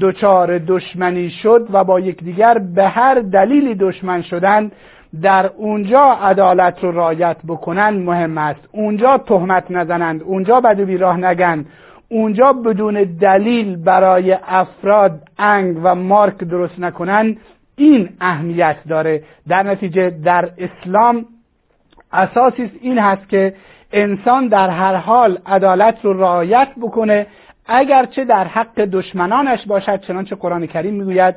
دچار 0.00 0.58
دشمنی 0.58 1.30
شد 1.30 1.68
و 1.72 1.84
با 1.84 2.00
یکدیگر 2.00 2.58
به 2.58 2.88
هر 2.88 3.14
دلیلی 3.14 3.74
دشمن 3.74 4.22
شدن 4.22 4.70
در 5.22 5.50
اونجا 5.56 6.02
عدالت 6.22 6.84
رو 6.84 6.92
رایت 6.92 7.36
بکنن 7.48 7.90
مهم 7.90 8.38
است. 8.38 8.60
اونجا 8.72 9.18
تهمت 9.18 9.70
نزنند 9.70 10.22
اونجا 10.22 10.60
بد 10.60 10.80
و 10.80 10.84
بیراه 10.84 11.16
نگن. 11.16 11.64
اونجا 12.08 12.52
بدون 12.52 13.02
دلیل 13.20 13.76
برای 13.76 14.36
افراد 14.48 15.20
انگ 15.38 15.80
و 15.82 15.94
مارک 15.94 16.38
درست 16.38 16.78
نکنن 16.78 17.36
این 17.78 18.08
اهمیت 18.20 18.76
داره. 18.88 19.22
در 19.48 19.62
نتیجه 19.62 20.10
در 20.10 20.50
اسلام 20.58 21.26
اساسی 22.12 22.70
این 22.80 22.98
هست 22.98 23.28
که 23.28 23.54
انسان 23.92 24.48
در 24.48 24.70
هر 24.70 24.94
حال 24.94 25.38
عدالت 25.46 25.98
رو 26.02 26.20
رعایت 26.20 26.68
بکنه. 26.82 27.26
اگرچه 27.66 28.24
در 28.24 28.44
حق 28.44 28.80
دشمنانش 28.80 29.66
باشد 29.66 30.00
چنانچه 30.00 30.36
قرآن 30.36 30.66
کریم 30.66 30.94
می‌گوید 30.94 31.34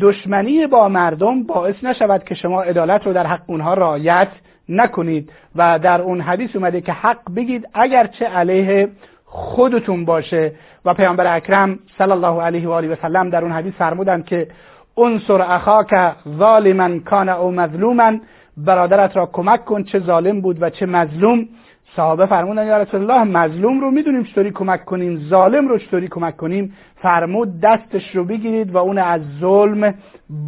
دشمنی 0.00 0.66
با 0.66 0.88
مردم 0.88 1.42
باعث 1.42 1.74
نشود 1.82 2.24
که 2.24 2.34
شما 2.34 2.62
عدالت 2.62 3.06
رو 3.06 3.12
در 3.12 3.26
حق 3.26 3.42
اونها 3.46 3.74
رعایت 3.74 4.28
نکنید. 4.68 5.32
و 5.56 5.78
در 5.78 6.00
اون 6.02 6.20
حدیث 6.20 6.56
اومده 6.56 6.80
که 6.80 6.92
حق 6.92 7.34
بگید 7.36 7.68
اگرچه 7.74 8.26
علیه 8.26 8.88
خودتون 9.24 10.04
باشه. 10.04 10.52
و 10.84 10.94
پیامبر 10.94 11.36
اکرم 11.36 11.78
صلی 11.98 12.12
الله 12.12 12.42
علیه 12.42 12.68
و 12.68 12.70
آله 12.70 12.88
و 12.88 12.96
سلم 13.02 13.30
در 13.30 13.42
اون 13.42 13.52
حدیث 13.52 13.74
فرمودند 13.74 14.26
که 14.26 14.48
انصر 14.98 15.42
اخاک 15.42 15.94
ظالما 16.38 16.98
کان 16.98 17.28
او 17.28 17.50
مظلوما. 17.50 18.12
برادرت 18.56 19.16
را 19.16 19.26
کمک 19.26 19.64
کن 19.64 19.82
چه 19.82 19.98
ظالم 19.98 20.40
بود 20.40 20.62
و 20.62 20.70
چه 20.70 20.86
مظلوم. 20.86 21.48
صحابه 21.96 22.26
فرمودن 22.26 22.66
یا 22.66 22.82
رسول 22.82 23.10
الله 23.10 23.24
مظلوم 23.24 23.80
رو 23.80 23.90
می‌دونیم 23.90 24.24
چطوری 24.24 24.50
کمک 24.50 24.84
کنیم 24.84 25.18
ظالم 25.28 25.68
رو 25.68 25.78
چطوری 25.78 26.08
کمک 26.08 26.36
کنیم. 26.36 26.74
فرمود 27.02 27.60
دستش 27.60 28.16
رو 28.16 28.24
بگیرید 28.24 28.74
و 28.74 28.78
اون 28.78 28.98
از 28.98 29.20
ظلم 29.40 29.94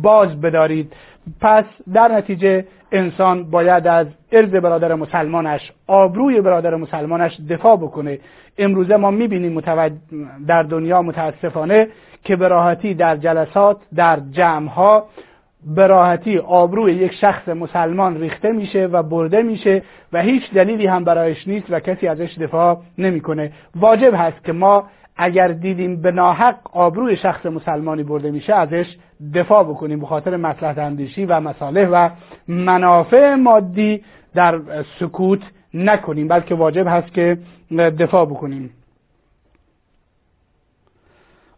باز 0.02 0.40
بدارید. 0.40 0.92
پس 1.40 1.64
در 1.94 2.08
نتیجه 2.08 2.64
انسان 2.92 3.50
باید 3.50 3.86
از 3.86 4.06
ارز 4.32 4.50
برادر 4.50 4.94
مسلمانش 4.94 5.72
آبروی 5.86 6.40
برادر 6.40 6.76
مسلمانش 6.76 7.40
دفاع 7.50 7.76
بکنه. 7.76 8.18
امروزه 8.58 8.96
ما 8.96 9.10
می‌بینیم 9.10 9.60
در 10.46 10.62
دنیا 10.62 11.02
متاسفانه 11.02 11.88
که 12.24 12.36
به 12.36 12.48
راحتی 12.48 12.94
در 12.94 13.16
جلسات 13.16 13.76
در 13.94 14.20
جمعها 14.30 15.06
به 15.66 15.86
راحتی 15.86 16.38
آبروی 16.38 16.92
یک 16.92 17.12
شخص 17.12 17.48
مسلمان 17.48 18.20
ریخته 18.20 18.52
میشه 18.52 18.86
و 18.86 19.02
برده 19.02 19.42
میشه 19.42 19.82
و 20.12 20.22
هیچ 20.22 20.52
دلیلی 20.52 20.86
هم 20.86 21.04
برایش 21.04 21.48
نیست 21.48 21.66
و 21.70 21.80
کسی 21.80 22.08
ازش 22.08 22.38
دفاع 22.38 22.78
نمی‌کنه. 22.98 23.52
واجب 23.76 24.14
هست 24.14 24.44
که 24.44 24.52
ما 24.52 24.84
اگر 25.16 25.48
دیدیم 25.48 26.02
به 26.02 26.10
ناحق 26.10 26.56
آبروی 26.72 27.16
شخص 27.16 27.46
مسلمانی 27.46 28.02
برده 28.02 28.30
میشه 28.30 28.54
ازش 28.54 28.96
دفاع 29.34 29.64
بکنیم 29.64 30.00
به 30.00 30.06
خاطر 30.06 30.36
مصلحت 30.36 30.78
اندیشی 30.78 31.24
و 31.24 31.40
مصالح 31.40 31.88
و 31.88 32.08
منافع 32.48 33.34
مادی 33.34 34.02
در 34.34 34.60
سکوت 35.00 35.40
نکنیم 35.76 36.28
بلکه 36.28 36.54
واجب 36.54 36.86
هست 36.86 37.12
که 37.12 37.38
دفاع 37.98 38.24
بکنیم. 38.24 38.70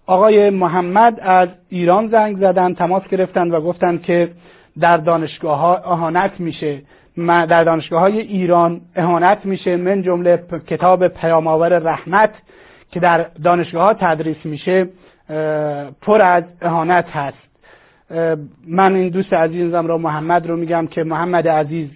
آقای 0.07 0.51
محمد 0.51 1.20
از 1.20 1.49
ایران 1.69 2.09
زنگ 2.09 2.36
زدن 2.36 2.74
تماس 2.74 3.03
گرفتند 3.03 3.55
و 3.55 3.61
گفتند 3.61 4.03
که 4.03 4.31
در 4.81 4.97
دانشگاه 4.97 5.59
ها 5.59 5.77
اهانت 5.77 6.40
میشه. 6.40 6.82
در 7.27 7.65
دانشگاه 7.65 8.01
های 8.01 8.20
ایران 8.20 8.81
اهانت 8.97 9.47
میشه. 9.47 9.77
من 9.77 10.03
جمله 10.03 10.45
کتاب 10.66 11.09
پیامآور 11.09 11.78
رحمت 11.78 12.31
که 12.90 13.01
در 13.01 13.27
دانشگاه 13.45 13.82
ها 13.82 13.95
تدریس 13.95 14.45
میشه 14.45 14.89
پر 16.01 16.23
از 16.23 16.45
اهانت 16.62 17.11
هست. 17.11 17.49
من 18.66 18.95
این 18.95 19.09
دوست 19.09 19.32
عزیزم 19.32 19.86
را 19.86 19.99
محمد 19.99 20.47
رو 20.47 20.57
میگم 20.57 20.86
که 20.86 21.05
محمد 21.05 21.49
عزیز 21.49 21.89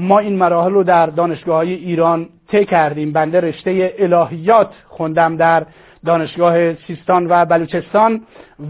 ما 0.00 0.18
این 0.18 0.36
مراحل 0.36 0.70
رو 0.70 0.84
در 0.84 1.06
دانشگاه 1.06 1.56
های 1.56 1.74
ایران 1.74 2.28
طی 2.50 2.64
کردیم. 2.64 3.12
بنده 3.12 3.40
رشته 3.40 3.94
الهیات 3.98 4.70
خوندم 4.88 5.36
در 5.36 5.66
دانشگاه 6.06 6.74
سیستان 6.74 7.26
و 7.28 7.44
بلوچستان 7.44 8.20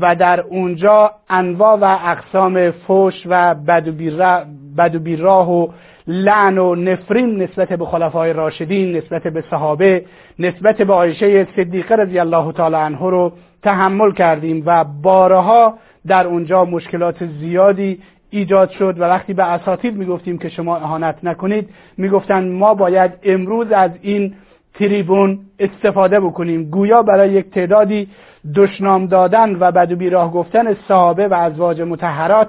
و 0.00 0.16
در 0.16 0.40
اونجا 0.40 1.10
انواع 1.30 1.78
و 1.78 1.98
اقسام 2.04 2.70
فوش 2.70 3.14
و 3.26 3.54
بد 3.54 4.94
و 4.94 4.98
بیراه 4.98 5.50
و 5.50 5.68
لعن 6.06 6.58
و 6.58 6.74
نفرین 6.74 7.42
نسبت 7.42 7.68
به 7.68 7.86
خلفای 7.86 8.32
راشدین 8.32 8.96
نسبت 8.96 9.22
به 9.22 9.44
صحابه 9.50 10.04
نسبت 10.38 10.82
به 10.82 10.92
عایشه 10.92 11.46
صدیقه 11.56 11.94
رضی 11.96 12.18
الله 12.18 12.52
تعالی 12.52 12.76
عنه 12.76 13.10
رو 13.10 13.32
تحمل 13.62 14.12
کردیم 14.12 14.62
و 14.66 14.84
بارها 14.84 15.78
در 16.06 16.26
اونجا 16.26 16.64
مشکلات 16.64 17.26
زیادی 17.26 17.98
ایجاد 18.30 18.70
شد 18.70 18.94
و 18.98 19.02
وقتی 19.02 19.34
به 19.34 19.52
اساتید 19.52 19.96
می‌گفتیم 19.96 20.38
که 20.38 20.48
شما 20.48 20.76
اهانت 20.76 21.16
نکنید 21.22 21.68
می‌گفتند 21.96 22.52
ما 22.52 22.74
باید 22.74 23.12
امروز 23.22 23.72
از 23.72 23.90
این 24.02 24.34
تریبون 24.74 25.38
استفاده 25.58 26.20
بکنیم. 26.20 26.70
گویا 26.70 27.02
برای 27.02 27.30
یک 27.32 27.50
تعدادی 27.50 28.08
دشنام 28.54 29.06
دادن 29.06 29.56
و 29.60 29.70
بد 29.70 29.92
و 29.92 29.96
بیراه 29.96 30.32
گفتن 30.32 30.74
صحابه 30.88 31.28
و 31.28 31.34
ازواج 31.34 31.80
متحرات 31.80 32.48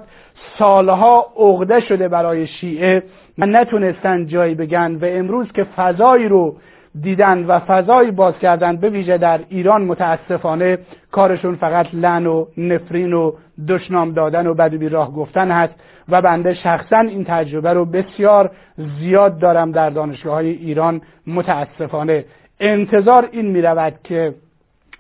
سالها 0.60 1.26
عقده 1.38 1.80
شده 1.80 2.08
برای 2.08 2.48
شیعه 2.48 3.04
و 3.38 3.46
نتونستن 3.46 4.26
جایی 4.26 4.56
بگن 4.56 4.96
و 4.96 5.06
امروز 5.06 5.52
که 5.52 5.64
فضایی 5.64 6.28
رو 6.28 6.56
دیدن 7.02 7.46
و 7.46 7.60
فضایی 7.60 8.12
باز 8.12 8.34
کردن 8.40 8.76
به 8.76 8.90
ویژه 8.90 9.18
در 9.18 9.40
ایران 9.50 9.82
متاسفانه 9.86 10.78
کارشون 11.12 11.56
فقط 11.56 11.88
لن 11.94 12.26
و 12.26 12.46
نفرین 12.58 13.14
و 13.14 13.32
دشنام 13.68 14.12
دادن 14.12 14.48
و 14.48 14.54
بد 14.54 14.74
و 14.74 14.78
بیراه 14.78 15.14
گفتن 15.14 15.52
هست 15.52 15.74
و 16.10 16.22
بنده 16.22 16.54
شخصا 16.54 17.00
این 17.00 17.24
تجربه 17.24 17.74
رو 17.74 17.86
بسیار 17.86 18.52
زیاد 19.00 19.40
دارم 19.40 19.72
در 19.72 19.90
دانشگاه 19.90 20.34
های 20.34 20.50
ایران. 20.50 21.02
متاسفانه 21.28 22.26
انتظار 22.60 23.30
این 23.32 23.46
می 23.46 23.62
رود 23.62 23.94
که 24.04 24.34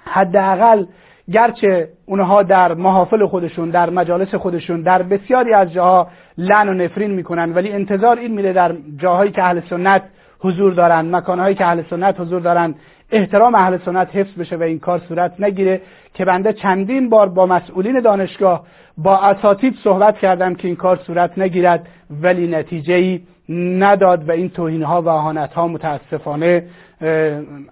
حداقل 0.04 0.86
گرچه 1.32 1.90
اونها 2.06 2.44
در 2.44 2.74
محافل 2.74 3.26
خودشون 3.26 3.70
در 3.70 3.90
مجالس 3.90 4.36
خودشون 4.36 4.82
در 4.82 5.04
بسیاری 5.04 5.54
از 5.54 5.74
جاها 5.74 6.08
لعن 6.38 6.70
و 6.70 6.74
نفرین 6.74 7.12
می‌کنن 7.12 7.54
ولی 7.54 7.72
انتظار 7.72 8.20
این 8.20 8.32
میره 8.32 8.54
در 8.54 8.76
جاهایی 8.98 9.32
که 9.32 9.44
اهل 9.44 9.62
سنت 9.70 10.04
حضور 10.40 10.74
دارن 10.74 11.16
مکانهایی 11.16 11.56
که 11.56 11.66
اهل 11.66 11.82
سنت 11.90 12.20
حضور 12.20 12.42
دارن 12.42 12.76
احترام 13.12 13.56
اهل 13.56 13.78
سنت 13.78 14.16
حفظ 14.16 14.40
بشه 14.40 14.56
و 14.56 14.64
این 14.64 14.80
کار 14.80 15.00
صورت 15.00 15.34
نگیره 15.40 15.82
که 16.14 16.26
بنده 16.26 16.54
چندین 16.54 17.10
بار 17.10 17.30
با 17.30 17.46
مسئولین 17.46 18.00
دانشگاه 18.00 18.64
با 18.98 19.18
اساتید 19.18 19.76
صحبت 19.84 20.18
کردم 20.18 20.56
که 20.56 20.68
این 20.68 20.78
کار 20.78 20.96
صورت 20.98 21.38
نگیرد 21.38 21.88
ولی 22.22 22.48
نتیجه 22.48 22.94
ای 22.94 23.22
نداد 23.50 24.30
و 24.30 24.32
این 24.32 24.50
توهین 24.50 24.84
ها 24.84 25.02
و 25.02 25.08
اهانت 25.08 25.54
ها 25.54 25.68
متاسفانه 25.68 26.64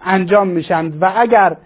انجام 0.02 0.48
میشند. 0.48 1.02
و 1.02 1.12
اگر 1.16 1.56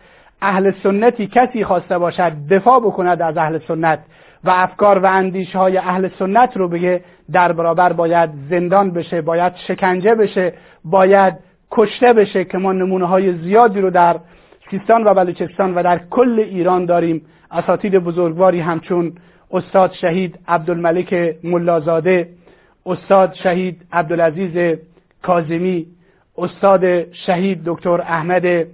اهل 0.43 0.73
سنتی 0.83 1.27
کسی 1.27 1.65
خواسته 1.65 1.99
باشد 1.99 2.33
دفاع 2.51 2.81
بکند 2.81 3.23
از 3.23 3.37
اهل 3.37 3.59
سنت 3.59 3.99
و 4.45 4.51
افکار 4.51 4.99
و 4.99 5.07
اندیش 5.07 5.57
های 5.57 5.79
اهل 5.79 6.09
سنت 6.19 6.57
رو 6.57 6.69
بگه 6.69 7.01
در 7.33 7.53
برابر 7.53 7.93
باید 7.93 8.31
زندان 8.51 8.91
بشه 8.91 9.21
باید 9.21 9.53
شکنجه 9.69 10.15
بشه 10.15 10.53
باید 10.85 11.35
کشته 11.75 12.13
بشه 12.13 12.45
که 12.45 12.59
ما 12.59 12.73
نمونه 12.73 13.07
های 13.07 13.39
زیادی 13.39 13.81
رو 13.81 13.91
در 13.91 14.17
سیستان 14.71 15.05
و 15.05 15.15
بلوچستان 15.15 15.75
و 15.75 15.83
در 15.83 16.01
کل 16.11 16.39
ایران 16.39 16.85
داریم. 16.87 17.23
اساتید 17.51 17.99
بزرگواری 17.99 18.61
همچون 18.61 19.13
استاد 19.51 19.93
شهید 19.93 20.39
عبدالملک 20.49 21.37
ملازاده 21.45 22.29
استاد 22.87 23.35
شهید 23.35 23.87
عبدالعزیز 23.93 24.79
کازمی 25.23 25.87
استاد 26.39 27.13
شهید 27.13 27.63
دکتر 27.65 28.01
احمد 28.01 28.67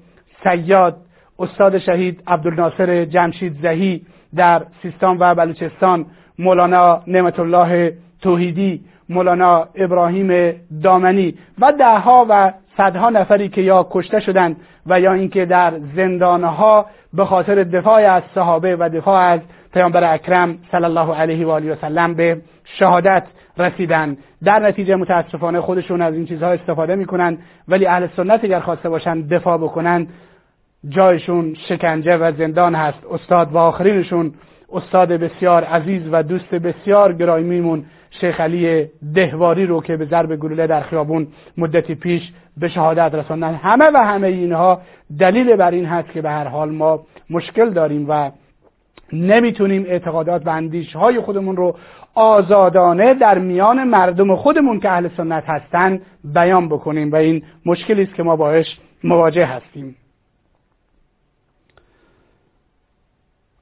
سیاد 0.42 0.96
استاد 1.38 1.78
شهید 1.78 2.22
عبدالناصر 2.26 3.04
جمشید 3.04 3.56
زهی 3.62 4.02
در 4.36 4.62
سیستان 4.82 5.16
و 5.20 5.34
بلوچستان 5.34 6.06
مولانا 6.38 7.02
نعمت 7.06 7.40
الله 7.40 7.96
توحیدی 8.22 8.84
مولانا 9.10 9.68
ابراهیم 9.74 10.52
دامنی 10.82 11.34
و 11.60 11.72
دهها 11.72 12.26
و 12.28 12.52
صدها 12.76 13.10
نفری 13.10 13.48
که 13.48 13.60
یا 13.60 13.86
کشته 13.90 14.20
شدند 14.20 14.56
و 14.86 15.00
یا 15.00 15.12
اینکه 15.12 15.44
در 15.44 15.72
زندانها 15.96 16.86
به 17.12 17.24
خاطر 17.24 17.54
دفاع 17.54 18.12
از 18.12 18.22
صحابه 18.34 18.76
و 18.76 18.88
دفاع 18.88 19.20
از 19.20 19.40
پیامبر 19.74 20.14
اکرم 20.14 20.58
صلی 20.72 20.84
الله 20.84 21.14
علیه 21.14 21.46
و 21.46 21.50
آله 21.50 21.72
و 21.72 21.76
سلم 21.80 22.14
به 22.14 22.40
شهادت 22.64 23.22
رسیدن 23.58 24.16
در 24.44 24.58
نتیجه 24.58 24.96
متاسفانه 24.96 25.60
خودشون 25.60 26.02
از 26.02 26.14
این 26.14 26.26
چیزها 26.26 26.50
استفاده 26.50 26.94
می‌کنن 26.94 27.38
ولی 27.68 27.86
اهل 27.86 28.06
سنت 28.16 28.44
اگر 28.44 28.60
خواسته 28.60 28.88
باشن 28.88 29.20
دفاع 29.20 29.58
بکنن 29.58 30.06
جایشون 30.88 31.54
شکنجه 31.68 32.16
و 32.16 32.32
زندان 32.38 32.74
هست. 32.74 32.98
استاد 33.10 33.52
و 33.52 33.58
آخرینشون 33.58 34.34
استاد 34.72 35.08
بسیار 35.08 35.64
عزیز 35.64 36.02
و 36.12 36.22
دوست 36.22 36.54
بسیار 36.54 37.12
گرایمیمون 37.12 37.84
شیخ 38.10 38.40
علی 38.40 38.88
دهواری 39.14 39.66
رو 39.66 39.82
که 39.82 39.96
به 39.96 40.04
ضرب 40.04 40.36
گلوله 40.36 40.66
در 40.66 40.80
خیابون 40.80 41.26
مدتی 41.56 41.94
پیش 41.94 42.32
به 42.56 42.68
شهادت 42.68 43.14
رساندن. 43.14 43.54
همه 43.54 43.90
و 43.94 43.96
همه 43.96 44.26
اینها 44.26 44.80
دلیل 45.18 45.56
بر 45.56 45.70
این 45.70 45.84
هست 45.84 46.12
که 46.12 46.22
به 46.22 46.30
هر 46.30 46.44
حال 46.44 46.70
ما 46.70 47.06
مشکل 47.30 47.70
داریم 47.70 48.06
و 48.08 48.30
نمی‌تونیم 49.12 49.84
اعتقادات 49.88 50.46
و 50.46 50.50
اندیش 50.50 50.96
های 50.96 51.20
خودمون 51.20 51.56
رو 51.56 51.76
آزادانه 52.14 53.14
در 53.14 53.38
میان 53.38 53.84
مردم 53.84 54.36
خودمون 54.36 54.80
که 54.80 54.90
اهل 54.90 55.08
سنت 55.16 55.44
هستن 55.46 56.00
بیان 56.24 56.68
بکنیم 56.68 57.12
و 57.12 57.16
این 57.16 57.42
مشکلی 57.66 58.02
است 58.02 58.14
که 58.14 58.22
ما 58.22 58.36
باش 58.36 58.66
مواجه 59.04 59.46
هستیم. 59.46 59.96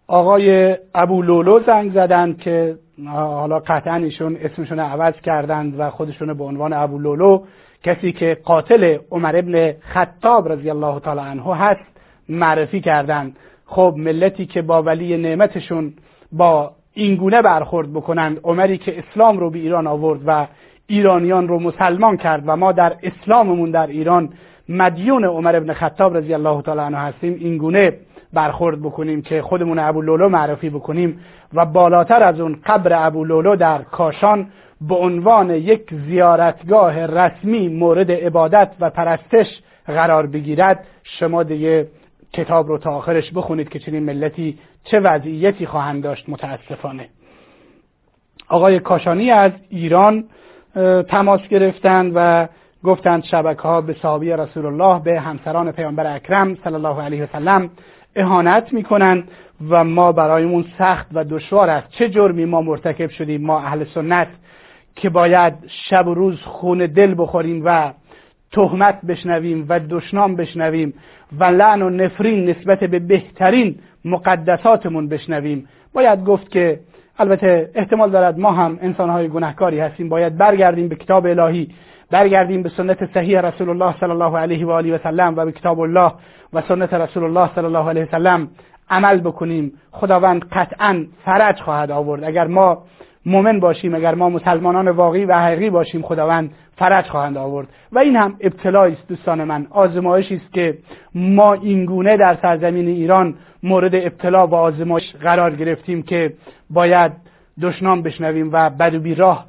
آقای 0.09 0.76
ابو 0.94 1.22
لولو 1.22 1.60
زنگ 1.66 1.93
زدند 1.93 2.39
که 2.39 2.76
حالا 3.06 3.59
قطعا 3.59 3.94
ایشون 3.94 4.36
اسمشون 4.36 4.78
عوض 4.78 5.14
کردند 5.14 5.74
و 5.80 5.90
خودشون 5.90 6.32
به 6.32 6.44
عنوان 6.44 6.72
ابو 6.72 6.98
لولو 6.98 7.44
کسی 7.82 8.12
که 8.12 8.36
قاتل 8.44 8.98
عمر 9.10 9.36
ابن 9.36 9.74
خطاب 9.80 10.52
رضی 10.52 10.70
الله 10.70 11.01
تعالی 11.01 11.20
عنه 11.20 11.56
هست 11.56 11.80
معرفی 12.28 12.80
کردند. 12.80 13.36
خب 13.66 13.94
ملتی 13.97 14.47
که 14.47 14.62
با 14.62 14.82
ولی 14.82 15.16
نعمتشون 15.16 15.93
با 16.32 16.72
اینگونه 16.94 17.43
برخورد 17.43 17.93
بکنند 17.93 18.40
عمری 18.44 18.78
که 18.78 18.98
اسلام 18.98 19.39
رو 19.39 19.51
به 19.51 19.59
ایران 19.59 19.86
آورد 19.86 20.20
و 20.26 20.47
ایرانیان 20.86 21.48
رو 21.48 21.59
مسلمان 21.59 22.16
کرد 22.16 22.43
و 22.47 22.56
ما 22.56 22.72
در 22.72 22.93
اسلاممون 23.02 23.70
در 23.70 23.86
ایران 23.86 24.32
مدیون 24.68 25.24
عمر 25.24 25.56
ابن 25.56 25.72
خطاب 25.72 26.16
رضی 26.16 26.35
الله 26.35 26.62
تعالی 26.62 26.80
عنه 26.80 26.98
هستیم 26.98 27.35
اینگونه 27.40 27.93
برخورد 28.32 28.82
بکنیم 28.82 29.22
که 29.22 29.42
خودمون 29.42 29.78
ابو 29.78 30.02
لولو 30.02 30.28
معرفی 30.28 30.70
بکنیم 30.70 31.20
و 31.55 31.66
بالاتر 31.66 32.22
از 32.22 32.40
اون 32.40 32.60
قبر 32.66 33.06
ابو 33.06 33.24
لولو 33.24 33.56
در 33.56 33.82
کاشان 33.82 34.46
به 34.80 34.94
عنوان 34.94 35.50
یک 35.50 35.94
زیارتگاه 36.06 37.06
رسمی 37.06 37.68
مورد 37.68 38.12
عبادت 38.12 38.70
و 38.80 38.90
پرستش 38.90 39.46
قرار 39.86 40.26
بگیرد 40.26 40.84
شما 41.05 41.42
دیگه 41.42 41.88
کتاب 42.32 42.68
رو 42.68 42.78
تا 42.78 42.90
آخرش 42.90 43.32
بخونید 43.32 43.68
که 43.68 43.78
چنین 43.78 44.02
ملتی 44.02 44.59
چه 44.84 45.00
وضعیتی 45.00 45.66
خواهند 45.66 46.02
داشت 46.02 46.28
متاسفانه. 46.28 47.09
آقای 48.48 48.78
کاشانی 48.78 49.30
از 49.30 49.52
ایران 49.68 50.24
تماس 51.09 51.40
گرفتند 51.40 52.12
و 52.14 52.48
گفتند 52.84 53.24
شبکه 53.24 53.62
ها 53.62 53.80
به 53.80 53.96
صحابی 54.02 54.30
رسول 54.30 54.66
الله 54.66 55.02
به 55.02 55.20
همسران 55.20 55.72
پیامبر 55.72 56.14
اکرم 56.14 56.55
صلی 56.64 56.74
الله 56.74 57.02
علیه 57.02 57.22
وسلم 57.22 57.70
اهانت 58.16 58.72
می‌کنن 58.72 59.24
و 59.68 59.85
ما 59.85 60.12
برایمون 60.12 60.64
سخت 60.78 61.06
و 61.12 61.24
دشوار 61.24 61.70
است. 61.70 61.89
چه 61.90 62.09
جرمی 62.09 62.44
ما 62.44 62.60
مرتکب 62.60 63.10
شدیم 63.10 63.40
ما 63.40 63.60
اهل 63.60 63.85
سنت 63.85 64.28
که 64.97 65.10
باید 65.10 65.55
شب 65.90 66.06
و 66.06 66.14
روز 66.14 66.40
خون 66.43 66.78
دل 66.78 67.14
بخوریم 67.18 67.62
و 67.64 67.93
تهمت 68.52 69.01
بشنویم 69.09 69.66
و 69.68 69.80
دشنام 69.80 70.36
بشنویم 70.36 70.94
و 71.39 71.44
لعن 71.44 71.82
و 71.82 71.90
نفرین 71.90 72.51
نسبت 72.51 72.85
به 72.85 72.98
بهترین 72.98 73.78
مقدساتمون 74.05 75.09
بشنویم. 75.09 75.68
باید 75.94 76.24
گفت 76.24 76.51
که 76.51 76.80
البته 77.18 77.70
احتمال 77.74 78.10
دارد 78.10 78.39
ما 78.39 78.52
هم 78.52 78.78
انسانهای 78.82 79.28
گناهکاری 79.28 79.80
هستیم. 79.80 80.09
باید 80.09 80.36
برگردیم 80.36 80.89
به 80.89 80.97
کتاب 80.97 81.26
الهی 81.26 81.68
برگردیم 82.10 82.62
به 82.62 82.68
سنت 82.68 83.14
صحیح 83.14 83.40
رسول 83.40 83.68
الله 83.68 83.94
صلی 84.01 84.10
الله 84.10 84.39
علیه 84.39 84.66
و 84.66 84.70
آله 84.70 84.94
و 84.94 84.98
سلم 85.02 85.35
و 85.36 85.44
به 85.44 85.52
کتاب 85.52 85.80
الله. 85.80 86.12
و 86.52 86.62
سنت 86.68 86.94
رسول 86.94 87.24
الله 87.24 87.50
صلی 87.54 87.64
الله 87.64 87.88
علیه 87.88 88.02
و 88.02 88.06
سلم 88.10 88.48
عمل 88.90 89.20
بکنیم. 89.20 89.72
خداوند 89.90 90.44
قطعا 90.52 91.06
فرج 91.24 91.60
خواهد 91.60 91.90
آورد. 91.90 92.24
اگر 92.24 92.46
ما 92.46 92.82
مؤمن 93.26 93.60
باشیم 93.60 93.94
اگر 93.94 94.14
ما 94.14 94.28
مسلمانان 94.28 94.88
واقعی 94.88 95.24
و 95.24 95.38
حقیقی 95.38 95.70
باشیم 95.70 96.02
خداوند 96.02 96.50
فرج 96.76 97.06
خواهند 97.06 97.36
آورد. 97.36 97.68
و 97.92 97.98
این 97.98 98.16
هم 98.16 98.36
ابتلایی 98.40 98.94
است 98.94 99.08
دوستان 99.08 99.44
من. 99.44 99.66
آزمایشی 99.70 100.36
است 100.36 100.52
که 100.52 100.78
ما 101.14 101.54
اینگونه 101.54 102.16
در 102.16 102.38
سرزمین 102.42 102.88
ایران 102.88 103.34
مورد 103.62 103.94
ابتلا 103.94 104.46
و 104.46 104.54
آزمایش 104.54 105.14
قرار 105.22 105.56
گرفتیم 105.56 106.02
که 106.02 106.32
باید 106.70 107.12
دشنام 107.62 108.02
بشنویم 108.02 108.50
و 108.52 108.70
بد 108.70 108.94
و 108.94 109.00
بیراه 109.00 109.46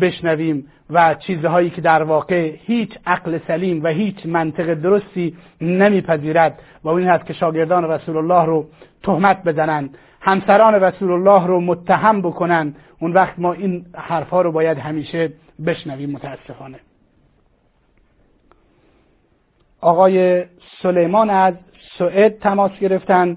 بشنویم 0.00 0.66
و 0.90 1.14
چیزهایی 1.14 1.70
که 1.70 1.80
در 1.80 2.02
واقع 2.02 2.56
هیچ 2.60 2.90
عقل 3.06 3.38
سلیم 3.46 3.84
و 3.84 3.88
هیچ 3.88 4.26
منطق 4.26 4.74
درستی 4.74 5.36
نمیپذیرد. 5.60 6.58
و 6.84 6.88
این 6.88 7.08
هست 7.08 7.26
که 7.26 7.32
شاگردان 7.32 7.90
رسول 7.90 8.16
الله 8.16 8.44
رو 8.44 8.66
تهمت 9.02 9.44
بزنند 9.44 9.98
همسران 10.20 10.74
رسول 10.74 11.12
الله 11.12 11.46
رو 11.46 11.60
متهم 11.60 12.22
بکنند. 12.22 12.76
اون 13.00 13.12
وقت 13.12 13.38
ما 13.38 13.52
این 13.52 13.86
حرفها 13.94 14.42
رو 14.42 14.52
باید 14.52 14.78
همیشه 14.78 15.32
بشنویم 15.66 16.10
متاسفانه. 16.10 16.78
آقای 19.80 20.44
سلیمان 20.82 21.30
از 21.30 21.54
سوئد 21.98 22.38
تماس 22.38 22.70
گرفتن 22.80 23.36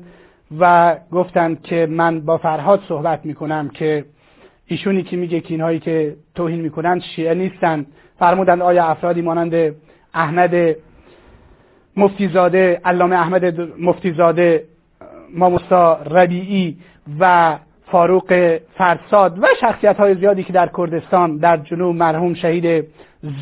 و 0.59 0.95
گفتند 1.11 1.61
که 1.63 1.87
من 1.89 2.21
با 2.21 2.37
فرهاد 2.37 2.81
صحبت 2.87 3.25
می‌کنم 3.25 3.69
که 3.69 4.05
ایشونی 4.67 5.03
که 5.03 5.17
میگه 5.17 5.39
که 5.39 5.53
اینهایی 5.53 5.79
که 5.79 6.15
توهین 6.35 6.61
می‌کنند 6.61 7.01
شیعه 7.01 7.33
نیستند 7.33 7.85
فرمودند 8.19 8.61
آیا 8.61 8.85
افرادی 8.85 9.21
مانند 9.21 9.75
احمد 10.13 10.75
مفتیزاده 11.97 12.81
علامه 12.85 13.15
احمد 13.15 13.59
مفتیزاده 13.81 14.63
ماموسا 15.33 15.93
ربیعی 15.93 16.77
و 17.19 17.55
فاروق 17.91 18.57
فرساد 18.77 19.39
و 19.43 19.47
شخصیت 19.61 19.97
های 19.97 20.15
زیادی 20.15 20.43
که 20.43 20.53
در 20.53 20.69
کردستان 20.77 21.37
در 21.37 21.57
جنوب 21.57 21.95
مرحوم 21.95 22.33
شهید 22.33 22.87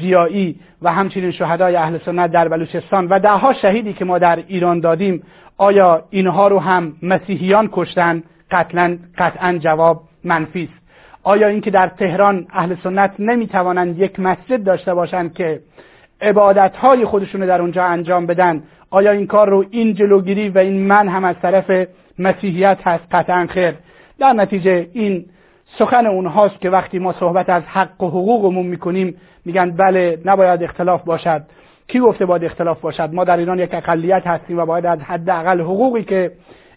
زیایی 0.02 0.60
و 0.82 0.94
همچنین 0.94 1.32
شهدای 1.32 1.76
اهل 1.76 1.98
سنت 2.06 2.32
در 2.32 2.48
بلوچستان 2.48 3.08
و 3.08 3.20
دهها 3.20 3.54
شهیدی 3.54 3.94
که 3.94 4.06
ما 4.06 4.18
در 4.20 4.44
ایران 4.48 4.80
دادیم 4.80 5.24
آیا 5.58 6.04
اینها 6.10 6.48
رو 6.48 6.60
هم 6.60 6.94
مسیحیان 7.04 7.70
کشتن؟ 7.72 8.24
قطعا 9.18 9.58
جواب 9.58 10.04
منفی 10.24 10.64
است. 10.64 10.85
آیا 11.26 11.48
اینکه 11.48 11.72
در 11.72 11.88
تهران 11.88 12.48
اهل 12.54 12.76
سنت 12.84 13.12
نمی‌توانند 13.20 14.00
یک 14.00 14.20
مسجد 14.20 14.64
داشته 14.64 14.94
باشند 14.94 15.34
که 15.34 15.60
عبادت 16.22 16.76
های 16.76 17.06
خودشون 17.06 17.42
رو 17.42 17.48
در 17.48 17.62
اونجا 17.62 17.84
انجام 17.84 18.26
بدن 18.26 18.64
آیا 18.90 19.12
این 19.12 19.28
کار 19.28 19.50
رو 19.50 19.66
این 19.72 19.94
جلوگیری 19.94 20.50
و 20.50 20.58
این 20.58 20.88
من 20.88 21.08
هم 21.08 21.24
از 21.26 21.36
طرف 21.42 21.88
مسیحیت 22.20 22.78
هست؟ 22.84 23.04
قطعا 23.12 23.48
خیر. 23.50 23.74
در 24.20 24.34
نتیجه 24.34 24.88
این 24.94 25.26
سخن 25.80 26.06
اونهاست 26.06 26.62
که 26.62 26.70
وقتی 26.70 27.00
ما 27.00 27.14
صحبت 27.14 27.50
از 27.50 27.64
حق 27.64 28.04
و 28.04 28.08
حقوقمون 28.08 28.66
می‌کنیم 28.66 29.16
میگن 29.46 29.72
بله 29.72 30.20
نباید 30.26 30.64
اختلاف 30.64 31.04
باشد. 31.04 31.44
کی 31.88 32.00
گفته 32.00 32.26
باید 32.26 32.44
اختلاف 32.44 32.82
باشد؟ 32.82 33.10
ما 33.14 33.24
در 33.24 33.38
ایران 33.38 33.60
یک 33.60 33.74
اقلیت 33.74 34.28
هستیم 34.28 34.58
و 34.58 34.66
باید 34.66 34.86
از 34.86 35.00
حداقل 35.00 35.62
حقوقی 35.62 36.04
که 36.04 36.32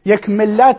یک 0.09 0.29
ملت 0.29 0.77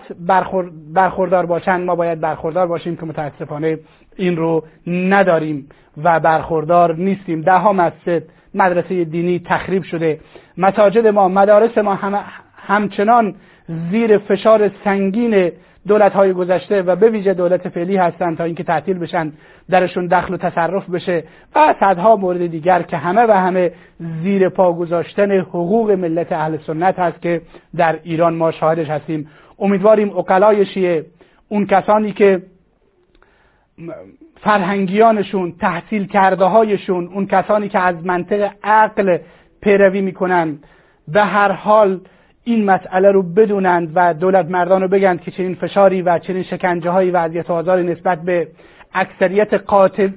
برخوردار 0.93 1.45
باشند 1.45 1.85
ما 1.85 1.95
باید 1.95 2.19
برخوردار 2.19 2.67
باشیم 2.67 2.95
که 2.95 3.05
متاسفانه 3.05 3.79
این 4.15 4.37
رو 4.37 4.63
نداریم 4.87 5.69
و 6.03 6.19
برخوردار 6.19 6.95
نیستیم. 6.95 7.41
ده 7.41 7.57
ها 7.57 7.73
مسجد 7.73 8.23
مدرسه 8.53 9.03
دینی 9.03 9.39
تخریب 9.45 9.83
شده. 9.83 10.19
مساجد 10.57 11.07
ما 11.07 11.27
مدارس 11.27 11.77
ما 11.77 11.95
هم 11.95 12.23
همچنان 12.55 13.35
زیر 13.91 14.17
فشار 14.17 14.71
سنگین 14.83 15.51
دولت 15.87 16.13
های 16.13 16.33
گذشته 16.33 16.81
و 16.81 16.95
به 16.95 17.09
ویژه 17.09 17.33
دولت 17.33 17.69
فعلی 17.69 17.97
هستند 17.97 18.37
تا 18.37 18.43
اینکه 18.43 18.63
تعطیل 18.63 18.99
بشن 18.99 19.31
درشون 19.69 20.07
دخل 20.07 20.33
و 20.33 20.37
تصرف 20.37 20.89
بشه 20.89 21.23
و 21.55 21.75
صدها 21.79 22.15
مورد 22.15 22.47
دیگر 22.47 22.81
که 22.81 22.97
همه 22.97 23.21
و 23.21 23.31
همه 23.31 23.71
زیر 24.23 24.49
پا 24.49 24.73
گذاشتن 24.73 25.31
حقوق 25.31 25.91
ملت 25.91 26.31
اهل 26.31 26.57
سنت 26.57 26.99
هست 26.99 27.21
که 27.21 27.41
در 27.75 27.99
ایران 28.03 28.35
ما 28.35 28.51
شاهدش 28.51 28.89
هستیم. 28.89 29.29
امیدواریم 29.59 30.17
اقلای 30.17 30.65
شیعه 30.65 31.05
اون 31.49 31.65
کسانی 31.65 32.11
که 32.11 32.41
فرهنگیانشون 34.41 35.53
تحصیل 35.59 36.07
کرده 36.07 36.45
هایشون 36.45 37.07
اون 37.07 37.25
کسانی 37.25 37.69
که 37.69 37.79
از 37.79 38.05
منطق 38.05 38.51
عقل 38.63 39.17
پیروی 39.61 40.01
می‌کنند 40.01 40.63
به 41.07 41.23
هر 41.23 41.51
حال 41.51 41.99
این 42.49 42.65
مسئله 42.65 43.11
رو 43.11 43.23
بدونند 43.23 43.91
و 43.95 44.13
دولت 44.13 44.45
مردان 44.45 44.81
رو 44.81 44.87
بگند 44.87 45.21
که 45.21 45.31
چنین 45.31 45.55
فشاری 45.55 46.01
و 46.01 46.19
چنین 46.19 46.43
شکنجه 46.43 46.89
هایی 46.89 47.11
و 47.11 47.17
اذیت 47.17 47.51
آزاری 47.51 47.83
نسبت 47.83 48.21
به 48.21 48.47
اکثریت 48.93 49.53
قاطب 49.53 50.09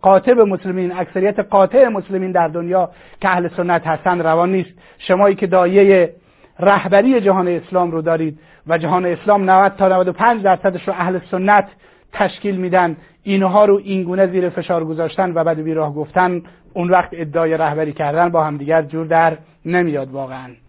قاطب 0.00 0.40
مسلمین 0.40 0.92
اکثریت 0.92 1.38
قاطع 1.38 1.88
مسلمین 1.88 2.32
در 2.32 2.48
دنیا 2.48 2.90
که 3.20 3.28
اهل 3.28 3.48
سنت 3.56 3.86
هستند 3.86 4.22
روان 4.22 4.52
نیست. 4.52 4.70
شمایی 4.98 5.34
که 5.34 5.46
دایه 5.46 6.12
رهبری 6.60 7.20
جهان 7.20 7.48
اسلام 7.48 7.90
رو 7.90 8.02
دارید 8.02 8.38
و 8.66 8.78
جهان 8.78 9.06
اسلام 9.06 9.50
90 9.50 9.72
تا 9.76 9.88
95 9.88 10.42
درصدش 10.42 10.88
رو 10.88 10.94
اهل 10.98 11.18
سنت 11.30 11.68
تشکیل 12.12 12.56
میدن 12.56 12.96
اینها 13.22 13.64
رو 13.64 13.80
اینگونه 13.84 14.26
زیر 14.26 14.48
فشار 14.48 14.84
گذاشتن 14.84 15.32
و 15.34 15.44
بعد 15.44 15.62
بیراه 15.62 15.94
گفتن 15.94 16.42
اون 16.72 16.90
وقت 16.90 17.08
ادعای 17.12 17.56
رهبری 17.56 17.92
کردن 17.92 18.28
با 18.28 18.44
همدیگر 18.44 18.82
جور 18.82 19.06
در 19.06 19.36
نمیاد 19.64 20.10
واقعا. 20.10 20.65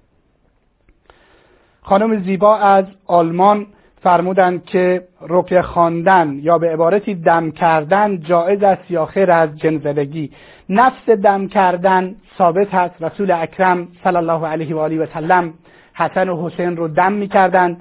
خانم 1.90 2.24
زیبا 2.24 2.58
از 2.58 2.86
آلمان 3.06 3.66
فرمودند 4.04 4.66
که 4.66 5.08
رقیه 5.30 5.62
خواندن 5.62 6.40
یا 6.42 6.58
به 6.58 6.74
عبارتی 6.74 7.16
دم 7.16 7.52
کردن 7.52 8.20
جایز 8.20 8.64
است 8.64 8.92
یا 8.92 9.06
خیر 9.06 9.32
از 9.32 9.58
جنزدگی 9.58 10.32
نفس 10.70 11.10
دم 11.10 11.48
کردن 11.48 12.16
ثابت 12.38 12.74
هست 12.74 13.04
رسول 13.04 13.32
اکرم 13.32 13.88
صلی 14.04 14.16
الله 14.16 14.48
علیه 14.48 14.76
و 14.76 14.80
آله 14.80 15.04
و 15.04 15.06
سلم 15.14 15.54
حسن 15.94 16.30
و 16.30 16.48
حسین 16.48 16.78
رو 16.78 16.88
دم 16.88 17.12
می‌کردند. 17.12 17.78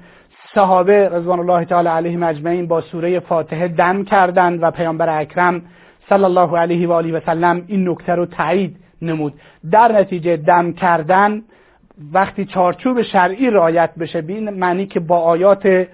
صحابه 0.55 1.09
رضوان 1.09 1.39
الله 1.39 1.65
تعالی 1.65 1.89
علیهم 1.89 2.23
اجمعین 2.23 2.69
با 2.69 2.81
سوره 2.81 3.21
فاتحه 3.21 3.69
دم 3.69 4.05
کردند 4.05 4.63
و 4.63 4.71
پیامبر 4.71 5.21
اکرم 5.21 5.63
صلی 6.09 6.25
الله 6.25 6.59
علیه 6.59 6.89
و 6.89 6.93
آله 6.93 7.13
و 7.13 7.21
سلم 7.27 7.63
این 7.67 7.89
نکته 7.89 8.15
رو 8.15 8.27
تایید 8.27 8.77
نمود. 9.03 9.35
در 9.71 9.93
نتیجه 9.93 10.37
دم 10.37 10.73
کردن 10.73 11.43
وقتی 12.13 12.45
چارچوب 12.45 13.03
شرعی 13.03 13.51
رعایت 13.51 13.91
بشه 13.95 14.21
بین 14.21 14.51
معنی 14.51 14.87
که 14.87 15.01
با 15.01 15.19
آیات 15.19 15.87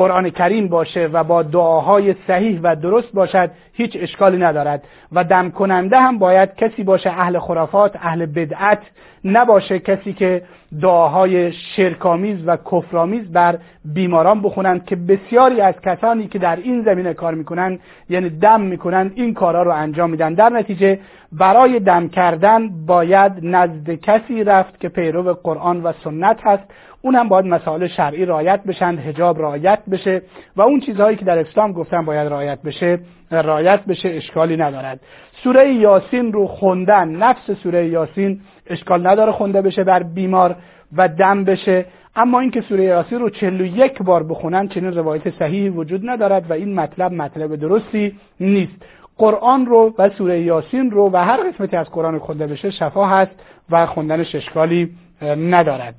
قرآن 0.00 0.30
کریم 0.30 0.68
باشه 0.68 1.06
و 1.06 1.24
با 1.24 1.42
دعاهای 1.42 2.14
صحیح 2.26 2.60
و 2.62 2.76
درست 2.76 3.12
باشد 3.12 3.50
هیچ 3.72 3.96
اشکالی 4.00 4.38
ندارد. 4.38 4.82
و 5.12 5.24
دم 5.24 5.50
کننده 5.50 6.00
هم 6.00 6.18
باید 6.18 6.54
کسی 6.54 6.82
باشه 6.84 7.10
اهل 7.10 7.38
خرافات 7.38 7.96
اهل 7.96 8.26
بدعت 8.26 8.78
نباشه 9.24 9.78
کسی 9.78 10.12
که 10.12 10.42
دعاهای 10.80 11.52
شرکامیز 11.52 12.38
و 12.46 12.56
کفرآمیز 12.56 13.32
بر 13.32 13.58
بیماران 13.84 14.42
بخونند 14.42 14.84
که 14.84 14.96
بسیاری 14.96 15.60
از 15.60 15.74
کسانی 15.84 16.28
که 16.28 16.38
در 16.38 16.56
این 16.56 16.82
زمینه 16.82 17.14
کار 17.14 17.34
می‌کنند 17.34 17.80
یعنی 18.08 18.30
دم 18.30 18.60
می‌کنند 18.60 19.12
این 19.14 19.34
کارها 19.34 19.62
رو 19.62 19.70
انجام 19.70 20.10
میدن. 20.10 20.34
در 20.34 20.48
نتیجه 20.48 20.98
برای 21.32 21.80
دم 21.80 22.08
کردن 22.08 22.68
باید 22.86 23.32
نزد 23.42 23.90
کسی 23.90 24.44
رفت 24.44 24.80
که 24.80 24.88
پیرو 24.88 25.34
قرآن 25.34 25.82
و 25.82 25.92
سنت 26.04 26.40
هست. 26.42 26.64
اون 27.02 27.14
هم 27.14 27.28
باید 27.28 27.46
مسائل 27.46 27.86
شرعی 27.86 28.24
رعایت 28.24 28.64
بشن 28.64 28.96
حجاب 28.96 29.42
رعایت 29.42 29.78
بشه 29.90 30.22
و 30.56 30.62
اون 30.62 30.80
چیزهایی 30.80 31.16
که 31.16 31.24
در 31.24 31.38
اسلام 31.38 31.72
گفتن 31.72 32.04
باید 32.04 32.28
رعایت 32.28 32.62
بشه 32.62 32.98
رعایت 33.30 33.84
بشه 33.84 34.08
اشکالی 34.08 34.56
ندارد. 34.56 35.00
سوره 35.44 35.72
یاسین 35.72 36.32
رو 36.32 36.46
خوندن 36.46 37.08
نفس 37.08 37.50
سوره 37.62 37.86
یاسین 37.86 38.40
اشکال 38.66 39.06
نداره 39.06 39.32
خونده 39.32 39.62
بشه 39.62 39.84
بر 39.84 40.02
بیمار 40.02 40.56
و 40.96 41.08
دم 41.08 41.44
بشه. 41.44 41.86
اما 42.16 42.40
اینکه 42.40 42.60
سوره 42.60 42.84
یاسین 42.84 43.18
رو 43.18 43.30
چلو 43.30 43.66
یک 43.66 44.02
بار 44.02 44.22
بخونن 44.22 44.68
چنین 44.68 44.92
روایت 44.92 45.30
صحیحی 45.30 45.68
وجود 45.68 46.10
ندارد 46.10 46.50
و 46.50 46.52
این 46.52 46.74
مطلب 46.74 47.12
مطلب 47.12 47.56
درستی 47.56 48.16
نیست. 48.40 48.82
قرآن 49.18 49.66
رو 49.66 49.94
و 49.98 50.08
سوره 50.08 50.40
یاسین 50.40 50.90
رو 50.90 51.10
و 51.12 51.16
هر 51.16 51.36
قسمتی 51.36 51.76
از 51.76 51.90
قرآن 51.90 52.18
خونده 52.18 52.46
بشه 52.46 52.70
شفا 52.70 53.06
هست 53.06 53.32
و 53.70 53.86
خوندنش 53.86 54.34
اشکالی 54.34 54.90
ندارد. 55.22 55.94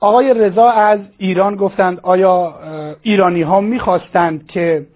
آقای 0.00 0.34
رضا 0.34 0.70
از 0.70 0.98
ایران 1.18 1.56
گفتند 1.56 2.00
آیا 2.02 2.54
ایرانی 3.02 3.42
ها 3.42 3.60
می‌خواستند 3.60 4.46
که 4.46 4.86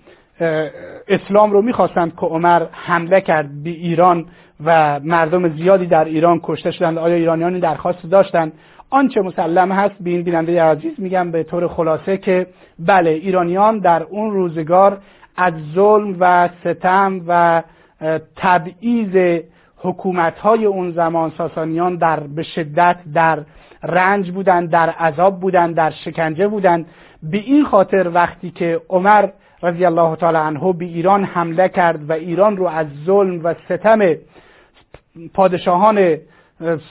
اسلام 1.09 1.53
رو 1.53 1.63
می‌خواستند 1.63 2.13
که 2.21 2.27
عمر 2.27 2.67
حمله 2.73 3.21
کرد 3.21 3.63
به 3.63 3.71
ایران 3.71 4.27
و 4.65 5.01
مردم 5.01 5.57
زیادی 5.57 5.87
در 5.87 6.05
ایران 6.05 6.41
کشته 6.43 6.71
شدند 6.71 6.99
آیا 6.99 7.15
ایرانیانی 7.15 7.61
درخواست 7.61 8.07
داشتند؟ 8.11 8.53
آنچه 8.91 9.21
مسلم 9.21 9.73
هست 9.73 9.95
به 10.01 10.11
این 10.11 10.23
بیننده 10.23 10.63
عزیز 10.63 10.93
میگم 10.99 11.31
به 11.31 11.43
طور 11.43 11.69
خلاصه 11.69 12.17
که 12.17 12.47
بله 12.79 13.11
ایرانیان 13.11 13.79
در 13.79 14.03
اون 14.03 14.31
روزگار 14.31 14.99
از 15.37 15.53
ظلم 15.75 16.17
و 16.21 16.49
ستم 16.65 17.21
و 17.29 17.63
تبعیض 18.37 19.41
حکومت 19.77 20.39
های 20.39 20.65
اون 20.65 20.91
زمان 20.91 21.33
ساسانیان 21.39 21.97
در 21.97 22.21
به 22.21 22.43
شدت 22.43 22.97
در 23.15 23.39
رنج 23.85 24.31
بودند 24.31 24.71
در 24.71 24.91
عذاب 24.91 25.41
بودند 25.41 25.75
در 25.75 25.91
شکنجه 25.91 26.49
بودند 26.49 26.87
به 27.23 27.39
این 27.39 27.65
خاطر 27.65 28.11
وقتی 28.15 28.51
که 28.51 28.81
عمر 28.89 29.29
رضی 29.63 29.85
الله 29.85 30.17
تعالی 30.17 30.39
عنه 30.39 30.73
به 30.73 30.85
ایران 30.85 31.25
حمله 31.25 31.69
کرد 31.69 32.11
و 32.11 32.13
ایران 32.13 32.57
رو 32.57 32.67
از 32.67 32.87
ظلم 33.07 33.45
و 33.45 33.55
ستم 33.69 34.15
پادشاهان 35.35 36.17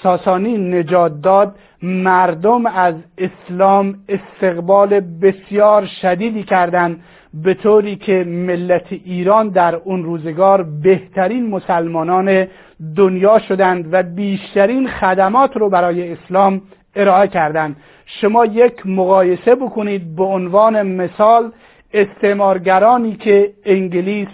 ساسانی 0.04 0.58
نجات 0.58 1.22
داد 1.22 1.56
مردم 1.84 2.66
از 2.66 2.96
اسلام 3.18 3.96
استقبال 4.10 5.00
بسیار 5.00 5.86
شدیدی 5.86 6.44
کردند 6.44 7.00
به 7.34 7.54
طوری 7.54 7.96
که 7.96 8.24
ملت 8.24 8.86
ایران 8.92 9.50
در 9.50 9.76
اون 9.76 10.04
روزگار 10.04 10.64
بهترین 10.64 11.50
مسلمانان 11.50 12.48
دنیا 12.96 13.40
شدند 13.40 13.94
و 13.94 14.04
بیشترین 14.04 14.88
خدمات 14.88 15.58
رو 15.58 15.70
برای 15.70 16.12
اسلام 16.12 16.62
ارائه 16.96 17.28
کردند 17.28 17.76
شما 18.06 18.46
یک 18.46 18.86
مقایسه 18.86 19.56
بکنید 19.56 20.16
به 20.16 20.24
عنوان 20.24 20.82
مثال 20.82 21.52
استعمارگرانی 21.94 23.16
که 23.16 23.54
انگلیس 23.66 24.28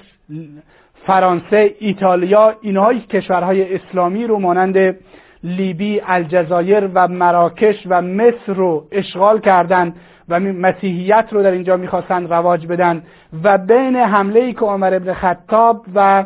فرانسه 1.08 1.76
ایتالیا 1.80 2.56
اینهای 2.62 3.00
کشورهای 3.00 3.76
اسلامی 3.76 4.28
رو 4.28 4.40
مانند 4.40 4.96
لیبی 5.44 6.02
الجزایر 6.06 6.90
و 6.94 7.08
مراکش 7.08 7.76
و 7.86 8.02
مصر 8.02 8.54
رو 8.54 8.88
اشغال 8.92 9.40
کردند 9.40 9.96
و 10.30 10.40
مسیحیت 10.40 11.28
رو 11.32 11.44
در 11.44 11.52
اینجا 11.52 11.78
می‌خواستند 11.78 12.34
رواج 12.34 12.68
بدن 12.68 13.04
و 13.44 13.58
بین 13.58 13.96
حمله 13.96 14.40
ای 14.40 14.54
که 14.54 14.60
عمر 14.60 14.94
ابن 14.94 15.14
خطاب 15.14 15.86
و 15.96 16.26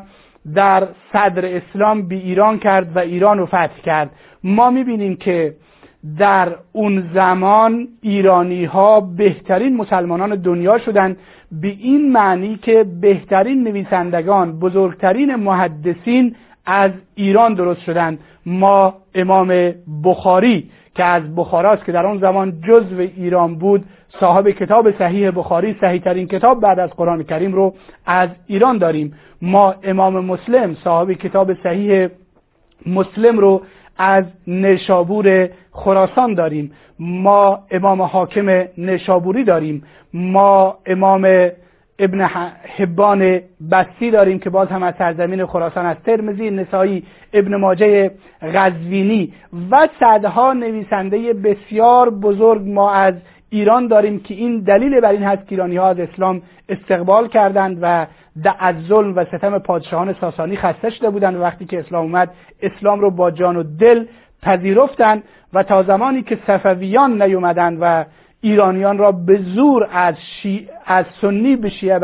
در 0.55 0.87
صدر 1.13 1.45
اسلام 1.45 2.07
به 2.07 2.15
ایران 2.15 2.59
کرد 2.59 2.95
و 2.95 2.99
ایران 2.99 3.37
رو 3.37 3.45
فتح 3.45 3.81
کرد. 3.83 4.11
ما 4.43 4.69
می‌بینیم 4.69 5.15
که 5.15 5.55
در 6.17 6.55
اون 6.71 7.09
زمان 7.13 7.87
ایرانی 8.01 8.65
ها 8.65 8.99
بهترین 9.01 9.77
مسلمانان 9.77 10.35
دنیا 10.35 10.77
شدند 10.77 11.17
به 11.51 11.67
این 11.67 12.11
معنی 12.11 12.55
که 12.55 12.85
بهترین 13.01 13.63
نویسندگان 13.63 14.59
بزرگترین 14.59 15.35
محدثین 15.35 16.35
از 16.65 16.91
ایران 17.15 17.53
درست 17.53 17.81
شدند 17.81 18.19
ما 18.45 18.93
امام 19.15 19.71
بخاری 20.03 20.69
که 20.95 21.03
از 21.03 21.35
بخاراست 21.35 21.85
که 21.85 21.91
در 21.91 22.05
آن 22.05 22.19
زمان 22.19 22.61
جزو 22.67 22.99
ایران 22.99 23.55
بود 23.55 23.85
صاحب 24.19 24.49
کتاب 24.49 24.97
صحیح 24.97 25.31
بخاری 25.31 25.75
صحیح 25.81 26.01
ترین 26.01 26.27
کتاب 26.27 26.61
بعد 26.61 26.79
از 26.79 26.89
قرآن 26.89 27.23
کریم 27.23 27.53
رو 27.53 27.73
از 28.05 28.29
ایران 28.47 28.77
داریم. 28.77 29.13
ما 29.41 29.75
امام 29.83 30.25
مسلم 30.25 30.75
صاحب 30.83 31.11
کتاب 31.11 31.53
صحیح 31.63 32.07
مسلم 32.85 33.39
رو 33.39 33.61
از 33.97 34.25
نشابور 34.47 35.49
خراسان 35.71 36.33
داریم. 36.33 36.71
ما 36.99 37.63
امام 37.71 38.01
حاکم 38.01 38.63
نشابوری 38.77 39.43
داریم. 39.43 39.83
ما 40.13 40.77
امام 40.85 41.49
ابن 41.99 42.21
حبان 42.77 43.39
بستی 43.71 44.11
داریم 44.11 44.39
که 44.39 44.49
باز 44.49 44.67
هم 44.67 44.83
از 44.83 44.93
سرزمین 44.97 45.45
خراسان 45.45 45.85
از 45.85 45.97
ترمزی 46.05 46.49
نسایی 46.49 47.03
ابن 47.33 47.55
ماجه 47.55 48.11
غزوینی. 48.41 49.33
و 49.71 49.87
صدها 49.99 50.53
نویسنده 50.53 51.33
بسیار 51.33 52.09
بزرگ 52.09 52.61
ما 52.65 52.91
از 52.91 53.13
ایران 53.53 53.87
داریم 53.87 54.19
که 54.19 54.33
این 54.33 54.59
دلیل 54.59 54.99
بر 54.99 55.11
این 55.11 55.23
هست 55.23 55.41
که 55.41 55.51
ایرانی 55.51 55.77
ها 55.77 55.89
از 55.89 55.99
اسلام 55.99 56.41
استقبال 56.69 57.27
کردند 57.27 57.77
و 57.81 58.07
از 58.59 58.75
ظلم 58.87 59.15
و 59.15 59.25
ستم 59.25 59.59
پادشاهان 59.59 60.15
ساسانی 60.21 60.55
خسته 60.55 60.89
شده 60.89 61.09
بودند. 61.09 61.35
وقتی 61.35 61.65
که 61.65 61.79
اسلام 61.79 62.03
اومد 62.03 62.31
اسلام 62.61 62.99
رو 62.99 63.11
با 63.11 63.31
جان 63.31 63.57
و 63.57 63.63
دل 63.63 64.05
پذیرفتند 64.41 65.23
و 65.53 65.63
تا 65.63 65.83
زمانی 65.83 66.21
که 66.21 66.37
صفویان 66.47 67.21
نیومدند 67.21 67.77
و 67.81 68.05
ایرانیان 68.41 68.97
را 68.97 69.11
به 69.11 69.39
زور 69.55 69.87
از, 69.91 70.15
شی... 70.41 70.69
از 70.85 71.05
سنی 71.21 71.55
به 71.55 71.69
شیعه 71.69 71.99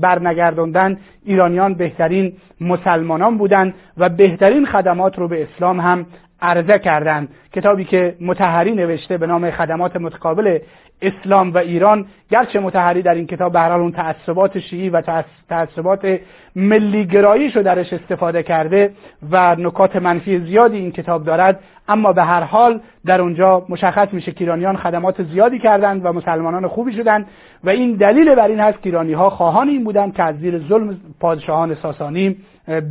برنگردوندن 0.00 0.98
ایرانیان 1.24 1.74
بهترین 1.74 2.32
مسلمانان 2.60 3.38
بودند 3.38 3.74
و 3.96 4.08
بهترین 4.08 4.66
خدمات 4.66 5.18
رو 5.18 5.28
به 5.28 5.42
اسلام 5.42 5.80
هم 5.80 6.06
عرضه 6.42 6.78
کردند. 6.78 7.28
کتابی 7.52 7.84
که 7.84 8.16
متحری 8.20 8.72
نوشته 8.72 9.18
به 9.18 9.26
نام 9.26 9.50
خدمات 9.50 9.96
متقابل 9.96 10.58
اسلام 11.02 11.54
و 11.54 11.58
ایران. 11.58 12.06
گرچه 12.30 12.60
متحری 12.60 13.02
در 13.02 13.14
این 13.14 13.26
کتاب 13.26 13.52
به 13.52 13.72
اون 13.72 13.92
تعصبات 13.92 14.58
شیعی 14.58 14.90
و 14.90 15.02
تعصبات 15.48 16.20
ملی 16.56 17.06
گراییش 17.06 17.56
رو 17.56 17.62
درش 17.62 17.92
استفاده 17.92 18.42
کرده 18.42 18.92
و 19.30 19.56
نکات 19.58 19.96
منفی 19.96 20.38
زیادی 20.38 20.76
این 20.76 20.92
کتاب 20.92 21.24
دارد. 21.24 21.60
اما 21.88 22.12
به 22.12 22.22
هر 22.22 22.42
حال 22.42 22.80
در 23.06 23.20
اونجا 23.20 23.66
مشخص 23.68 24.08
میشه 24.12 24.32
که 24.32 24.40
ایرانیان 24.40 24.76
خدمات 24.76 25.22
زیادی 25.22 25.58
کردند 25.58 26.04
و 26.04 26.12
مسلمانان 26.12 26.68
خوبی 26.68 26.92
شدند 26.92 27.26
و 27.64 27.70
این 27.70 27.92
دلیل 27.92 28.34
بر 28.34 28.48
این 28.48 28.60
هست 28.60 28.78
که 28.78 28.86
ایرانی 28.86 29.12
ها 29.12 29.30
خواهان 29.30 29.68
این 29.68 29.84
بودند 29.84 30.14
که 30.14 30.22
از 30.22 30.36
زیر 30.38 30.58
ظلم 30.58 30.96
پادشاهان 31.20 31.74
ساسانی 31.74 32.36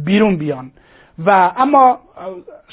بیرون 0.05 0.37
بیان. 0.37 0.71
و 1.25 1.51
اما 1.57 1.99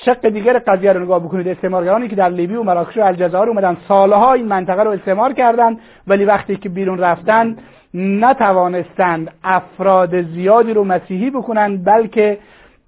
شق 0.04 0.28
دیگر 0.28 0.58
قضیه 0.58 0.92
رو 0.92 1.00
نگاه 1.02 1.20
بکنید 1.20 1.48
استعمارگرانی 1.48 2.08
که 2.08 2.16
در 2.16 2.28
لیبی 2.28 2.54
و 2.54 2.62
مراکش 2.62 2.96
و 2.96 3.02
الجزایر 3.02 3.48
اومدن 3.48 3.76
سالها 3.88 4.32
این 4.32 4.46
منطقه 4.46 4.82
رو 4.82 4.90
استعمار 4.90 5.32
کردند 5.32 5.78
ولی 6.06 6.24
وقتی 6.24 6.56
که 6.56 6.68
بیرون 6.68 6.98
رفتن 6.98 7.56
نتوانستند 7.94 9.30
افراد 9.44 10.22
زیادی 10.22 10.74
رو 10.74 10.84
مسیحی 10.84 11.30
بکنند 11.30 11.84
بلکه 11.84 12.38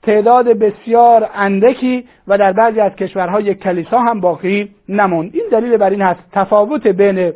تعداد 0.03 0.49
بسیار 0.49 1.31
اندکی 1.35 2.05
و 2.29 2.39
در 2.39 2.53
بعضی 2.53 2.81
از 2.81 2.93
کشورها 2.93 3.41
یک 3.41 3.59
کلیسا 3.59 3.99
هم 3.99 4.21
باقی 4.21 4.75
نموند. 4.89 5.31
این 5.35 5.45
دلیل 5.53 5.77
بر 5.77 5.91
این 5.91 6.03
هست 6.03 6.21
تفاوت 6.33 6.87
بین 6.87 7.33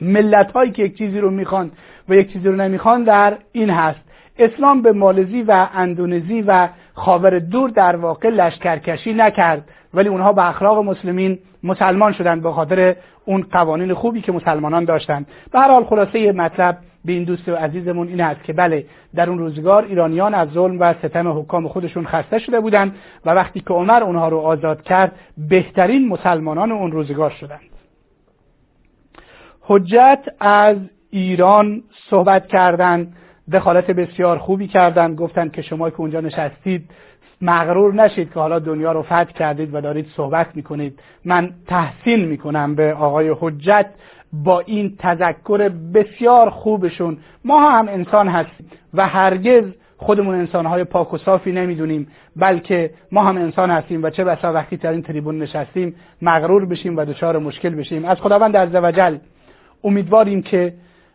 ملت 0.00 0.52
هایی 0.52 0.70
که 0.70 0.82
یک 0.82 0.98
چیزی 0.98 1.20
رو 1.20 1.30
می‌خوان 1.30 1.70
و 2.08 2.14
یک 2.14 2.32
چیزی 2.32 2.48
رو 2.48 2.56
نمی‌خوان 2.56 3.04
در 3.04 3.36
این 3.52 3.70
هست. 3.70 4.00
اسلام 4.38 4.82
به 4.82 4.92
مالزی 4.92 5.42
و 5.42 5.66
اندونزی 5.74 6.42
و 6.42 6.68
خاور 6.94 7.38
دور 7.38 7.70
در 7.70 7.96
واقع 7.96 8.28
لشکرکشی 8.28 9.14
نکرد. 9.14 9.68
ولی 9.94 10.08
اونها 10.08 10.32
به 10.32 10.48
اخلاق 10.48 10.78
مسلمین 10.78 11.38
مسلمان 11.62 12.12
شدند 12.12 12.42
به 12.42 12.52
خاطر 12.52 12.96
اون 13.24 13.46
قوانین 13.52 13.94
خوبی 13.94 14.20
که 14.20 14.32
مسلمانان 14.32 14.84
داشتند. 14.84 15.26
به 15.52 15.60
هر 15.60 15.68
حال 15.68 15.84
خلاصه 15.84 16.32
مطلب 16.32 16.78
به 17.04 17.12
این 17.12 17.24
دوست 17.24 17.48
و 17.48 17.54
عزیزمون 17.54 18.08
این 18.08 18.20
است 18.20 18.44
که 18.44 18.52
بله 18.52 18.86
در 19.14 19.30
اون 19.30 19.38
روزگار 19.38 19.84
ایرانیان 19.84 20.34
از 20.34 20.48
ظلم 20.48 20.80
و 20.80 20.94
ستم 20.94 21.38
حکام 21.38 21.68
خودشون 21.68 22.06
خسته 22.06 22.38
شده 22.38 22.60
بودند 22.60 22.94
و 23.26 23.30
وقتی 23.30 23.60
که 23.60 23.74
عمر 23.74 24.02
اونها 24.02 24.28
رو 24.28 24.38
آزاد 24.38 24.82
کرد 24.82 25.12
بهترین 25.48 26.08
مسلمانان 26.08 26.72
اون 26.72 26.92
روزگار 26.92 27.30
شدند. 27.30 27.60
حجت 29.60 30.24
از 30.40 30.76
ایران 31.10 31.82
صحبت 32.10 32.46
کردند 32.46 33.16
دخالت 33.52 33.90
بسیار 33.90 34.38
خوبی 34.38 34.66
کردند. 34.66 35.16
گفتند 35.16 35.52
که 35.52 35.62
شما 35.62 35.90
که 35.90 36.00
اونجا 36.00 36.20
نشستید 36.20 36.90
مغرور 37.40 37.94
نشید 37.94 38.32
که 38.32 38.40
حالا 38.40 38.58
دنیا 38.58 38.92
رو 38.92 39.02
فتح 39.02 39.24
کردید 39.24 39.74
و 39.74 39.80
دارید 39.80 40.06
صحبت 40.16 40.46
می‌کنید. 40.54 41.00
من 41.24 41.50
تحسین 41.66 42.24
می‌کنم 42.24 42.74
به 42.74 42.94
آقای 42.94 43.34
حجت 43.40 43.86
با 44.32 44.60
این 44.60 44.96
تذکر 44.98 45.68
بسیار 45.68 46.50
خوبشون. 46.50 47.18
ما 47.44 47.70
هم 47.70 47.88
انسان 47.88 48.28
هستیم 48.28 48.66
و 48.94 49.06
هرگز 49.06 49.64
خودمون 49.96 50.34
انسانهای 50.34 50.84
پاک 50.84 51.14
و 51.14 51.18
صافی 51.18 51.52
نمی‌دونیم 51.52 52.06
بلکه 52.36 52.90
ما 53.12 53.24
هم 53.24 53.36
انسان 53.36 53.70
هستیم 53.70 54.02
و 54.02 54.10
چه 54.10 54.24
بسا 54.24 54.52
وقتی 54.52 54.76
در 54.76 54.92
این 54.92 55.02
تریبون 55.02 55.38
نشستیم 55.38 55.94
مغرور 56.22 56.66
بشیم 56.66 56.96
و 56.96 57.04
دچار 57.04 57.38
مشکل 57.38 57.74
بشیم. 57.74 58.04
از 58.04 58.20
خداوند 58.20 58.56
عزوجل 58.56 59.16
امیدواریم 59.84 60.42
که 60.42 60.74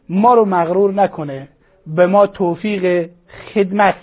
ما 0.10 0.34
رو 0.34 0.46
مغرور 0.46 0.94
نکنه. 0.94 1.48
به 1.96 2.08
ما 2.08 2.28
توفیق 2.28 3.10
خدمت 3.54 3.96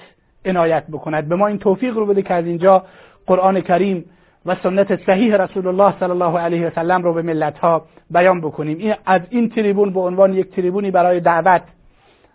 عنایت 0.44 0.84
بکند. 0.86 1.28
به 1.28 1.36
ما 1.36 1.46
این 1.46 1.58
توفیق 1.58 1.96
رو 1.96 2.06
بده 2.06 2.22
که 2.22 2.34
از 2.34 2.44
اینجا 2.46 2.84
قرآن 3.26 3.60
کریم 3.60 4.04
و 4.46 4.56
سنت 4.62 5.06
صحیح 5.06 5.36
رسول 5.36 5.66
الله 5.66 5.94
صلی 6.00 6.10
الله 6.10 6.38
علیه 6.38 6.66
و 6.66 6.70
سلم 6.74 7.02
رو 7.02 7.12
به 7.12 7.22
ملت 7.22 7.58
ها 7.58 7.86
بیان 8.10 8.40
بکنیم. 8.40 8.78
این 8.78 8.94
از 9.06 9.20
این 9.30 9.48
تریبون 9.48 9.92
به 9.92 10.00
عنوان 10.00 10.34
یک 10.34 10.50
تریبونی 10.50 10.90
برای 10.90 11.20
دعوت 11.20 11.62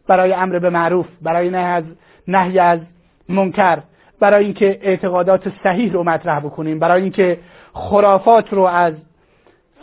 برای 0.07 0.33
امر 0.33 0.59
به 0.59 0.69
معروف 0.69 1.05
برای 1.21 1.49
نهی 1.49 1.63
از 1.63 1.83
نهی 2.27 2.59
از 2.59 2.79
منکر 3.29 3.79
برای 4.19 4.45
اینکه 4.45 4.79
اعتقادات 4.81 5.51
صحیح 5.63 5.93
رو 5.93 6.03
مطرح 6.03 6.39
بکنیم 6.39 6.79
برای 6.79 7.01
اینکه 7.01 7.39
خرافات 7.73 8.53
رو 8.53 8.63
از 8.63 8.93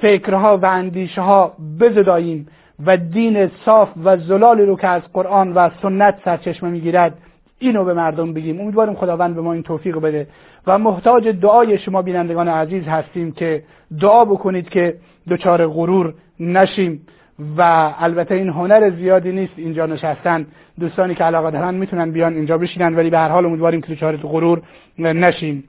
فکرها 0.01 0.59
و 0.59 0.67
اندیشه 0.67 1.21
ها 1.21 1.57
بزداییم. 1.81 2.49
و 2.86 2.97
دین 2.97 3.51
صاف 3.65 3.89
و 4.05 4.16
زلالی 4.16 4.66
رو 4.66 4.77
که 4.77 4.89
از 4.89 5.03
قرآن 5.12 5.53
و 5.53 5.70
سنت 5.82 6.15
سرچشمه 6.24 6.70
می‌گیرد 6.70 7.19
اینو 7.59 7.85
به 7.85 7.94
مردم 7.94 8.32
بگیم. 8.32 8.61
امیدواریم 8.61 8.94
خداوند 8.94 9.35
به 9.35 9.40
ما 9.40 9.53
این 9.53 9.62
توفیق 9.62 9.98
بده. 9.98 10.27
و 10.66 10.78
محتاج 10.78 11.28
دعای 11.28 11.78
شما 11.78 12.03
بینندگان 12.03 12.48
عزیز 12.48 12.89
هستیم 12.89 13.32
که 13.32 13.62
دعا 14.01 14.24
بکنید 14.24 14.69
که 14.69 14.94
دچار 15.31 15.66
غرور 15.66 16.15
نشیم. 16.40 17.07
و 17.57 17.93
البته 17.98 18.35
این 18.35 18.48
هنر 18.48 18.90
زیادی 18.90 19.32
نیست 19.32 19.53
اینجا 19.57 19.86
نشستن. 19.86 20.47
دوستانی 20.81 21.15
که 21.15 21.24
علاقه 21.24 21.51
دارن 21.51 21.74
می‌تونن 21.74 22.11
بیان 22.11 22.35
اینجا 22.35 22.59
بشینن 22.59 22.97
ولی 22.97 23.11
به 23.11 23.19
هر 23.19 23.28
حال 23.28 23.47
امیدواریم 23.47 23.81
که 23.81 23.94
دچار 23.94 24.16
غرور 24.16 24.62
نشیم. 24.98 25.65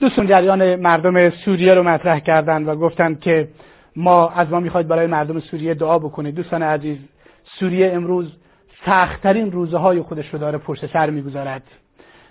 دوستان 0.00 0.26
جریان 0.26 0.76
مردم 0.76 1.30
سوریه 1.30 1.74
رو 1.74 1.82
مطرح 1.82 2.18
کردند 2.18 2.68
و 2.68 2.76
گفتند 2.76 3.20
که 3.20 3.48
ما 3.96 4.28
از 4.28 4.50
ما 4.50 4.60
می‌خواید 4.60 4.88
برای 4.88 5.06
مردم 5.06 5.40
سوریه 5.40 5.74
دعا 5.74 5.98
بکنید. 5.98 6.34
دوستان 6.34 6.62
عزیز 6.62 6.98
سوریه 7.44 7.92
امروز 7.94 8.32
سختترین 8.86 9.52
روزه 9.52 9.78
های 9.78 10.02
خودش 10.02 10.28
رو 10.28 10.38
داره 10.38 10.58
پشت 10.58 10.86
سر 10.86 11.10
می‌گذارد. 11.10 11.62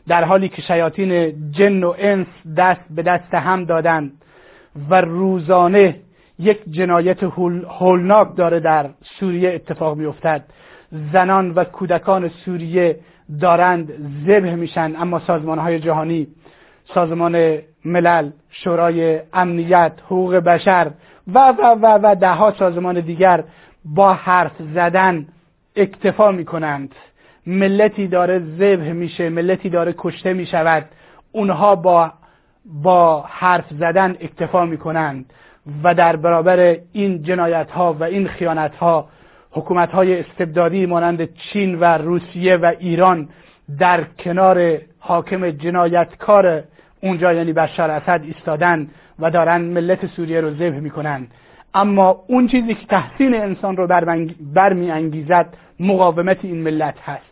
در 0.08 0.24
حالی 0.24 0.50
که 0.50 0.62
شیاطین 0.62 1.34
جن 1.52 1.84
و 1.84 1.94
انس 1.98 2.28
دست 2.58 2.82
به 2.90 3.04
دست 3.04 3.34
هم 3.34 3.66
دادند 3.66 4.12
و 4.90 5.02
روزانه 5.02 5.96
یک 6.40 6.60
جنایت 6.70 7.24
هولناک 7.80 8.36
داره 8.36 8.60
در 8.60 8.90
سوریه 9.20 9.50
اتفاق 9.50 9.98
میافتد. 9.98 10.44
زنان 11.14 11.52
و 11.52 11.64
کودکان 11.64 12.28
سوریه 12.28 13.00
دارند 13.42 13.92
ذبح 14.28 14.56
میشن 14.56 14.94
اما 14.98 15.20
سازمان 15.20 15.60
های 15.60 15.80
جهانی 15.80 16.28
سازمان 16.94 17.58
ملل 17.86 18.30
شورای 18.50 19.20
امنیت 19.34 19.94
حقوق 20.06 20.36
بشر 20.36 20.92
و 21.28 21.40
و 21.50 21.76
و 21.82 22.00
و 22.04 22.16
دهها 22.16 22.54
سازمان 22.60 23.00
دیگر 23.00 23.44
با 23.86 24.14
حرف 24.14 24.52
زدن 24.74 25.28
اکتفا 25.76 26.32
می‌کنند. 26.32 26.96
ملتی 27.48 28.08
داره 28.08 28.40
ذبح 28.40 28.92
میشه 28.92 29.30
ملتی 29.30 29.70
داره 29.70 29.96
کشته 29.98 30.34
می‌شود. 30.34 30.86
اونها 31.32 31.76
با 31.76 32.14
با 32.66 33.26
حرف 33.28 33.66
زدن 33.80 34.18
اکتفا 34.20 34.66
می‌کنند. 34.66 35.26
و 35.84 35.94
در 35.96 36.16
برابر 36.16 36.78
این 36.94 37.24
جنایت 37.24 37.72
ها 37.72 37.94
و 37.94 38.04
این 38.04 38.28
خیانت 38.28 38.76
ها 38.76 39.10
حکومت 39.52 39.92
های 39.92 40.20
استبدادی 40.20 40.86
مانند 40.86 41.34
چین 41.34 41.80
و 41.80 41.84
روسیه 41.84 42.58
و 42.58 42.74
ایران 42.80 43.30
در 43.80 44.04
کنار 44.04 44.78
حاکم 45.00 45.50
جنایتکار 45.50 46.64
اونجا 47.02 47.34
یعنی 47.34 47.54
بشار 47.54 47.92
اسد 47.92 48.22
ایستادن. 48.24 48.90
و 49.22 49.32
دارن 49.32 49.62
ملت 49.62 50.06
سوریه 50.06 50.42
رو 50.42 50.52
ذبح 50.54 50.80
می‌کنن. 50.80 51.28
اما 51.74 52.24
اون 52.28 52.48
چیزی 52.48 52.74
که 52.74 52.86
تحسین 52.86 53.36
انسان 53.36 53.78
رو 53.78 53.88
برمی 54.54 54.92
انگیزد 54.92 55.58
مقاومت 55.80 56.46
این 56.46 56.64
ملت 56.64 57.00
هست. 57.00 57.32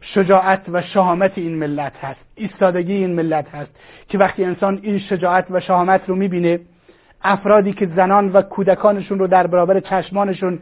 شجاعت 0.00 0.62
و 0.72 0.82
شهامت 0.82 1.38
این 1.38 1.54
ملت 1.54 1.92
هست. 2.00 2.20
ایستادگی 2.34 2.92
این 2.92 3.14
ملت 3.14 3.48
هست 3.48 3.70
که 4.08 4.18
وقتی 4.18 4.44
انسان 4.44 4.78
این 4.82 4.98
شجاعت 4.98 5.46
و 5.50 5.60
شهامت 5.60 6.00
رو 6.06 6.14
می‌بینه 6.14 6.60
افرادی 7.22 7.72
که 7.72 7.86
زنان 7.86 8.28
و 8.32 8.42
کودکانشون 8.42 9.18
رو 9.18 9.26
در 9.26 9.46
برابر 9.46 9.80
چشمانشون 9.80 10.58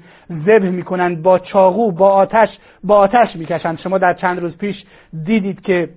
ذبح 0.47 0.69
می‌کنن 0.69 1.23
با 1.23 1.39
چاقو 1.39 1.93
با 1.93 2.11
آتش 2.11 2.49
با 2.85 2.97
آتش 2.97 3.37
می‌کشن. 3.37 3.77
شما 3.77 3.99
در 3.99 4.15
چند 4.15 4.41
روز 4.41 4.57
پیش 4.57 4.85
دیدید 5.25 5.61
که 5.61 5.89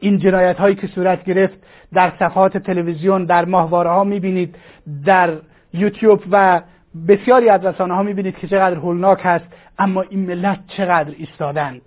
این 0.00 0.18
جنایت 0.18 0.56
هایی 0.56 0.74
که 0.74 0.86
صورت 0.86 1.24
گرفت 1.24 1.58
در 1.92 2.12
صفحات 2.18 2.58
تلویزیون 2.58 3.24
در 3.24 3.44
ماهواره 3.44 3.90
ها 3.90 4.04
می‌بینید 4.04 4.56
در 5.04 5.32
یوتیوب 5.72 6.22
و 6.30 6.60
بسیاری 7.08 7.48
از 7.48 7.64
رسانه 7.64 7.94
ها 7.94 8.02
می‌بینید 8.02 8.36
که 8.36 8.48
چقدر 8.48 8.74
هولناک 8.74 9.20
هست 9.22 9.44
اما 9.78 10.02
این 10.02 10.20
ملت 10.26 10.58
چقدر 10.76 11.14
ایستادند. 11.18 11.80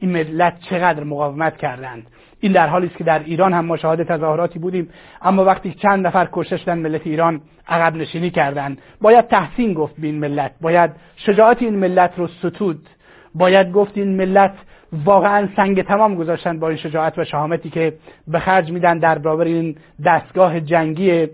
این 0.00 0.10
ملت 0.10 0.60
چقدر 0.70 1.04
مقاومت 1.04 1.56
کردند. 1.56 2.06
این 2.40 2.52
در 2.52 2.68
حالی 2.68 2.86
است 2.86 2.96
که 2.96 3.04
در 3.04 3.18
ایران 3.18 3.52
هم 3.52 3.64
ما 3.64 3.76
شاهد 3.76 4.02
تظاهراتی 4.02 4.58
بودیم. 4.58 4.88
اما 5.22 5.44
وقتی 5.44 5.74
چند 5.74 6.06
نفر 6.06 6.28
کشته 6.32 6.56
شدن 6.56 6.78
ملت 6.78 7.06
ایران 7.06 7.40
عقب 7.68 7.96
نشینی 7.96 8.30
کردند. 8.30 8.78
باید 9.00 9.28
تحسین 9.28 9.74
گفت 9.74 9.94
به 9.98 10.06
این 10.06 10.18
ملت. 10.18 10.52
باید 10.60 10.90
شجاعت 11.16 11.62
این 11.62 11.76
ملت 11.76 12.12
رو 12.16 12.26
ستود. 12.26 12.88
باید 13.34 13.72
گفت 13.72 13.98
این 13.98 14.16
ملت 14.16 14.54
واقعا 14.92 15.48
سنگ 15.56 15.82
تمام 15.82 16.14
گذاشتن 16.14 16.58
با 16.58 16.68
این 16.68 16.78
شجاعت 16.78 17.18
و 17.18 17.24
شهامتی 17.24 17.70
که 17.70 17.94
به 18.28 18.38
خرج 18.38 18.70
میدن 18.70 18.98
در 18.98 19.18
برابر 19.18 19.44
این 19.44 19.76
دستگاه 20.04 20.60
جنگی 20.60 21.28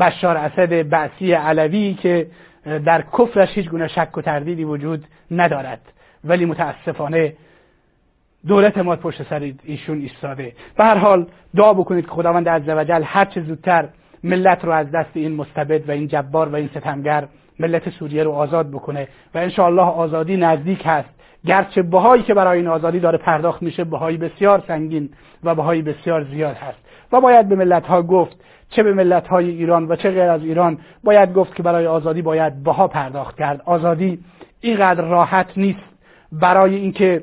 بشار 0.00 0.36
اسد 0.36 0.88
بعثی 0.88 1.32
علوی 1.32 1.94
که 1.94 2.26
در 2.84 3.04
کفرش 3.18 3.48
هیچ 3.54 3.68
گونه 3.68 3.88
شک 3.88 4.18
و 4.18 4.22
تردیدی 4.22 4.64
وجود 4.64 5.04
ندارد. 5.30 5.80
ولی 6.24 6.44
متاسفانه 6.44 7.32
دولت 8.46 8.78
ما 8.78 8.96
پشت 8.96 9.22
سر 9.22 9.52
ایشون 9.64 9.98
ایستاده. 9.98 10.52
به 10.76 10.84
هر 10.84 10.98
حال 10.98 11.26
دعا 11.56 11.74
بکنید 11.74 12.04
که 12.04 12.10
خداوند 12.10 12.48
عزوجل 12.48 13.02
هر 13.02 13.24
چه 13.24 13.40
زودتر 13.40 13.88
ملت 14.24 14.64
رو 14.64 14.72
از 14.72 14.90
دست 14.90 15.10
این 15.14 15.36
مستبد 15.36 15.88
و 15.88 15.92
این 15.92 16.08
جبار 16.08 16.48
و 16.48 16.54
این 16.54 16.68
ستمگر 16.68 17.28
ملت 17.58 17.90
سوریه 17.90 18.22
رو 18.22 18.32
آزاد 18.32 18.70
بکنه 18.70 19.08
و 19.34 19.38
انشاءالله 19.38 19.82
آزادی 19.82 20.36
نزدیک 20.36 20.82
هست. 20.84 21.17
گرچه 21.46 21.82
بهایی 21.82 22.22
که 22.22 22.34
برای 22.34 22.58
این 22.58 22.68
آزادی 22.68 23.00
داره 23.00 23.18
پرداخت 23.18 23.62
میشه 23.62 23.84
بهایی 23.84 24.16
بسیار 24.16 24.62
سنگین 24.68 25.10
و 25.44 25.54
بهایی 25.54 25.82
بسیار 25.82 26.24
زیاد 26.24 26.56
هست. 26.56 26.78
و 27.12 27.20
باید 27.20 27.48
به 27.48 27.56
ملت 27.56 27.86
ها 27.86 28.02
گفت 28.02 28.36
چه 28.70 28.82
به 28.82 28.92
ملت 28.92 29.28
های 29.28 29.50
ایران 29.50 29.88
و 29.88 29.96
چه 29.96 30.10
غیر 30.10 30.30
از 30.30 30.42
ایران 30.42 30.78
باید 31.04 31.34
گفت 31.34 31.54
که 31.54 31.62
برای 31.62 31.86
آزادی 31.86 32.22
باید 32.22 32.62
بها 32.62 32.88
پرداخت 32.88 33.38
کرد. 33.38 33.62
آزادی 33.64 34.18
اینقدر 34.60 35.04
راحت 35.04 35.58
نیست 35.58 35.84
برای 36.32 36.74
اینکه 36.74 37.22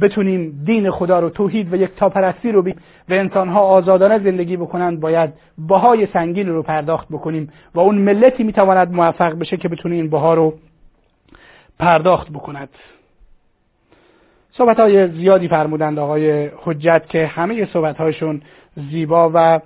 بتونیم 0.00 0.62
دین 0.64 0.90
خدا 0.90 1.20
رو 1.20 1.30
توحید 1.30 1.72
و 1.72 1.76
یک 1.76 1.90
تاپرستی 1.96 2.52
رو 2.52 2.62
بیم 2.62 2.76
و 3.08 3.12
انسانها 3.12 3.60
آزادانه 3.60 4.18
زندگی 4.18 4.56
بکنند 4.56 5.00
باید 5.00 5.32
بهای 5.58 6.08
سنگین 6.12 6.48
رو 6.48 6.62
پرداخت 6.62 7.08
بکنیم 7.08 7.52
و 7.74 7.80
اون 7.80 7.98
ملتی 7.98 8.42
می‌تواند 8.42 8.92
موفق 8.92 9.38
بشه 9.38 9.56
که 9.56 9.68
بتونه 9.68 9.94
این 9.94 10.10
بها 10.10 10.34
رو 10.34 10.54
پرداخت 11.78 12.30
بکند. 12.30 12.68
صحبت 14.52 14.80
های 14.80 15.08
زیادی 15.08 15.48
فرمودند 15.48 15.98
آقای 15.98 16.50
حجت 16.56 17.02
که 17.08 17.26
همه 17.26 17.66
صحبت 17.72 17.96
هایشون 17.96 18.42
زیبا 18.90 19.30
و 19.34 19.60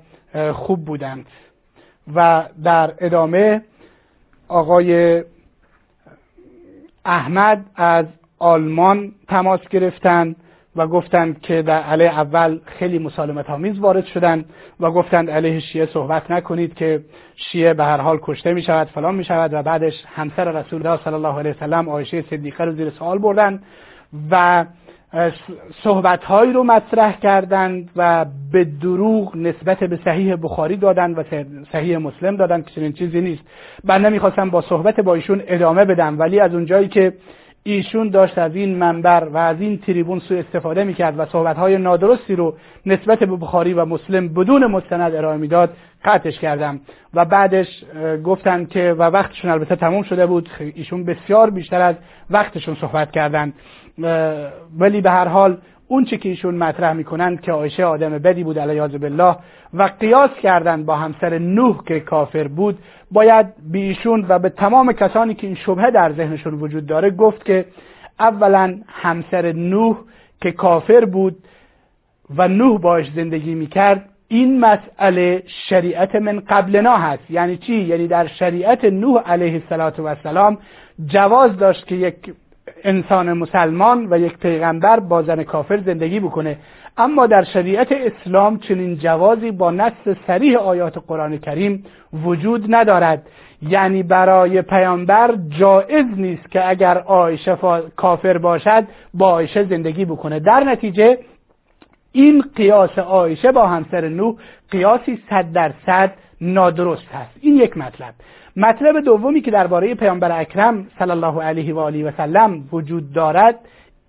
خوب 0.53 0.85
بودند. 0.85 1.27
و 2.15 2.45
در 2.65 2.95
ادامه 2.99 3.63
آقای 4.49 5.23
احمد 7.05 7.65
از 7.77 8.07
آلمان 8.39 9.13
تماس 9.29 9.69
گرفتند 9.69 10.37
و 10.77 10.87
گفتند 10.87 11.41
که 11.41 11.63
در 11.63 11.83
علیه 11.83 12.11
اول 12.11 12.61
خیلی 12.65 12.99
مسالمت 12.99 13.51
آمیز 13.51 13.79
وارد 13.79 14.05
شدند 14.05 14.45
و 14.81 14.91
گفتند 14.91 15.31
علیه 15.31 15.61
شیعه 15.61 15.87
صحبت 15.87 16.31
نکنید 16.31 16.75
که 16.75 17.01
شیعه 17.37 17.75
به 17.75 17.85
هر 17.85 18.01
حال 18.01 18.19
کشته 18.23 18.55
می 18.55 18.63
شود 18.63 18.89
فلان 18.89 19.15
می 19.15 19.25
شود 19.25 19.55
و 19.55 19.63
بعدش 19.63 19.95
همسر 20.07 20.45
رسول 20.45 20.87
الله 20.87 21.05
صلی 21.05 21.15
الله 21.15 21.39
علیه 21.39 21.51
وسلم 21.51 21.89
عایشه 21.89 22.23
صدیقه 22.23 22.65
رو 22.65 22.73
زیر 22.73 22.91
سوال 22.91 23.19
بردند. 23.19 23.63
و 24.31 24.65
صحبت 25.83 26.25
هایی 26.25 26.53
رو 26.53 26.65
مطرح 26.65 27.21
کردند 27.21 27.91
و 27.97 28.27
به 28.53 28.65
دروغ 28.65 29.37
نسبت 29.37 29.79
به 29.79 29.99
صحیح 30.05 30.37
بخاری 30.37 30.77
دادند 30.77 31.19
و 31.19 31.23
صحیح 31.73 31.99
مسلم 31.99 32.37
دادند 32.37 32.67
که 32.67 32.71
چنین 32.71 32.93
چیزی 32.93 33.21
نیست. 33.21 33.43
من 33.85 34.05
نمی‌خواستم 34.05 34.51
با 34.51 34.61
صحبت 34.61 35.01
با 35.01 35.15
ایشون 35.15 35.43
ادامه 35.47 35.85
بدم 35.85 36.19
ولی 36.19 36.41
از 36.41 36.55
اونجایی 36.55 36.89
که 36.89 37.13
ایشون 37.63 38.09
داشت 38.09 38.39
از 38.39 38.57
این 38.57 38.77
منبر 38.79 39.29
و 39.29 39.37
از 39.37 39.61
این 39.61 39.79
تریبون 39.79 40.19
سو 40.19 40.35
استفاده 40.35 40.85
می‌کرد 40.85 41.19
و 41.19 41.27
صحبت 41.27 41.57
های 41.57 41.79
نادرستی 41.79 42.37
رو 42.37 42.57
نسبت 42.87 43.19
به 43.19 43.37
بخاری 43.37 43.73
و 43.73 43.85
مسلم 43.85 44.29
بدون 44.29 44.67
مستند 44.67 45.15
ارائه 45.15 45.37
می‌داد 45.37 45.71
قطعش 46.05 46.39
کردم. 46.39 46.81
و 47.15 47.25
بعدش 47.25 47.85
گفتن 48.25 48.65
که 48.65 48.93
و 48.93 49.03
وقتشون 49.03 49.51
البته 49.51 49.77
تموم 49.77 50.03
شده 50.03 50.27
بود 50.27 50.49
ایشون 50.75 51.05
بسیار 51.05 51.51
بیشتر 51.51 51.81
از 51.81 51.95
وقتشون 52.31 52.75
صحبت 52.75 53.11
کردن. 53.11 53.53
ولی 54.79 55.01
به 55.01 55.11
هر 55.11 55.29
حال 55.29 55.59
اون 55.89 56.05
چی 56.05 56.19
که 56.19 56.29
ایشون 56.29 56.55
مطرح 56.55 56.93
می‌کنند 56.93 57.41
که 57.41 57.53
عایشه 57.53 57.85
آدم 57.85 58.11
بدی 58.19 58.45
بود 58.45 58.59
علیاذ 58.59 58.95
بالله 58.95 59.37
و 59.75 59.83
قیاس 60.01 60.31
کردند 60.43 60.87
با 60.87 60.97
همسر 60.97 61.39
نوح 61.39 61.85
که 61.85 62.01
کافر 62.01 62.49
بود 62.49 62.79
باید 63.11 63.47
به 63.73 63.79
ایشون 63.79 64.27
و 64.29 64.39
به 64.39 64.49
تمام 64.49 64.93
کسانی 64.93 65.35
که 65.35 65.47
این 65.47 65.57
شبهه 65.57 65.91
در 65.91 66.13
ذهنشون 66.13 66.55
وجود 66.55 66.87
داره 66.87 67.11
گفت 67.11 67.45
که 67.45 67.65
اولا 68.21 68.79
همسر 68.89 69.53
نوح 69.53 69.99
که 70.41 70.53
کافر 70.53 71.05
بود 71.05 71.37
و 72.37 72.49
نوح 72.49 72.81
باش 72.81 73.13
زندگی 73.17 73.55
می‌کرد 73.55 74.09
این 74.29 74.61
مسئله 74.61 75.43
شریعت 75.69 76.15
من 76.15 76.41
قبلنا 76.41 76.97
هست. 76.97 77.31
یعنی 77.31 77.57
چی؟ 77.57 77.75
یعنی 77.75 78.07
در 78.07 78.27
شریعت 78.27 78.85
نوح 78.85 79.23
علیه 79.23 79.63
السلام 79.71 80.59
جواز 81.07 81.57
داشت 81.57 81.87
که 81.87 81.95
یک 81.95 82.17
انسان 82.85 83.33
مسلمان 83.33 84.07
و 84.11 84.19
یک 84.19 84.39
پیغمبر 84.39 85.01
با 85.01 85.23
زن 85.23 85.43
کافر 85.43 85.81
زندگی 85.87 86.21
بکنه. 86.21 86.59
اما 86.97 87.27
در 87.27 87.45
شریعت 87.45 87.93
اسلام 87.93 88.59
چنین 88.59 88.97
جوازی 88.99 89.51
با 89.51 89.71
نص 89.71 89.93
سریح 90.27 90.57
آیات 90.57 90.99
قرآن 91.07 91.39
کریم 91.39 91.85
وجود 92.25 92.75
ندارد. 92.75 93.27
یعنی 93.63 94.03
برای 94.03 94.63
پیامبر 94.63 95.35
جایز 95.49 96.07
نیست 96.17 96.51
که 96.51 96.69
اگر 96.69 96.99
آیشه 96.99 97.59
کافر 97.97 98.39
باشد 98.39 98.85
با 99.15 99.31
آیشه 99.31 99.65
زندگی 99.65 100.05
بکنه. 100.05 100.41
در 100.41 100.61
نتیجه 100.61 101.19
این 102.13 102.45
قیاس 102.57 102.99
آیشه 102.99 103.53
با 103.53 103.67
همسر 103.67 104.09
نوح 104.09 104.35
قیاسی 104.71 105.23
صد 105.31 105.53
درصد 105.53 106.13
نادرست 106.41 107.09
هست. 107.15 107.31
این 107.41 107.57
یک 107.57 107.77
مطلب. 107.77 108.15
مطلب 108.57 109.01
دومی 109.01 109.41
که 109.41 109.51
درباره 109.51 109.95
پیامبر 109.95 110.41
اکرم 110.41 110.87
صلی 110.99 111.11
الله 111.11 111.43
علیه 111.43 111.75
و 111.75 111.79
آله 111.79 112.05
و 112.05 112.11
سلم 112.17 112.65
وجود 112.73 113.13
دارد 113.13 113.59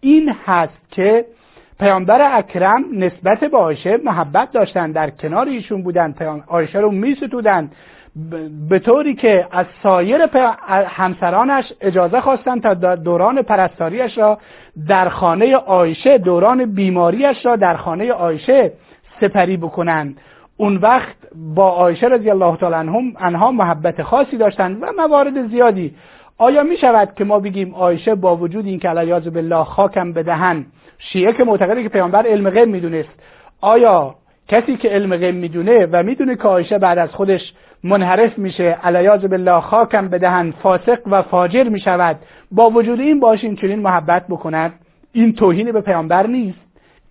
این 0.02 0.36
هست 0.46 0.92
که 0.92 1.26
پیامبر 1.80 2.38
اکرم 2.38 2.86
نسبت 2.94 3.40
به 3.40 3.58
آیشه 3.58 3.98
محبت 4.04 4.52
داشتن 4.52 4.92
در 4.92 5.10
کنار 5.10 5.48
ایشون 5.48 5.84
بودن 5.84 6.16
آیشه 6.48 6.80
رو 6.80 6.92
میستودن 6.92 7.70
به 8.70 8.80
طوری 8.80 9.16
که 9.16 9.48
از 9.52 9.66
سایر 9.84 10.22
همسرانش 10.88 11.74
اجازه 11.82 12.22
خواستند 12.22 12.64
تا 12.64 12.96
دوران 12.96 13.42
پرستاریش 13.42 14.18
را 14.18 14.38
در 14.88 15.10
خانه 15.10 15.56
آیشه 15.56 16.18
دوران 16.18 16.66
بیماریش 16.66 17.46
را 17.46 17.56
در 17.56 17.78
خانه 17.78 18.12
آیشه 18.12 18.72
سپری 19.22 19.58
بکنند. 19.58 20.18
اون 20.58 20.76
وقت 20.76 21.16
با 21.56 21.70
آیشه 21.70 22.08
رضی 22.08 22.30
الله 22.30 22.58
تعالی 22.58 22.90
عنها 23.20 23.52
محبت 23.52 24.04
خاصی 24.04 24.38
داشتند 24.38 24.78
و 24.84 24.86
موارد 24.98 25.48
زیادی. 25.48 25.94
آیا 26.38 26.64
می 26.64 26.78
شود 26.78 27.14
که 27.16 27.24
ما 27.24 27.40
بگیم 27.40 27.74
آیشه 27.74 28.16
با 28.16 28.36
وجود 28.36 28.66
این 28.66 28.80
که 28.80 28.90
علیاذ 28.90 29.28
بالله 29.28 29.64
خاکم 29.64 30.14
بدهن 30.14 30.66
شیعه 31.00 31.34
که 31.34 31.44
معتقده 31.44 31.84
که 31.84 31.90
پیامبر 31.90 32.28
علم 32.28 32.50
غیب 32.50 32.68
می‌دونست 32.68 33.10
آیا 33.62 34.16
کسی 34.48 34.78
که 34.78 34.90
علم 34.90 35.18
غیب 35.18 35.36
می‌دونه 35.36 35.86
و 35.92 36.04
می‌دونه 36.04 36.36
که 36.36 36.48
آیشه 36.48 36.78
بعد 36.78 36.98
از 36.98 37.10
خودش 37.10 37.54
منحرف 37.84 38.38
میشه 38.38 38.78
علیاذ 38.84 39.26
بالله 39.26 39.62
خاکم 39.62 40.08
بدهن 40.08 40.52
فاسق 40.52 41.00
و 41.08 41.22
فاجر 41.22 41.64
می‌شود 41.64 42.20
با 42.52 42.70
وجود 42.70 43.00
این 43.00 43.20
باش 43.20 43.44
این 43.44 43.56
چنین 43.56 43.80
محبت 43.80 44.28
بکند؟ 44.28 44.74
این 45.14 45.34
توهین 45.34 45.72
به 45.72 45.82
پیامبر 45.82 46.28
نیست. 46.28 46.60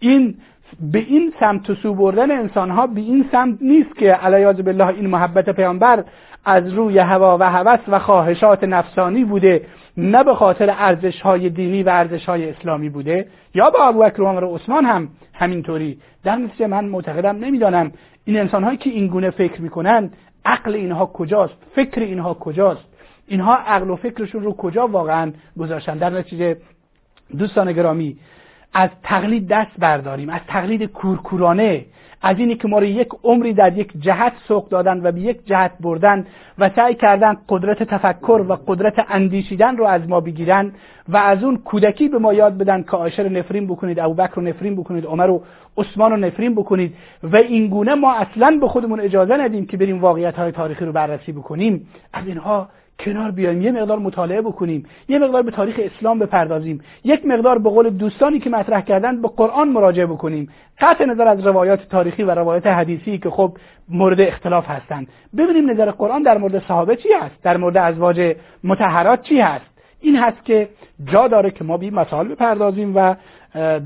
این 0.01 0.35
به 0.81 0.99
این 0.99 1.33
سمت 1.41 1.75
سو 1.75 1.95
بردن 1.95 2.31
انسان 2.31 2.71
ها 2.71 2.87
به 2.87 3.01
این 3.01 3.29
سمت 3.33 3.59
نیست 3.61 3.97
که 3.97 4.13
علیاذ 4.13 4.61
بالله 4.61 4.87
این 4.87 5.07
محبت 5.07 5.51
پیامبر 5.51 6.05
از 6.45 6.73
روی 6.73 6.99
هوا 6.99 7.39
و 7.41 7.51
هوس 7.51 7.81
و 7.89 7.99
خواهشات 7.99 8.65
نفسانی 8.65 9.25
بوده 9.25 9.63
نه 9.97 10.25
به 10.25 10.35
خاطر 10.35 10.75
ارزش 10.79 11.21
های 11.21 11.51
دینی 11.51 11.83
و 11.83 11.89
ارزش 11.89 12.25
های 12.25 12.51
اسلامی 12.51 12.89
بوده. 12.89 13.29
یا 13.55 13.71
با 13.71 13.85
ابوبکر 13.85 14.23
و 14.23 14.27
عمر 14.27 14.45
و 14.45 14.55
عثمان 14.55 14.85
هم 14.85 15.09
همینطوری. 15.35 15.99
در 16.25 16.37
نتیجه 16.37 16.67
من 16.67 16.85
معتقدم 16.85 17.37
نمی‌دانم 17.37 17.93
این 18.25 18.39
انسان 18.39 18.65
هایی 18.65 18.79
که 18.79 18.91
این 18.91 19.07
گونه 19.07 19.31
فکر 19.31 19.63
می‌کنن 19.63 20.11
عقل 20.45 20.75
اینها 20.75 21.07
کجاست 21.07 21.55
فکر 21.75 22.01
اینها 22.01 22.35
کجاست 22.35 22.85
اینها 23.29 23.55
عقل 23.55 23.91
و 23.91 23.97
فکرشون 23.97 24.43
رو 24.43 24.53
کجا 24.53 24.87
واقعا 24.87 25.33
گذاشتن؟ 25.59 25.99
در 25.99 26.11
نتیجه 26.11 26.57
دوستان 27.39 27.73
گرامی 27.73 28.17
از 28.78 28.90
تقلید 29.03 29.48
دست 29.48 29.70
برداریم 29.78 30.28
از 30.28 30.40
تقلید 30.48 30.85
کورکورانه 30.85 31.85
از 32.23 32.39
اینی 32.39 32.55
که 32.55 32.69
ما 32.69 32.78
رو 32.78 32.85
یک 32.85 33.09
عمری 33.24 33.53
در 33.53 33.78
یک 33.78 33.93
جهت 34.01 34.32
سوق 34.48 34.69
دادن 34.69 35.01
و 35.07 35.12
به 35.12 35.20
یک 35.20 35.47
جهت 35.47 35.73
بردن 35.81 36.27
و 36.59 36.70
سعی 36.77 36.94
کردن 36.94 37.36
قدرت 37.48 37.82
تفکر 37.82 38.44
و 38.48 38.59
قدرت 38.66 39.07
اندیشیدن 39.09 39.77
رو 39.77 39.85
از 39.85 40.09
ما 40.09 40.20
بگیرن 40.20 40.73
و 41.09 41.16
از 41.16 41.44
اون 41.44 41.57
کودکی 41.57 42.09
به 42.09 42.19
ما 42.19 42.35
یاد 42.35 42.59
بدن 42.59 42.82
که 42.82 42.90
عایشه 42.90 43.23
رو 43.23 43.28
نفرین 43.28 43.66
بکنید 43.66 44.01
ابوبکر 44.01 44.35
رو 44.35 44.43
نفرین 44.43 44.77
بکنید 44.77 45.07
عمر 45.07 45.31
و 45.31 45.43
عثمان 45.77 46.11
رو 46.11 46.16
نفرین 46.16 46.55
بکنید 46.55 46.94
و 47.23 47.36
این 47.36 47.69
گونه 47.69 47.94
ما 47.94 48.15
اصلا 48.15 48.59
به 48.61 48.69
خودمون 48.69 49.01
اجازه 49.01 49.36
ندیم 49.36 49.66
که 49.66 49.77
بریم 49.77 50.01
واقعیت 50.01 50.35
های 50.35 50.53
تاریخی 50.53 50.85
رو 50.85 50.93
بررسی 50.93 51.32
بکنیم. 51.32 51.89
از 52.12 52.27
اینها 52.27 52.69
کنار 53.01 53.31
بیایم 53.31 53.62
یه 53.62 53.73
مقدار 53.73 53.98
مطالعه 53.98 54.40
بکنیم 54.40 54.86
یه 55.09 55.18
مقدار 55.18 55.43
به 55.43 55.51
تاریخ 55.51 55.81
اسلام 55.82 56.18
بپردازیم 56.18 56.81
یک 57.05 57.27
مقدار 57.27 57.59
به 57.59 57.70
قول 57.70 57.90
دوستانی 57.90 58.39
که 58.39 58.51
مطرح 58.51 58.81
کردن 58.81 59.23
به 59.23 59.28
قرآن 59.28 59.68
مراجعه 59.68 60.06
بکنیم. 60.06 60.48
قطع 60.81 61.05
نظر 61.05 61.28
از 61.28 61.47
روایات 61.47 61.89
تاریخی 61.89 62.23
و 62.23 62.31
روایات 62.31 62.66
حدیثی 62.66 63.18
که 63.18 63.31
خب 63.31 63.56
مورد 63.89 64.20
اختلاف 64.20 64.70
هستند. 64.70 65.09
ببینیم 65.36 65.70
نظر 65.70 65.90
قرآن 65.90 66.23
در 66.23 66.39
مورد 66.39 66.62
صحابه 66.68 66.97
چی 66.97 67.09
هست؟ 67.12 67.43
در 67.43 67.56
مورد 67.56 67.77
ازواج 67.77 68.36
متحرات 68.64 69.23
چی 69.23 69.40
هست؟ 69.40 69.77
این 70.01 70.16
هست 70.16 70.44
که 70.44 70.68
جا 71.05 71.28
داره 71.28 71.51
که 71.51 71.64
ما 71.64 71.77
به 71.77 71.90
مسائل 71.90 72.28
بپردازیم 72.28 72.97
و 72.97 73.14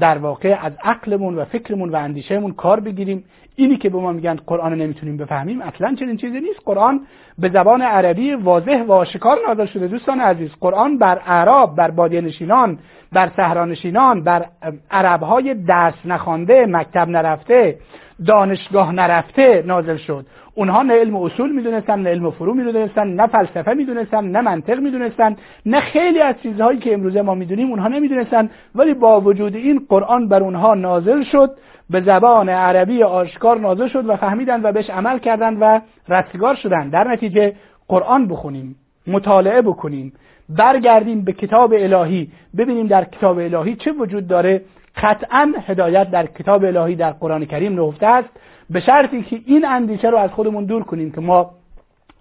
در 0.00 0.18
واقع 0.18 0.58
از 0.62 0.72
عقلمون 0.84 1.34
و 1.34 1.44
فکرمون 1.44 1.88
و 1.88 1.96
اندیشهمون 1.96 2.52
کار 2.52 2.80
بگیریم. 2.80 3.24
اینی 3.56 3.76
که 3.76 3.90
به 3.90 3.98
ما 3.98 4.12
میگن 4.12 4.34
قرآن 4.46 4.74
نمی‌تونیم 4.74 5.16
بفهمیم 5.16 5.60
اصلا 5.60 5.94
چنین 5.94 6.16
چیزی 6.16 6.40
نیست. 6.40 6.60
قرآن 6.64 7.00
به 7.38 7.48
زبان 7.48 7.82
عربی 7.82 8.34
واضح 8.34 8.82
و 8.82 8.92
آشکار 8.92 9.38
نازل 9.48 9.66
شده. 9.66 9.86
دوستان 9.86 10.20
عزیز 10.20 10.50
قرآن 10.60 10.98
بر 10.98 11.20
اعراب 11.26 11.76
بر 11.76 11.90
بادیه 11.90 12.20
نشینان 12.20 12.78
بر 13.12 13.30
صحرانشینان 13.36 14.22
بر 14.22 14.46
عربهای 14.90 15.54
درس 15.54 15.94
نخوانده 16.04 16.66
مکتب 16.66 17.08
نرفته 17.08 17.78
دانشگاه 18.26 18.92
نرفته 18.92 19.64
نازل 19.66 19.96
شد. 19.96 20.26
اونها 20.60 20.82
نه 20.82 20.94
علم 20.94 21.16
اصول 21.16 21.52
می‌دونستن 21.52 21.98
نه 21.98 22.10
علم 22.10 22.30
فرو 22.30 22.54
می‌دونستن 22.54 23.06
نه 23.06 23.26
فلسفه 23.26 23.74
می‌دونستن 23.74 24.24
نه 24.24 24.40
منطق 24.40 24.78
می‌دونستن 24.78 25.36
نه 25.66 25.80
خیلی 25.80 26.20
از 26.20 26.34
چیزهایی 26.42 26.78
که 26.78 26.94
امروزه 26.94 27.22
ما 27.22 27.34
می‌دونیم 27.34 27.70
اونها 27.70 27.88
نمی‌دونستن. 27.88 28.50
ولی 28.74 28.94
با 28.94 29.20
وجود 29.20 29.56
این 29.56 29.86
قرآن 29.88 30.28
بر 30.28 30.42
اونها 30.42 30.74
نازل 30.74 31.22
شد 31.22 31.50
به 31.90 32.00
زبان 32.00 32.48
عربی 32.48 33.02
آشکار 33.02 33.58
نازل 33.60 33.88
شد 33.88 34.08
و 34.08 34.16
فهمیدن 34.16 34.62
و 34.62 34.72
بهش 34.72 34.90
عمل 34.90 35.18
کردند 35.18 35.58
و 35.60 35.80
رستگار 36.08 36.54
شدن. 36.54 36.88
در 36.88 37.08
نتیجه 37.08 37.52
قرآن 37.88 38.28
بخونیم 38.28 38.76
مطالعه 39.06 39.62
بکنیم 39.62 40.12
برگردیم 40.48 41.24
به 41.24 41.32
کتاب 41.32 41.72
الهی. 41.72 42.30
ببینیم 42.58 42.86
در 42.86 43.04
کتاب 43.04 43.38
الهی 43.38 43.76
چه 43.76 43.92
وجود 43.92 44.26
داره. 44.26 44.62
قطعا 45.02 45.52
هدایت 45.66 46.10
در 46.10 46.26
کتاب 46.26 46.64
الهی 46.64 46.96
در 46.96 47.10
قرآن 47.10 47.44
کریم 47.44 47.74
نهفته 47.74 48.06
است. 48.06 48.28
به 48.70 48.80
شرطی 48.80 49.22
که 49.22 49.40
این 49.46 49.64
اندیشه 49.64 50.08
رو 50.08 50.18
از 50.18 50.30
خودمون 50.30 50.64
دور 50.64 50.82
کنیم 50.82 51.12
که 51.12 51.20
ما 51.20 51.50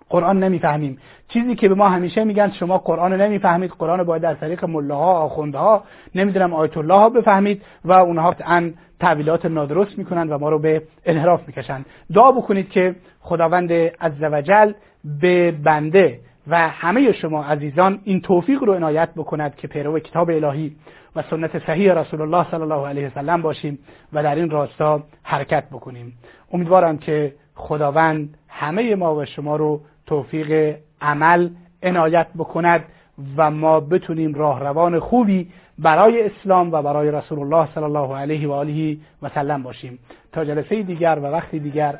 قرآن 0.09 0.43
نمی‌فهمیم. 0.43 0.97
چیزی 1.27 1.55
که 1.55 1.69
به 1.69 1.75
ما 1.75 1.89
همیشه 1.89 2.23
میگن 2.23 2.51
شما 2.51 2.77
قرآن 2.77 3.11
رو 3.11 3.17
نمی‌فهمید 3.17 3.71
قرآن 3.79 4.03
باید 4.03 4.21
در 4.21 4.33
طریق 4.33 4.65
ملاها 4.65 5.13
آخوندها 5.13 5.83
نمی‌دونم 6.15 6.53
آیت 6.53 6.77
الله 6.77 6.93
ها 6.93 7.09
بفهمید 7.09 7.61
و 7.85 7.91
اونها 7.91 8.31
قطعا 8.31 8.71
تعویلات 8.99 9.45
نادرست 9.45 9.97
می‌کنن 9.97 10.29
و 10.29 10.37
ما 10.37 10.49
رو 10.49 10.59
به 10.59 10.81
انحراف 11.05 11.47
می‌کشند. 11.47 11.85
دعا 12.13 12.31
بکنید 12.31 12.69
که 12.69 12.95
خداوند 13.19 13.71
عزوجل 14.01 14.73
به 15.21 15.51
بنده 15.51 16.19
و 16.49 16.69
همه 16.69 17.11
شما 17.11 17.43
عزیزان 17.43 17.99
این 18.03 18.21
توفیق 18.21 18.63
رو 18.63 18.73
عنایت 18.73 19.09
بکند 19.13 19.55
که 19.55 19.67
پیرو 19.67 19.99
کتاب 19.99 20.29
الهی 20.29 20.75
و 21.15 21.23
سنت 21.29 21.65
صحیح 21.65 21.93
رسول 21.93 22.21
الله 22.21 22.51
صلی 22.51 22.61
الله 22.61 22.87
علیه 22.87 23.07
وسلم 23.07 23.41
باشیم 23.41 23.79
و 24.13 24.23
در 24.23 24.35
این 24.35 24.49
راستا 24.49 25.03
حرکت 25.23 25.63
بکنیم. 25.69 26.13
امیدوارم 26.53 26.97
که 26.97 27.33
خداوند 27.55 28.37
همه 28.47 28.95
ما 28.95 29.15
و 29.15 29.25
شما 29.25 29.55
رو 29.55 29.81
توفیق 30.05 30.75
عمل 31.01 31.49
عنایت 31.83 32.27
بکند 32.37 32.83
و 33.37 33.51
ما 33.51 33.79
بتونیم 33.79 34.33
راهروان 34.33 34.99
خوبی 34.99 35.49
برای 35.79 36.23
اسلام 36.23 36.71
و 36.71 36.81
برای 36.81 37.11
رسول 37.11 37.39
الله 37.39 37.67
صلی 37.75 37.83
الله 37.83 38.15
علیه 38.15 38.47
و 38.47 38.51
آله 38.51 38.97
و 39.21 39.29
سلم 39.29 39.63
باشیم. 39.63 39.99
تا 40.31 40.45
جلسه 40.45 40.83
دیگر 40.83 41.19
و 41.23 41.25
وقتی 41.25 41.59
دیگر 41.59 41.99